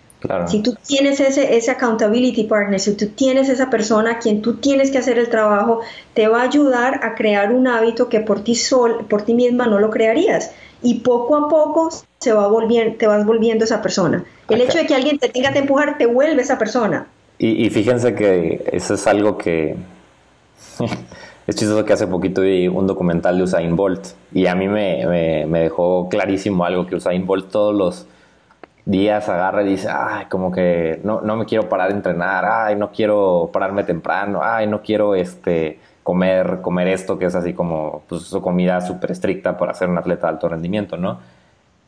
Si 0.47 0.63
tú 0.63 0.75
tienes 0.85 1.19
ese, 1.19 1.57
ese 1.57 1.69
accountability 1.71 2.45
partner, 2.45 2.79
si 2.79 2.95
tú 2.95 3.07
tienes 3.09 3.49
esa 3.49 3.69
persona 3.69 4.13
a 4.13 4.19
quien 4.19 4.41
tú 4.41 4.55
tienes 4.55 4.89
que 4.89 4.97
hacer 4.97 5.19
el 5.19 5.29
trabajo, 5.29 5.81
te 6.15 6.27
va 6.27 6.41
a 6.41 6.45
ayudar 6.45 7.01
a 7.03 7.13
crear 7.13 7.53
un 7.53 7.67
hábito 7.67 8.09
que 8.09 8.19
por 8.19 8.43
ti, 8.43 8.55
sol, 8.55 9.05
por 9.07 9.21
ti 9.21 9.35
misma 9.35 9.67
no 9.67 9.79
lo 9.79 9.91
crearías 9.91 10.51
y 10.81 11.01
poco 11.01 11.35
a 11.35 11.47
poco 11.49 11.89
se 12.19 12.33
va 12.33 12.47
volviendo, 12.47 12.97
te 12.97 13.05
vas 13.05 13.25
volviendo 13.25 13.65
esa 13.65 13.81
persona. 13.81 14.23
El 14.49 14.61
hecho 14.61 14.77
de 14.77 14.87
que 14.87 14.95
alguien 14.95 15.19
te 15.19 15.29
tenga 15.29 15.51
que 15.51 15.59
empujar 15.59 15.97
te 15.97 16.05
vuelve 16.05 16.41
esa 16.41 16.57
persona. 16.57 17.07
Y, 17.39 17.69
fíjense 17.69 18.15
que 18.15 18.67
eso 18.71 18.95
es 18.95 19.05
algo 19.05 19.37
que 19.37 19.75
es 21.47 21.55
chistoso 21.55 21.85
que 21.85 21.93
hace 21.93 22.07
poquito 22.07 22.41
vi 22.41 22.67
un 22.67 22.87
documental 22.87 23.37
de 23.37 23.43
Usain 23.43 23.75
Bolt 23.75 24.07
y 24.33 24.47
a 24.47 24.55
mí 24.55 24.67
me, 24.67 25.45
me, 25.45 25.59
dejó 25.59 26.09
clarísimo 26.09 26.65
algo 26.65 26.87
que 26.87 26.95
Usain 26.95 27.27
Bolt 27.27 27.51
todos 27.51 27.75
los 27.75 28.07
días 28.87 29.27
agarra 29.27 29.63
y 29.63 29.67
dice, 29.67 29.89
ay, 29.91 30.25
como 30.27 30.51
que 30.51 31.01
no, 31.03 31.21
no 31.21 31.35
me 31.35 31.45
quiero 31.45 31.67
parar 31.67 31.91
a 31.91 31.93
entrenar, 31.93 32.45
ay, 32.45 32.75
no 32.77 32.91
quiero 32.91 33.49
pararme 33.51 33.83
temprano, 33.83 34.39
ay, 34.41 34.65
no 34.67 34.81
quiero 34.81 35.13
este 35.13 35.79
comer, 36.03 36.59
comer 36.61 36.87
esto 36.87 37.19
que 37.19 37.25
es 37.25 37.35
así 37.35 37.53
como 37.53 38.03
pues, 38.07 38.23
su 38.23 38.41
comida 38.41 38.79
súper 38.79 39.11
estricta 39.11 39.57
para 39.57 39.73
ser 39.73 39.89
un 39.89 39.97
atleta 39.97 40.27
de 40.27 40.33
alto 40.33 40.47
rendimiento, 40.47 40.95
¿no? 40.95 41.19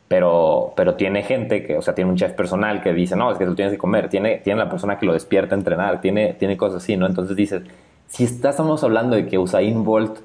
Pero, 0.08 0.74
pero 0.76 0.94
tiene 0.94 1.22
gente 1.22 1.64
que, 1.64 1.78
o 1.78 1.82
sea, 1.82 1.94
tiene 1.94 2.10
un 2.10 2.16
chef 2.16 2.32
personal 2.32 2.82
que 2.82 2.92
dice, 2.92 3.16
no, 3.16 3.32
es 3.32 3.38
que 3.38 3.46
tú 3.46 3.54
tienes 3.54 3.72
que 3.72 3.78
comer, 3.78 4.08
tiene, 4.10 4.38
tiene 4.38 4.58
la 4.58 4.68
persona 4.68 4.98
que 4.98 5.06
lo 5.06 5.14
despierta 5.14 5.54
a 5.54 5.58
entrenar, 5.58 6.00
tiene, 6.02 6.34
tiene 6.34 6.58
cosas 6.58 6.82
así, 6.82 6.96
¿no? 6.96 7.06
Entonces 7.06 7.34
dices, 7.34 7.62
si 8.08 8.24
estamos 8.24 8.84
hablando 8.84 9.16
de 9.16 9.26
que 9.26 9.38
Usain 9.38 9.84
Bolt, 9.84 10.18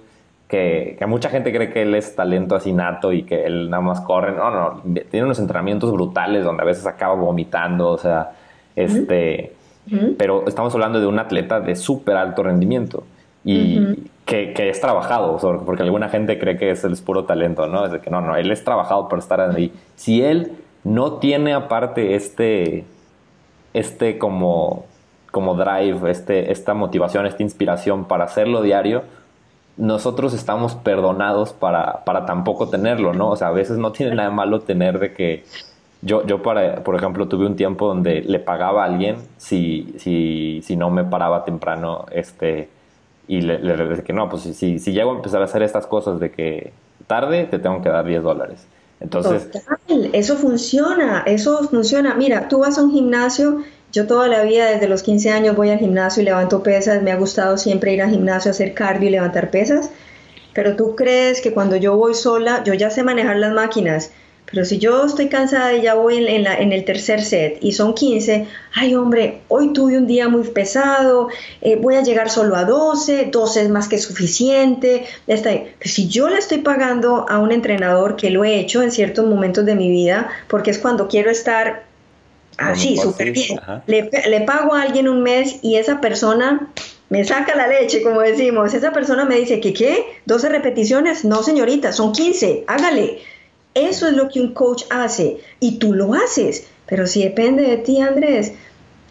que, 0.47 0.95
que, 0.99 1.05
mucha 1.05 1.30
gente 1.30 1.51
cree 1.51 1.72
que 1.72 1.81
él 1.81 1.95
es 1.95 2.15
talento 2.15 2.55
así 2.55 2.72
nato 2.72 3.11
y 3.11 3.23
que 3.23 3.45
él 3.45 3.69
nada 3.69 3.81
más 3.81 4.01
corre, 4.01 4.31
no, 4.31 4.51
no, 4.51 4.81
tiene 5.09 5.26
unos 5.26 5.39
entrenamientos 5.39 5.91
brutales 5.91 6.43
donde 6.43 6.61
a 6.61 6.65
veces 6.65 6.85
acaba 6.85 7.15
vomitando, 7.15 7.89
o 7.89 7.97
sea, 7.97 8.34
este, 8.76 9.53
pero 10.17 10.47
estamos 10.47 10.73
hablando 10.73 10.99
de 10.99 11.07
un 11.07 11.19
atleta 11.19 11.59
de 11.59 11.76
súper 11.76 12.17
alto 12.17 12.43
rendimiento 12.43 13.03
y 13.43 14.09
que, 14.26 14.53
que, 14.53 14.69
es 14.69 14.81
trabajado, 14.81 15.38
porque 15.65 15.84
alguna 15.84 16.09
gente 16.09 16.39
cree 16.39 16.57
que 16.57 16.72
es 16.72 16.84
el 16.84 16.97
puro 16.97 17.26
talento, 17.26 17.67
¿no? 17.67 17.85
Es 17.85 17.91
de 17.91 17.99
que 17.99 18.09
no, 18.09 18.22
no, 18.22 18.35
él 18.35 18.51
es 18.51 18.63
trabajado 18.63 19.07
por 19.07 19.19
estar 19.19 19.39
ahí. 19.39 19.72
Si 19.95 20.23
él 20.23 20.53
no 20.84 21.13
tiene 21.13 21.53
aparte 21.53 22.15
este, 22.15 22.85
este 23.73 24.17
como, 24.17 24.85
como 25.30 25.53
drive, 25.53 26.09
este, 26.09 26.51
esta 26.51 26.73
motivación, 26.73 27.27
esta 27.27 27.43
inspiración 27.43 28.05
para 28.05 28.23
hacerlo 28.23 28.63
diario, 28.63 29.03
nosotros 29.77 30.34
estamos 30.34 30.76
perdonados 30.76 31.53
para, 31.53 32.03
para 32.06 32.26
tampoco 32.26 32.69
tenerlo, 32.69 33.14
¿no? 33.14 33.31
O 33.31 33.35
sea, 33.35 33.49
a 33.49 33.52
veces 33.52 33.77
no 33.77 33.91
tiene 33.91 34.15
nada 34.15 34.30
malo 34.30 34.61
tener 34.61 34.99
de 34.99 35.14
que 35.14 35.43
yo, 36.02 36.26
yo 36.26 36.41
para, 36.41 36.84
por 36.84 36.95
ejemplo, 36.95 37.27
tuve 37.27 37.45
un 37.45 37.56
tiempo 37.56 37.88
donde 37.88 38.22
le 38.22 38.39
pagaba 38.39 38.84
a 38.84 38.85
alguien 38.85 39.18
si, 39.38 39.95
si, 39.97 40.61
si 40.64 40.76
no 40.76 40.89
me 40.89 41.03
paraba 41.03 41.43
temprano, 41.43 42.06
este, 42.11 42.69
y 43.27 43.41
le, 43.41 43.60
le, 43.60 44.03
que 44.03 44.14
no, 44.14 44.30
pues 44.30 44.43
si, 44.43 44.80
si 44.80 44.91
llego 44.93 45.11
a 45.11 45.15
empezar 45.15 45.41
a 45.41 45.45
hacer 45.45 45.64
estas 45.64 45.88
cosas 45.88 46.19
de 46.19 46.31
que 46.31 46.73
tarde, 47.07 47.45
te 47.45 47.60
tengo 47.60 47.81
que 47.81 47.89
dar 47.89 48.06
10 48.06 48.23
dólares. 48.23 48.68
Entonces... 48.99 49.49
Total, 49.52 50.10
eso 50.14 50.35
funciona, 50.35 51.23
eso 51.26 51.64
funciona. 51.64 52.15
Mira, 52.15 52.47
tú 52.47 52.60
vas 52.60 52.77
a 52.77 52.84
un 52.84 52.91
gimnasio, 52.91 53.64
yo 53.95 54.07
toda 54.07 54.27
la 54.27 54.43
vida, 54.43 54.69
desde 54.69 54.89
los 54.89 55.03
15 55.03 55.31
años, 55.31 55.55
voy 55.55 55.69
al 55.69 55.80
gimnasio 55.80 56.22
y 56.22 56.26
levanto 56.26 56.61
pesas, 56.61 57.01
me 57.01 57.13
ha 57.13 57.15
gustado 57.15 57.57
siempre 57.57 57.93
ir 57.93 58.01
al 58.01 58.09
gimnasio 58.09 58.51
hacer 58.51 58.73
cardio 58.73 59.07
y 59.07 59.11
levantar 59.13 59.51
pesas, 59.51 59.89
pero 60.53 60.76
tú 60.76 60.97
crees 60.97 61.39
que 61.39 61.53
cuando 61.53 61.77
yo 61.77 61.95
voy 61.95 62.13
sola, 62.13 62.61
yo 62.65 62.73
ya 62.73 62.89
sé 62.89 63.03
manejar 63.03 63.38
las 63.38 63.53
máquinas, 63.53 64.11
pero 64.51 64.65
si 64.65 64.80
yo 64.80 65.05
estoy 65.05 65.30
cansada 65.30 65.73
y 65.73 65.81
ya 65.81 65.93
voy 65.93 66.17
en, 66.17 66.43
la, 66.43 66.55
el 66.55 66.84
tercer 66.84 67.23
set 67.23 67.57
y 67.61 67.72
son 67.72 67.93
15, 67.93 68.45
ay 68.73 68.95
hombre, 68.95 69.39
hoy 69.47 69.72
tuve 69.72 69.97
un 69.97 70.07
día 70.07 70.27
muy 70.27 70.43
pesado, 70.43 71.30
eh, 71.61 71.77
voy 71.77 71.95
a 71.95 72.03
llegar 72.03 72.30
solo 72.30 72.57
a 72.57 72.65
12, 72.65 73.30
12 73.31 73.61
es 73.61 73.69
más 73.69 73.88
que 73.88 73.97
suficiente. 73.97 75.05
Está 75.26 75.51
si 75.81 76.09
yo 76.09 76.30
le 76.30 76.38
estoy 76.38 76.59
pagando 76.59 77.26
a 77.30 77.39
un 77.39 77.53
entrenador 77.53 78.17
que 78.17 78.30
lo 78.30 78.43
he 78.43 78.59
hecho 78.59 78.84
en 78.84 78.91
ciertos 78.91 79.26
momentos 79.26 79.65
de 79.65 79.76
mi 79.76 79.89
vida, 79.89 80.30
porque 80.47 80.72
es 80.72 80.80
cuando 80.80 81.07
quiero 81.07 81.31
estar 81.31 81.94
así, 82.57 82.98
súper 82.98 83.32
bien, 83.32 83.60
le, 83.88 84.10
le 84.27 84.41
pago 84.41 84.73
a 84.73 84.84
alguien 84.84 85.07
un 85.07 85.23
mes 85.23 85.60
y 85.61 85.76
esa 85.76 86.02
persona 86.02 86.72
me 87.10 87.23
saca 87.23 87.56
la 87.56 87.68
leche, 87.68 88.02
como 88.02 88.22
decimos. 88.22 88.73
Esa 88.73 88.91
persona 88.91 89.26
me 89.26 89.36
dice 89.36 89.60
que, 89.60 89.73
¿qué? 89.73 90.06
¿12 90.27 90.49
repeticiones? 90.49 91.23
No, 91.26 91.44
señorita, 91.44 91.91
son 91.94 92.14
15, 92.14 92.65
hágale. 92.68 93.19
Eso 93.73 94.07
es 94.07 94.14
lo 94.14 94.30
que 94.30 94.40
un 94.40 94.53
coach 94.53 94.84
hace 94.90 95.38
y 95.60 95.80
tú 95.80 95.94
lo 95.94 96.14
haces, 96.14 96.68
pero 96.86 97.07
si 97.07 97.23
depende 97.23 97.64
de 97.64 97.77
ti, 97.77 97.99
Andrés, 97.99 98.53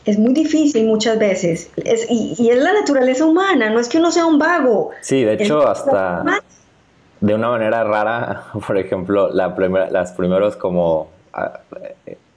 es 0.07 0.19
muy 0.19 0.33
difícil 0.33 0.87
muchas 0.87 1.19
veces. 1.19 1.71
y, 2.09 2.49
es 2.51 2.59
la 2.59 2.73
naturaleza 2.73 3.27
humana, 3.27 3.71
no 3.71 3.79
es 3.79 3.89
que 3.89 3.99
uno 3.99 4.11
sea 4.11 4.27
un 4.27 4.39
vago. 4.39 4.91
Sí, 5.03 5.23
de 5.23 5.35
hecho, 5.35 5.67
hasta 5.69 6.25
de 7.21 7.35
una 7.35 7.49
manera 7.49 7.85
rara, 7.85 8.45
por 8.67 8.79
ejemplo, 8.79 9.31
la 9.33 9.55
las 9.91 10.13
primeros 10.13 10.57
como 10.57 11.09
ah, 11.33 11.61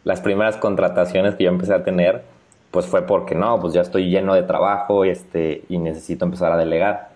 las 0.07 0.21
primeras 0.21 0.55
contrataciones 0.57 1.35
que 1.35 1.43
yo 1.43 1.49
empecé 1.49 1.73
a 1.73 1.83
tener, 1.83 2.23
pues 2.71 2.85
fue 2.85 3.01
porque 3.01 3.35
no, 3.35 3.59
pues 3.59 3.73
ya 3.73 3.81
estoy 3.81 4.09
lleno 4.09 4.33
de 4.33 4.43
trabajo 4.43 5.03
este, 5.03 5.63
y 5.67 5.77
necesito 5.77 6.25
empezar 6.25 6.51
a 6.51 6.57
delegar. 6.57 7.09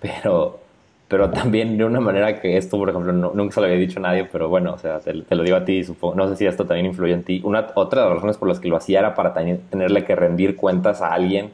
Pero 0.00 0.60
pero 1.08 1.30
también 1.30 1.78
de 1.78 1.84
una 1.84 2.00
manera 2.00 2.40
que 2.40 2.56
esto, 2.56 2.76
por 2.76 2.90
ejemplo, 2.90 3.12
nunca 3.12 3.54
se 3.54 3.60
lo 3.60 3.66
había 3.66 3.78
dicho 3.78 4.00
a 4.00 4.02
nadie, 4.02 4.24
pero 4.24 4.48
bueno, 4.48 4.72
o 4.74 4.78
sea, 4.78 5.00
te, 5.00 5.12
lo 5.12 5.42
digo 5.42 5.56
a 5.56 5.64
ti, 5.64 5.84
supongo, 5.84 6.14
no 6.14 6.28
sé 6.28 6.36
si 6.36 6.46
esto 6.46 6.66
también 6.66 6.86
influye 6.86 7.12
en 7.12 7.22
ti. 7.22 7.40
Una, 7.44 7.68
otra 7.74 8.02
de 8.02 8.08
las 8.08 8.16
razones 8.16 8.36
por 8.36 8.48
las 8.48 8.58
que 8.58 8.68
lo 8.68 8.76
hacía 8.76 8.98
era 9.00 9.14
para 9.14 9.32
tenerle 9.32 10.04
que 10.04 10.16
rendir 10.16 10.56
cuentas 10.56 11.02
a 11.02 11.12
alguien 11.12 11.50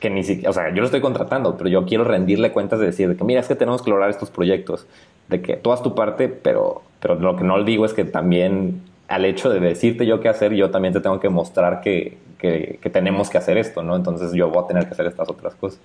que 0.00 0.10
ni 0.10 0.22
siquiera, 0.22 0.50
o 0.50 0.52
sea, 0.52 0.68
yo 0.70 0.80
lo 0.80 0.84
estoy 0.84 1.00
contratando, 1.00 1.56
pero 1.56 1.70
yo 1.70 1.86
quiero 1.86 2.04
rendirle 2.04 2.52
cuentas 2.52 2.78
de 2.78 2.86
decir, 2.86 3.08
de 3.08 3.16
que 3.16 3.24
mira, 3.24 3.40
es 3.40 3.48
que 3.48 3.54
tenemos 3.54 3.82
que 3.82 3.90
lograr 3.90 4.10
estos 4.10 4.30
proyectos, 4.30 4.86
de 5.28 5.40
que 5.40 5.56
tú 5.56 5.72
haz 5.72 5.82
tu 5.82 5.94
parte, 5.94 6.28
pero, 6.28 6.82
pero 7.00 7.14
lo 7.14 7.36
que 7.36 7.44
no 7.44 7.56
le 7.56 7.64
digo 7.64 7.84
es 7.86 7.94
que 7.94 8.04
también 8.04 8.82
al 9.08 9.24
hecho 9.24 9.50
de 9.50 9.58
decirte 9.58 10.06
yo 10.06 10.20
qué 10.20 10.28
hacer, 10.28 10.52
yo 10.52 10.70
también 10.70 10.94
te 10.94 11.00
tengo 11.00 11.18
que 11.18 11.30
mostrar 11.30 11.80
que, 11.80 12.18
que, 12.38 12.78
que 12.80 12.90
tenemos 12.90 13.30
que 13.30 13.38
hacer 13.38 13.58
esto, 13.58 13.82
¿no? 13.82 13.96
Entonces 13.96 14.32
yo 14.32 14.50
voy 14.50 14.62
a 14.62 14.66
tener 14.66 14.86
que 14.86 14.92
hacer 14.92 15.06
estas 15.06 15.28
otras 15.28 15.54
cosas. 15.54 15.80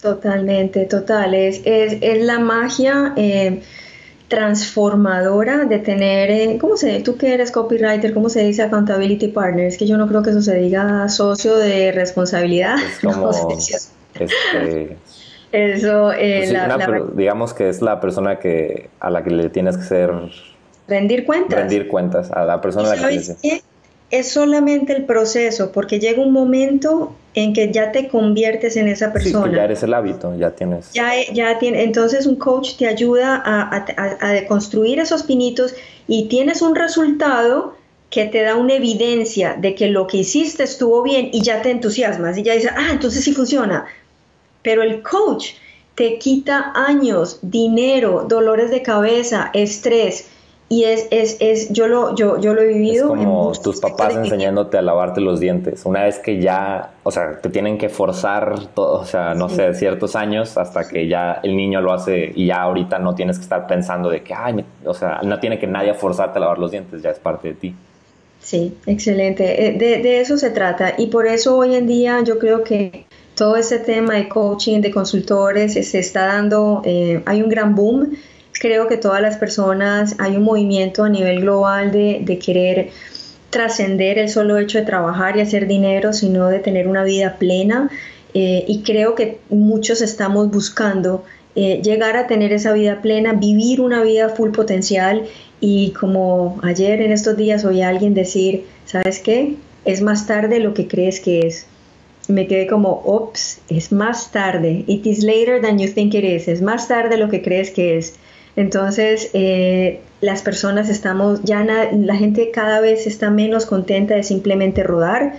Totalmente, 0.00 0.84
total. 0.84 1.34
Es, 1.34 1.62
es, 1.64 2.22
la 2.22 2.38
magia 2.38 3.14
eh, 3.16 3.62
transformadora 4.28 5.64
de 5.64 5.78
tener, 5.78 6.30
eh, 6.30 6.58
¿cómo 6.60 6.76
se 6.76 7.00
Tú 7.00 7.16
que 7.16 7.34
eres 7.34 7.50
copywriter, 7.50 8.14
¿cómo 8.14 8.28
se 8.28 8.44
dice 8.44 8.62
accountability 8.62 9.28
partner? 9.28 9.66
Es 9.66 9.76
que 9.76 9.86
yo 9.86 9.96
no 9.96 10.06
creo 10.06 10.22
que 10.22 10.30
eso 10.30 10.42
se 10.42 10.54
diga 10.56 11.08
socio 11.08 11.56
de 11.56 11.90
responsabilidad. 11.90 12.76
este, 14.14 14.96
eso, 15.52 16.12
eh, 16.12 16.56
pues 16.86 17.16
digamos 17.16 17.52
que 17.54 17.68
es 17.68 17.82
la 17.82 18.00
persona 18.00 18.38
que 18.38 18.90
a 19.00 19.10
la 19.10 19.24
que 19.24 19.30
le 19.30 19.48
tienes 19.48 19.76
que 19.76 19.84
ser... 19.84 20.12
Rendir 20.88 21.26
cuentas. 21.26 21.60
Rendir 21.60 21.86
cuentas 21.86 22.30
a 22.32 22.44
la 22.44 22.60
persona 22.60 22.90
a 22.90 22.96
la 22.96 23.08
que 23.08 23.62
es 24.10 24.30
solamente 24.30 24.94
el 24.94 25.04
proceso, 25.04 25.70
porque 25.70 26.00
llega 26.00 26.22
un 26.22 26.32
momento 26.32 27.14
en 27.34 27.52
que 27.52 27.70
ya 27.70 27.92
te 27.92 28.08
conviertes 28.08 28.76
en 28.76 28.88
esa 28.88 29.12
persona. 29.12 29.46
Sí, 29.46 29.56
ya 29.56 29.64
eres 29.64 29.82
el 29.82 29.92
hábito, 29.92 30.34
ya 30.36 30.50
tienes. 30.50 30.92
Ya, 30.92 31.12
ya 31.32 31.58
tiene, 31.58 31.82
entonces 31.82 32.26
un 32.26 32.36
coach 32.36 32.76
te 32.76 32.86
ayuda 32.86 33.42
a, 33.44 33.84
a, 33.96 34.36
a, 34.36 34.46
construir 34.46 34.98
esos 34.98 35.24
pinitos 35.24 35.74
y 36.06 36.28
tienes 36.28 36.62
un 36.62 36.74
resultado 36.74 37.74
que 38.08 38.24
te 38.24 38.40
da 38.42 38.56
una 38.56 38.74
evidencia 38.74 39.54
de 39.54 39.74
que 39.74 39.88
lo 39.88 40.06
que 40.06 40.18
hiciste 40.18 40.62
estuvo 40.62 41.02
bien 41.02 41.28
y 41.30 41.42
ya 41.42 41.60
te 41.60 41.70
entusiasmas 41.70 42.38
y 42.38 42.42
ya 42.42 42.54
dices, 42.54 42.70
ah, 42.74 42.88
entonces 42.90 43.22
sí 43.22 43.34
funciona. 43.34 43.84
Pero 44.62 44.82
el 44.82 45.02
coach 45.02 45.50
te 45.94 46.18
quita 46.18 46.72
años, 46.74 47.40
dinero, 47.42 48.24
dolores 48.26 48.70
de 48.70 48.80
cabeza, 48.80 49.50
estrés 49.52 50.30
y 50.70 50.84
es, 50.84 51.08
es, 51.10 51.38
es 51.40 51.72
yo, 51.72 51.88
lo, 51.88 52.14
yo, 52.14 52.38
yo 52.38 52.52
lo 52.52 52.60
he 52.60 52.66
vivido. 52.66 53.14
Es 53.14 53.18
como 53.20 53.52
tus 53.62 53.80
papás 53.80 54.14
enseñándote 54.14 54.76
a 54.76 54.82
lavarte 54.82 55.20
los 55.20 55.40
dientes. 55.40 55.86
Una 55.86 56.04
vez 56.04 56.18
que 56.18 56.40
ya, 56.40 56.90
o 57.04 57.10
sea, 57.10 57.40
te 57.40 57.48
tienen 57.48 57.78
que 57.78 57.88
forzar, 57.88 58.66
todo, 58.74 59.00
o 59.00 59.04
sea, 59.06 59.34
no 59.34 59.48
sé, 59.48 59.72
ciertos 59.72 60.14
años 60.14 60.58
hasta 60.58 60.86
que 60.86 61.08
ya 61.08 61.40
el 61.42 61.56
niño 61.56 61.80
lo 61.80 61.94
hace 61.94 62.32
y 62.34 62.46
ya 62.46 62.62
ahorita 62.62 62.98
no 62.98 63.14
tienes 63.14 63.38
que 63.38 63.44
estar 63.44 63.66
pensando 63.66 64.10
de 64.10 64.22
que, 64.22 64.34
ay, 64.34 64.62
o 64.84 64.92
sea, 64.92 65.20
no 65.22 65.40
tiene 65.40 65.58
que 65.58 65.66
nadie 65.66 65.94
forzarte 65.94 66.38
a 66.38 66.40
lavar 66.40 66.58
los 66.58 66.70
dientes, 66.70 67.02
ya 67.02 67.10
es 67.10 67.18
parte 67.18 67.48
de 67.48 67.54
ti. 67.54 67.74
Sí, 68.40 68.76
excelente. 68.86 69.66
Eh, 69.66 69.72
de, 69.72 70.02
de 70.02 70.20
eso 70.20 70.36
se 70.36 70.50
trata. 70.50 70.94
Y 70.98 71.06
por 71.06 71.26
eso 71.26 71.56
hoy 71.56 71.76
en 71.76 71.86
día 71.86 72.20
yo 72.22 72.38
creo 72.38 72.62
que 72.62 73.06
todo 73.34 73.56
ese 73.56 73.78
tema 73.78 74.16
de 74.16 74.28
coaching, 74.28 74.80
de 74.80 74.90
consultores, 74.90 75.72
se 75.72 75.98
está 75.98 76.26
dando, 76.26 76.82
eh, 76.84 77.22
hay 77.24 77.40
un 77.40 77.48
gran 77.48 77.74
boom 77.74 78.16
creo 78.58 78.88
que 78.88 78.96
todas 78.96 79.22
las 79.22 79.36
personas, 79.36 80.16
hay 80.18 80.36
un 80.36 80.42
movimiento 80.42 81.04
a 81.04 81.08
nivel 81.08 81.40
global 81.40 81.92
de, 81.92 82.38
querer 82.44 82.90
trascender 83.50 84.18
el 84.18 84.28
solo 84.28 84.58
hecho 84.58 84.78
de 84.78 84.84
trabajar 84.84 85.36
y 85.36 85.40
hacer 85.40 85.66
dinero, 85.66 86.12
sino 86.12 86.48
de 86.48 86.58
tener 86.58 86.88
una 86.88 87.04
vida 87.04 87.36
plena. 87.38 87.90
Eh, 88.34 88.64
y 88.68 88.82
creo 88.82 89.14
que 89.14 89.38
muchos 89.48 90.02
estamos 90.02 90.50
buscando 90.50 91.24
eh, 91.54 91.80
llegar 91.82 92.16
a 92.16 92.26
tener 92.26 92.52
esa 92.52 92.72
vida 92.72 93.00
plena, 93.00 93.32
vivir 93.32 93.80
una 93.80 94.02
vida 94.02 94.28
full 94.28 94.50
potencial. 94.50 95.24
Y 95.60 95.90
como 95.90 96.60
ayer 96.62 97.00
en 97.00 97.10
estos 97.10 97.36
días 97.36 97.64
oí 97.64 97.82
a 97.82 97.88
alguien 97.88 98.14
decir, 98.14 98.64
¿sabes 98.84 99.18
qué? 99.18 99.56
Es 99.84 100.02
más 100.02 100.26
tarde 100.26 100.60
lo 100.60 100.74
que 100.74 100.86
crees 100.86 101.20
que 101.20 101.46
es. 101.46 101.66
Me 102.28 102.46
quedé 102.46 102.66
como, 102.66 103.02
ops, 103.06 103.60
es 103.70 103.90
más 103.90 104.30
tarde. 104.30 104.84
It 104.86 105.06
is 105.06 105.24
later 105.24 105.62
than 105.62 105.78
you 105.78 105.88
think 105.88 106.14
it 106.14 106.24
is. 106.24 106.46
Es 106.46 106.60
más 106.60 106.86
tarde 106.86 107.16
lo 107.16 107.30
que 107.30 107.42
crees 107.42 107.70
que 107.70 107.96
es. 107.96 108.18
Entonces, 108.58 109.30
eh, 109.34 110.00
las 110.20 110.42
personas 110.42 110.88
estamos, 110.88 111.44
ya 111.44 111.62
la 111.64 112.16
gente 112.16 112.50
cada 112.50 112.80
vez 112.80 113.06
está 113.06 113.30
menos 113.30 113.66
contenta 113.66 114.16
de 114.16 114.24
simplemente 114.24 114.82
rodar 114.82 115.34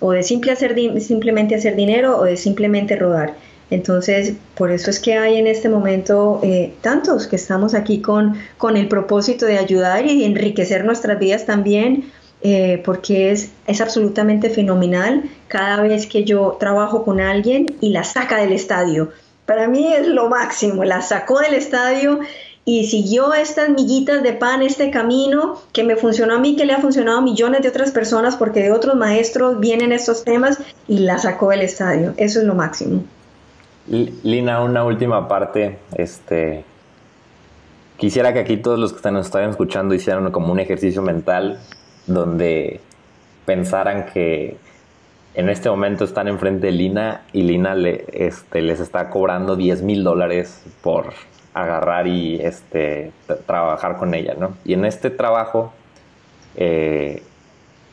o 0.00 0.10
de 0.10 0.24
simple 0.24 0.50
hacer 0.50 0.74
simplemente 1.00 1.54
hacer 1.54 1.76
dinero 1.76 2.18
o 2.18 2.24
de 2.24 2.36
simplemente 2.36 2.96
rodar. 2.96 3.36
Entonces, 3.70 4.32
por 4.56 4.72
eso 4.72 4.90
es 4.90 4.98
que 4.98 5.14
hay 5.14 5.36
en 5.36 5.46
este 5.46 5.68
momento 5.68 6.40
eh, 6.42 6.72
tantos 6.80 7.28
que 7.28 7.36
estamos 7.36 7.74
aquí 7.74 8.00
con, 8.00 8.34
con 8.58 8.76
el 8.76 8.88
propósito 8.88 9.46
de 9.46 9.58
ayudar 9.58 10.04
y 10.06 10.24
enriquecer 10.24 10.84
nuestras 10.84 11.20
vidas 11.20 11.46
también 11.46 12.10
eh, 12.42 12.82
porque 12.84 13.30
es, 13.30 13.52
es 13.68 13.80
absolutamente 13.80 14.50
fenomenal 14.50 15.22
cada 15.46 15.80
vez 15.80 16.08
que 16.08 16.24
yo 16.24 16.56
trabajo 16.58 17.04
con 17.04 17.20
alguien 17.20 17.66
y 17.80 17.90
la 17.90 18.02
saca 18.02 18.38
del 18.38 18.52
estadio. 18.52 19.12
Para 19.46 19.68
mí 19.68 19.92
es 19.92 20.08
lo 20.08 20.28
máximo, 20.28 20.82
la 20.84 21.02
sacó 21.02 21.38
del 21.38 21.54
estadio 21.54 22.18
y 22.66 22.86
siguió 22.86 23.34
estas 23.34 23.68
miguitas 23.68 24.22
de 24.22 24.32
pan, 24.32 24.62
este 24.62 24.90
camino 24.90 25.60
que 25.72 25.84
me 25.84 25.96
funcionó 25.96 26.34
a 26.34 26.38
mí, 26.38 26.56
que 26.56 26.64
le 26.64 26.72
ha 26.72 26.80
funcionado 26.80 27.18
a 27.18 27.20
millones 27.20 27.62
de 27.62 27.68
otras 27.68 27.90
personas, 27.90 28.36
porque 28.36 28.62
de 28.62 28.72
otros 28.72 28.94
maestros 28.96 29.60
vienen 29.60 29.92
estos 29.92 30.24
temas 30.24 30.58
y 30.88 31.00
la 31.00 31.18
sacó 31.18 31.50
del 31.50 31.60
estadio. 31.60 32.14
Eso 32.16 32.40
es 32.40 32.46
lo 32.46 32.54
máximo. 32.54 33.04
Lina, 33.86 34.62
una 34.62 34.82
última 34.82 35.28
parte. 35.28 35.78
Este, 35.94 36.64
quisiera 37.98 38.32
que 38.32 38.38
aquí 38.38 38.56
todos 38.56 38.78
los 38.78 38.94
que 38.94 39.10
nos 39.10 39.26
están 39.26 39.50
escuchando 39.50 39.94
hicieran 39.94 40.30
como 40.32 40.50
un 40.50 40.60
ejercicio 40.60 41.02
mental 41.02 41.60
donde 42.06 42.80
pensaran 43.44 44.06
que 44.06 44.56
en 45.34 45.50
este 45.50 45.68
momento 45.68 46.04
están 46.04 46.28
enfrente 46.28 46.68
de 46.68 46.72
Lina 46.72 47.22
y 47.34 47.42
Lina 47.42 47.74
le, 47.74 48.06
este, 48.12 48.62
les 48.62 48.80
está 48.80 49.10
cobrando 49.10 49.54
10 49.54 49.82
mil 49.82 50.02
dólares 50.02 50.62
por 50.80 51.12
agarrar 51.54 52.08
y 52.08 52.40
este, 52.42 53.12
trabajar 53.46 53.96
con 53.96 54.12
ella, 54.12 54.34
¿no? 54.38 54.54
Y 54.64 54.74
en 54.74 54.84
este 54.84 55.08
trabajo, 55.08 55.72
eh, 56.56 57.22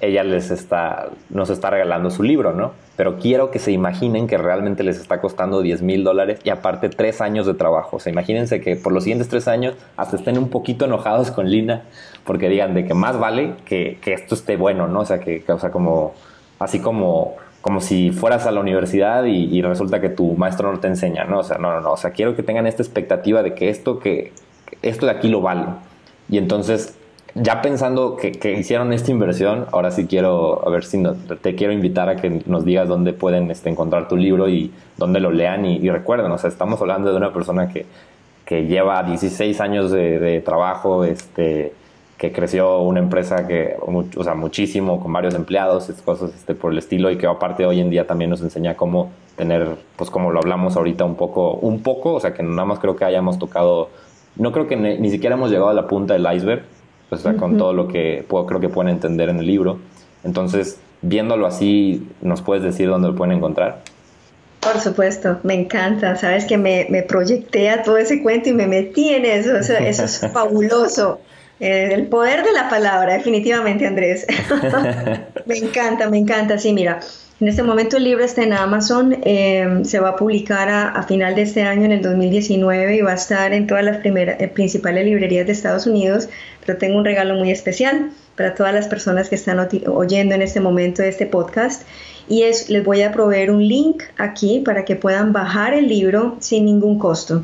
ella 0.02 0.24
les 0.24 0.50
está, 0.50 1.10
nos 1.30 1.52
está 1.52 1.70
regalando 1.70 2.10
su 2.10 2.24
libro, 2.24 2.54
¿no? 2.54 2.72
Pero 2.98 3.18
quiero 3.18 3.52
que 3.52 3.60
se 3.60 3.72
imaginen 3.72 4.28
que 4.28 4.38
realmente 4.38 4.84
les 4.84 5.00
está 5.00 5.22
costando 5.22 5.62
10 5.62 5.84
mil 5.84 6.04
dólares 6.04 6.40
y 6.44 6.50
aparte 6.50 6.90
tres 6.90 7.22
años 7.22 7.46
de 7.46 7.54
trabajo. 7.54 7.98
O 7.98 8.00
sea, 8.00 8.12
imagínense 8.12 8.62
que 8.62 8.76
por 8.76 8.92
los 8.94 9.04
siguientes 9.04 9.30
tres 9.30 9.48
años 9.48 9.76
hasta 9.96 10.18
estén 10.18 10.40
un 10.40 10.50
poquito 10.50 10.86
enojados 10.86 11.30
con 11.30 11.50
Lina 11.50 11.84
porque 12.26 12.50
digan 12.50 12.74
de 12.74 12.86
que 12.86 12.96
más 12.96 13.18
vale 13.18 13.54
que, 13.66 14.00
que 14.02 14.14
esto 14.14 14.34
esté 14.36 14.58
bueno, 14.58 14.88
¿no? 14.88 15.02
O 15.02 15.06
sea, 15.06 15.20
que, 15.20 15.44
que 15.44 15.52
o 15.52 15.60
sea, 15.60 15.70
como, 15.70 16.14
así 16.60 16.80
como 16.80 17.36
como 17.62 17.80
si 17.80 18.12
fueras 18.12 18.48
a 18.48 18.52
la 18.52 18.60
universidad 18.60 19.24
y, 19.26 19.62
resulta 19.62 20.02
que 20.02 20.10
tu 20.10 20.34
maestro 20.34 20.72
no 20.72 20.80
te 20.80 20.88
enseña, 20.88 21.26
¿no? 21.26 21.40
O 21.40 21.44
sea, 21.44 21.58
no, 21.58 21.72
no, 21.72 21.82
no, 21.82 21.92
o 21.92 21.98
sea, 21.98 22.12
quiero 22.12 22.36
que 22.36 22.44
tengan 22.44 22.66
esta 22.68 22.82
expectativa 22.82 23.44
de 23.44 23.54
que 23.54 23.70
esto, 23.70 24.00
que, 24.00 24.34
esto 24.82 25.06
de 25.06 25.12
aquí 25.12 25.30
lo 25.30 25.42
vale. 25.42 25.66
Y 26.28 26.40
entonces, 26.40 26.98
ya 27.36 27.62
pensando 27.62 28.18
que, 28.18 28.58
hicieron 28.60 28.92
esta 28.94 29.12
inversión, 29.12 29.68
ahora 29.72 29.92
sí 29.92 30.08
quiero, 30.08 30.68
a 30.68 30.72
ver 30.72 30.84
si 30.84 31.04
te 31.42 31.56
quiero 31.56 31.72
invitar 31.72 32.10
a 32.10 32.16
que 32.16 32.42
nos 32.48 32.66
digas 32.66 32.88
dónde 32.88 33.14
pueden 33.14 33.52
este, 33.52 33.70
encontrar 33.70 34.08
tu 34.08 34.18
libro 34.18 34.50
y 34.50 34.72
dónde 34.98 35.20
lo 35.20 35.32
lean 35.32 35.66
y, 35.66 35.88
recuerden, 35.90 36.32
o 36.32 36.38
sea, 36.40 36.50
estamos 36.50 36.82
hablando 36.82 37.12
de 37.12 37.18
una 37.18 37.32
persona 37.32 37.70
que, 37.70 37.86
que 38.44 38.66
lleva 38.66 39.04
16 39.04 39.62
años 39.62 39.92
de, 39.92 40.18
de 40.18 40.42
trabajo, 40.42 41.06
este, 41.06 41.74
que 42.22 42.32
creció 42.32 42.82
una 42.82 43.00
empresa 43.00 43.48
que, 43.48 43.76
o 43.80 44.24
sea, 44.24 44.36
muchísimo, 44.36 45.02
con 45.02 45.12
varios 45.12 45.34
empleados, 45.34 45.92
cosas 46.06 46.32
este, 46.36 46.54
por 46.54 46.72
el 46.72 46.78
estilo, 46.78 47.10
y 47.10 47.18
que 47.18 47.26
aparte 47.26 47.66
hoy 47.66 47.80
en 47.80 47.90
día 47.90 48.06
también 48.06 48.30
nos 48.30 48.42
enseña 48.42 48.78
cómo 48.78 49.12
tener, 49.36 49.68
pues 49.96 50.12
como 50.12 50.30
lo 50.30 50.38
hablamos 50.38 50.78
ahorita 50.78 51.04
un 51.04 51.16
poco, 51.16 51.54
un 51.54 51.82
poco, 51.82 52.14
o 52.14 52.20
sea, 52.20 52.36
que 52.36 52.44
nada 52.44 52.66
más 52.66 52.78
creo 52.78 52.96
que 52.96 53.06
hayamos 53.06 53.40
tocado, 53.40 53.90
no 54.36 54.52
creo 54.52 54.68
que 54.68 54.76
ni, 54.76 55.10
siquiera 55.10 55.36
hemos 55.36 55.50
llegado 55.50 55.70
a 55.70 55.74
la 55.74 55.88
punta 55.88 56.14
del 56.14 56.32
iceberg, 56.32 56.62
pues, 57.10 57.22
o 57.22 57.24
sea, 57.24 57.36
con 57.36 57.58
todo 57.58 57.74
lo 57.74 57.88
que 57.88 58.24
puedo, 58.28 58.46
creo 58.46 58.60
que 58.60 58.70
pueden 58.70 58.94
entender 58.94 59.30
en 59.30 59.40
el 59.40 59.48
libro. 59.48 59.80
Entonces, 60.24 60.80
viéndolo 61.02 61.48
así, 61.48 62.08
¿nos 62.22 62.44
puedes 62.44 62.62
decir 62.62 62.88
dónde 62.88 63.08
lo 63.08 63.16
pueden 63.16 63.36
encontrar? 63.36 63.82
Por 64.60 64.80
supuesto, 64.80 65.40
me 65.42 65.56
encanta. 65.56 66.16
Sabes 66.18 66.46
que 66.46 66.60
me, 66.60 66.86
me 66.92 67.02
proyecté 67.02 67.72
a 67.72 67.82
todo 67.82 67.98
ese 67.98 68.22
cuento 68.22 68.50
y 68.50 68.54
me 68.54 68.68
metí 68.68 69.10
en 69.10 69.26
eso. 69.26 69.58
Eso, 69.58 69.74
eso 69.74 70.04
es 70.04 70.22
fabuloso. 70.34 71.20
Eh, 71.62 71.94
el 71.94 72.08
poder 72.08 72.44
de 72.44 72.54
la 72.54 72.70
palabra, 72.70 73.14
definitivamente, 73.14 73.86
Andrés. 73.86 74.26
me 75.46 75.58
encanta, 75.58 76.10
me 76.10 76.18
encanta. 76.18 76.58
Sí, 76.58 76.74
mira, 76.74 77.02
en 77.40 77.48
este 77.48 77.62
momento 77.62 77.98
el 77.98 78.04
libro 78.04 78.24
está 78.24 78.42
en 78.42 78.54
Amazon, 78.54 79.20
eh, 79.24 79.82
se 79.84 80.00
va 80.00 80.10
a 80.10 80.16
publicar 80.16 80.70
a, 80.70 81.04
final 81.04 81.36
de 81.36 81.44
este 81.44 81.62
año, 81.62 81.86
en 81.86 81.92
el 81.92 82.02
2019, 82.02 82.96
y 82.96 83.02
va 83.02 83.12
a 83.12 83.14
estar 83.14 83.54
en 83.54 83.68
todas 83.68 83.84
las 83.84 83.98
primeras, 83.98 84.42
eh, 84.42 84.48
principales 84.48 85.06
librerías 85.06 85.46
de 85.46 85.52
Estados 85.52 85.86
Unidos, 85.86 86.30
pero 86.66 86.80
tengo 86.80 86.98
un 86.98 87.06
regalo 87.06 87.36
muy 87.36 87.52
especial 87.52 88.10
para 88.36 88.56
todas 88.56 88.74
las 88.74 88.88
personas 88.88 89.30
que 89.30 89.36
están 89.36 89.60
oyendo 89.86 90.34
en 90.34 90.42
este 90.42 90.62
momento 90.62 91.04
este 91.04 91.28
podcast, 91.28 91.84
y 92.28 92.42
es, 92.42 92.72
les 92.72 92.84
voy 92.84 93.04
a 93.04 93.12
proveer 93.12 93.52
un 93.52 93.68
link 93.68 94.02
aquí 94.18 94.64
para 94.66 94.84
que 94.84 94.96
puedan 94.96 95.32
bajar 95.32 95.76
el 95.76 95.88
libro 95.88 96.38
sin 96.40 96.66
ningún 96.66 96.98
costo. 96.98 97.44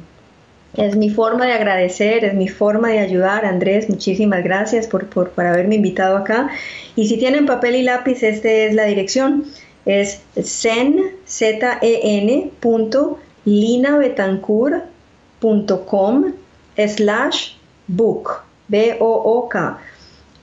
Es 0.75 0.95
mi 0.95 1.09
forma 1.09 1.45
de 1.45 1.53
agradecer, 1.53 2.25
es 2.25 2.33
mi 2.33 2.47
forma 2.47 2.89
de 2.89 2.99
ayudar. 2.99 3.45
Andrés, 3.45 3.89
muchísimas 3.89 4.43
gracias 4.43 4.87
por, 4.87 5.07
por, 5.07 5.31
haberme 5.37 5.75
invitado 5.75 6.17
acá. 6.17 6.49
Y 6.95 7.07
si 7.07 7.17
tienen 7.17 7.45
papel 7.45 7.75
y 7.75 7.83
lápiz, 7.83 8.23
esta 8.23 8.49
es 8.49 8.73
la 8.75 8.85
dirección. 8.85 9.45
Es 9.85 10.21
zen, 10.35 11.11
z 11.25 11.77
e 11.81 11.99
n 12.03 12.51
slash 16.75 17.53
book, 17.87 18.43
B-O-O-K. 18.67 19.79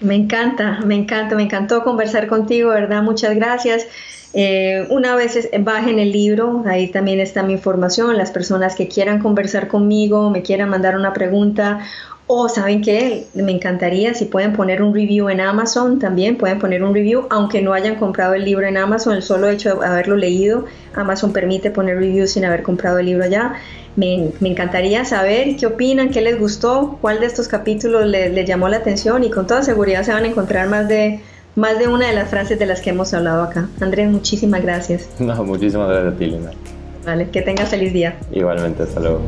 Me 0.03 0.15
encanta, 0.15 0.81
me 0.85 0.95
encanta, 0.95 1.37
me 1.37 1.45
encantó 1.45 1.83
conversar 1.83 2.27
contigo, 2.27 2.71
¿verdad? 2.71 3.03
Muchas 3.03 3.35
gracias. 3.35 3.87
Eh, 4.35 4.87
una 4.89 5.15
vez 5.15 5.49
bajen 5.61 5.99
el 5.99 6.11
libro, 6.11 6.65
ahí 6.67 6.89
también 6.89 7.21
está 7.21 7.43
mi 7.43 7.53
información. 7.53 8.17
Las 8.17 8.31
personas 8.31 8.75
que 8.75 8.89
quieran 8.89 9.21
conversar 9.21 9.69
conmigo, 9.69 10.31
me 10.31 10.43
quieran 10.43 10.71
mandar 10.71 10.97
una 10.97 11.13
pregunta 11.13 11.81
o 12.35 12.49
saben 12.49 12.81
que 12.81 13.27
me 13.35 13.53
encantaría 13.53 14.15
si 14.15 14.25
pueden 14.25 14.55
poner 14.55 14.83
un 14.83 14.95
review 14.95 15.29
en 15.29 15.39
Amazon 15.39 15.99
también, 15.99 16.39
pueden 16.39 16.59
poner 16.59 16.83
un 16.83 16.95
review, 16.95 17.27
aunque 17.29 17.61
no 17.61 17.75
hayan 17.75 17.97
comprado 17.97 18.33
el 18.33 18.47
libro 18.47 18.67
en 18.67 18.79
Amazon, 18.79 19.15
el 19.17 19.23
solo 19.23 19.51
hecho 19.51 19.77
de 19.77 19.87
haberlo 19.87 20.17
leído, 20.17 20.65
Amazon 20.95 21.35
permite 21.35 21.71
poner 21.71 21.99
reviews 21.99 22.31
sin 22.31 22.47
haber 22.47 22.63
comprado 22.63 22.99
el 22.99 23.07
libro 23.07 23.25
allá. 23.25 23.57
Me, 23.97 24.31
encantaría 24.41 25.05
saber 25.05 25.57
qué 25.57 25.67
opinan, 25.67 26.09
qué 26.09 26.23
les 26.23 26.39
gustó, 26.39 26.97
cuál 27.03 27.21
de 27.21 27.27
estos 27.27 27.49
capítulos 27.49 28.07
les, 28.07 28.49
llamó 28.49 28.71
la 28.71 28.79
atención 28.79 29.23
y 29.25 29.31
con 29.31 29.47
toda 29.47 29.63
seguridad 29.63 30.03
se 30.03 30.15
van 30.15 30.25
a 30.25 30.29
encontrar 30.29 30.69
más 30.71 30.89
de, 30.89 31.21
más 31.55 31.79
de 31.79 31.89
una 31.89 32.07
de 32.07 32.15
las 32.15 32.31
frases 32.31 32.59
de 32.59 32.65
las 32.65 32.81
que 32.81 32.91
hemos 32.91 33.13
hablado 33.13 33.43
acá. 33.43 33.69
Andrés, 33.81 34.11
muchísimas 34.11 34.63
gracias. 34.63 35.07
No, 35.19 35.45
muchísimas 35.45 35.91
gracias 35.91 36.15
a 36.15 36.17
ti, 36.17 36.27
Lina. 36.27 36.51
Vale, 37.05 37.29
que 37.29 37.43
tengas 37.43 37.69
feliz 37.69 37.93
día. 37.93 38.17
Igualmente, 38.33 38.85
hasta 38.85 39.01
luego. 39.01 39.21